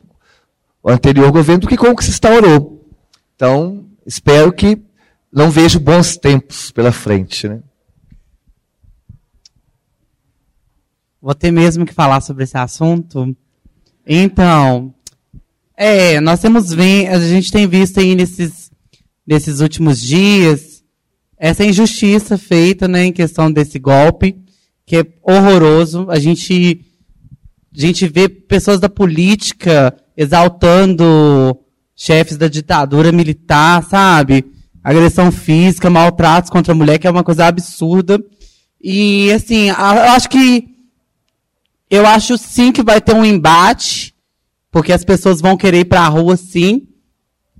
o 0.82 0.90
anterior 0.90 1.30
governo 1.32 1.62
do 1.62 1.68
que 1.68 1.76
com 1.76 1.90
o 1.90 1.96
que 1.96 2.06
se 2.06 2.12
instaurou. 2.12 2.88
Então, 3.36 3.88
espero 4.06 4.54
que 4.54 4.82
não 5.34 5.50
vejo 5.50 5.82
bons 5.82 6.16
tempos 6.16 6.72
pela 6.72 6.94
frente, 6.94 7.50
né? 7.50 7.60
Vou 11.22 11.36
ter 11.36 11.52
mesmo 11.52 11.86
que 11.86 11.94
falar 11.94 12.22
sobre 12.22 12.44
esse 12.44 12.58
assunto. 12.58 13.36
Então, 14.08 14.94
é, 15.78 16.20
nós 16.20 16.40
temos 16.40 16.72
a 16.72 17.20
gente 17.20 17.52
tem 17.52 17.68
visto 17.68 18.00
aí 18.00 18.16
nesses, 18.16 18.72
nesses 19.26 19.60
últimos 19.60 20.02
dias 20.02 20.72
essa 21.42 21.66
injustiça 21.66 22.38
feita, 22.38 22.88
né, 22.88 23.06
em 23.06 23.12
questão 23.12 23.52
desse 23.52 23.80
golpe, 23.80 24.36
que 24.86 24.98
é 24.98 25.06
horroroso. 25.24 26.06
A 26.08 26.20
gente, 26.20 26.86
a 27.76 27.82
gente 27.82 28.08
vê 28.08 28.30
pessoas 28.30 28.80
da 28.80 28.88
política 28.88 29.92
exaltando 30.16 31.58
chefes 31.96 32.38
da 32.38 32.48
ditadura 32.48 33.12
militar, 33.12 33.84
sabe? 33.84 34.46
Agressão 34.84 35.32
física, 35.32 35.90
maltratos 35.90 36.52
contra 36.52 36.74
a 36.74 36.76
mulher, 36.76 37.00
que 37.00 37.08
é 37.08 37.12
uma 37.12 37.24
coisa 37.24 37.48
absurda. 37.48 38.24
E, 38.80 39.32
assim, 39.32 39.70
eu 39.70 39.76
acho 39.76 40.30
que 40.30 40.71
eu 41.92 42.08
acho 42.08 42.38
sim 42.38 42.72
que 42.72 42.82
vai 42.82 43.02
ter 43.02 43.14
um 43.14 43.26
embate, 43.26 44.16
porque 44.72 44.94
as 44.94 45.04
pessoas 45.04 45.42
vão 45.42 45.58
querer 45.58 45.82
ir 45.82 45.86
para 45.86 46.00
a 46.00 46.08
rua 46.08 46.38
sim. 46.38 46.88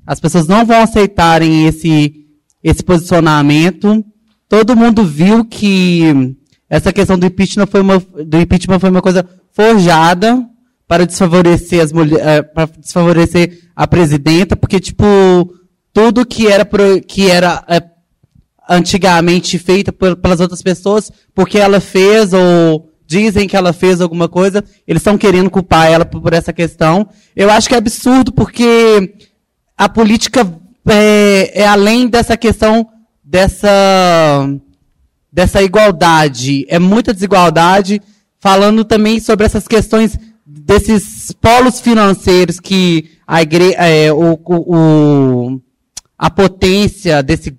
As 0.08 0.22
pessoas 0.22 0.48
não 0.48 0.66
vão 0.66 0.82
aceitarem 0.82 1.68
esse, 1.68 2.26
esse 2.64 2.82
posicionamento. 2.82 4.04
Todo 4.48 4.76
mundo 4.76 5.04
viu 5.04 5.44
que 5.44 6.34
essa 6.70 6.94
questão 6.94 7.20
do 7.20 7.26
impeachment 7.26 7.68
foi 7.68 7.82
uma, 7.82 8.00
do 8.00 8.40
impeachment 8.40 8.80
foi 8.80 8.90
uma 8.90 9.02
coisa 9.02 9.28
forjada 9.52 10.48
para 10.88 11.06
desfavorecer 11.06 11.84
as 11.84 11.92
mulheres, 11.92 12.26
eh, 12.26 12.42
para 12.42 12.70
desfavorecer 12.78 13.60
a 13.76 13.86
presidenta, 13.86 14.56
porque 14.56 14.80
tipo 14.80 15.06
tudo 15.94 16.26
que 16.26 16.48
era 16.48 16.66
que 17.06 17.30
era 17.30 17.64
é, 17.68 17.82
antigamente 18.70 19.58
feito 19.58 19.92
pelas 19.92 20.40
outras 20.40 20.62
pessoas, 20.62 21.12
porque 21.36 21.58
ela 21.58 21.82
fez 21.82 22.32
ou 22.32 22.91
dizem 23.12 23.46
que 23.46 23.58
ela 23.58 23.74
fez 23.74 24.00
alguma 24.00 24.30
coisa, 24.30 24.64
eles 24.88 25.02
estão 25.02 25.18
querendo 25.18 25.50
culpar 25.50 25.92
ela 25.92 26.06
por, 26.06 26.32
essa 26.32 26.54
questão. 26.54 27.10
Eu 27.36 27.52
acho 27.52 27.68
que 27.68 27.76
é 27.76 27.78
absurdo 27.78 28.32
porque 28.32 29.16
a 29.78 29.90
política 29.90 30.48
é, 30.88 31.62
é 31.62 31.68
além 31.68 32.08
dessa 32.08 32.38
questão 32.38 32.88
dessa 33.24 34.48
dessa 35.34 35.62
igualdade, 35.62 36.66
é 36.68 36.78
muita 36.78 37.14
desigualdade, 37.14 38.02
falando 38.40 38.84
também 38.84 39.18
sobre 39.20 39.46
essas 39.46 39.66
questões 39.66 40.18
desses 40.46 41.32
polos 41.32 41.80
financeiros 41.80 42.60
que 42.60 43.12
a 43.26 43.42
igre, 43.42 43.74
é, 43.78 44.12
o, 44.12 44.38
o, 44.46 45.62
a 46.18 46.30
potência 46.30 47.24
desse, 47.24 47.58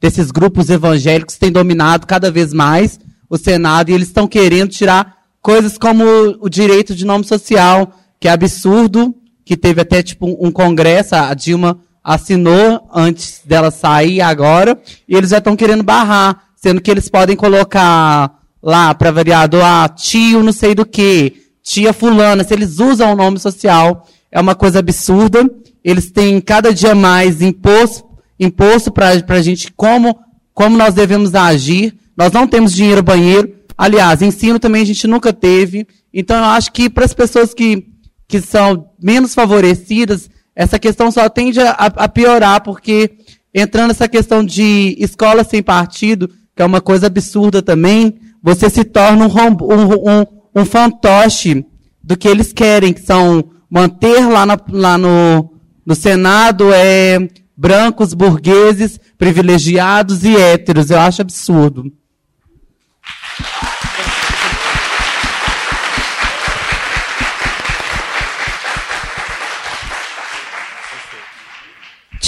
desses 0.00 0.30
grupos 0.30 0.70
evangélicos 0.70 1.36
tem 1.36 1.50
dominado 1.50 2.06
cada 2.06 2.30
vez 2.30 2.52
mais 2.52 3.00
o 3.28 3.36
Senado 3.36 3.90
e 3.90 3.94
eles 3.94 4.08
estão 4.08 4.26
querendo 4.26 4.70
tirar 4.70 5.18
coisas 5.40 5.78
como 5.78 6.04
o 6.40 6.48
direito 6.48 6.94
de 6.94 7.04
nome 7.04 7.24
social, 7.24 7.92
que 8.20 8.28
é 8.28 8.30
absurdo, 8.30 9.14
que 9.44 9.56
teve 9.56 9.80
até 9.80 10.02
tipo 10.02 10.26
um 10.44 10.50
congresso, 10.50 11.14
a 11.14 11.32
Dilma 11.34 11.80
assinou 12.02 12.88
antes 12.92 13.40
dela 13.44 13.70
sair 13.70 14.20
agora, 14.20 14.80
e 15.08 15.14
eles 15.14 15.30
já 15.30 15.38
estão 15.38 15.56
querendo 15.56 15.82
barrar, 15.82 16.44
sendo 16.56 16.80
que 16.80 16.90
eles 16.90 17.08
podem 17.08 17.36
colocar 17.36 18.38
lá 18.62 18.94
para 18.94 19.10
vereador, 19.10 19.62
ah, 19.62 19.88
tio 19.88 20.42
não 20.42 20.52
sei 20.52 20.74
do 20.74 20.84
que, 20.84 21.48
tia 21.62 21.92
fulana, 21.92 22.42
se 22.44 22.54
eles 22.54 22.78
usam 22.78 23.12
o 23.12 23.16
nome 23.16 23.38
social, 23.38 24.06
é 24.30 24.40
uma 24.40 24.54
coisa 24.54 24.78
absurda. 24.78 25.48
Eles 25.82 26.10
têm 26.10 26.40
cada 26.40 26.72
dia 26.72 26.94
mais 26.94 27.40
imposto, 27.40 28.04
imposto 28.38 28.90
para 28.90 29.10
a 29.10 29.42
gente 29.42 29.72
como, 29.72 30.18
como 30.52 30.76
nós 30.76 30.94
devemos 30.94 31.34
agir. 31.34 31.94
Nós 32.18 32.32
não 32.32 32.48
temos 32.48 32.74
dinheiro 32.74 33.00
banheiro. 33.00 33.54
Aliás, 33.76 34.20
ensino 34.20 34.58
também 34.58 34.82
a 34.82 34.86
gente 34.86 35.06
nunca 35.06 35.32
teve. 35.32 35.86
Então, 36.12 36.36
eu 36.36 36.46
acho 36.46 36.72
que 36.72 36.90
para 36.90 37.04
as 37.04 37.14
pessoas 37.14 37.54
que, 37.54 37.86
que 38.26 38.40
são 38.40 38.90
menos 39.00 39.34
favorecidas, 39.34 40.28
essa 40.56 40.80
questão 40.80 41.12
só 41.12 41.28
tende 41.28 41.60
a, 41.60 41.70
a 41.70 42.08
piorar, 42.08 42.60
porque 42.64 43.12
entrando 43.54 43.88
nessa 43.88 44.08
questão 44.08 44.44
de 44.44 44.96
escola 44.98 45.44
sem 45.44 45.62
partido, 45.62 46.28
que 46.56 46.60
é 46.60 46.64
uma 46.64 46.80
coisa 46.80 47.06
absurda 47.06 47.62
também, 47.62 48.18
você 48.42 48.68
se 48.68 48.82
torna 48.82 49.24
um, 49.24 49.30
um, 49.30 50.20
um, 50.20 50.26
um 50.62 50.64
fantoche 50.64 51.64
do 52.02 52.16
que 52.16 52.26
eles 52.26 52.52
querem, 52.52 52.92
que 52.92 53.00
são 53.00 53.48
manter 53.70 54.26
lá, 54.26 54.44
lá 54.72 54.98
no, 54.98 55.52
no 55.86 55.94
Senado 55.94 56.72
é, 56.72 57.28
brancos, 57.56 58.12
burgueses, 58.12 58.98
privilegiados 59.16 60.24
e 60.24 60.36
héteros. 60.36 60.90
Eu 60.90 60.98
acho 60.98 61.22
absurdo. 61.22 61.92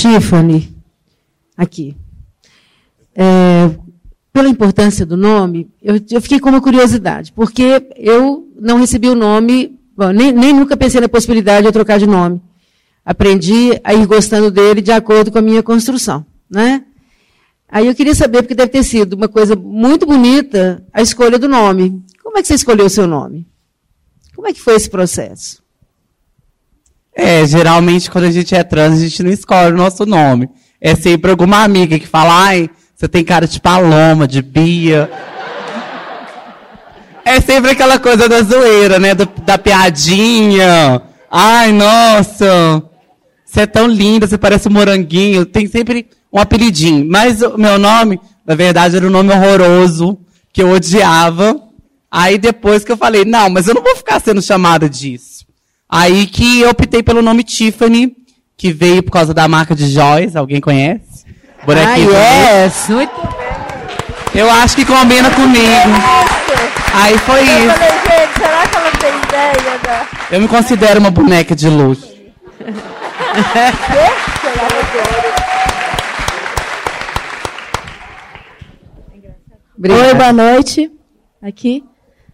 Tiffany, 0.01 0.75
aqui. 1.55 1.95
É, 3.15 3.71
pela 4.33 4.49
importância 4.49 5.05
do 5.05 5.15
nome, 5.15 5.69
eu, 5.83 6.01
eu, 6.11 6.23
fiquei 6.23 6.41
com 6.41 6.49
uma 6.49 6.61
curiosidade, 6.63 7.31
porque 7.33 7.87
eu 7.97 8.49
não 8.59 8.79
recebi 8.79 9.11
o 9.11 9.15
nome, 9.15 9.79
bom, 9.95 10.09
nem, 10.09 10.33
nem 10.33 10.55
nunca 10.55 10.75
pensei 10.75 11.03
na 11.03 11.09
possibilidade 11.09 11.63
de 11.63 11.69
eu 11.69 11.73
trocar 11.73 11.99
de 11.99 12.07
nome. 12.07 12.41
Aprendi 13.05 13.79
a 13.85 13.93
ir 13.93 14.07
gostando 14.07 14.51
dele 14.51 14.81
de 14.81 14.91
acordo 14.91 15.31
com 15.31 15.37
a 15.37 15.43
minha 15.43 15.63
construção, 15.63 16.25
né? 16.49 16.83
Aí 17.69 17.87
eu 17.87 17.95
queria 17.95 18.15
saber, 18.15 18.41
porque 18.41 18.55
deve 18.55 18.73
ter 18.73 18.83
sido 18.83 19.13
uma 19.13 19.29
coisa 19.29 19.55
muito 19.55 20.07
bonita, 20.07 20.83
a 20.95 21.03
escolha 21.03 21.39
do 21.39 21.47
nome. 21.47 22.03
Como 22.23 22.39
é 22.39 22.43
que 22.43 22.49
você 22.49 22.55
escolheu 22.55 22.87
o 22.87 22.91
seu 22.91 23.07
nome? 23.07 23.47
Como 24.35 24.49
é 24.49 24.53
que 24.55 24.61
foi 24.63 24.77
esse 24.77 24.89
processo? 24.89 25.63
É, 27.15 27.45
geralmente 27.47 28.11
quando 28.11 28.25
a 28.25 28.31
gente 28.31 28.55
é 28.55 28.63
trans, 28.63 28.99
a 28.99 29.03
gente 29.03 29.23
não 29.23 29.31
escolhe 29.31 29.73
o 29.73 29.77
nosso 29.77 30.07
nome. 30.07 30.49
É 30.81 30.95
sempre 30.95 31.31
alguma 31.31 31.63
amiga 31.63 31.99
que 31.99 32.07
fala, 32.07 32.47
ai, 32.47 32.71
você 32.95 33.09
tem 33.09 33.25
cara 33.25 33.47
de 33.47 33.61
Paloma, 33.61 34.29
de 34.29 34.43
Bia. 34.43 35.11
É 37.25 37.41
sempre 37.41 37.71
aquela 37.71 37.99
coisa 37.99 38.29
da 38.29 38.43
zoeira, 38.43 38.99
né? 38.99 39.15
Do, 39.15 39.27
da 39.45 39.57
piadinha. 39.57 41.03
Ai, 41.31 41.73
nossa. 41.73 42.83
Você 43.45 43.61
é 43.63 43.67
tão 43.67 43.87
linda, 43.87 44.27
você 44.27 44.39
parece 44.39 44.69
um 44.69 44.73
moranguinho. 44.73 45.47
Tem 45.47 45.67
sempre 45.67 46.09
um 46.33 46.39
apelidinho. 46.39 47.07
Mas 47.09 47.43
o 47.43 47.57
meu 47.57 47.79
nome, 47.79 48.21
na 48.47 48.55
verdade, 48.55 48.97
era 48.97 49.07
um 49.07 49.11
nome 49.11 49.33
horroroso, 49.33 50.19
que 50.53 50.63
eu 50.63 50.71
odiava. 50.71 51.61
Aí 52.11 52.37
depois 52.39 52.85
que 52.85 52.93
eu 52.93 52.97
falei, 52.97 53.25
não, 53.25 53.49
mas 53.49 53.69
eu 53.69 53.75
não 53.75 53.83
vou 53.83 53.97
ficar 53.97 54.21
sendo 54.21 54.43
chamada 54.43 54.89
disso. 54.89 55.47
Aí 55.91 56.27
que 56.27 56.61
eu 56.61 56.71
optei 56.71 57.03
pelo 57.03 57.21
nome 57.21 57.43
Tiffany, 57.43 58.15
que 58.57 58.73
veio 58.73 59.03
por 59.03 59.11
causa 59.11 59.35
da 59.35 59.49
marca 59.49 59.75
de 59.75 59.91
joias. 59.91 60.37
Alguém 60.37 60.61
conhece? 60.61 61.27
Bonequinho. 61.67 62.11
Ah, 62.15 62.65
yes. 62.65 62.89
Muito 62.89 63.11
bem. 63.13 64.41
Eu 64.41 64.49
acho 64.49 64.77
que 64.77 64.85
combina 64.85 65.29
comigo. 65.31 65.67
Aí 66.95 67.19
foi 67.19 67.41
eu 67.41 67.45
isso. 67.45 67.75
Falei, 67.75 67.91
gente, 67.91 68.39
será 68.39 68.69
que 68.69 68.77
ela 68.77 68.91
tem 68.93 69.11
ideia 69.19 69.79
da... 69.83 70.07
Eu 70.31 70.41
me 70.41 70.47
considero 70.47 71.01
uma 71.01 71.11
boneca 71.11 71.57
de 71.57 71.69
luxo. 71.69 72.09
Oi, 79.79 80.15
boa 80.15 80.33
noite. 80.33 80.91
Aqui. 81.43 81.83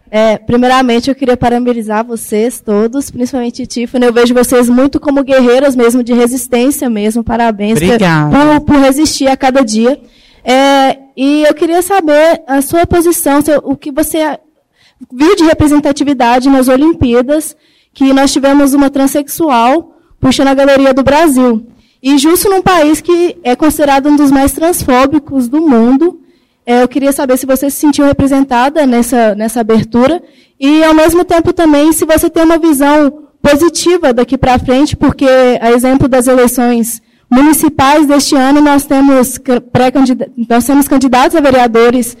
É, 0.09 0.37
primeiramente, 0.37 1.09
eu 1.09 1.15
queria 1.15 1.35
parabenizar 1.35 2.05
vocês 2.05 2.61
todos, 2.61 3.11
principalmente 3.11 3.67
Tiffany. 3.67 4.05
Eu 4.05 4.13
vejo 4.13 4.33
vocês 4.33 4.69
muito 4.69 4.99
como 4.99 5.23
guerreiras 5.23 5.75
mesmo, 5.75 6.03
de 6.03 6.13
resistência 6.13 6.89
mesmo. 6.89 7.23
Parabéns 7.23 7.79
por, 7.79 8.61
por, 8.65 8.75
resistir 8.77 9.27
a 9.27 9.35
cada 9.35 9.63
dia. 9.63 9.99
É, 10.43 10.97
e 11.15 11.43
eu 11.43 11.53
queria 11.53 11.81
saber 11.81 12.41
a 12.47 12.61
sua 12.61 12.85
posição, 12.85 13.39
o 13.63 13.75
que 13.75 13.91
você 13.91 14.39
viu 15.11 15.35
de 15.35 15.43
representatividade 15.43 16.49
nas 16.49 16.67
Olimpíadas, 16.67 17.55
que 17.93 18.13
nós 18.13 18.31
tivemos 18.31 18.73
uma 18.73 18.89
transexual 18.89 19.93
puxando 20.19 20.47
a 20.47 20.53
galeria 20.53 20.93
do 20.93 21.03
Brasil. 21.03 21.67
E 22.01 22.17
justo 22.17 22.49
num 22.49 22.61
país 22.61 23.01
que 23.01 23.37
é 23.43 23.55
considerado 23.55 24.07
um 24.07 24.15
dos 24.15 24.31
mais 24.31 24.51
transfóbicos 24.53 25.47
do 25.47 25.61
mundo, 25.61 26.21
é, 26.69 26.83
eu 26.83 26.87
queria 26.89 27.13
saber 27.13 27.37
se 27.37 27.45
você 27.45 27.69
se 27.69 27.77
sentiu 27.77 28.05
representada 28.05 28.85
nessa, 28.85 29.33
nessa 29.33 29.61
abertura 29.61 30.21
e, 30.59 30.83
ao 30.83 30.93
mesmo 30.93 31.23
tempo, 31.23 31.53
também 31.53 31.93
se 31.93 32.03
você 32.03 32.29
tem 32.29 32.43
uma 32.43 32.57
visão 32.57 33.29
positiva 33.41 34.13
daqui 34.13 34.37
para 34.37 34.59
frente, 34.59 34.93
porque, 34.93 35.25
a 35.61 35.71
exemplo 35.71 36.09
das 36.09 36.27
eleições 36.27 37.01
municipais 37.31 38.05
deste 38.05 38.35
ano, 38.35 38.59
nós 38.59 38.85
temos, 38.85 39.39
nós 40.49 40.65
temos 40.65 40.89
candidatos 40.89 41.37
a 41.37 41.39
vereadores 41.39 42.17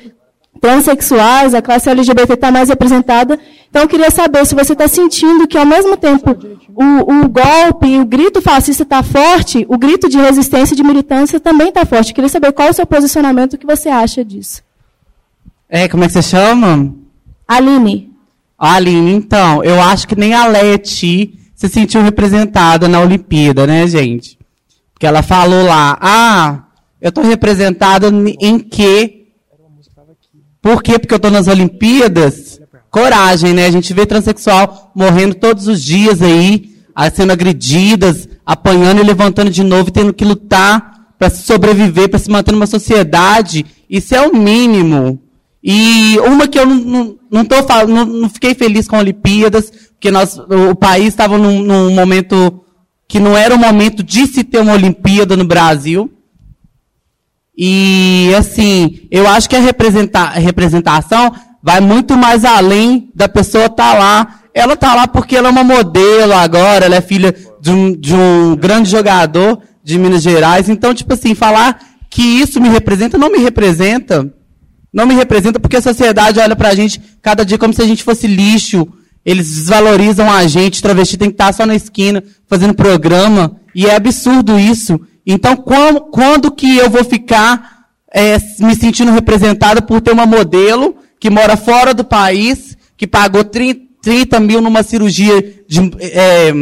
transexuais, 0.57 1.53
a 1.53 1.61
classe 1.61 1.89
LGBT 1.89 2.33
está 2.33 2.51
mais 2.51 2.69
representada. 2.69 3.39
Então, 3.69 3.81
eu 3.81 3.87
queria 3.87 4.09
saber 4.09 4.45
se 4.45 4.55
você 4.55 4.73
está 4.73 4.87
sentindo 4.87 5.47
que, 5.47 5.57
ao 5.57 5.65
mesmo 5.65 5.95
tempo, 5.97 6.35
o, 6.75 7.23
o 7.23 7.29
golpe, 7.29 7.97
o 7.97 8.05
grito 8.05 8.41
fascista 8.41 8.83
está 8.83 9.03
forte, 9.03 9.65
o 9.69 9.77
grito 9.77 10.09
de 10.09 10.17
resistência 10.17 10.73
e 10.73 10.77
de 10.77 10.83
militância 10.83 11.39
também 11.39 11.69
está 11.69 11.85
forte. 11.85 12.09
Eu 12.09 12.15
queria 12.15 12.29
saber 12.29 12.51
qual 12.51 12.67
é 12.67 12.71
o 12.71 12.73
seu 12.73 12.85
posicionamento, 12.85 13.53
o 13.53 13.57
que 13.57 13.65
você 13.65 13.89
acha 13.89 14.23
disso. 14.23 14.61
É, 15.69 15.87
como 15.87 16.03
é 16.03 16.07
que 16.07 16.13
você 16.13 16.21
chama? 16.21 16.93
Aline. 17.47 18.11
Aline, 18.57 19.13
então, 19.13 19.63
eu 19.63 19.81
acho 19.81 20.07
que 20.07 20.15
nem 20.15 20.33
a 20.33 20.47
Leti 20.47 21.37
se 21.53 21.67
sentiu 21.67 22.01
representada 22.01 22.87
na 22.87 22.99
Olimpíada, 22.99 23.67
né, 23.67 23.85
gente? 23.87 24.37
Porque 24.93 25.05
ela 25.05 25.21
falou 25.21 25.63
lá, 25.63 25.97
ah, 26.01 26.63
eu 26.99 27.09
estou 27.09 27.23
representada 27.23 28.07
em 28.39 28.57
que 28.57 29.26
por 30.67 30.83
quê? 30.83 30.99
Porque 30.99 31.13
eu 31.13 31.15
estou 31.15 31.31
nas 31.31 31.47
Olimpíadas. 31.47 32.59
Coragem, 32.91 33.53
né? 33.53 33.67
A 33.67 33.71
gente 33.71 33.93
vê 33.93 34.05
transexual 34.05 34.91
morrendo 34.93 35.33
todos 35.33 35.65
os 35.65 35.81
dias 35.81 36.21
aí, 36.21 36.71
sendo 37.15 37.31
agredidas, 37.31 38.27
apanhando 38.45 38.99
e 38.99 39.05
levantando 39.05 39.49
de 39.49 39.63
novo, 39.63 39.91
tendo 39.91 40.13
que 40.13 40.25
lutar 40.25 41.13
para 41.17 41.29
sobreviver, 41.29 42.09
para 42.09 42.19
se 42.19 42.29
manter 42.29 42.51
numa 42.51 42.67
sociedade. 42.67 43.65
Isso 43.89 44.13
é 44.13 44.27
o 44.27 44.35
mínimo. 44.35 45.21
E 45.63 46.19
uma 46.19 46.49
que 46.49 46.59
eu 46.59 46.65
não, 46.65 47.15
não, 47.31 47.45
tô, 47.45 47.55
não, 47.87 48.05
não 48.05 48.29
fiquei 48.29 48.53
feliz 48.53 48.89
com 48.89 48.97
Olimpíadas, 48.97 49.71
porque 49.91 50.11
nós, 50.11 50.37
o 50.37 50.75
país 50.75 51.07
estava 51.07 51.37
num, 51.37 51.63
num 51.63 51.91
momento 51.91 52.61
que 53.07 53.21
não 53.21 53.37
era 53.37 53.55
o 53.55 53.57
momento 53.57 54.03
de 54.03 54.27
se 54.27 54.43
ter 54.43 54.59
uma 54.59 54.73
Olimpíada 54.73 55.37
no 55.37 55.45
Brasil. 55.45 56.11
E, 57.57 58.31
assim, 58.37 59.07
eu 59.09 59.27
acho 59.27 59.49
que 59.49 59.55
a, 59.55 59.59
representa 59.59 60.19
a 60.19 60.39
representação 60.39 61.33
vai 61.63 61.81
muito 61.81 62.15
mais 62.15 62.45
além 62.45 63.09
da 63.15 63.27
pessoa 63.27 63.65
estar 63.65 63.93
tá 63.93 63.97
lá. 63.97 64.39
Ela 64.53 64.73
está 64.73 64.93
lá 64.93 65.07
porque 65.07 65.35
ela 65.35 65.47
é 65.47 65.51
uma 65.51 65.63
modelo 65.63 66.33
agora, 66.33 66.85
ela 66.85 66.95
é 66.95 67.01
filha 67.01 67.35
de 67.59 67.71
um, 67.71 67.91
de 67.93 68.13
um 68.13 68.55
grande 68.55 68.89
jogador 68.89 69.59
de 69.83 69.97
Minas 69.97 70.21
Gerais. 70.21 70.69
Então, 70.69 70.93
tipo 70.93 71.13
assim, 71.13 71.33
falar 71.33 71.79
que 72.09 72.21
isso 72.21 72.61
me 72.61 72.69
representa, 72.69 73.17
não 73.17 73.31
me 73.31 73.39
representa. 73.39 74.31
Não 74.93 75.05
me 75.05 75.13
representa 75.13 75.59
porque 75.59 75.77
a 75.77 75.81
sociedade 75.81 76.39
olha 76.39 76.55
pra 76.55 76.73
gente 76.73 77.01
cada 77.21 77.43
dia 77.43 77.57
como 77.57 77.73
se 77.73 77.81
a 77.81 77.85
gente 77.85 78.03
fosse 78.03 78.27
lixo. 78.27 78.87
Eles 79.25 79.47
desvalorizam 79.47 80.31
a 80.31 80.47
gente, 80.47 80.81
travesti 80.81 81.17
tem 81.17 81.29
que 81.29 81.33
estar 81.33 81.47
tá 81.47 81.53
só 81.53 81.65
na 81.65 81.75
esquina 81.75 82.23
fazendo 82.47 82.73
programa. 82.73 83.57
E 83.75 83.85
é 83.85 83.95
absurdo 83.95 84.57
isso. 84.57 84.99
Então, 85.29 85.57
quando, 85.57 85.99
quando 86.03 86.49
que 86.49 86.77
eu 86.77 86.89
vou 86.89 87.03
ficar 87.03 87.89
é, 88.13 88.37
me 88.59 88.73
sentindo 88.73 89.11
representada 89.11 89.81
por 89.81 89.99
ter 89.99 90.11
uma 90.11 90.25
modelo 90.25 90.95
que 91.19 91.29
mora 91.29 91.57
fora 91.57 91.93
do 91.93 92.05
país, 92.05 92.77
que 92.95 93.05
pagou 93.05 93.43
30, 93.43 93.81
30 94.01 94.39
mil 94.39 94.61
numa 94.61 94.83
cirurgia 94.83 95.41
de. 95.67 95.91
É, 95.99 96.53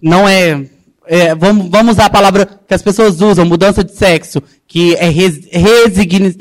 não 0.00 0.26
é, 0.26 0.64
é. 1.06 1.34
vamos, 1.34 1.68
vamos 1.68 1.92
usar 1.92 2.06
a 2.06 2.10
palavra 2.10 2.46
que 2.46 2.72
as 2.72 2.80
pessoas 2.80 3.20
usam, 3.20 3.44
mudança 3.44 3.84
de 3.84 3.94
sexo, 3.94 4.42
que 4.66 4.94
é 4.94 5.10
resigni, 5.10 6.34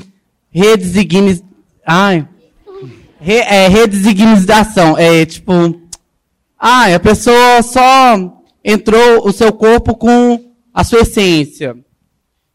redesigni, 0.49 1.43
ai, 1.85 2.25
re, 3.19 3.39
é, 3.39 3.67
redesignização. 3.67 4.97
É 4.97 5.25
tipo. 5.25 5.53
Ah, 6.57 6.95
a 6.95 6.99
pessoa 6.99 7.61
só 7.61 8.41
entrou 8.63 9.27
o 9.27 9.33
seu 9.33 9.51
corpo 9.51 9.95
com 9.95 10.44
a 10.75 10.83
sua 10.83 10.99
essência. 10.99 11.73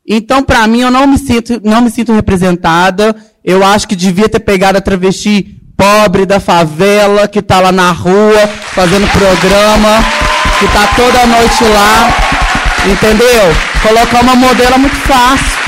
Então, 0.07 0.43
para 0.43 0.67
mim, 0.67 0.83
eu 0.83 0.91
não 0.91 1.07
me 1.07 1.17
sinto, 1.17 1.59
não 1.65 1.81
me 1.81 1.91
sinto 1.91 2.13
representada. 2.13 3.17
Eu 3.43 3.65
acho 3.65 3.89
que 3.89 3.97
devia 3.97 4.29
ter 4.29 4.41
pegado 4.41 4.77
a 4.77 4.81
travesti 4.83 5.57
pobre 5.75 6.27
da 6.27 6.39
favela, 6.39 7.27
que 7.27 7.39
está 7.39 7.59
lá 7.61 7.73
na 7.73 7.91
rua, 7.91 8.47
fazendo 8.75 9.11
programa, 9.11 10.05
que 10.59 10.67
está 10.67 10.87
toda 10.89 11.27
noite 11.27 11.65
lá. 11.65 12.11
Entendeu? 12.93 13.43
Colocar 13.83 14.21
uma 14.21 14.37
modelo 14.37 14.75
é 14.75 14.79
muito 14.79 14.97
fácil. 14.97 15.59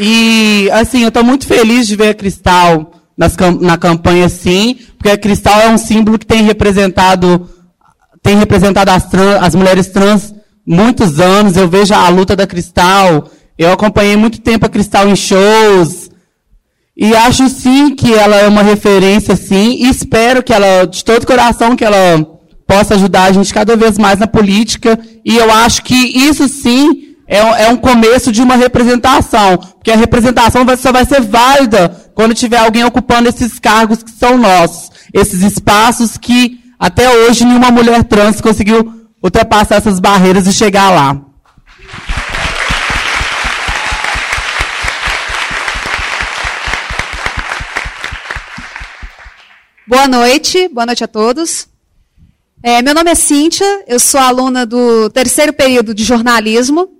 E, 0.00 0.68
assim, 0.72 1.02
eu 1.02 1.08
estou 1.08 1.22
muito 1.22 1.46
feliz 1.46 1.86
de 1.86 1.94
ver 1.94 2.08
a 2.08 2.14
Cristal 2.14 2.97
nas, 3.18 3.36
na 3.60 3.76
campanha, 3.76 4.28
sim, 4.28 4.78
porque 4.96 5.18
Cristal 5.18 5.60
é 5.60 5.68
um 5.68 5.76
símbolo 5.76 6.16
que 6.16 6.26
tem 6.26 6.44
representado, 6.44 7.50
tem 8.22 8.36
representado 8.36 8.92
as, 8.92 9.06
trans, 9.06 9.42
as 9.42 9.54
mulheres 9.56 9.88
trans 9.88 10.32
muitos 10.64 11.18
anos. 11.18 11.56
Eu 11.56 11.68
vejo 11.68 11.92
a 11.92 12.08
luta 12.08 12.36
da 12.36 12.46
Cristal. 12.46 13.28
Eu 13.58 13.72
acompanhei 13.72 14.16
muito 14.16 14.40
tempo 14.40 14.64
a 14.64 14.68
Cristal 14.68 15.08
em 15.08 15.16
shows. 15.16 16.08
E 16.96 17.14
acho, 17.14 17.48
sim, 17.48 17.94
que 17.94 18.14
ela 18.14 18.36
é 18.36 18.46
uma 18.46 18.62
referência, 18.62 19.34
sim. 19.34 19.84
E 19.84 19.88
espero 19.88 20.42
que 20.42 20.52
ela, 20.52 20.86
de 20.86 21.04
todo 21.04 21.26
coração, 21.26 21.74
que 21.74 21.84
ela 21.84 22.24
possa 22.66 22.94
ajudar 22.94 23.24
a 23.24 23.32
gente 23.32 23.52
cada 23.52 23.76
vez 23.76 23.98
mais 23.98 24.20
na 24.20 24.28
política. 24.28 24.98
E 25.24 25.36
eu 25.36 25.50
acho 25.52 25.82
que 25.82 25.94
isso, 25.94 26.48
sim, 26.48 27.16
é, 27.26 27.38
é 27.38 27.68
um 27.68 27.76
começo 27.76 28.32
de 28.32 28.42
uma 28.42 28.56
representação, 28.56 29.58
porque 29.58 29.90
a 29.90 29.96
representação 29.96 30.64
só 30.78 30.90
vai 30.90 31.04
ser 31.04 31.20
válida 31.20 32.07
quando 32.18 32.34
tiver 32.34 32.56
alguém 32.56 32.82
ocupando 32.82 33.28
esses 33.28 33.60
cargos 33.60 34.02
que 34.02 34.10
são 34.10 34.36
nossos, 34.36 34.90
esses 35.14 35.40
espaços 35.40 36.18
que 36.18 36.58
até 36.76 37.08
hoje 37.08 37.44
nenhuma 37.44 37.70
mulher 37.70 38.02
trans 38.02 38.40
conseguiu 38.40 39.08
ultrapassar 39.22 39.76
essas 39.76 40.00
barreiras 40.00 40.44
e 40.48 40.52
chegar 40.52 40.90
lá. 40.90 41.16
Boa 49.86 50.08
noite, 50.08 50.66
boa 50.70 50.86
noite 50.86 51.04
a 51.04 51.06
todos. 51.06 51.68
É, 52.60 52.82
meu 52.82 52.94
nome 52.94 53.12
é 53.12 53.14
Cíntia, 53.14 53.84
eu 53.86 54.00
sou 54.00 54.18
aluna 54.18 54.66
do 54.66 55.08
terceiro 55.10 55.52
período 55.52 55.94
de 55.94 56.02
jornalismo 56.02 56.97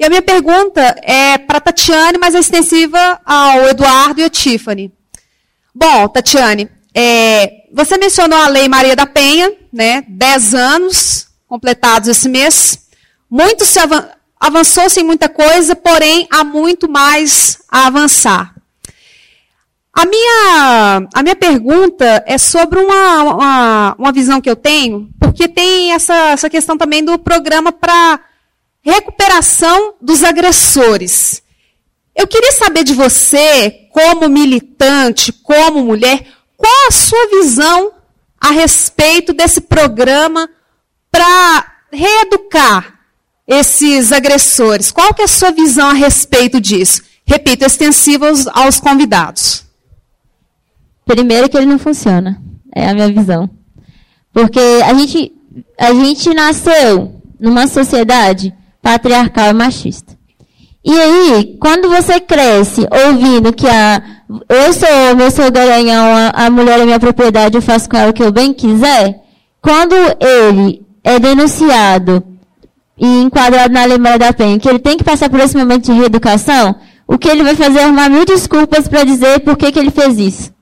e 0.00 0.04
a 0.04 0.08
minha 0.08 0.22
pergunta 0.22 0.80
é 1.02 1.36
para 1.36 1.60
Tatiane, 1.60 2.16
mas 2.16 2.34
é 2.34 2.38
extensiva 2.38 3.20
ao 3.22 3.68
Eduardo 3.68 4.22
e 4.22 4.24
a 4.24 4.30
Tiffany. 4.30 4.90
Bom, 5.74 6.08
Tatiane, 6.08 6.70
é, 6.94 7.66
você 7.70 7.98
mencionou 7.98 8.38
a 8.38 8.48
Lei 8.48 8.66
Maria 8.66 8.96
da 8.96 9.04
Penha, 9.04 9.52
né? 9.70 10.02
Dez 10.08 10.54
anos 10.54 11.26
completados 11.46 12.08
esse 12.08 12.30
mês. 12.30 12.88
Muito 13.28 13.66
se 13.66 13.78
avan 13.78 14.08
avançou-se 14.40 14.98
em 14.98 15.04
muita 15.04 15.28
coisa, 15.28 15.76
porém 15.76 16.26
há 16.30 16.42
muito 16.44 16.90
mais 16.90 17.58
a 17.70 17.86
avançar. 17.88 18.54
A 19.92 20.06
minha, 20.06 21.08
a 21.12 21.22
minha 21.22 21.36
pergunta 21.36 22.24
é 22.26 22.38
sobre 22.38 22.78
uma, 22.80 23.22
uma, 23.22 23.94
uma 23.98 24.12
visão 24.12 24.40
que 24.40 24.48
eu 24.48 24.56
tenho, 24.56 25.10
porque 25.20 25.46
tem 25.46 25.92
essa, 25.92 26.30
essa 26.30 26.48
questão 26.48 26.78
também 26.78 27.04
do 27.04 27.18
programa 27.18 27.70
para 27.70 28.18
recuperação 28.82 29.94
dos 30.00 30.22
agressores. 30.22 31.42
Eu 32.14 32.26
queria 32.26 32.52
saber 32.52 32.84
de 32.84 32.94
você, 32.94 33.88
como 33.92 34.28
militante, 34.28 35.32
como 35.32 35.84
mulher, 35.84 36.26
qual 36.56 36.88
a 36.88 36.90
sua 36.90 37.28
visão 37.28 37.92
a 38.40 38.50
respeito 38.50 39.32
desse 39.32 39.60
programa 39.60 40.48
para 41.10 41.72
reeducar 41.92 42.98
esses 43.46 44.12
agressores? 44.12 44.90
Qual 44.90 45.12
que 45.12 45.22
é 45.22 45.24
a 45.24 45.28
sua 45.28 45.50
visão 45.50 45.88
a 45.88 45.94
respeito 45.94 46.60
disso? 46.60 47.02
Repito, 47.24 47.64
extensivo 47.64 48.26
aos, 48.26 48.46
aos 48.48 48.80
convidados. 48.80 49.64
Primeiro 51.04 51.48
que 51.48 51.56
ele 51.56 51.66
não 51.66 51.78
funciona. 51.78 52.40
É 52.74 52.88
a 52.88 52.94
minha 52.94 53.08
visão. 53.08 53.50
Porque 54.32 54.60
a 54.84 54.94
gente, 54.94 55.32
a 55.78 55.92
gente 55.92 56.32
nasceu 56.32 57.20
numa 57.38 57.66
sociedade 57.66 58.54
patriarcal 58.82 59.50
e 59.50 59.52
machista. 59.52 60.18
E 60.84 60.98
aí, 60.98 61.58
quando 61.60 61.88
você 61.88 62.18
cresce 62.20 62.86
ouvindo 63.06 63.52
que 63.52 63.66
a, 63.68 64.02
eu 64.48 64.72
sou 64.72 64.88
homem, 65.10 65.26
eu 65.26 65.30
sou 65.30 65.50
garanhão, 65.50 66.06
a, 66.16 66.46
a 66.46 66.50
mulher 66.50 66.80
é 66.80 66.84
minha 66.84 66.98
propriedade, 66.98 67.56
eu 67.56 67.62
faço 67.62 67.88
com 67.88 67.96
ela 67.96 68.10
o 68.10 68.14
que 68.14 68.22
eu 68.22 68.32
bem 68.32 68.52
quiser, 68.52 69.20
quando 69.60 69.94
ele 70.18 70.82
é 71.04 71.18
denunciado 71.18 72.24
e 72.96 73.22
enquadrado 73.22 73.72
na 73.74 73.84
Lei 73.84 73.98
Maria 73.98 74.18
da 74.18 74.32
Penha, 74.32 74.58
que 74.58 74.68
ele 74.68 74.78
tem 74.78 74.96
que 74.96 75.04
passar 75.04 75.28
por 75.28 75.40
esse 75.40 75.56
momento 75.56 75.84
de 75.84 75.92
reeducação, 75.92 76.74
o 77.06 77.18
que 77.18 77.28
ele 77.28 77.42
vai 77.42 77.54
fazer 77.54 77.80
é 77.80 77.84
arrumar 77.84 78.08
mil 78.08 78.24
desculpas 78.24 78.88
para 78.88 79.04
dizer 79.04 79.40
por 79.40 79.56
que, 79.56 79.72
que 79.72 79.78
ele 79.78 79.90
fez 79.90 80.18
isso. 80.18 80.52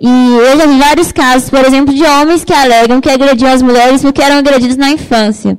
E 0.00 0.08
eu 0.08 0.58
já 0.58 0.66
vi 0.66 0.78
vários 0.78 1.12
casos, 1.12 1.48
por 1.48 1.64
exemplo, 1.64 1.94
de 1.94 2.02
homens 2.02 2.44
que 2.44 2.52
alegam 2.52 3.00
que 3.00 3.10
agrediam 3.10 3.52
as 3.52 3.62
mulheres 3.62 4.02
porque 4.02 4.22
eram 4.22 4.38
agredidos 4.38 4.76
na 4.76 4.90
infância. 4.90 5.56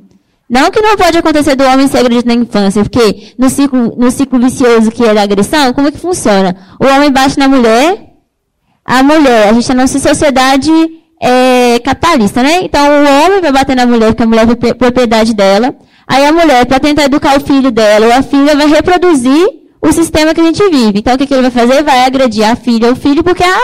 Não 0.49 0.69
que 0.69 0.79
não 0.79 0.95
pode 0.95 1.17
acontecer 1.17 1.55
do 1.55 1.63
homem 1.63 1.87
ser 1.87 1.99
agredido 1.99 2.27
na 2.27 2.35
infância, 2.35 2.83
porque 2.83 3.33
no 3.37 3.49
ciclo, 3.49 3.95
no 3.97 4.11
ciclo 4.11 4.39
vicioso 4.39 4.91
que 4.91 5.03
é 5.03 5.13
da 5.13 5.23
agressão, 5.23 5.73
como 5.73 5.87
é 5.87 5.91
que 5.91 5.97
funciona? 5.97 6.55
O 6.79 6.85
homem 6.85 7.11
bate 7.11 7.37
na 7.39 7.47
mulher, 7.47 8.13
a 8.85 9.01
mulher, 9.01 9.49
a 9.49 9.53
gente 9.53 9.61
está 9.61 9.73
numa 9.73 9.87
sociedade 9.87 10.71
é, 11.19 11.79
capitalista, 11.79 12.43
né? 12.43 12.59
Então 12.61 12.85
o 12.87 13.25
homem 13.25 13.41
vai 13.41 13.51
bater 13.51 13.75
na 13.75 13.87
mulher, 13.87 14.07
porque 14.07 14.23
a 14.23 14.27
mulher 14.27 14.47
é 14.47 14.73
propriedade 14.73 15.33
dela. 15.33 15.73
Aí 16.07 16.23
a 16.23 16.31
mulher, 16.31 16.65
para 16.67 16.79
tentar 16.79 17.05
educar 17.05 17.35
o 17.35 17.41
filho 17.41 17.71
dela 17.71 18.05
ou 18.05 18.13
a 18.13 18.21
filha, 18.21 18.55
vai 18.55 18.67
reproduzir 18.67 19.47
o 19.81 19.91
sistema 19.91 20.35
que 20.35 20.41
a 20.41 20.43
gente 20.43 20.63
vive. 20.69 20.99
Então 20.99 21.15
o 21.15 21.17
que, 21.17 21.25
que 21.25 21.33
ele 21.33 21.49
vai 21.49 21.51
fazer? 21.51 21.83
Vai 21.83 22.05
agredir 22.05 22.43
a 22.43 22.55
filha 22.55 22.87
ou 22.87 22.93
o 22.93 22.95
filho, 22.95 23.23
porque 23.23 23.43
a, 23.43 23.57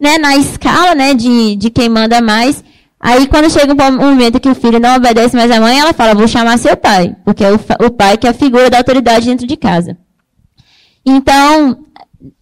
né, 0.00 0.16
na 0.16 0.36
escala 0.36 0.94
né, 0.94 1.12
de, 1.12 1.56
de 1.56 1.68
quem 1.68 1.90
manda 1.90 2.22
mais, 2.22 2.64
Aí, 3.04 3.26
quando 3.26 3.50
chega 3.50 3.72
um 3.72 3.96
momento 3.96 4.38
que 4.38 4.48
o 4.48 4.54
filho 4.54 4.78
não 4.78 4.94
obedece 4.94 5.34
mais 5.34 5.50
à 5.50 5.58
mãe, 5.58 5.76
ela 5.76 5.92
fala, 5.92 6.14
vou 6.14 6.28
chamar 6.28 6.56
seu 6.56 6.76
pai. 6.76 7.16
Porque 7.24 7.44
é 7.44 7.50
o, 7.50 7.58
o 7.84 7.90
pai 7.90 8.16
que 8.16 8.28
é 8.28 8.30
a 8.30 8.34
figura 8.34 8.70
da 8.70 8.78
autoridade 8.78 9.26
dentro 9.26 9.44
de 9.44 9.56
casa. 9.56 9.96
Então, 11.04 11.78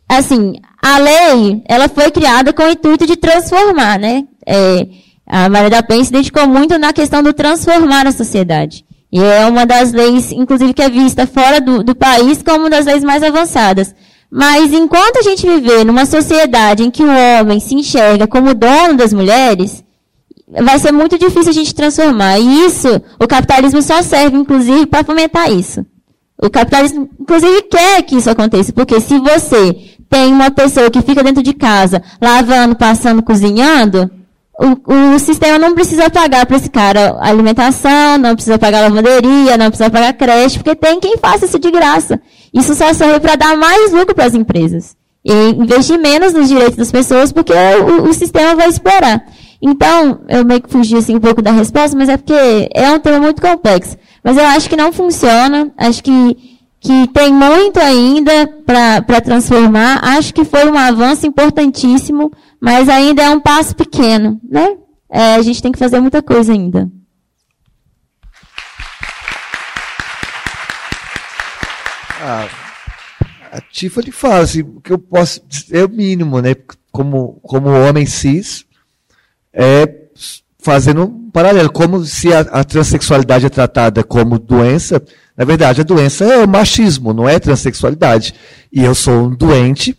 assim, 0.06 0.52
a 0.82 0.98
lei, 0.98 1.62
ela 1.66 1.88
foi 1.88 2.10
criada 2.10 2.52
com 2.52 2.62
o 2.62 2.70
intuito 2.70 3.06
de 3.06 3.16
transformar, 3.16 3.98
né? 3.98 4.24
É, 4.46 4.86
a 5.26 5.48
Maria 5.48 5.70
da 5.70 5.82
Penha 5.82 6.04
se 6.04 6.12
dedicou 6.12 6.46
muito 6.46 6.78
na 6.78 6.92
questão 6.92 7.22
do 7.22 7.32
transformar 7.32 8.06
a 8.06 8.12
sociedade. 8.12 8.84
E 9.10 9.18
é 9.18 9.46
uma 9.46 9.64
das 9.64 9.92
leis, 9.92 10.30
inclusive, 10.30 10.74
que 10.74 10.82
é 10.82 10.90
vista 10.90 11.26
fora 11.26 11.58
do, 11.58 11.82
do 11.82 11.94
país 11.94 12.42
como 12.42 12.64
uma 12.64 12.70
das 12.70 12.84
leis 12.84 13.02
mais 13.02 13.22
avançadas. 13.22 13.94
Mas 14.30 14.74
enquanto 14.74 15.16
a 15.16 15.22
gente 15.22 15.46
viver 15.46 15.84
numa 15.84 16.04
sociedade 16.04 16.82
em 16.82 16.90
que 16.90 17.02
o 17.02 17.08
homem 17.08 17.58
se 17.60 17.74
enxerga 17.74 18.26
como 18.26 18.54
dono 18.54 18.96
das 18.96 19.12
mulheres, 19.12 19.82
vai 20.50 20.78
ser 20.78 20.92
muito 20.92 21.18
difícil 21.18 21.50
a 21.50 21.54
gente 21.54 21.74
transformar. 21.74 22.38
E 22.38 22.66
isso, 22.66 22.88
o 23.18 23.26
capitalismo 23.26 23.80
só 23.82 24.02
serve, 24.02 24.36
inclusive, 24.36 24.86
para 24.86 25.04
fomentar 25.04 25.50
isso. 25.50 25.84
O 26.42 26.48
capitalismo, 26.50 27.08
inclusive, 27.20 27.62
quer 27.62 28.02
que 28.02 28.16
isso 28.16 28.30
aconteça, 28.30 28.72
porque 28.72 29.00
se 29.00 29.18
você 29.18 29.76
tem 30.08 30.32
uma 30.32 30.50
pessoa 30.50 30.90
que 30.90 31.02
fica 31.02 31.22
dentro 31.22 31.42
de 31.42 31.52
casa, 31.52 32.02
lavando, 32.20 32.74
passando, 32.74 33.22
cozinhando, 33.22 34.10
o, 34.58 35.14
o 35.14 35.18
sistema 35.18 35.58
não 35.58 35.74
precisa 35.74 36.10
pagar 36.10 36.44
para 36.44 36.56
esse 36.56 36.68
cara 36.68 37.16
alimentação, 37.20 38.18
não 38.18 38.34
precisa 38.34 38.58
pagar 38.58 38.82
lavanderia, 38.82 39.56
não 39.56 39.68
precisa 39.68 39.88
pagar 39.88 40.12
creche, 40.14 40.58
porque 40.58 40.74
tem 40.74 41.00
quem 41.00 41.16
faça 41.16 41.46
isso 41.46 41.58
de 41.58 41.70
graça. 41.70 42.20
Isso 42.52 42.74
só 42.74 42.92
serve 42.92 43.20
para 43.20 43.36
dar 43.36 43.56
mais 43.56 43.92
lucro 43.92 44.14
para 44.14 44.26
as 44.26 44.34
empresas. 44.34 44.96
E 45.24 45.32
investir 45.50 45.98
menos 45.98 46.32
nos 46.32 46.48
direitos 46.48 46.76
das 46.76 46.90
pessoas, 46.90 47.32
porque 47.32 47.52
o, 47.52 48.08
o 48.08 48.14
sistema 48.14 48.54
vai 48.54 48.68
explorar. 48.68 49.24
Então, 49.62 50.22
eu 50.28 50.44
meio 50.44 50.62
que 50.62 50.70
fugi 50.70 50.96
assim, 50.96 51.16
um 51.16 51.20
pouco 51.20 51.42
da 51.42 51.52
resposta, 51.52 51.96
mas 51.96 52.08
é 52.08 52.16
porque 52.16 52.68
é 52.74 52.90
um 52.90 52.98
tema 52.98 53.20
muito 53.20 53.42
complexo. 53.42 53.96
Mas 54.24 54.36
eu 54.36 54.44
acho 54.46 54.68
que 54.70 54.76
não 54.76 54.92
funciona, 54.92 55.70
acho 55.76 56.02
que, 56.02 56.58
que 56.80 57.08
tem 57.08 57.32
muito 57.32 57.78
ainda 57.78 58.46
para 58.64 59.20
transformar. 59.20 60.00
Acho 60.02 60.32
que 60.32 60.44
foi 60.44 60.64
um 60.70 60.78
avanço 60.78 61.26
importantíssimo, 61.26 62.32
mas 62.58 62.88
ainda 62.88 63.22
é 63.22 63.30
um 63.30 63.40
passo 63.40 63.76
pequeno. 63.76 64.40
Né? 64.48 64.76
É, 65.10 65.34
a 65.34 65.42
gente 65.42 65.62
tem 65.62 65.72
que 65.72 65.78
fazer 65.78 66.00
muita 66.00 66.22
coisa 66.22 66.52
ainda. 66.52 66.90
Ah, 72.22 72.48
a 73.52 73.60
Tiffany 73.60 74.10
fala 74.10 74.40
assim, 74.40 74.60
o 74.60 74.80
que 74.80 74.92
eu 74.92 74.98
posso 74.98 75.42
é 75.70 75.84
o 75.84 75.88
mínimo, 75.88 76.40
né? 76.40 76.54
Como, 76.92 77.40
como 77.42 77.70
homem 77.70 78.04
cis, 78.04 78.66
é 79.52 80.00
fazendo 80.58 81.04
um 81.04 81.30
paralelo, 81.30 81.70
como 81.70 82.04
se 82.04 82.32
a, 82.32 82.40
a, 82.40 82.64
transexualidade 82.64 83.46
é 83.46 83.48
tratada 83.48 84.04
como 84.04 84.38
doença, 84.38 85.02
na 85.36 85.44
verdade 85.44 85.80
a 85.80 85.84
doença 85.84 86.24
é 86.24 86.44
o 86.44 86.48
machismo, 86.48 87.12
não 87.12 87.28
é 87.28 87.38
transexualidade. 87.38 88.34
E 88.72 88.84
eu 88.84 88.94
sou 88.94 89.26
um 89.26 89.34
doente 89.34 89.96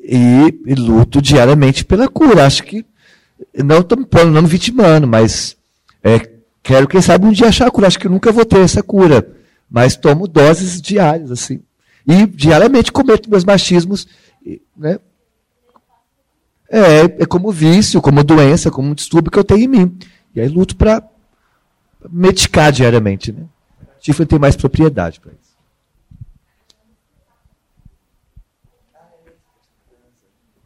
e, 0.00 0.60
e 0.66 0.74
luto 0.74 1.20
diariamente 1.20 1.84
pela 1.84 2.08
cura. 2.08 2.46
Acho 2.46 2.62
que 2.62 2.84
Não 3.54 3.80
estou 3.80 3.98
não 4.26 4.42
me 4.42 4.48
vitimando, 4.48 5.06
mas 5.06 5.56
é, 6.02 6.20
quero, 6.62 6.86
quem 6.86 7.00
sabe, 7.00 7.26
um 7.26 7.32
dia 7.32 7.48
achar 7.48 7.66
a 7.66 7.70
cura. 7.70 7.86
Acho 7.86 7.98
que 7.98 8.08
nunca 8.08 8.32
vou 8.32 8.44
ter 8.44 8.60
essa 8.60 8.82
cura. 8.82 9.26
Mas 9.68 9.96
tomo 9.96 10.28
doses 10.28 10.80
diárias, 10.80 11.30
assim. 11.32 11.60
E 12.06 12.24
diariamente 12.26 12.92
cometo 12.92 13.28
meus 13.28 13.44
machismos, 13.44 14.06
né? 14.76 14.98
É, 16.68 17.22
é 17.22 17.26
como 17.26 17.52
vício, 17.52 18.02
como 18.02 18.24
doença, 18.24 18.70
como 18.70 18.90
um 18.90 18.94
distúrbio 18.94 19.30
que 19.30 19.38
eu 19.38 19.44
tenho 19.44 19.62
em 19.62 19.68
mim. 19.68 19.98
E 20.34 20.40
aí 20.40 20.48
luto 20.48 20.76
para 20.76 21.02
medicar 22.10 22.72
diariamente. 22.72 23.32
Né? 23.32 23.44
Tiffany 24.00 24.26
tem 24.26 24.38
mais 24.38 24.56
propriedade 24.56 25.20
para 25.20 25.32
isso. 25.32 25.46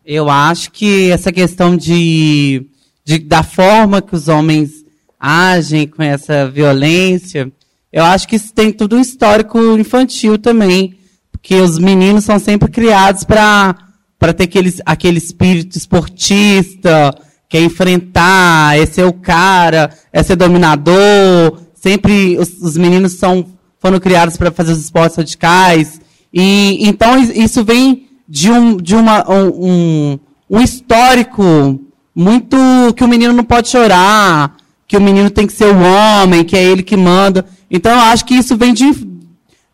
Eu 0.04 0.28
acho 0.28 0.72
que 0.72 1.10
essa 1.10 1.30
questão 1.30 1.76
de, 1.76 2.66
de, 3.04 3.18
da 3.18 3.42
forma 3.42 4.02
que 4.02 4.14
os 4.14 4.26
homens 4.28 4.84
agem 5.18 5.86
com 5.86 6.02
essa 6.02 6.48
violência, 6.48 7.52
eu 7.92 8.02
acho 8.02 8.26
que 8.26 8.36
isso 8.36 8.52
tem 8.52 8.72
tudo 8.72 8.96
um 8.96 9.00
histórico 9.00 9.58
infantil 9.78 10.38
também. 10.38 10.96
Porque 11.30 11.54
os 11.54 11.78
meninos 11.78 12.24
são 12.24 12.38
sempre 12.38 12.70
criados 12.70 13.24
para 13.24 13.89
ter 14.34 14.44
aquele, 14.44 14.74
aquele 14.84 15.18
espírito 15.18 15.78
esportista, 15.78 17.14
quer 17.48 17.62
enfrentar, 17.62 18.78
é 18.78 18.84
ser 18.84 19.04
o 19.04 19.12
cara, 19.12 19.90
é 20.12 20.22
ser 20.22 20.36
dominador. 20.36 21.58
Sempre 21.74 22.38
os, 22.38 22.50
os 22.60 22.76
meninos 22.76 23.14
são, 23.14 23.46
foram 23.80 23.98
criados 23.98 24.36
para 24.36 24.52
fazer 24.52 24.72
os 24.72 24.78
esportes 24.78 25.16
radicais. 25.16 26.00
E 26.32 26.86
então 26.86 27.18
isso 27.18 27.64
vem 27.64 28.08
de 28.28 28.50
um, 28.50 28.76
de 28.76 28.94
uma, 28.94 29.24
um, 29.28 30.18
um 30.48 30.60
histórico 30.60 31.80
muito 32.14 32.56
que 32.94 33.02
o 33.02 33.08
menino 33.08 33.32
não 33.32 33.42
pode 33.42 33.68
chorar, 33.68 34.56
que 34.86 34.96
o 34.96 35.00
menino 35.00 35.30
tem 35.30 35.46
que 35.46 35.52
ser 35.52 35.74
o 35.74 35.80
homem, 35.80 36.44
que 36.44 36.56
é 36.56 36.62
ele 36.62 36.82
que 36.82 36.96
manda. 36.96 37.46
Então 37.70 37.90
eu 37.90 38.00
acho 38.00 38.24
que 38.26 38.34
isso 38.34 38.56
vem 38.56 38.74
de, 38.74 38.92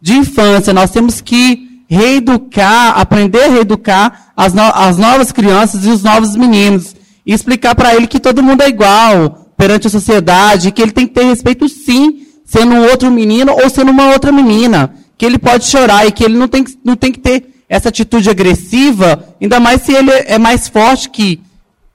de 0.00 0.14
infância. 0.14 0.72
Nós 0.72 0.90
temos 0.90 1.20
que 1.20 1.65
reeducar, 1.88 2.98
aprender 2.98 3.44
a 3.44 3.48
reeducar 3.48 4.32
as, 4.36 4.52
no, 4.52 4.62
as 4.62 4.98
novas 4.98 5.32
crianças 5.32 5.84
e 5.84 5.88
os 5.88 6.02
novos 6.02 6.36
meninos. 6.36 6.94
E 7.24 7.32
explicar 7.32 7.74
para 7.74 7.94
ele 7.94 8.06
que 8.06 8.20
todo 8.20 8.42
mundo 8.42 8.62
é 8.62 8.68
igual 8.68 9.46
perante 9.56 9.86
a 9.86 9.90
sociedade, 9.90 10.70
que 10.70 10.82
ele 10.82 10.92
tem 10.92 11.06
que 11.06 11.14
ter 11.14 11.24
respeito 11.24 11.68
sim, 11.68 12.26
sendo 12.44 12.74
um 12.74 12.84
outro 12.84 13.10
menino 13.10 13.52
ou 13.52 13.70
sendo 13.70 13.90
uma 13.90 14.12
outra 14.12 14.30
menina, 14.30 14.94
que 15.16 15.24
ele 15.24 15.38
pode 15.38 15.64
chorar 15.64 16.06
e 16.06 16.12
que 16.12 16.22
ele 16.22 16.36
não 16.36 16.46
tem, 16.46 16.64
não 16.84 16.94
tem 16.94 17.10
que 17.10 17.18
ter 17.18 17.56
essa 17.68 17.88
atitude 17.88 18.30
agressiva, 18.30 19.34
ainda 19.40 19.58
mais 19.58 19.82
se 19.82 19.92
ele 19.92 20.10
é 20.10 20.38
mais 20.38 20.68
forte 20.68 21.10
que, 21.10 21.40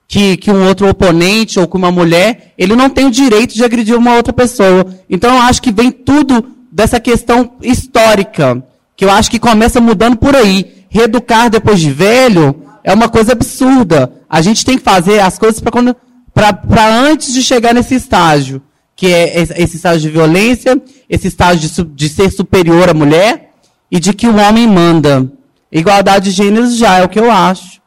que, 0.07 0.35
que 0.35 0.51
um 0.51 0.67
outro 0.67 0.89
oponente 0.89 1.59
ou 1.59 1.67
que 1.67 1.77
uma 1.77 1.91
mulher, 1.91 2.53
ele 2.57 2.75
não 2.75 2.89
tem 2.89 3.05
o 3.05 3.11
direito 3.11 3.53
de 3.53 3.63
agredir 3.63 3.95
uma 3.95 4.15
outra 4.15 4.33
pessoa. 4.33 4.85
Então 5.09 5.33
eu 5.35 5.41
acho 5.41 5.61
que 5.61 5.71
vem 5.71 5.91
tudo 5.91 6.45
dessa 6.71 6.99
questão 6.99 7.51
histórica, 7.61 8.61
que 9.01 9.05
eu 9.05 9.09
acho 9.09 9.31
que 9.31 9.39
começa 9.39 9.81
mudando 9.81 10.15
por 10.15 10.35
aí. 10.35 10.85
Reeducar 10.87 11.49
depois 11.49 11.79
de 11.79 11.89
velho 11.91 12.61
é 12.83 12.93
uma 12.93 13.09
coisa 13.09 13.31
absurda. 13.31 14.13
A 14.29 14.43
gente 14.43 14.63
tem 14.63 14.77
que 14.77 14.83
fazer 14.83 15.19
as 15.19 15.39
coisas 15.39 15.59
para 15.59 16.87
antes 16.99 17.33
de 17.33 17.41
chegar 17.41 17.73
nesse 17.73 17.95
estágio, 17.95 18.61
que 18.95 19.07
é 19.07 19.41
esse 19.41 19.77
estágio 19.77 20.01
de 20.01 20.09
violência, 20.09 20.79
esse 21.09 21.27
estágio 21.27 21.67
de, 21.67 21.83
de 21.95 22.09
ser 22.09 22.31
superior 22.31 22.91
à 22.91 22.93
mulher 22.93 23.49
e 23.89 23.99
de 23.99 24.13
que 24.13 24.27
o 24.27 24.35
homem 24.35 24.67
manda. 24.67 25.27
Igualdade 25.71 26.25
de 26.25 26.35
gêneros 26.35 26.75
já 26.75 26.99
é 26.99 27.03
o 27.03 27.09
que 27.09 27.19
eu 27.19 27.31
acho. 27.31 27.81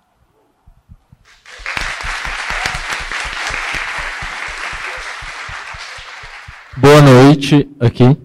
Boa 6.77 7.01
noite 7.01 7.69
aqui. 7.79 8.24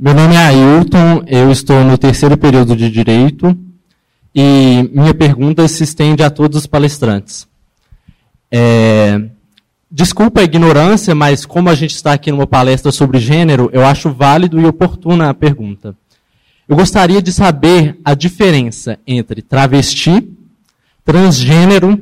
Meu 0.00 0.14
nome 0.14 0.36
é 0.36 0.38
Ailton, 0.38 1.24
eu 1.26 1.50
estou 1.50 1.82
no 1.82 1.98
terceiro 1.98 2.36
período 2.36 2.76
de 2.76 2.88
Direito 2.88 3.58
e 4.32 4.88
minha 4.92 5.12
pergunta 5.12 5.66
se 5.66 5.82
estende 5.82 6.22
a 6.22 6.30
todos 6.30 6.56
os 6.56 6.66
palestrantes. 6.68 7.48
É, 8.48 9.20
desculpa 9.90 10.40
a 10.40 10.44
ignorância, 10.44 11.16
mas 11.16 11.44
como 11.44 11.68
a 11.68 11.74
gente 11.74 11.96
está 11.96 12.12
aqui 12.12 12.30
numa 12.30 12.46
palestra 12.46 12.92
sobre 12.92 13.18
gênero, 13.18 13.70
eu 13.72 13.84
acho 13.84 14.12
válido 14.12 14.60
e 14.60 14.66
oportuna 14.66 15.30
a 15.30 15.34
pergunta. 15.34 15.96
Eu 16.68 16.76
gostaria 16.76 17.20
de 17.20 17.32
saber 17.32 17.98
a 18.04 18.14
diferença 18.14 19.00
entre 19.04 19.42
travesti, 19.42 20.30
transgênero 21.04 22.00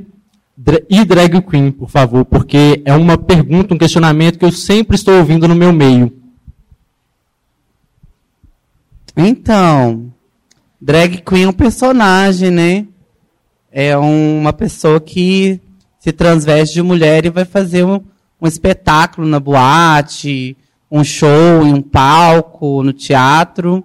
e 0.90 1.02
drag 1.02 1.40
queen, 1.40 1.72
por 1.72 1.88
favor, 1.88 2.26
porque 2.26 2.82
é 2.84 2.92
uma 2.94 3.16
pergunta, 3.16 3.72
um 3.72 3.78
questionamento 3.78 4.38
que 4.38 4.44
eu 4.44 4.52
sempre 4.52 4.96
estou 4.96 5.16
ouvindo 5.16 5.48
no 5.48 5.54
meu 5.54 5.72
meio. 5.72 6.12
Então, 9.16 10.12
drag 10.80 11.22
queen 11.22 11.44
é 11.44 11.48
um 11.48 11.52
personagem, 11.52 12.50
né? 12.50 12.86
É 13.72 13.96
uma 13.96 14.52
pessoa 14.52 15.00
que 15.00 15.60
se 15.98 16.12
transveste 16.12 16.74
de 16.74 16.82
mulher 16.82 17.24
e 17.24 17.30
vai 17.30 17.44
fazer 17.44 17.84
um, 17.84 18.00
um 18.40 18.46
espetáculo 18.46 19.26
na 19.26 19.40
boate, 19.40 20.56
um 20.90 21.02
show 21.02 21.64
em 21.64 21.72
um 21.72 21.82
palco, 21.82 22.82
no 22.82 22.92
teatro. 22.92 23.84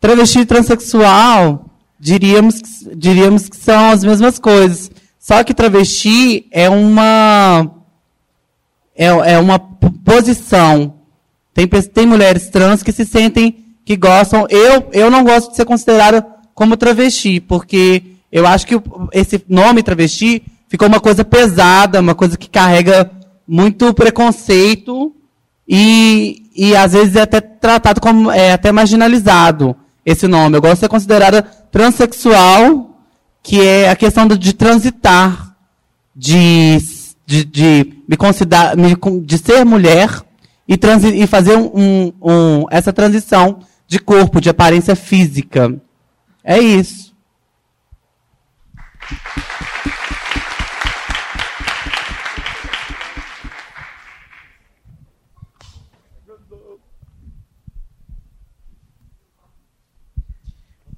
Travesti 0.00 0.40
e 0.40 0.46
transexual, 0.46 1.66
diríamos, 1.98 2.60
diríamos 2.96 3.48
que 3.48 3.56
são 3.56 3.90
as 3.90 4.02
mesmas 4.02 4.38
coisas. 4.38 4.90
Só 5.18 5.44
que 5.44 5.52
travesti 5.52 6.46
é 6.50 6.68
uma 6.70 7.70
é, 8.96 9.06
é 9.06 9.38
uma 9.38 9.58
posição. 9.58 10.94
Tem, 11.52 11.66
tem 11.66 12.06
mulheres 12.06 12.48
trans 12.48 12.82
que 12.82 12.92
se 12.92 13.04
sentem 13.04 13.69
que 13.90 13.96
gostam. 13.96 14.46
Eu, 14.48 14.88
eu 14.92 15.10
não 15.10 15.24
gosto 15.24 15.50
de 15.50 15.56
ser 15.56 15.64
considerada 15.64 16.24
como 16.54 16.76
travesti, 16.76 17.40
porque 17.40 18.04
eu 18.30 18.46
acho 18.46 18.64
que 18.64 18.80
esse 19.12 19.44
nome 19.48 19.82
travesti 19.82 20.44
ficou 20.68 20.86
uma 20.86 21.00
coisa 21.00 21.24
pesada, 21.24 21.98
uma 21.98 22.14
coisa 22.14 22.36
que 22.36 22.48
carrega 22.48 23.10
muito 23.48 23.92
preconceito 23.92 25.12
e, 25.68 26.44
e 26.54 26.76
às 26.76 26.92
vezes 26.92 27.16
é 27.16 27.22
até 27.22 27.40
tratado 27.40 28.00
como 28.00 28.30
é 28.30 28.52
até 28.52 28.70
marginalizado 28.70 29.74
esse 30.06 30.28
nome. 30.28 30.56
Eu 30.56 30.60
gosto 30.60 30.74
de 30.74 30.80
ser 30.80 30.88
considerada 30.88 31.42
transexual, 31.42 32.96
que 33.42 33.60
é 33.60 33.90
a 33.90 33.96
questão 33.96 34.28
de 34.28 34.52
transitar, 34.52 35.56
de, 36.14 36.78
de, 37.26 37.44
de 37.44 37.92
me 38.08 38.16
considerar, 38.16 38.76
de 38.76 39.38
ser 39.38 39.64
mulher 39.64 40.22
e, 40.68 40.76
transi, 40.76 41.08
e 41.08 41.26
fazer 41.26 41.56
um, 41.56 42.12
um, 42.22 42.66
essa 42.70 42.92
transição 42.92 43.58
de 43.90 43.98
corpo, 43.98 44.40
de 44.40 44.48
aparência 44.48 44.94
física. 44.94 45.74
É 46.44 46.60
isso. 46.60 47.12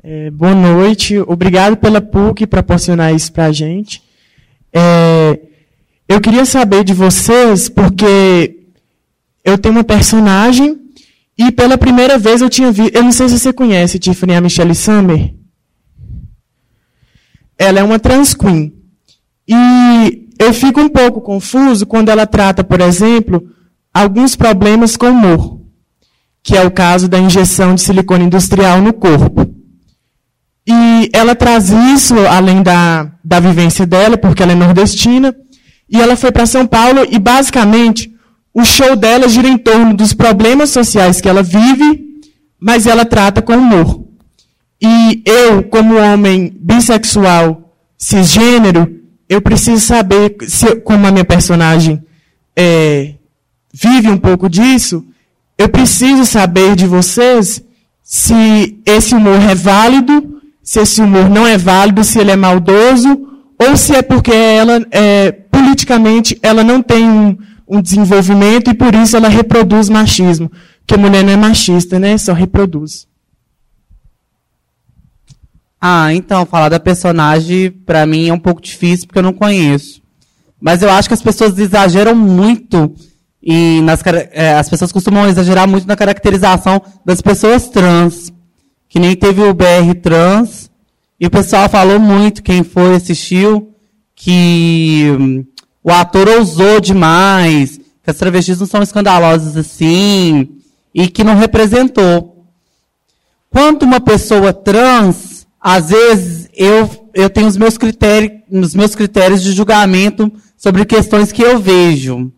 É, 0.05 0.31
boa 0.31 0.55
noite, 0.55 1.17
obrigado 1.21 1.79
pela 1.79 2.03
PUC 2.03 2.47
proporcionar 2.47 3.15
isso 3.15 3.33
para 3.33 3.47
a 3.47 3.53
gente. 3.53 4.03
É, 4.71 5.41
eu 6.07 6.21
queria 6.21 6.45
saber 6.45 6.85
de 6.85 6.93
vocês, 6.93 7.71
porque 7.71 8.67
eu 9.43 9.57
tenho 9.57 9.77
uma 9.77 9.85
personagem 9.85 10.82
e 11.49 11.51
pela 11.51 11.77
primeira 11.77 12.19
vez 12.19 12.41
eu 12.41 12.49
tinha 12.49 12.71
visto. 12.71 12.95
Eu 12.95 13.03
não 13.03 13.13
sei 13.13 13.29
se 13.29 13.39
você 13.39 13.53
conhece 13.53 13.99
Tiffany 13.99 14.35
a 14.35 14.41
Michelle 14.41 14.75
Summer. 14.75 15.35
Ela 17.59 17.81
é 17.81 17.83
uma 17.83 17.99
trans 17.99 18.35
queen. 18.35 18.73
E 19.49 20.29
eu 20.39 20.53
fico 20.53 20.81
um 20.81 20.89
pouco 20.89 21.21
confuso 21.21 21.87
quando 21.87 22.11
ela 22.11 22.27
trata, 22.27 22.63
por 22.63 22.81
exemplo, 22.81 23.43
alguns 23.93 24.37
problemas 24.37 24.97
com 24.97 25.11
humor, 25.11 25.61
que 26.43 26.57
é 26.57 26.65
o 26.65 26.71
caso 26.71 27.09
da 27.09 27.19
injeção 27.19 27.75
de 27.75 27.83
silicone 27.83 28.25
industrial 28.25 28.81
no 28.81 28.93
corpo. 28.93 29.53
E 30.67 31.11
ela 31.13 31.35
traz 31.35 31.71
isso, 31.71 32.15
além 32.29 32.63
da, 32.63 33.11
da 33.25 33.41
vivência 33.41 33.85
dela, 33.85 34.17
porque 34.17 34.43
ela 34.43 34.53
é 34.53 34.55
nordestina, 34.55 35.35
e 35.89 36.01
ela 36.01 36.17
foi 36.17 36.31
para 36.31 36.47
São 36.47 36.67
Paulo 36.67 37.05
e, 37.11 37.19
basicamente, 37.19 38.12
o 38.55 38.65
show 38.65 38.97
dela 38.97 39.29
gira 39.29 39.49
em 39.49 39.59
torno 39.59 39.95
dos 39.95 40.13
problemas 40.13 40.71
sociais 40.71 41.21
que 41.21 41.29
ela 41.29 41.43
vive, 41.43 42.05
mas 42.61 42.87
ela 42.87 43.05
trata 43.05 43.41
com 43.41 43.55
humor. 43.55 44.05
E 44.81 45.23
eu, 45.25 45.63
como 45.65 45.97
homem 45.97 46.53
bissexual, 46.61 47.75
cisgênero, 47.97 49.01
eu 49.29 49.41
preciso 49.41 49.81
saber, 49.81 50.37
se, 50.47 50.77
como 50.77 51.07
a 51.07 51.13
minha 51.13 51.25
personagem 51.25 52.03
é, 52.57 53.15
vive 53.73 54.09
um 54.09 54.19
pouco 54.19 54.49
disso, 54.49 55.05
eu 55.57 55.69
preciso 55.69 56.27
saber 56.27 56.75
de 56.77 56.87
vocês 56.87 57.63
se 58.03 58.79
esse 58.85 59.15
humor 59.15 59.41
é 59.41 59.55
válido 59.55 60.33
se 60.63 60.81
esse 60.81 61.03
humor 61.03 61.29
não 61.29 61.47
é 61.47 61.59
válido, 61.59 62.05
se 62.05 62.19
ele 62.19 62.31
é 62.31 62.37
maldoso, 62.37 63.29
ou 63.59 63.77
se 63.77 63.95
é 63.95 64.03
porque 64.03 64.33
ela 64.33 64.85
é 64.91 65.33
politicamente 65.33 66.39
ela 66.43 66.63
não 66.63 66.83
tem 66.83 67.09
um, 67.09 67.37
um 67.69 67.81
desenvolvimento 67.81 68.71
e 68.71 68.75
por 68.75 68.95
isso 68.95 69.17
ela 69.17 69.29
reproduz 69.29 69.89
machismo. 69.89 70.51
Porque 70.81 70.97
mulher 70.97 71.25
não 71.25 71.33
é 71.33 71.37
machista, 71.37 71.99
né? 71.99 72.19
Só 72.19 72.33
reproduz. 72.33 73.07
Ah, 75.81 76.15
então, 76.15 76.47
falar 76.47 76.69
da 76.69 76.79
personagem, 76.79 77.71
para 77.71 78.07
mim, 78.07 78.29
é 78.29 78.33
um 78.33 78.39
pouco 78.39 78.61
difícil, 78.61 79.07
porque 79.07 79.19
eu 79.19 79.25
não 79.25 79.33
conheço. 79.33 80.01
Mas 80.61 80.83
eu 80.83 80.91
acho 80.91 81.09
que 81.09 81.15
as 81.15 81.23
pessoas 81.23 81.59
exageram 81.59 82.15
muito 82.15 82.95
e 83.43 83.81
nas, 83.81 84.01
é, 84.31 84.55
as 84.55 84.69
pessoas 84.69 84.93
costumam 84.93 85.29
exagerar 85.29 85.67
muito 85.67 85.89
na 85.89 85.97
caracterização 85.97 86.81
das 87.05 87.21
pessoas 87.21 87.69
trans. 87.69 88.33
Que 88.89 89.01
nem 89.01 89.17
teve 89.17 89.41
o 89.43 89.55
BR 89.55 89.95
trans, 90.01 90.71
e 91.23 91.27
o 91.27 91.31
pessoal 91.31 91.69
falou 91.69 91.99
muito, 91.99 92.43
quem 92.43 92.63
foi, 92.63 92.97
assistiu, 92.97 93.73
que 94.15 95.07
hum, 95.19 95.45
o 95.83 95.91
ator 95.91 96.29
ousou 96.29 96.81
demais, 96.81 97.79
que 98.03 98.11
as 98.11 98.17
travestis 98.17 98.61
não 98.61 98.67
são 98.67 98.83
escandalosas 98.83 99.57
assim, 99.57 100.49
e 100.95 101.09
que 101.09 101.25
não 101.25 101.37
representou. 101.37 102.47
Quanto 103.51 103.85
uma 103.85 104.01
pessoa 104.01 104.53
trans, 104.53 105.47
às 105.61 105.91
vezes 105.91 106.49
eu, 106.55 107.11
eu 107.15 107.29
tenho 107.29 107.47
os 107.47 107.57
meus 107.57 107.77
critérios, 107.77 108.33
os 108.51 108.75
meus 108.75 108.95
critérios 108.95 109.43
de 109.43 109.53
julgamento 109.53 110.33
sobre 110.57 110.85
questões 110.85 111.33
que 111.33 111.43
eu 111.43 111.59
vejo. 111.59 112.33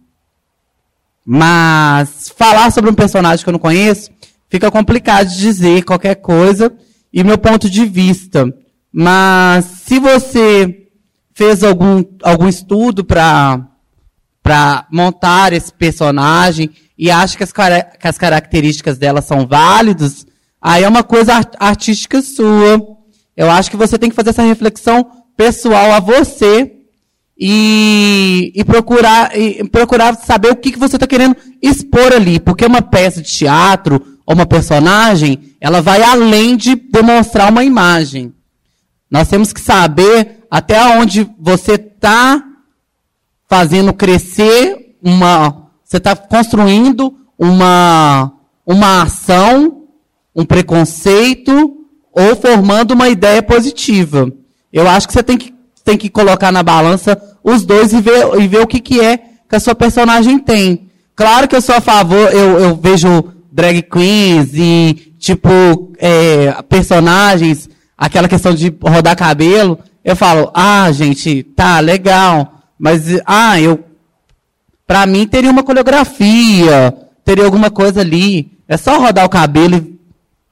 Mas 1.25 2.33
falar 2.37 2.71
sobre 2.71 2.91
um 2.91 2.95
personagem 2.95 3.43
que 3.43 3.49
eu 3.49 3.53
não 3.53 3.59
conheço 3.59 4.11
fica 4.49 4.71
complicado 4.71 5.29
de 5.29 5.39
dizer 5.39 5.85
qualquer 5.85 6.17
coisa 6.17 6.73
e 7.13 7.25
meu 7.25 7.39
ponto 7.39 7.69
de 7.71 7.85
vista. 7.87 8.53
Mas 8.93 9.65
se 9.85 9.99
você 9.99 10.84
fez 11.35 11.63
algum, 11.65 12.03
algum 12.23 12.49
estudo 12.49 13.05
para 13.05 13.69
montar 14.91 15.53
esse 15.53 15.73
personagem 15.73 16.71
e 16.97 17.11
acha 17.11 17.37
que 17.37 17.43
as, 17.43 17.53
que 17.53 18.09
as 18.09 18.17
características 18.17 18.97
dela 18.97 19.21
são 19.21 19.47
válidas, 19.47 20.27
aí 20.63 20.85
é 20.85 20.89
uma 20.89 21.03
coisa 21.03 21.41
artística 21.59 22.23
sua. 22.23 22.81
Eu 23.37 23.51
acho 23.51 23.71
que 23.71 23.77
você 23.77 23.99
tem 23.99 24.09
que 24.09 24.17
fazer 24.17 24.31
essa 24.31 24.43
reflexão 24.43 25.05
pessoal 25.37 25.93
a 25.93 25.99
você 25.99 26.73
e, 27.37 28.53
e, 28.55 28.65
procurar, 28.65 29.37
e 29.37 29.69
procurar 29.69 30.15
saber 30.15 30.53
o 30.53 30.57
que, 30.57 30.71
que 30.71 30.79
você 30.79 30.97
está 30.97 31.07
querendo 31.07 31.37
expor 31.61 32.13
ali. 32.13 32.39
Porque 32.39 32.65
uma 32.65 32.81
peça 32.81 33.21
de 33.21 33.29
teatro 33.29 34.01
ou 34.25 34.35
uma 34.35 34.47
personagem, 34.47 35.57
ela 35.61 35.83
vai 35.83 36.01
além 36.03 36.57
de 36.57 36.77
demonstrar 36.77 37.51
uma 37.51 37.65
imagem. 37.65 38.33
Nós 39.11 39.29
temos 39.29 39.53
que 39.53 39.61
saber 39.61 40.44
até 40.55 40.81
onde 40.97 41.29
você 41.37 41.73
está 41.73 42.41
fazendo 43.49 43.93
crescer 43.93 44.95
uma. 45.03 45.67
Você 45.83 45.97
está 45.97 46.15
construindo 46.15 47.13
uma, 47.37 48.33
uma 48.65 49.03
ação, 49.03 49.83
um 50.33 50.45
preconceito, 50.45 51.77
ou 52.13 52.37
formando 52.37 52.93
uma 52.93 53.09
ideia 53.09 53.43
positiva. 53.43 54.31
Eu 54.73 54.89
acho 54.89 55.09
que 55.09 55.13
você 55.13 55.25
tem 55.25 55.37
que 55.37 55.53
tem 55.83 55.99
que 55.99 56.09
colocar 56.09 56.53
na 56.53 56.63
balança 56.63 57.21
os 57.43 57.65
dois 57.65 57.93
e 57.93 58.01
ver, 58.01 58.41
e 58.41 58.47
ver 58.47 58.61
o 58.61 58.67
que, 58.69 58.79
que 58.79 59.01
é 59.01 59.17
que 59.49 59.57
a 59.57 59.61
sua 59.61 59.75
personagem 59.75 60.39
tem. 60.39 60.89
Claro 61.17 61.49
que 61.49 61.57
eu 61.57 61.61
sou 61.61 61.75
a 61.75 61.81
favor, 61.81 62.33
eu, 62.33 62.61
eu 62.61 62.77
vejo 62.77 63.25
drag 63.51 63.83
queens 63.83 64.51
e, 64.55 65.15
tipo, 65.19 65.93
é, 65.99 66.63
personagens, 66.69 67.69
aquela 67.99 68.29
questão 68.29 68.55
de 68.55 68.73
rodar 68.81 69.17
cabelo. 69.17 69.81
Eu 70.05 70.15
falo, 70.15 70.51
ah, 70.55 70.91
gente, 70.93 71.43
tá, 71.43 71.81
legal. 71.81 72.61
Mas, 72.79 73.05
ah, 73.25 73.61
eu. 73.61 73.83
Pra 74.87 75.07
mim 75.07 75.27
teria 75.27 75.51
uma 75.51 75.63
coreografia, 75.63 76.95
teria 77.25 77.45
alguma 77.45 77.71
coisa 77.71 78.03
ali. 78.03 78.53
É 78.69 78.77
só 78.77 78.99
rodar 78.99 79.25
o 79.25 79.31
cabelo. 79.31 79.87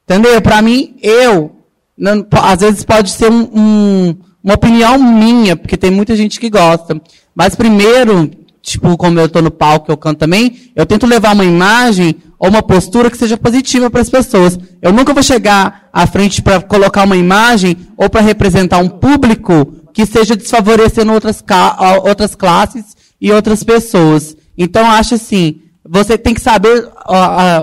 Entendeu? 0.05 0.41
Pra 0.41 0.63
mim, 0.63 0.97
eu. 1.03 1.55
Não, 1.97 2.27
às 2.43 2.61
vezes 2.61 2.83
pode 2.83 3.11
ser 3.11 3.31
um, 3.31 3.51
um 3.55 4.17
uma 4.43 4.55
opinião 4.55 4.99
minha, 4.99 5.55
porque 5.55 5.77
tem 5.77 5.91
muita 5.91 6.17
gente 6.17 6.41
que 6.41 6.51
gosta. 6.51 7.01
Mas 7.35 7.55
primeiro, 7.55 8.31
tipo, 8.61 8.97
como 8.97 9.21
eu 9.21 9.27
estou 9.27 9.41
no 9.41 9.51
palco, 9.51 9.93
eu 9.93 9.97
canto 9.97 10.19
também, 10.19 10.71
eu 10.75 10.85
tento 10.85 11.07
levar 11.07 11.35
uma 11.35 11.45
imagem 11.45 12.17
ou 12.43 12.49
uma 12.49 12.61
postura 12.61 13.09
que 13.09 13.17
seja 13.17 13.37
positiva 13.37 13.89
para 13.89 14.01
as 14.01 14.11
pessoas. 14.11 14.59
Eu 14.83 14.93
nunca 14.93 15.15
vou 15.15 15.23
chegar 15.23 15.89
à 15.93 16.09
frente 16.09 16.43
para 16.43 16.61
colocar 16.61 17.05
uma 17.05 17.17
imagem 17.17 17.77
ou 17.97 18.11
para 18.11 18.21
representar 18.21 18.79
um 18.79 18.89
público 18.89 19.77
que 19.93 20.05
seja 20.05 20.35
desfavorecendo 20.35 21.13
outras, 21.13 21.41
outras 22.03 22.35
classes 22.35 22.97
e 23.21 23.31
outras 23.31 23.63
pessoas. 23.63 24.37
Então, 24.59 24.91
acho 24.91 25.15
assim, 25.15 25.61
você 25.89 26.19
tem 26.19 26.35
que 26.35 26.41
saber 26.41 26.89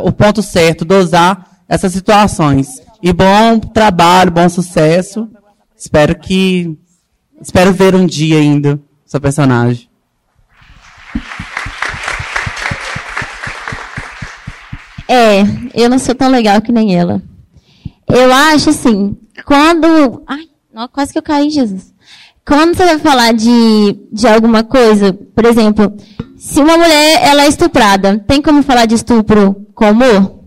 o 0.02 0.14
ponto 0.14 0.42
certo, 0.42 0.86
dosar 0.86 1.46
essas 1.68 1.92
situações. 1.92 2.70
E 3.04 3.12
bom 3.12 3.60
trabalho, 3.60 4.32
bom 4.32 4.48
sucesso. 4.48 5.28
Espero 5.78 6.18
que. 6.18 6.74
Espero 7.42 7.74
ver 7.74 7.96
um 7.96 8.06
dia 8.06 8.38
ainda 8.38 8.80
seu 9.06 9.20
personagem. 9.20 9.89
É, 15.10 15.42
eu 15.74 15.90
não 15.90 15.98
sou 15.98 16.14
tão 16.14 16.30
legal 16.30 16.62
que 16.62 16.72
nem 16.72 16.96
ela. 16.96 17.20
Eu 18.08 18.32
acho 18.32 18.70
assim, 18.70 19.18
quando. 19.44 20.22
Ai, 20.28 20.44
quase 20.94 21.12
que 21.12 21.18
eu 21.18 21.24
caí, 21.24 21.50
Jesus. 21.50 21.92
Quando 22.46 22.76
você 22.76 22.86
vai 22.86 23.00
falar 23.00 23.34
de, 23.34 24.00
de 24.12 24.28
alguma 24.28 24.64
coisa, 24.64 25.12
por 25.12 25.46
exemplo, 25.46 25.92
se 26.38 26.62
uma 26.62 26.78
mulher 26.78 27.24
ela 27.24 27.44
é 27.44 27.48
estuprada, 27.48 28.20
tem 28.20 28.40
como 28.40 28.62
falar 28.62 28.86
de 28.86 28.94
estupro 28.94 29.66
com 29.74 29.90
humor? 29.90 30.40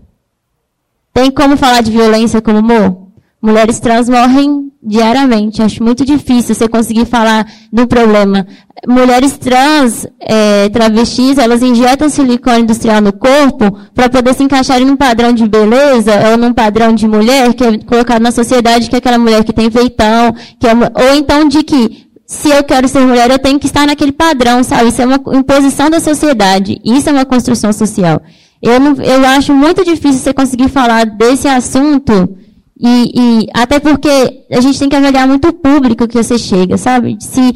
Tem 1.13 1.29
como 1.29 1.57
falar 1.57 1.81
de 1.81 1.91
violência 1.91 2.41
com 2.41 2.57
humor? 2.57 3.09
Mulheres 3.41 3.81
trans 3.81 4.07
morrem 4.07 4.71
diariamente. 4.85 5.61
Acho 5.61 5.83
muito 5.83 6.05
difícil 6.05 6.53
você 6.53 6.67
conseguir 6.67 7.05
falar 7.05 7.47
do 7.71 7.87
problema. 7.87 8.45
Mulheres 8.87 9.37
trans, 9.37 10.05
é, 10.19 10.67
travestis, 10.69 11.37
elas 11.37 11.61
injetam 11.61 12.09
silicone 12.09 12.63
industrial 12.63 13.01
no 13.01 13.13
corpo 13.13 13.77
para 13.95 14.09
poder 14.09 14.33
se 14.33 14.43
encaixarem 14.43 14.85
num 14.85 14.97
padrão 14.97 15.31
de 15.31 15.47
beleza 15.47 16.11
ou 16.31 16.37
num 16.37 16.53
padrão 16.53 16.93
de 16.93 17.07
mulher 17.07 17.53
que 17.53 17.63
é 17.63 17.77
colocado 17.79 18.21
na 18.21 18.31
sociedade 18.31 18.89
que 18.89 18.95
é 18.95 18.99
aquela 18.99 19.17
mulher 19.17 19.43
que 19.43 19.53
tem 19.53 19.71
feitão, 19.71 20.35
que 20.59 20.67
é, 20.67 20.73
ou 20.73 21.15
então 21.15 21.47
de 21.47 21.63
que 21.63 22.03
se 22.25 22.49
eu 22.49 22.63
quero 22.63 22.87
ser 22.87 23.01
mulher, 23.01 23.29
eu 23.29 23.37
tenho 23.37 23.59
que 23.59 23.67
estar 23.67 23.85
naquele 23.85 24.11
padrão, 24.11 24.63
sabe? 24.63 24.89
Isso 24.89 25.01
é 25.01 25.05
uma 25.05 25.21
imposição 25.37 25.89
da 25.89 25.99
sociedade. 25.99 26.79
Isso 26.83 27.07
é 27.09 27.11
uma 27.11 27.25
construção 27.25 27.71
social. 27.71 28.21
Eu, 28.61 28.79
não, 28.79 28.93
eu 29.03 29.25
acho 29.25 29.53
muito 29.53 29.83
difícil 29.83 30.19
você 30.19 30.33
conseguir 30.33 30.69
falar 30.69 31.05
desse 31.05 31.47
assunto 31.47 32.37
e, 32.79 33.11
e, 33.15 33.47
até 33.53 33.79
porque 33.79 34.45
a 34.51 34.59
gente 34.59 34.79
tem 34.79 34.89
que 34.89 34.95
avaliar 34.95 35.27
muito 35.27 35.47
o 35.47 35.53
público 35.53 36.07
que 36.07 36.21
você 36.21 36.37
chega, 36.37 36.77
sabe? 36.77 37.17
Se, 37.19 37.53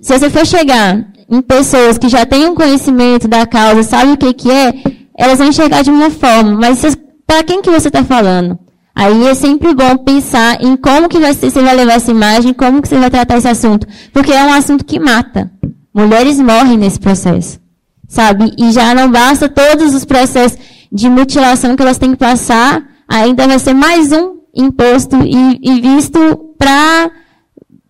se 0.00 0.18
você 0.18 0.30
for 0.30 0.46
chegar 0.46 1.06
em 1.28 1.40
pessoas 1.42 1.98
que 1.98 2.08
já 2.08 2.24
têm 2.24 2.48
um 2.48 2.54
conhecimento 2.54 3.26
da 3.26 3.46
causa, 3.46 3.82
sabe 3.82 4.12
o 4.12 4.16
que, 4.16 4.32
que 4.32 4.50
é, 4.50 4.74
elas 5.16 5.38
vão 5.38 5.48
enxergar 5.48 5.82
de 5.82 5.90
uma 5.90 6.10
forma. 6.10 6.52
Mas 6.52 6.96
para 7.26 7.42
quem 7.42 7.60
que 7.60 7.70
você 7.70 7.88
está 7.88 8.04
falando? 8.04 8.58
Aí 8.94 9.26
é 9.26 9.34
sempre 9.34 9.74
bom 9.74 9.96
pensar 9.98 10.62
em 10.62 10.76
como 10.76 11.08
que 11.08 11.18
você 11.18 11.50
vai 11.50 11.74
levar 11.74 11.94
essa 11.94 12.10
imagem, 12.10 12.52
como 12.52 12.82
que 12.82 12.88
você 12.88 12.98
vai 12.98 13.10
tratar 13.10 13.38
esse 13.38 13.48
assunto. 13.48 13.86
Porque 14.12 14.32
é 14.32 14.42
um 14.44 14.52
assunto 14.52 14.84
que 14.84 14.98
mata. 14.98 15.50
Mulheres 15.94 16.38
morrem 16.38 16.76
nesse 16.76 16.98
processo. 16.98 17.60
Sabe? 18.08 18.52
E 18.58 18.72
já 18.72 18.94
não 18.94 19.10
basta 19.10 19.48
todos 19.48 19.94
os 19.94 20.04
processos 20.04 20.58
de 20.90 21.08
mutilação 21.08 21.76
que 21.76 21.82
elas 21.82 21.98
têm 21.98 22.10
que 22.12 22.18
passar, 22.18 22.82
ainda 23.08 23.46
vai 23.46 23.58
ser 23.60 23.74
mais 23.74 24.10
um 24.10 24.39
imposto 24.54 25.16
e, 25.16 25.58
e 25.62 25.80
visto 25.80 26.54
para 26.58 27.10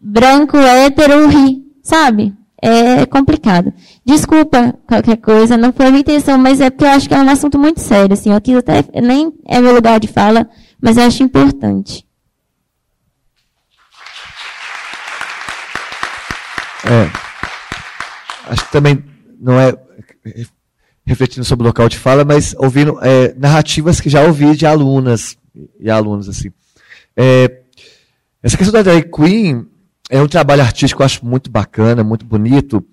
branco, 0.01 0.57
hétero, 0.57 1.29
rir, 1.29 1.63
sabe? 1.83 2.35
É 2.63 3.07
complicado. 3.07 3.73
Desculpa 4.05 4.75
qualquer 4.87 5.17
coisa, 5.17 5.57
não 5.57 5.73
foi 5.73 5.87
minha 5.87 6.01
intenção, 6.01 6.37
mas 6.37 6.61
é 6.61 6.69
porque 6.69 6.85
eu 6.85 6.91
acho 6.91 7.09
que 7.09 7.15
é 7.15 7.19
um 7.19 7.29
assunto 7.31 7.59
muito 7.59 7.81
sério. 7.81 8.13
Assim, 8.13 8.33
aqui 8.33 8.55
até 8.55 8.85
nem 9.01 9.33
é 9.47 9.61
meu 9.61 9.75
lugar 9.75 9.99
de 9.99 10.09
fala, 10.09 10.49
mas 10.81 10.97
eu 10.97 11.05
acho 11.05 11.23
importante. 11.23 12.07
É, 16.85 17.11
acho 18.51 18.65
que 18.67 18.73
também 18.73 19.03
não 19.41 19.59
é 19.59 19.75
refletindo 21.07 21.45
sobre 21.45 21.65
o 21.65 21.69
local 21.69 21.89
de 21.89 21.99
fala, 21.99 22.25
mas 22.25 22.55
ouvindo 22.59 22.99
é, 23.03 23.35
narrativas 23.37 24.01
que 24.01 24.11
já 24.11 24.23
ouvi 24.23 24.55
de 24.55 24.67
alunas 24.67 25.37
e 25.79 25.91
alunos, 25.91 26.29
assim. 26.29 26.51
É, 27.17 27.61
essa 28.43 28.57
questão 28.57 28.73
da 28.73 28.83
drag 28.83 29.11
queen 29.11 29.67
é 30.09 30.21
um 30.21 30.29
trabalho 30.29 30.63
artístico 30.63 30.99
que 30.99 31.03
eu 31.03 31.07
acho 31.07 31.25
muito 31.25 31.51
bacana, 31.51 32.03
muito 32.03 32.25
bonito, 32.25 32.85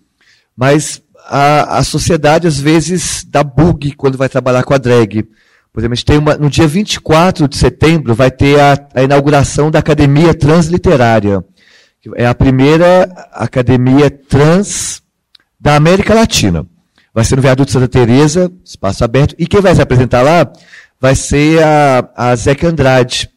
mas 0.56 1.02
a, 1.26 1.80
a 1.80 1.84
sociedade 1.84 2.48
às 2.48 2.60
vezes 2.60 3.26
dá 3.28 3.44
bug 3.44 3.94
quando 3.94 4.18
vai 4.18 4.30
trabalhar 4.30 4.64
com 4.64 4.74
a 4.74 4.78
drag. 4.78 5.24
Por 5.72 5.82
exemplo, 5.82 5.94
a 5.94 5.96
gente 5.96 6.06
tem 6.06 6.18
uma, 6.18 6.36
no 6.36 6.50
dia 6.50 6.68
24 6.68 7.48
de 7.48 7.58
setembro 7.58 8.16
vai 8.16 8.32
ter 8.32 8.60
a, 8.60 8.88
a 8.96 9.04
inauguração 9.04 9.70
da 9.70 9.80
Academia 9.80 10.34
Transliterária. 10.34 11.44
É 12.16 12.26
a 12.26 12.34
primeira 12.34 13.04
academia 13.34 14.10
trans 14.10 15.02
da 15.60 15.76
América 15.76 16.14
Latina. 16.14 16.66
Vai 17.14 17.26
ser 17.26 17.36
no 17.36 17.42
Viaduto 17.42 17.72
Santa 17.72 17.88
Teresa, 17.88 18.52
espaço 18.64 19.04
aberto, 19.04 19.36
e 19.38 19.48
quem 19.48 19.60
vai 19.60 19.76
se 19.76 19.82
apresentar 19.82 20.22
lá 20.22 20.52
vai 21.00 21.16
ser 21.16 21.64
a, 21.64 22.10
a 22.16 22.36
Zeca 22.36 22.68
Andrade, 22.68 23.30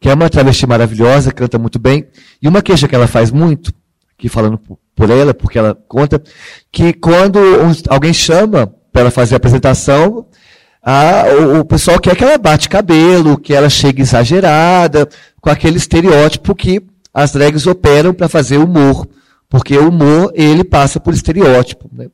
que 0.00 0.08
é 0.08 0.14
uma 0.14 0.30
travesti 0.30 0.66
maravilhosa, 0.66 1.32
canta 1.32 1.58
muito 1.58 1.78
bem, 1.78 2.06
e 2.40 2.48
uma 2.48 2.62
queixa 2.62 2.88
que 2.88 2.94
ela 2.94 3.06
faz 3.06 3.30
muito, 3.30 3.72
aqui 4.16 4.28
falando 4.28 4.58
por 4.94 5.10
ela, 5.10 5.34
porque 5.34 5.58
ela 5.58 5.74
conta, 5.88 6.22
que 6.70 6.92
quando 6.92 7.38
alguém 7.88 8.12
chama 8.12 8.72
para 8.92 9.02
ela 9.02 9.10
fazer 9.10 9.34
a 9.34 9.36
apresentação, 9.36 10.26
a, 10.82 11.24
o, 11.28 11.60
o, 11.60 11.64
pessoal 11.64 12.00
quer 12.00 12.16
que 12.16 12.24
ela 12.24 12.38
bate 12.38 12.68
cabelo, 12.68 13.38
que 13.38 13.52
ela 13.52 13.68
chegue 13.68 14.02
exagerada, 14.02 15.08
com 15.40 15.50
aquele 15.50 15.76
estereótipo 15.76 16.54
que 16.54 16.82
as 17.12 17.32
drags 17.32 17.66
operam 17.66 18.14
para 18.14 18.28
fazer 18.28 18.56
humor, 18.56 19.06
porque 19.48 19.76
o 19.76 19.88
humor 19.88 20.32
ele 20.34 20.64
passa 20.64 20.98
por 20.98 21.12
estereótipo. 21.12 21.90
Né? 21.92 22.08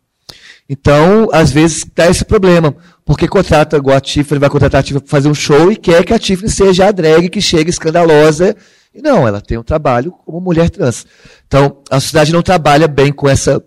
Então, 0.68 1.28
às 1.32 1.52
vezes, 1.52 1.86
dá 1.94 2.08
esse 2.08 2.24
problema, 2.24 2.74
porque 3.04 3.28
contrata 3.28 3.76
igual 3.76 3.96
a 3.96 4.00
Tiffany, 4.00 4.40
vai 4.40 4.50
contratar 4.50 4.80
a 4.80 4.82
Tiffany 4.82 5.00
para 5.00 5.10
fazer 5.10 5.28
um 5.28 5.34
show 5.34 5.70
e 5.70 5.76
quer 5.76 6.04
que 6.04 6.12
a 6.12 6.18
Tiffany 6.18 6.50
seja 6.50 6.88
a 6.88 6.92
drag 6.92 7.28
que 7.28 7.40
chega 7.40 7.70
escandalosa. 7.70 8.56
E 8.92 9.00
não, 9.00 9.28
ela 9.28 9.40
tem 9.40 9.58
um 9.58 9.62
trabalho 9.62 10.12
como 10.24 10.40
mulher 10.40 10.70
trans. 10.70 11.06
Então, 11.46 11.82
a 11.90 12.00
sociedade 12.00 12.32
não 12.32 12.42
trabalha 12.42 12.88
bem 12.88 13.12
com 13.12 13.28
essa 13.28 13.62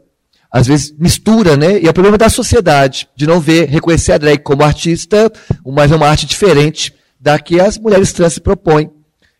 às 0.51 0.65
vezes 0.65 0.93
mistura, 0.97 1.55
né? 1.55 1.80
E 1.80 1.85
é 1.85 1.89
o 1.89 1.93
problema 1.93 2.17
da 2.17 2.27
sociedade, 2.27 3.07
de 3.15 3.27
não 3.27 3.39
ver, 3.39 3.69
reconhecer 3.69 4.13
a 4.13 4.17
drag 4.17 4.39
como 4.39 4.63
artista, 4.63 5.31
mas 5.65 5.91
é 5.91 5.95
uma 5.95 6.07
arte 6.07 6.26
diferente 6.26 6.93
da 7.19 7.38
que 7.38 7.59
as 7.59 7.77
mulheres 7.77 8.11
trans 8.11 8.34
se 8.34 8.41
propõem. 8.41 8.89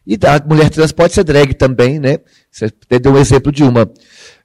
E 0.06 0.15
a 0.15 0.48
mulher 0.48 0.69
trans 0.69 0.91
pode 0.91 1.14
ser 1.14 1.23
drag 1.23 1.53
também, 1.56 1.99
né? 1.99 2.19
Você 2.52 2.72
deu 2.99 3.14
um 3.14 3.18
exemplo 3.18 3.52
de 3.52 3.64
uma. 3.64 3.90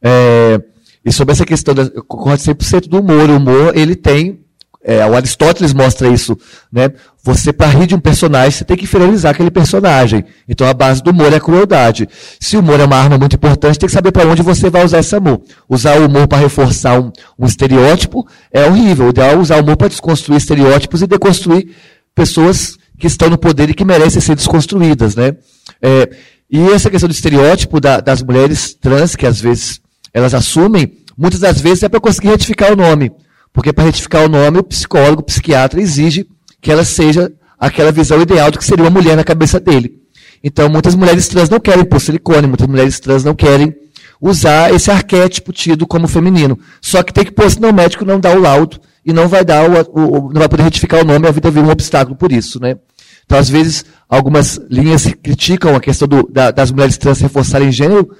É, 0.02 0.60
e 1.04 1.12
sobre 1.12 1.32
essa 1.32 1.44
questão, 1.44 1.74
eu 1.94 2.02
concordo 2.04 2.42
100% 2.42 2.88
do 2.88 3.00
humor. 3.00 3.28
O 3.30 3.36
humor, 3.36 3.76
ele 3.76 3.94
tem 3.94 4.44
é, 4.86 5.04
o 5.06 5.14
Aristóteles 5.14 5.72
mostra 5.72 6.08
isso, 6.08 6.36
né? 6.70 6.90
Você, 7.22 7.54
para 7.54 7.68
rir 7.68 7.86
de 7.86 7.94
um 7.94 7.98
personagem, 7.98 8.50
você 8.50 8.66
tem 8.66 8.76
que 8.76 8.84
inferiorizar 8.84 9.32
aquele 9.32 9.50
personagem. 9.50 10.26
Então, 10.46 10.68
a 10.68 10.74
base 10.74 11.02
do 11.02 11.10
humor 11.10 11.32
é 11.32 11.36
a 11.36 11.40
crueldade. 11.40 12.06
Se 12.38 12.54
o 12.54 12.60
humor 12.60 12.78
é 12.78 12.84
uma 12.84 12.96
arma 12.96 13.16
muito 13.16 13.34
importante, 13.34 13.78
tem 13.78 13.86
que 13.86 13.94
saber 13.94 14.12
para 14.12 14.28
onde 14.28 14.42
você 14.42 14.68
vai 14.68 14.84
usar 14.84 14.98
esse 14.98 15.16
humor. 15.16 15.40
Usar 15.66 15.98
o 15.98 16.06
humor 16.06 16.28
para 16.28 16.36
reforçar 16.36 17.00
um, 17.00 17.10
um, 17.38 17.46
estereótipo 17.46 18.28
é 18.52 18.66
horrível. 18.66 19.06
O 19.06 19.08
ideal 19.08 19.30
é 19.30 19.36
usar 19.38 19.56
o 19.56 19.62
humor 19.62 19.78
para 19.78 19.88
desconstruir 19.88 20.36
estereótipos 20.36 21.00
e 21.00 21.06
deconstruir 21.06 21.70
pessoas 22.14 22.76
que 22.98 23.06
estão 23.06 23.30
no 23.30 23.38
poder 23.38 23.70
e 23.70 23.74
que 23.74 23.86
merecem 23.86 24.20
ser 24.20 24.36
desconstruídas, 24.36 25.16
né? 25.16 25.34
É, 25.80 26.10
e 26.50 26.60
essa 26.68 26.90
questão 26.90 27.08
do 27.08 27.14
estereótipo 27.14 27.80
da, 27.80 28.00
das 28.00 28.22
mulheres 28.22 28.74
trans, 28.74 29.16
que 29.16 29.26
às 29.26 29.40
vezes 29.40 29.80
elas 30.14 30.32
assumem, 30.32 30.98
muitas 31.18 31.40
das 31.40 31.60
vezes 31.60 31.82
é 31.82 31.88
para 31.88 31.98
conseguir 31.98 32.28
retificar 32.28 32.72
o 32.72 32.76
nome. 32.76 33.10
Porque 33.52 33.72
para 33.72 33.84
retificar 33.84 34.24
o 34.24 34.28
nome, 34.28 34.58
o 34.58 34.62
psicólogo, 34.62 35.20
o 35.20 35.24
psiquiatra 35.24 35.80
exige 35.80 36.26
que 36.60 36.70
ela 36.70 36.84
seja 36.84 37.32
aquela 37.58 37.90
visão 37.92 38.22
ideal 38.22 38.50
do 38.50 38.58
que 38.58 38.64
seria 38.64 38.84
uma 38.84 38.90
mulher 38.90 39.16
na 39.16 39.24
cabeça 39.24 39.58
dele. 39.58 40.04
Então, 40.42 40.68
muitas 40.68 40.94
mulheres 40.94 41.26
trans 41.26 41.48
não 41.48 41.58
querem 41.58 41.84
pôr 41.84 42.00
silicone, 42.00 42.46
muitas 42.46 42.66
mulheres 42.66 43.00
trans 43.00 43.24
não 43.24 43.34
querem 43.34 43.74
usar 44.20 44.72
esse 44.72 44.90
arquétipo 44.90 45.52
tido 45.52 45.86
como 45.86 46.06
feminino. 46.06 46.58
Só 46.80 47.02
que 47.02 47.12
tem 47.12 47.24
que 47.24 47.32
pôr, 47.32 47.50
senão 47.50 47.70
o 47.70 47.74
médico 47.74 48.04
não 48.04 48.20
dá 48.20 48.30
o 48.30 48.40
laudo 48.40 48.80
e 49.04 49.12
não 49.12 49.28
vai 49.28 49.44
dar 49.44 49.68
o, 49.68 49.72
o, 49.92 50.32
não 50.32 50.40
vai 50.40 50.48
poder 50.48 50.62
retificar 50.62 51.00
o 51.00 51.04
nome, 51.04 51.26
a 51.26 51.30
vida 51.30 51.50
vira 51.50 51.66
um 51.66 51.70
obstáculo 51.70 52.16
por 52.16 52.32
isso, 52.32 52.60
né? 52.60 52.76
Então, 53.24 53.38
às 53.38 53.48
vezes, 53.48 53.84
algumas 54.08 54.60
linhas 54.70 55.06
criticam 55.22 55.74
a 55.74 55.80
questão 55.80 56.06
do, 56.06 56.28
da, 56.30 56.50
das 56.50 56.70
mulheres 56.70 56.98
trans 56.98 57.20
reforçarem 57.20 57.72
gênero, 57.72 58.10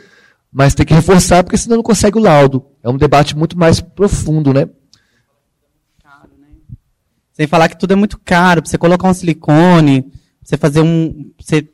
mas 0.54 0.72
tem 0.72 0.86
que 0.86 0.94
reforçar 0.94 1.42
porque 1.42 1.58
senão 1.58 1.78
não 1.78 1.82
consegue 1.82 2.16
o 2.16 2.22
laudo. 2.22 2.64
É 2.80 2.88
um 2.88 2.96
debate 2.96 3.36
muito 3.36 3.58
mais 3.58 3.80
profundo, 3.80 4.54
né? 4.54 4.68
Sem 7.32 7.48
falar 7.48 7.68
que 7.68 7.76
tudo 7.76 7.92
é 7.92 7.96
muito 7.96 8.20
caro, 8.24 8.62
pra 8.62 8.70
você 8.70 8.78
colocar 8.78 9.08
um 9.08 9.12
silicone, 9.12 10.06
você 10.40 10.56
fazer 10.56 10.80
um. 10.80 11.32
Você, 11.40 11.68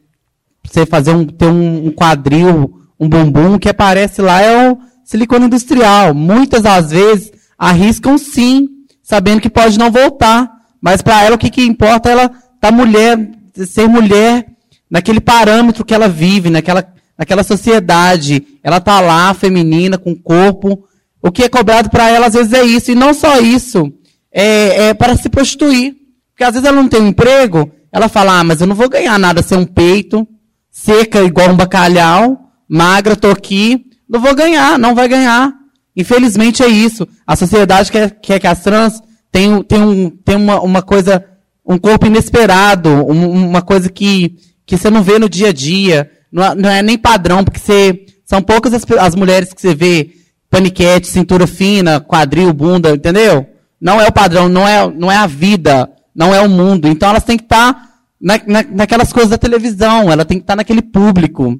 você 0.65 0.86
fazer 0.86 1.12
um. 1.12 1.27
ter 1.27 1.44
um, 1.47 1.93
quadril, 1.93 2.81
um 2.98 3.07
bumbum, 3.07 3.59
que 3.59 3.69
aparece 3.69 4.23
lá 4.23 4.40
é 4.40 4.70
o 4.70 4.78
silicone 5.05 5.44
industrial. 5.44 6.15
Muitas 6.15 6.62
das 6.62 6.90
vezes 6.90 7.31
arriscam 7.59 8.16
sim, 8.16 8.66
sabendo 9.02 9.43
que 9.43 9.51
pode 9.51 9.78
não 9.78 9.90
voltar. 9.90 10.51
Mas 10.81 11.02
para 11.02 11.23
ela 11.23 11.36
o 11.36 11.39
que, 11.39 11.51
que 11.51 11.62
importa 11.62 12.09
é 12.09 12.12
ela 12.12 12.31
tá 12.59 12.73
mulher, 12.73 13.31
ser 13.66 13.86
mulher 13.86 14.47
naquele 14.89 15.20
parâmetro 15.20 15.85
que 15.85 15.93
ela 15.93 16.09
vive, 16.09 16.48
naquela, 16.48 16.90
naquela 17.20 17.42
sociedade. 17.42 18.47
Ela 18.64 18.80
tá 18.80 18.98
lá, 18.98 19.34
feminina, 19.34 19.98
com 19.98 20.16
corpo. 20.16 20.82
O 21.20 21.30
que 21.30 21.42
é 21.42 21.51
cobrado 21.51 21.90
para 21.90 22.09
ela 22.09 22.28
às 22.28 22.32
vezes 22.32 22.55
é 22.55 22.64
isso. 22.64 22.90
E 22.90 22.94
não 22.94 23.12
só 23.12 23.38
isso 23.38 23.92
é, 24.32 24.88
é, 24.88 24.94
para 24.94 25.14
se 25.16 25.28
prostituir. 25.28 25.94
Porque 26.30 26.44
às 26.44 26.55
vezes 26.55 26.66
ela 26.66 26.80
não 26.80 26.88
tem 26.88 27.02
um 27.02 27.09
emprego, 27.09 27.70
ela 27.92 28.09
fala, 28.09 28.40
ah, 28.40 28.44
mas 28.44 28.62
eu 28.62 28.66
não 28.66 28.74
vou 28.74 28.88
ganhar 28.88 29.18
nada 29.18 29.42
sem 29.42 29.59
um 29.59 29.66
peito, 29.66 30.26
seca 30.70 31.22
igual 31.22 31.51
um 31.51 31.56
bacalhau, 31.56 32.51
magra, 32.66 33.14
tô 33.14 33.30
aqui, 33.30 33.84
não 34.09 34.18
vou 34.20 34.34
ganhar, 34.34 34.78
não 34.78 34.94
vai 34.94 35.06
ganhar. 35.06 35.52
Infelizmente 35.94 36.62
é 36.62 36.66
isso. 36.66 37.06
A 37.26 37.36
sociedade 37.36 37.92
quer, 37.92 38.18
quer 38.22 38.40
que 38.40 38.47
as 38.47 38.62
trans 38.62 39.02
tenham, 39.30 39.62
tenham, 39.62 40.10
tenham 40.24 40.40
uma, 40.40 40.62
uma 40.62 40.80
coisa, 40.80 41.22
um 41.66 41.76
corpo 41.76 42.06
inesperado, 42.06 42.88
um, 42.88 43.48
uma 43.48 43.60
coisa 43.60 43.90
que, 43.90 44.36
que 44.64 44.78
você 44.78 44.88
não 44.88 45.02
vê 45.02 45.18
no 45.18 45.28
dia 45.28 45.48
a 45.48 45.52
dia. 45.52 46.10
Não, 46.32 46.44
é, 46.44 46.55
não 46.55 46.70
é 46.70 46.82
nem 46.82 46.97
padrão, 46.98 47.44
porque 47.44 47.59
você, 47.59 48.07
são 48.24 48.43
poucas 48.43 48.73
as, 48.73 48.85
as 48.98 49.15
mulheres 49.15 49.52
que 49.52 49.61
você 49.61 49.74
vê 49.74 50.11
paniquete, 50.48 51.07
cintura 51.07 51.47
fina, 51.47 52.01
quadril, 52.01 52.52
bunda, 52.52 52.90
entendeu? 52.90 53.47
não 53.81 54.01
é 54.01 54.07
o 54.07 54.12
padrão, 54.12 54.48
não 54.48 54.69
é, 54.69 54.89
não 54.90 55.11
é 55.11 55.16
a 55.16 55.27
vida, 55.27 55.90
não 56.15 56.35
é 56.35 56.40
o 56.40 56.48
mundo. 56.48 56.86
Então 56.86 57.09
elas 57.09 57.24
têm 57.24 57.39
que 57.39 57.44
estar 57.44 57.73
tá 57.73 57.89
na, 58.20 58.39
na, 58.47 58.62
naquelas 58.62 59.12
coisas 59.12 59.31
da 59.31 59.39
televisão, 59.39 60.12
ela 60.12 60.24
tem 60.24 60.39
que 60.39 60.43
estar 60.43 60.52
tá 60.52 60.57
naquele 60.59 60.82
público. 60.82 61.59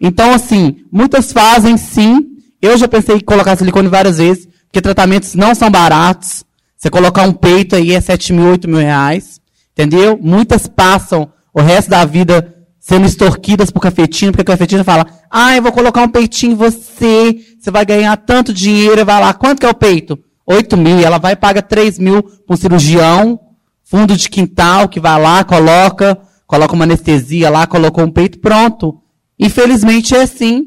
Então, 0.00 0.32
assim, 0.32 0.78
muitas 0.90 1.32
fazem 1.32 1.76
sim. 1.76 2.26
Eu 2.60 2.76
já 2.76 2.88
pensei 2.88 3.16
em 3.16 3.20
colocar 3.20 3.56
silicone 3.56 3.88
várias 3.88 4.18
vezes, 4.18 4.48
porque 4.66 4.80
tratamentos 4.80 5.34
não 5.34 5.54
são 5.54 5.70
baratos. 5.70 6.44
Você 6.76 6.90
colocar 6.90 7.22
um 7.22 7.32
peito 7.32 7.76
aí 7.76 7.92
é 7.92 8.00
7 8.00 8.32
mil, 8.32 8.48
8 8.48 8.68
mil 8.68 8.80
reais. 8.80 9.40
Entendeu? 9.72 10.18
Muitas 10.20 10.66
passam 10.66 11.30
o 11.52 11.60
resto 11.60 11.88
da 11.90 12.04
vida 12.04 12.53
sendo 12.84 13.06
extorquidas 13.06 13.70
por 13.70 13.80
cafetinho, 13.80 14.30
porque 14.30 14.42
a 14.42 14.54
cafetina 14.54 14.84
fala, 14.84 15.06
ah, 15.30 15.56
eu 15.56 15.62
vou 15.62 15.72
colocar 15.72 16.02
um 16.02 16.08
peitinho 16.08 16.52
em 16.52 16.54
você, 16.54 17.34
você 17.58 17.70
vai 17.70 17.82
ganhar 17.82 18.14
tanto 18.18 18.52
dinheiro, 18.52 19.06
vai 19.06 19.18
lá, 19.18 19.32
quanto 19.32 19.60
que 19.60 19.64
é 19.64 19.70
o 19.70 19.74
peito? 19.74 20.18
8 20.46 20.76
mil, 20.76 20.98
ela 20.98 21.16
vai 21.16 21.32
e 21.32 21.36
paga 21.36 21.62
3 21.62 21.98
mil 21.98 22.22
para 22.22 22.56
cirurgião, 22.58 23.40
fundo 23.82 24.14
de 24.14 24.28
quintal, 24.28 24.86
que 24.86 25.00
vai 25.00 25.18
lá, 25.18 25.42
coloca, 25.44 26.18
coloca 26.46 26.74
uma 26.74 26.84
anestesia 26.84 27.48
lá, 27.48 27.66
colocou 27.66 28.04
um 28.04 28.10
peito, 28.10 28.38
pronto. 28.38 29.00
Infelizmente 29.38 30.14
é 30.14 30.20
assim. 30.20 30.66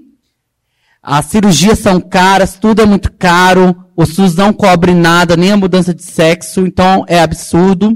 As 1.03 1.27
cirurgias 1.27 1.77
são 1.77 2.01
caras, 2.01 2.57
tudo 2.59 2.81
é 2.81 2.85
muito 2.87 3.13
caro, 3.13 3.75
o 3.95 4.07
SUS 4.07 4.33
não 4.33 4.51
cobre 4.51 4.95
nada, 4.95 5.37
nem 5.37 5.51
a 5.51 5.57
mudança 5.57 5.93
de 5.93 6.01
sexo, 6.01 6.61
então 6.61 7.05
é 7.07 7.19
absurdo. 7.19 7.95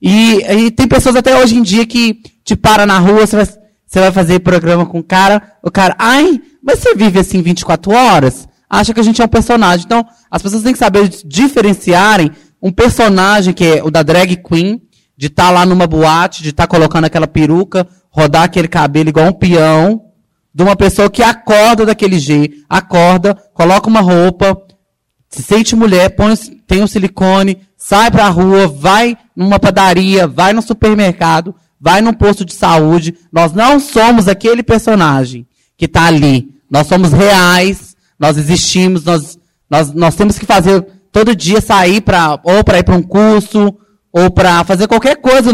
E, 0.00 0.42
e 0.42 0.70
tem 0.70 0.86
pessoas 0.86 1.16
até 1.16 1.40
hoje 1.40 1.56
em 1.56 1.62
dia 1.62 1.86
que 1.86 2.20
te 2.44 2.54
para 2.54 2.84
na 2.84 2.98
rua, 2.98 3.26
você 3.26 3.36
vai, 3.36 3.46
você 3.46 4.00
vai 4.00 4.12
fazer 4.12 4.40
programa 4.40 4.84
com 4.84 4.98
o 4.98 5.04
cara, 5.04 5.42
o 5.62 5.70
cara, 5.70 5.94
ai, 5.98 6.40
mas 6.62 6.80
você 6.80 6.94
vive 6.94 7.18
assim 7.18 7.40
24 7.42 7.92
horas? 7.92 8.48
acha 8.78 8.92
que 8.92 9.00
a 9.00 9.02
gente 9.02 9.20
é 9.20 9.24
um 9.24 9.28
personagem. 9.28 9.84
Então, 9.84 10.04
as 10.30 10.42
pessoas 10.42 10.62
têm 10.62 10.72
que 10.72 10.78
saber 10.78 11.08
diferenciarem 11.24 12.30
um 12.62 12.72
personagem 12.72 13.52
que 13.52 13.64
é 13.64 13.84
o 13.84 13.90
da 13.90 14.02
drag 14.02 14.36
queen, 14.36 14.80
de 15.16 15.26
estar 15.26 15.46
tá 15.46 15.50
lá 15.50 15.66
numa 15.66 15.86
boate, 15.86 16.42
de 16.42 16.50
estar 16.50 16.66
tá 16.66 16.68
colocando 16.68 17.04
aquela 17.04 17.26
peruca, 17.26 17.86
rodar 18.10 18.44
aquele 18.44 18.68
cabelo 18.68 19.08
igual 19.08 19.26
um 19.26 19.32
peão, 19.32 20.02
de 20.52 20.62
uma 20.62 20.76
pessoa 20.76 21.10
que 21.10 21.22
acorda 21.22 21.84
daquele 21.84 22.18
jeito, 22.18 22.64
acorda, 22.68 23.34
coloca 23.52 23.88
uma 23.88 24.00
roupa, 24.00 24.56
se 25.28 25.42
sente 25.42 25.76
mulher, 25.76 26.10
põe, 26.10 26.34
tem 26.66 26.82
um 26.82 26.86
silicone, 26.86 27.58
sai 27.76 28.10
pra 28.10 28.28
rua, 28.28 28.66
vai 28.66 29.16
numa 29.36 29.58
padaria, 29.58 30.26
vai 30.26 30.52
no 30.52 30.62
supermercado, 30.62 31.54
vai 31.80 32.00
num 32.00 32.12
posto 32.12 32.44
de 32.44 32.54
saúde. 32.54 33.14
Nós 33.32 33.52
não 33.52 33.80
somos 33.80 34.28
aquele 34.28 34.62
personagem 34.62 35.46
que 35.76 35.86
está 35.86 36.06
ali. 36.06 36.48
Nós 36.70 36.86
somos 36.86 37.12
reais, 37.12 37.96
nós 38.18 38.36
existimos, 38.36 39.04
nós, 39.04 39.38
nós, 39.68 39.92
nós 39.92 40.14
temos 40.14 40.38
que 40.38 40.46
fazer 40.46 40.82
todo 41.12 41.36
dia 41.36 41.60
sair 41.60 42.00
para 42.00 42.40
ou 42.42 42.64
para 42.64 42.78
ir 42.78 42.84
para 42.84 42.96
um 42.96 43.02
curso 43.02 43.76
ou 44.12 44.30
para 44.30 44.64
fazer 44.64 44.88
qualquer 44.88 45.16
coisa 45.16 45.52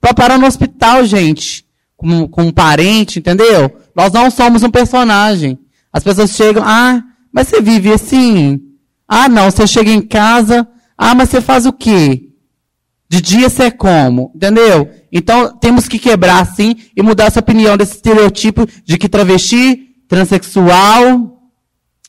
para 0.00 0.14
parar 0.14 0.38
no 0.38 0.46
hospital, 0.46 1.04
gente, 1.04 1.64
com, 1.96 2.26
com 2.26 2.42
um 2.44 2.52
parente, 2.52 3.20
entendeu? 3.20 3.76
Nós 3.94 4.12
não 4.12 4.30
somos 4.30 4.64
um 4.64 4.70
personagem. 4.70 5.58
As 5.92 6.02
pessoas 6.02 6.30
chegam, 6.30 6.64
ah, 6.66 7.02
mas 7.32 7.46
você 7.46 7.60
vive 7.60 7.92
assim? 7.92 8.60
Ah, 9.06 9.28
não, 9.28 9.50
você 9.50 9.66
chega 9.66 9.90
em 9.90 10.02
casa, 10.02 10.66
ah, 10.98 11.14
mas 11.14 11.28
você 11.28 11.40
faz 11.40 11.66
o 11.66 11.72
quê? 11.72 12.31
De 13.12 13.20
dia 13.20 13.50
você 13.50 13.64
é 13.64 13.70
como, 13.70 14.32
entendeu? 14.34 14.90
Então 15.12 15.54
temos 15.58 15.86
que 15.86 15.98
quebrar 15.98 16.46
sim 16.46 16.76
e 16.96 17.02
mudar 17.02 17.24
essa 17.26 17.40
opinião 17.40 17.76
desse 17.76 17.96
estereotipo 17.96 18.66
de 18.86 18.96
que 18.96 19.06
travesti, 19.06 19.94
transexual 20.08 21.38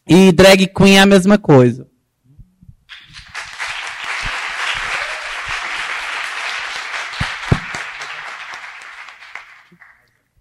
e 0.07 0.31
drag 0.31 0.65
queen 0.67 0.95
é 0.95 1.01
a 1.01 1.05
mesma 1.05 1.38
coisa. 1.38 1.85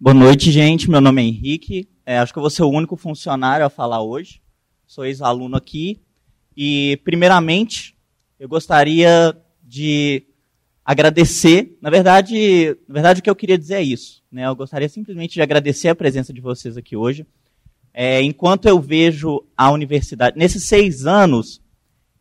Boa 0.01 0.15
noite, 0.15 0.53
gente. 0.53 0.89
Meu 0.89 1.01
nome 1.01 1.23
é 1.23 1.25
Henrique. 1.25 1.89
É, 2.07 2.19
acho 2.19 2.33
que 2.33 2.39
eu 2.39 2.43
vou 2.43 2.51
ser 2.51 2.63
o 2.63 2.71
único 2.71 2.95
funcionário 2.95 3.67
a 3.67 3.71
falar 3.71 4.01
hoje. 4.01 4.41
Sou 4.87 5.05
ex-aluno 5.05 5.57
aqui. 5.57 6.01
E, 6.57 7.01
primeiramente, 7.03 7.97
eu 8.39 8.49
gostaria 8.49 9.37
de 9.61 10.29
agradecer. 10.85 11.77
Na 11.81 11.91
verdade, 11.91 12.77
na 12.89 12.95
verdade, 12.95 13.21
o 13.21 13.23
que 13.23 13.31
eu 13.31 13.37
queria 13.37 13.59
dizer 13.59 13.75
é 13.75 13.83
isso. 13.83 14.23
Né? 14.31 14.47
Eu 14.47 14.57
gostaria 14.57 14.89
simplesmente 14.89 15.35
de 15.35 15.43
agradecer 15.43 15.89
a 15.89 15.95
presença 15.95 16.33
de 16.33 16.41
vocês 16.41 16.77
aqui 16.77 16.97
hoje. 16.97 17.27
É, 17.95 18.23
enquanto 18.23 18.67
eu 18.67 18.81
vejo 18.81 19.45
a 19.57 19.71
universidade, 19.71 20.39
nesses 20.39 20.65
seis 20.65 21.07
anos, 21.07 21.61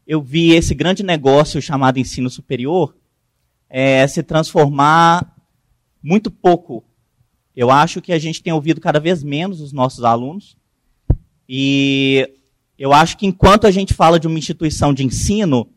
eu 0.05 0.21
vi 0.21 0.51
esse 0.51 0.75
grande 0.75 1.03
negócio 1.03 1.61
chamado 1.61 1.97
ensino 1.97 2.29
superior 2.29 2.95
é, 3.69 4.05
se 4.05 4.21
transformar 4.21 5.33
muito 6.03 6.29
pouco. 6.29 6.83
Eu 7.55 7.71
acho 7.71 8.01
que 8.01 8.11
a 8.11 8.19
gente 8.19 8.43
tem 8.43 8.51
ouvido 8.51 8.81
cada 8.81 8.99
vez 8.99 9.23
menos 9.23 9.61
os 9.61 9.71
nossos 9.71 10.03
alunos. 10.03 10.57
E 11.47 12.29
eu 12.77 12.91
acho 12.91 13.17
que 13.17 13.25
enquanto 13.25 13.65
a 13.65 13.71
gente 13.71 13.93
fala 13.93 14.19
de 14.19 14.27
uma 14.27 14.37
instituição 14.37 14.93
de 14.93 15.05
ensino, 15.05 15.69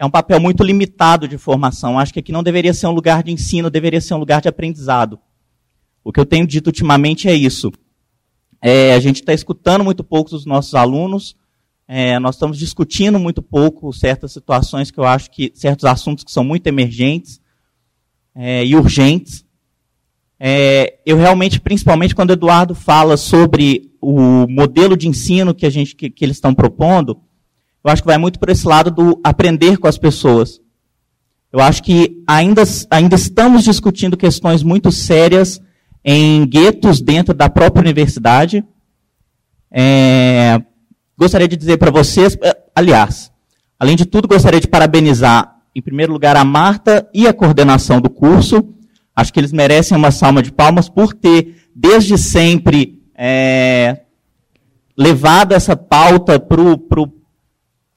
é 0.00 0.04
um 0.06 0.10
papel 0.10 0.40
muito 0.40 0.64
limitado 0.64 1.28
de 1.28 1.36
formação. 1.36 1.98
Acho 1.98 2.14
que 2.14 2.20
aqui 2.20 2.32
não 2.32 2.42
deveria 2.42 2.72
ser 2.72 2.86
um 2.86 2.92
lugar 2.92 3.22
de 3.22 3.32
ensino, 3.32 3.68
deveria 3.68 4.00
ser 4.00 4.14
um 4.14 4.16
lugar 4.16 4.40
de 4.40 4.48
aprendizado. 4.48 5.18
O 6.02 6.10
que 6.10 6.18
eu 6.18 6.24
tenho 6.24 6.46
dito 6.46 6.68
ultimamente 6.68 7.28
é 7.28 7.34
isso. 7.34 7.70
É, 8.62 8.94
a 8.94 8.98
gente 9.00 9.20
está 9.20 9.34
escutando 9.34 9.84
muito 9.84 10.02
pouco 10.02 10.30
dos 10.30 10.46
nossos 10.46 10.74
alunos, 10.74 11.36
é, 11.86 12.18
nós 12.18 12.36
estamos 12.36 12.58
discutindo 12.58 13.18
muito 13.18 13.42
pouco 13.42 13.92
certas 13.92 14.32
situações 14.32 14.90
que 14.90 14.98
eu 14.98 15.04
acho 15.04 15.30
que, 15.30 15.52
certos 15.54 15.84
assuntos 15.84 16.24
que 16.24 16.32
são 16.32 16.44
muito 16.44 16.66
emergentes 16.66 17.38
é, 18.34 18.64
e 18.64 18.74
urgentes. 18.74 19.44
É, 20.38 20.98
eu 21.04 21.18
realmente, 21.18 21.60
principalmente 21.60 22.14
quando 22.14 22.30
o 22.30 22.32
Eduardo 22.32 22.74
fala 22.74 23.18
sobre 23.18 23.92
o 24.00 24.46
modelo 24.48 24.96
de 24.96 25.08
ensino 25.08 25.54
que, 25.54 25.66
a 25.66 25.70
gente, 25.70 25.94
que, 25.94 26.08
que 26.08 26.24
eles 26.24 26.38
estão 26.38 26.54
propondo, 26.54 27.20
eu 27.82 27.90
acho 27.90 28.02
que 28.02 28.08
vai 28.08 28.18
muito 28.18 28.38
por 28.38 28.50
esse 28.50 28.66
lado 28.66 28.90
do 28.90 29.20
aprender 29.24 29.78
com 29.78 29.88
as 29.88 29.96
pessoas. 29.96 30.60
Eu 31.52 31.60
acho 31.60 31.82
que 31.82 32.22
ainda, 32.26 32.62
ainda 32.90 33.16
estamos 33.16 33.64
discutindo 33.64 34.16
questões 34.16 34.62
muito 34.62 34.92
sérias 34.92 35.60
em 36.04 36.46
guetos 36.46 37.00
dentro 37.00 37.34
da 37.34 37.48
própria 37.48 37.80
universidade. 37.80 38.64
É, 39.70 40.60
gostaria 41.18 41.48
de 41.48 41.56
dizer 41.56 41.78
para 41.78 41.90
vocês, 41.90 42.36
é, 42.42 42.56
aliás, 42.74 43.32
além 43.78 43.96
de 43.96 44.04
tudo, 44.04 44.28
gostaria 44.28 44.60
de 44.60 44.68
parabenizar, 44.68 45.56
em 45.74 45.82
primeiro 45.82 46.12
lugar, 46.12 46.36
a 46.36 46.44
Marta 46.44 47.08
e 47.12 47.26
a 47.26 47.32
coordenação 47.32 48.00
do 48.00 48.10
curso. 48.10 48.74
Acho 49.14 49.32
que 49.32 49.40
eles 49.40 49.52
merecem 49.52 49.96
uma 49.96 50.10
salva 50.10 50.42
de 50.42 50.52
palmas 50.52 50.88
por 50.88 51.14
ter, 51.14 51.68
desde 51.74 52.16
sempre, 52.16 53.02
é, 53.16 54.02
levado 54.96 55.52
essa 55.52 55.74
pauta 55.74 56.38
para 56.38 56.60
o 56.60 57.19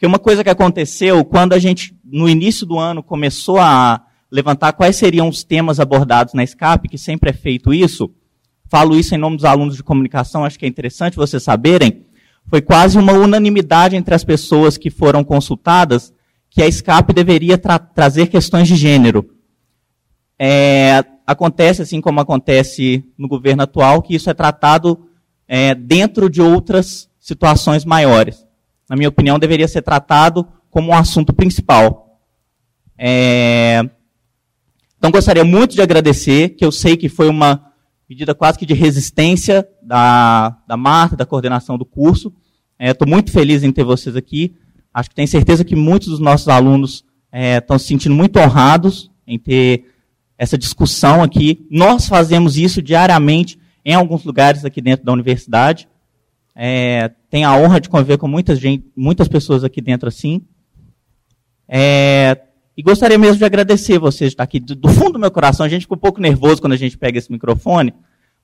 porque 0.04 0.08
uma 0.08 0.20
coisa 0.20 0.44
que 0.44 0.50
aconteceu, 0.50 1.24
quando 1.24 1.54
a 1.54 1.60
gente, 1.60 1.96
no 2.04 2.28
início 2.28 2.66
do 2.66 2.78
ano, 2.78 3.02
começou 3.02 3.58
a 3.58 4.06
levantar 4.30 4.74
quais 4.74 4.98
seriam 4.98 5.30
os 5.30 5.46
temas 5.46 5.80
abordados 5.80 6.34
na 6.34 6.46
SCAP, 6.46 6.90
que 6.90 6.98
sempre 6.98 7.30
é 7.30 7.34
feito 7.34 7.74
isso, 7.74 8.12
falo 8.70 8.98
isso 9.00 9.16
em 9.16 9.18
nome 9.18 9.38
dos 9.38 9.46
alunos 9.46 9.78
de 9.78 9.82
comunicação, 9.84 10.44
acho 10.44 10.60
que 10.60 10.66
é 10.66 10.68
interessante 10.68 11.16
vocês 11.16 11.42
saberem, 11.42 12.06
foi 12.50 12.62
quase 12.62 12.98
uma 12.98 13.14
unanimidade 13.14 13.96
entre 13.96 14.14
as 14.14 14.26
pessoas 14.26 14.78
que 14.78 14.90
foram 14.90 15.24
consultadas 15.24 16.14
que 16.50 16.62
a 16.62 16.70
SCAP 16.70 17.14
deveria 17.14 17.58
tra 17.58 17.80
trazer 17.80 18.28
questões 18.28 18.68
de 18.68 18.76
gênero. 18.76 19.30
É, 20.38 21.02
acontece, 21.26 21.82
assim 21.82 22.02
como 22.02 22.20
acontece 22.20 23.06
no 23.18 23.30
governo 23.30 23.64
atual, 23.64 24.02
que 24.02 24.16
isso 24.16 24.30
é 24.30 24.34
tratado 24.34 25.08
é, 25.48 25.74
dentro 25.74 26.30
de 26.30 26.42
outras 26.42 27.10
situações 27.22 27.86
maiores 27.86 28.43
na 28.94 28.98
minha 28.98 29.10
opinião, 29.10 29.40
deveria 29.40 29.68
ser 29.68 29.82
tratado 29.82 30.48
como 30.70 30.92
um 30.92 30.94
assunto 30.94 31.34
principal. 31.34 32.22
É... 32.96 33.84
Então, 34.96 35.10
gostaria 35.10 35.44
muito 35.44 35.74
de 35.74 35.82
agradecer, 35.82 36.50
que 36.50 36.64
eu 36.64 36.72
sei 36.72 36.96
que 36.96 37.10
foi 37.10 37.28
uma 37.28 37.74
medida 38.08 38.36
quase 38.36 38.60
que 38.60 38.68
de 38.68 38.76
resistência 38.76 39.68
da, 39.82 40.56
da 40.68 40.78
Marta, 40.78 41.16
da 41.16 41.26
coordenação 41.26 41.76
do 41.76 41.84
curso. 41.86 42.32
Estou 42.80 43.08
é, 43.08 43.10
muito 43.10 43.32
feliz 43.32 43.64
em 43.64 43.72
ter 43.72 43.84
vocês 43.84 44.16
aqui. 44.16 44.54
Acho 44.94 45.10
que 45.10 45.16
tenho 45.16 45.28
certeza 45.28 45.66
que 45.66 45.76
muitos 45.76 46.10
dos 46.10 46.20
nossos 46.20 46.48
alunos 46.48 47.04
estão 47.34 47.76
é, 47.76 47.80
se 47.80 47.88
sentindo 47.88 48.14
muito 48.14 48.38
honrados 48.38 49.10
em 49.26 49.40
ter 49.40 49.86
essa 50.38 50.56
discussão 50.56 51.24
aqui. 51.24 51.66
Nós 51.72 52.08
fazemos 52.08 52.58
isso 52.58 52.80
diariamente 52.80 53.58
em 53.84 53.96
alguns 53.96 54.24
lugares 54.24 54.64
aqui 54.64 54.82
dentro 54.82 55.04
da 55.04 55.12
universidade. 55.12 55.88
É, 56.56 57.12
tenho 57.30 57.48
a 57.48 57.58
honra 57.58 57.82
de 57.82 57.90
conviver 57.90 58.18
com 58.18 58.28
muitas, 58.28 58.60
gente, 58.60 58.86
muitas 58.96 59.28
pessoas 59.28 59.64
aqui 59.64 59.82
dentro 59.82 60.08
assim. 60.08 60.42
É, 61.68 62.40
e 62.78 62.82
gostaria 62.82 63.18
mesmo 63.18 63.38
de 63.38 63.46
agradecer 63.46 63.98
vocês 64.00 64.32
de 64.32 64.34
estar 64.34 64.44
aqui. 64.44 64.60
Do, 64.60 64.76
do, 64.76 64.90
fundo 64.90 65.14
do 65.14 65.20
meu 65.20 65.32
coração, 65.32 65.66
a 65.66 65.70
gente 65.70 65.84
fica 65.84 65.96
um 65.96 66.00
pouco 66.00 66.22
nervoso 66.22 66.62
quando 66.62 66.74
a 66.74 66.78
gente 66.78 66.98
pega 66.98 67.18
esse 67.18 67.32
microfone, 67.32 67.94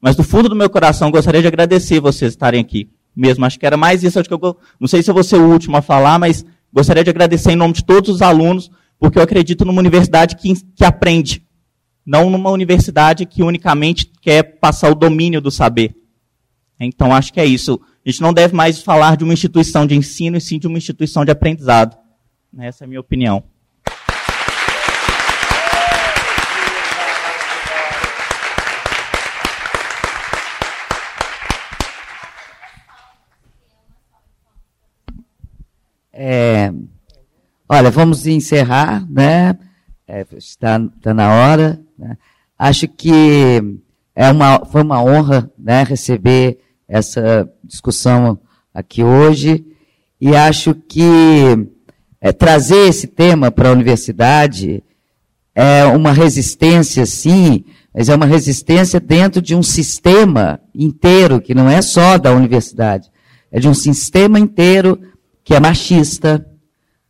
mas 0.01 0.15
do 0.15 0.23
fundo 0.23 0.49
do 0.49 0.55
meu 0.55 0.69
coração, 0.69 1.11
gostaria 1.11 1.41
de 1.41 1.47
agradecer 1.47 1.99
vocês 1.99 2.33
estarem 2.33 2.61
aqui. 2.61 2.89
Mesmo, 3.15 3.45
acho 3.45 3.59
que 3.59 3.65
era 3.65 3.75
mais 3.75 4.03
isso. 4.03 4.19
Acho 4.19 4.29
que 4.29 4.35
eu, 4.35 4.57
não 4.79 4.87
sei 4.87 5.03
se 5.03 5.09
eu 5.09 5.13
vou 5.13 5.23
ser 5.23 5.37
o 5.37 5.51
último 5.51 5.77
a 5.77 5.81
falar, 5.81 6.17
mas 6.17 6.45
gostaria 6.71 7.03
de 7.03 7.09
agradecer 7.09 7.51
em 7.51 7.55
nome 7.55 7.73
de 7.73 7.83
todos 7.83 8.09
os 8.09 8.21
alunos, 8.21 8.71
porque 8.99 9.17
eu 9.17 9.23
acredito 9.23 9.65
numa 9.65 9.79
universidade 9.79 10.35
que, 10.35 10.53
que 10.75 10.85
aprende, 10.85 11.43
não 12.05 12.29
numa 12.29 12.51
universidade 12.51 13.25
que 13.25 13.43
unicamente 13.43 14.11
quer 14.21 14.43
passar 14.59 14.91
o 14.91 14.95
domínio 14.95 15.41
do 15.41 15.51
saber. 15.51 15.98
Então, 16.79 17.13
acho 17.13 17.33
que 17.33 17.39
é 17.39 17.45
isso. 17.45 17.79
A 18.05 18.09
gente 18.09 18.21
não 18.21 18.33
deve 18.33 18.55
mais 18.55 18.81
falar 18.81 19.17
de 19.17 19.23
uma 19.23 19.33
instituição 19.33 19.85
de 19.85 19.95
ensino, 19.95 20.37
e 20.37 20.41
sim 20.41 20.57
de 20.57 20.67
uma 20.67 20.77
instituição 20.77 21.25
de 21.25 21.31
aprendizado. 21.31 21.97
Essa 22.57 22.83
é 22.83 22.85
a 22.85 22.87
minha 22.87 22.99
opinião. 23.01 23.43
É, 36.13 36.73
olha, 37.67 37.89
vamos 37.91 38.25
encerrar, 38.25 39.05
né? 39.09 39.57
É, 40.07 40.25
está, 40.37 40.77
está 40.77 41.13
na 41.13 41.33
hora. 41.33 41.79
Né? 41.97 42.17
Acho 42.57 42.87
que 42.87 43.61
é 44.15 44.29
uma, 44.31 44.65
foi 44.65 44.81
uma 44.81 45.01
honra 45.01 45.49
né, 45.57 45.83
receber 45.83 46.59
essa 46.89 47.47
discussão 47.63 48.39
aqui 48.73 49.03
hoje 49.03 49.63
e 50.19 50.35
acho 50.35 50.73
que 50.73 51.69
é, 52.19 52.33
trazer 52.33 52.89
esse 52.89 53.07
tema 53.07 53.51
para 53.51 53.69
a 53.69 53.71
universidade 53.71 54.83
é 55.53 55.85
uma 55.85 56.11
resistência, 56.11 57.05
sim, 57.05 57.63
mas 57.93 58.09
é 58.09 58.15
uma 58.15 58.25
resistência 58.25 58.99
dentro 58.99 59.41
de 59.41 59.55
um 59.55 59.63
sistema 59.63 60.59
inteiro, 60.73 61.39
que 61.39 61.53
não 61.53 61.69
é 61.69 61.81
só 61.81 62.17
da 62.17 62.33
universidade, 62.33 63.09
é 63.51 63.59
de 63.59 63.67
um 63.67 63.73
sistema 63.73 64.39
inteiro 64.39 64.99
que 65.43 65.53
é 65.53 65.59
machista, 65.59 66.45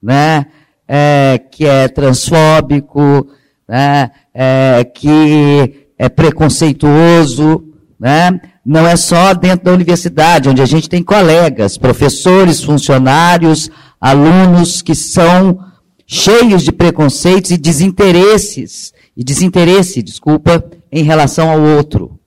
né? 0.01 0.45
É, 0.88 1.39
que 1.51 1.65
é 1.65 1.88
transfóbico, 1.88 3.27
né? 3.68 4.11
É, 4.34 4.84
que 4.84 5.88
é 5.97 6.10
preconceituoso, 6.10 7.73
né? 7.99 8.39
Não 8.70 8.88
é 8.88 8.96
só 8.96 9.34
dentro 9.34 9.66
da 9.66 9.74
universidade, 9.74 10.48
onde 10.48 10.62
a 10.62 10.66
gente 10.68 10.88
tem 10.88 11.02
colegas, 11.02 11.76
professores, 11.76 12.64
funcionários, 12.64 13.68
alunos 14.00 14.84
que 14.84 14.94
são 14.94 15.58
cheios 16.06 16.62
de 16.62 16.72
preconceitos 16.72 17.50
e 17.50 17.58
desinteresses, 17.58 18.94
e 19.18 19.24
desinteresse, 19.24 20.04
desculpa, 20.04 20.64
em 20.91 21.04
relação 21.04 21.50
ao 21.50 21.60
outro. 21.60 22.20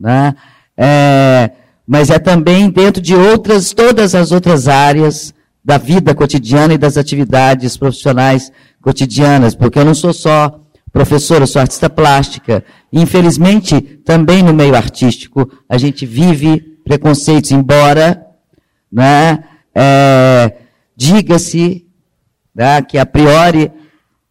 Né? 0.00 0.34
É, 0.78 1.50
mas 1.86 2.08
é 2.08 2.18
também 2.18 2.70
dentro 2.70 3.02
de 3.02 3.14
outras, 3.14 3.74
todas 3.74 4.14
as 4.14 4.32
outras 4.32 4.68
áreas 4.68 5.34
da 5.62 5.76
vida 5.76 6.14
cotidiana 6.14 6.72
e 6.72 6.78
das 6.78 6.96
atividades 6.96 7.76
profissionais 7.76 8.50
cotidianas, 8.80 9.54
porque 9.54 9.78
eu 9.78 9.84
não 9.84 9.94
sou 9.94 10.14
só 10.14 10.58
professora, 10.90 11.46
sou 11.46 11.60
artista 11.60 11.90
plástica. 11.90 12.64
Infelizmente, 12.92 13.80
também 13.80 14.42
no 14.42 14.52
meio 14.52 14.76
artístico, 14.76 15.50
a 15.66 15.78
gente 15.78 16.04
vive 16.04 16.60
preconceitos, 16.84 17.50
embora 17.50 18.26
né, 18.90 19.44
é, 19.74 20.58
diga-se 20.94 21.86
né, 22.54 22.82
que 22.82 22.98
a 22.98 23.06
priori, 23.06 23.72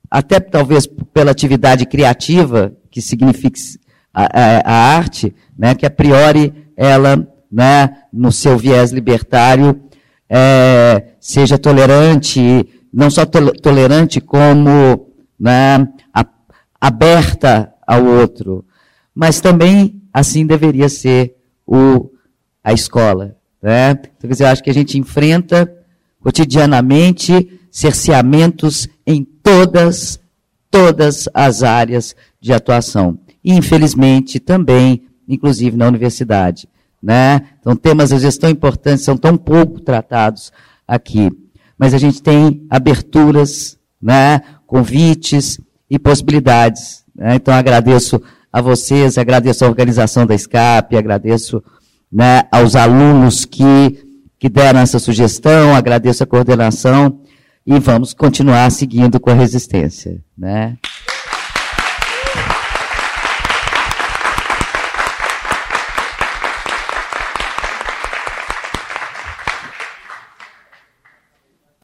até 0.10 0.40
talvez 0.40 0.86
pela 1.12 1.32
atividade 1.32 1.88
criativa, 1.88 2.74
que 2.92 3.02
significa 3.02 3.60
a, 4.14 4.24
a, 4.24 4.60
a 4.64 4.96
arte, 4.96 5.34
né, 5.58 5.74
que 5.74 5.86
a 5.86 5.90
priori 5.90 6.54
ela, 6.78 7.28
né, 7.52 7.98
no 8.14 8.32
seu 8.32 8.60
viés 8.60 8.92
libertário, 8.92 9.82
é, 10.30 11.14
seja 11.20 11.58
tolerante, 11.58 12.68
não 12.94 13.10
só 13.10 13.26
tolerante 13.26 14.22
como 14.22 15.08
né, 15.40 15.88
aberta 16.80 17.71
ao 17.86 18.06
outro, 18.06 18.66
mas 19.14 19.42
também 19.42 20.02
assim 20.14 20.46
deveria 20.46 20.90
ser 20.90 21.36
o, 21.66 22.10
a 22.64 22.74
escola. 22.74 23.36
Né? 23.62 23.92
Então, 23.92 24.12
quer 24.22 24.28
dizer, 24.28 24.44
eu 24.46 24.48
acho 24.50 24.64
que 24.64 24.70
a 24.70 24.74
gente 24.74 24.98
enfrenta 24.98 25.72
cotidianamente 26.20 27.60
cerceamentos 27.72 28.88
em 29.06 29.24
todas, 29.24 30.20
todas 30.70 31.28
as 31.34 31.64
áreas 31.64 32.16
de 32.40 32.54
atuação. 32.54 33.18
E, 33.44 33.54
infelizmente, 33.54 34.40
também, 34.40 35.04
inclusive 35.28 35.78
na 35.78 35.88
universidade. 35.88 36.68
Né? 37.02 37.42
Então, 37.60 37.76
temas 37.76 38.12
às 38.12 38.22
vezes 38.22 38.38
tão 38.38 38.50
importantes 38.50 39.04
são 39.04 39.18
tão 39.18 39.38
pouco 39.38 39.80
tratados 39.80 40.52
aqui. 40.88 41.30
Mas 41.78 41.94
a 41.94 41.98
gente 41.98 42.22
tem 42.22 42.66
aberturas, 42.70 43.78
né? 44.00 44.42
convites 44.68 45.60
e 45.90 45.98
possibilidades. 45.98 47.01
Né? 47.22 47.36
Então, 47.36 47.54
agradeço 47.54 48.20
a 48.52 48.60
vocês, 48.62 49.16
agradeço 49.16 49.64
a 49.64 49.68
organização 49.68 50.26
da 50.26 50.36
SCAP, 50.36 50.98
agradeço 50.98 51.64
né, 52.12 52.46
aos 52.52 52.76
alunos 52.76 53.46
que, 53.46 54.04
que 54.40 54.50
deram 54.50 54.80
essa 54.80 54.98
sugestão, 54.98 55.76
agradeço 55.76 56.24
a 56.24 56.26
coordenação 56.26 57.20
e 57.64 57.78
vamos 57.78 58.16
continuar 58.16 58.72
seguindo 58.72 59.20
com 59.20 59.30
a 59.30 59.36
resistência. 59.36 60.20
Né? 60.36 60.78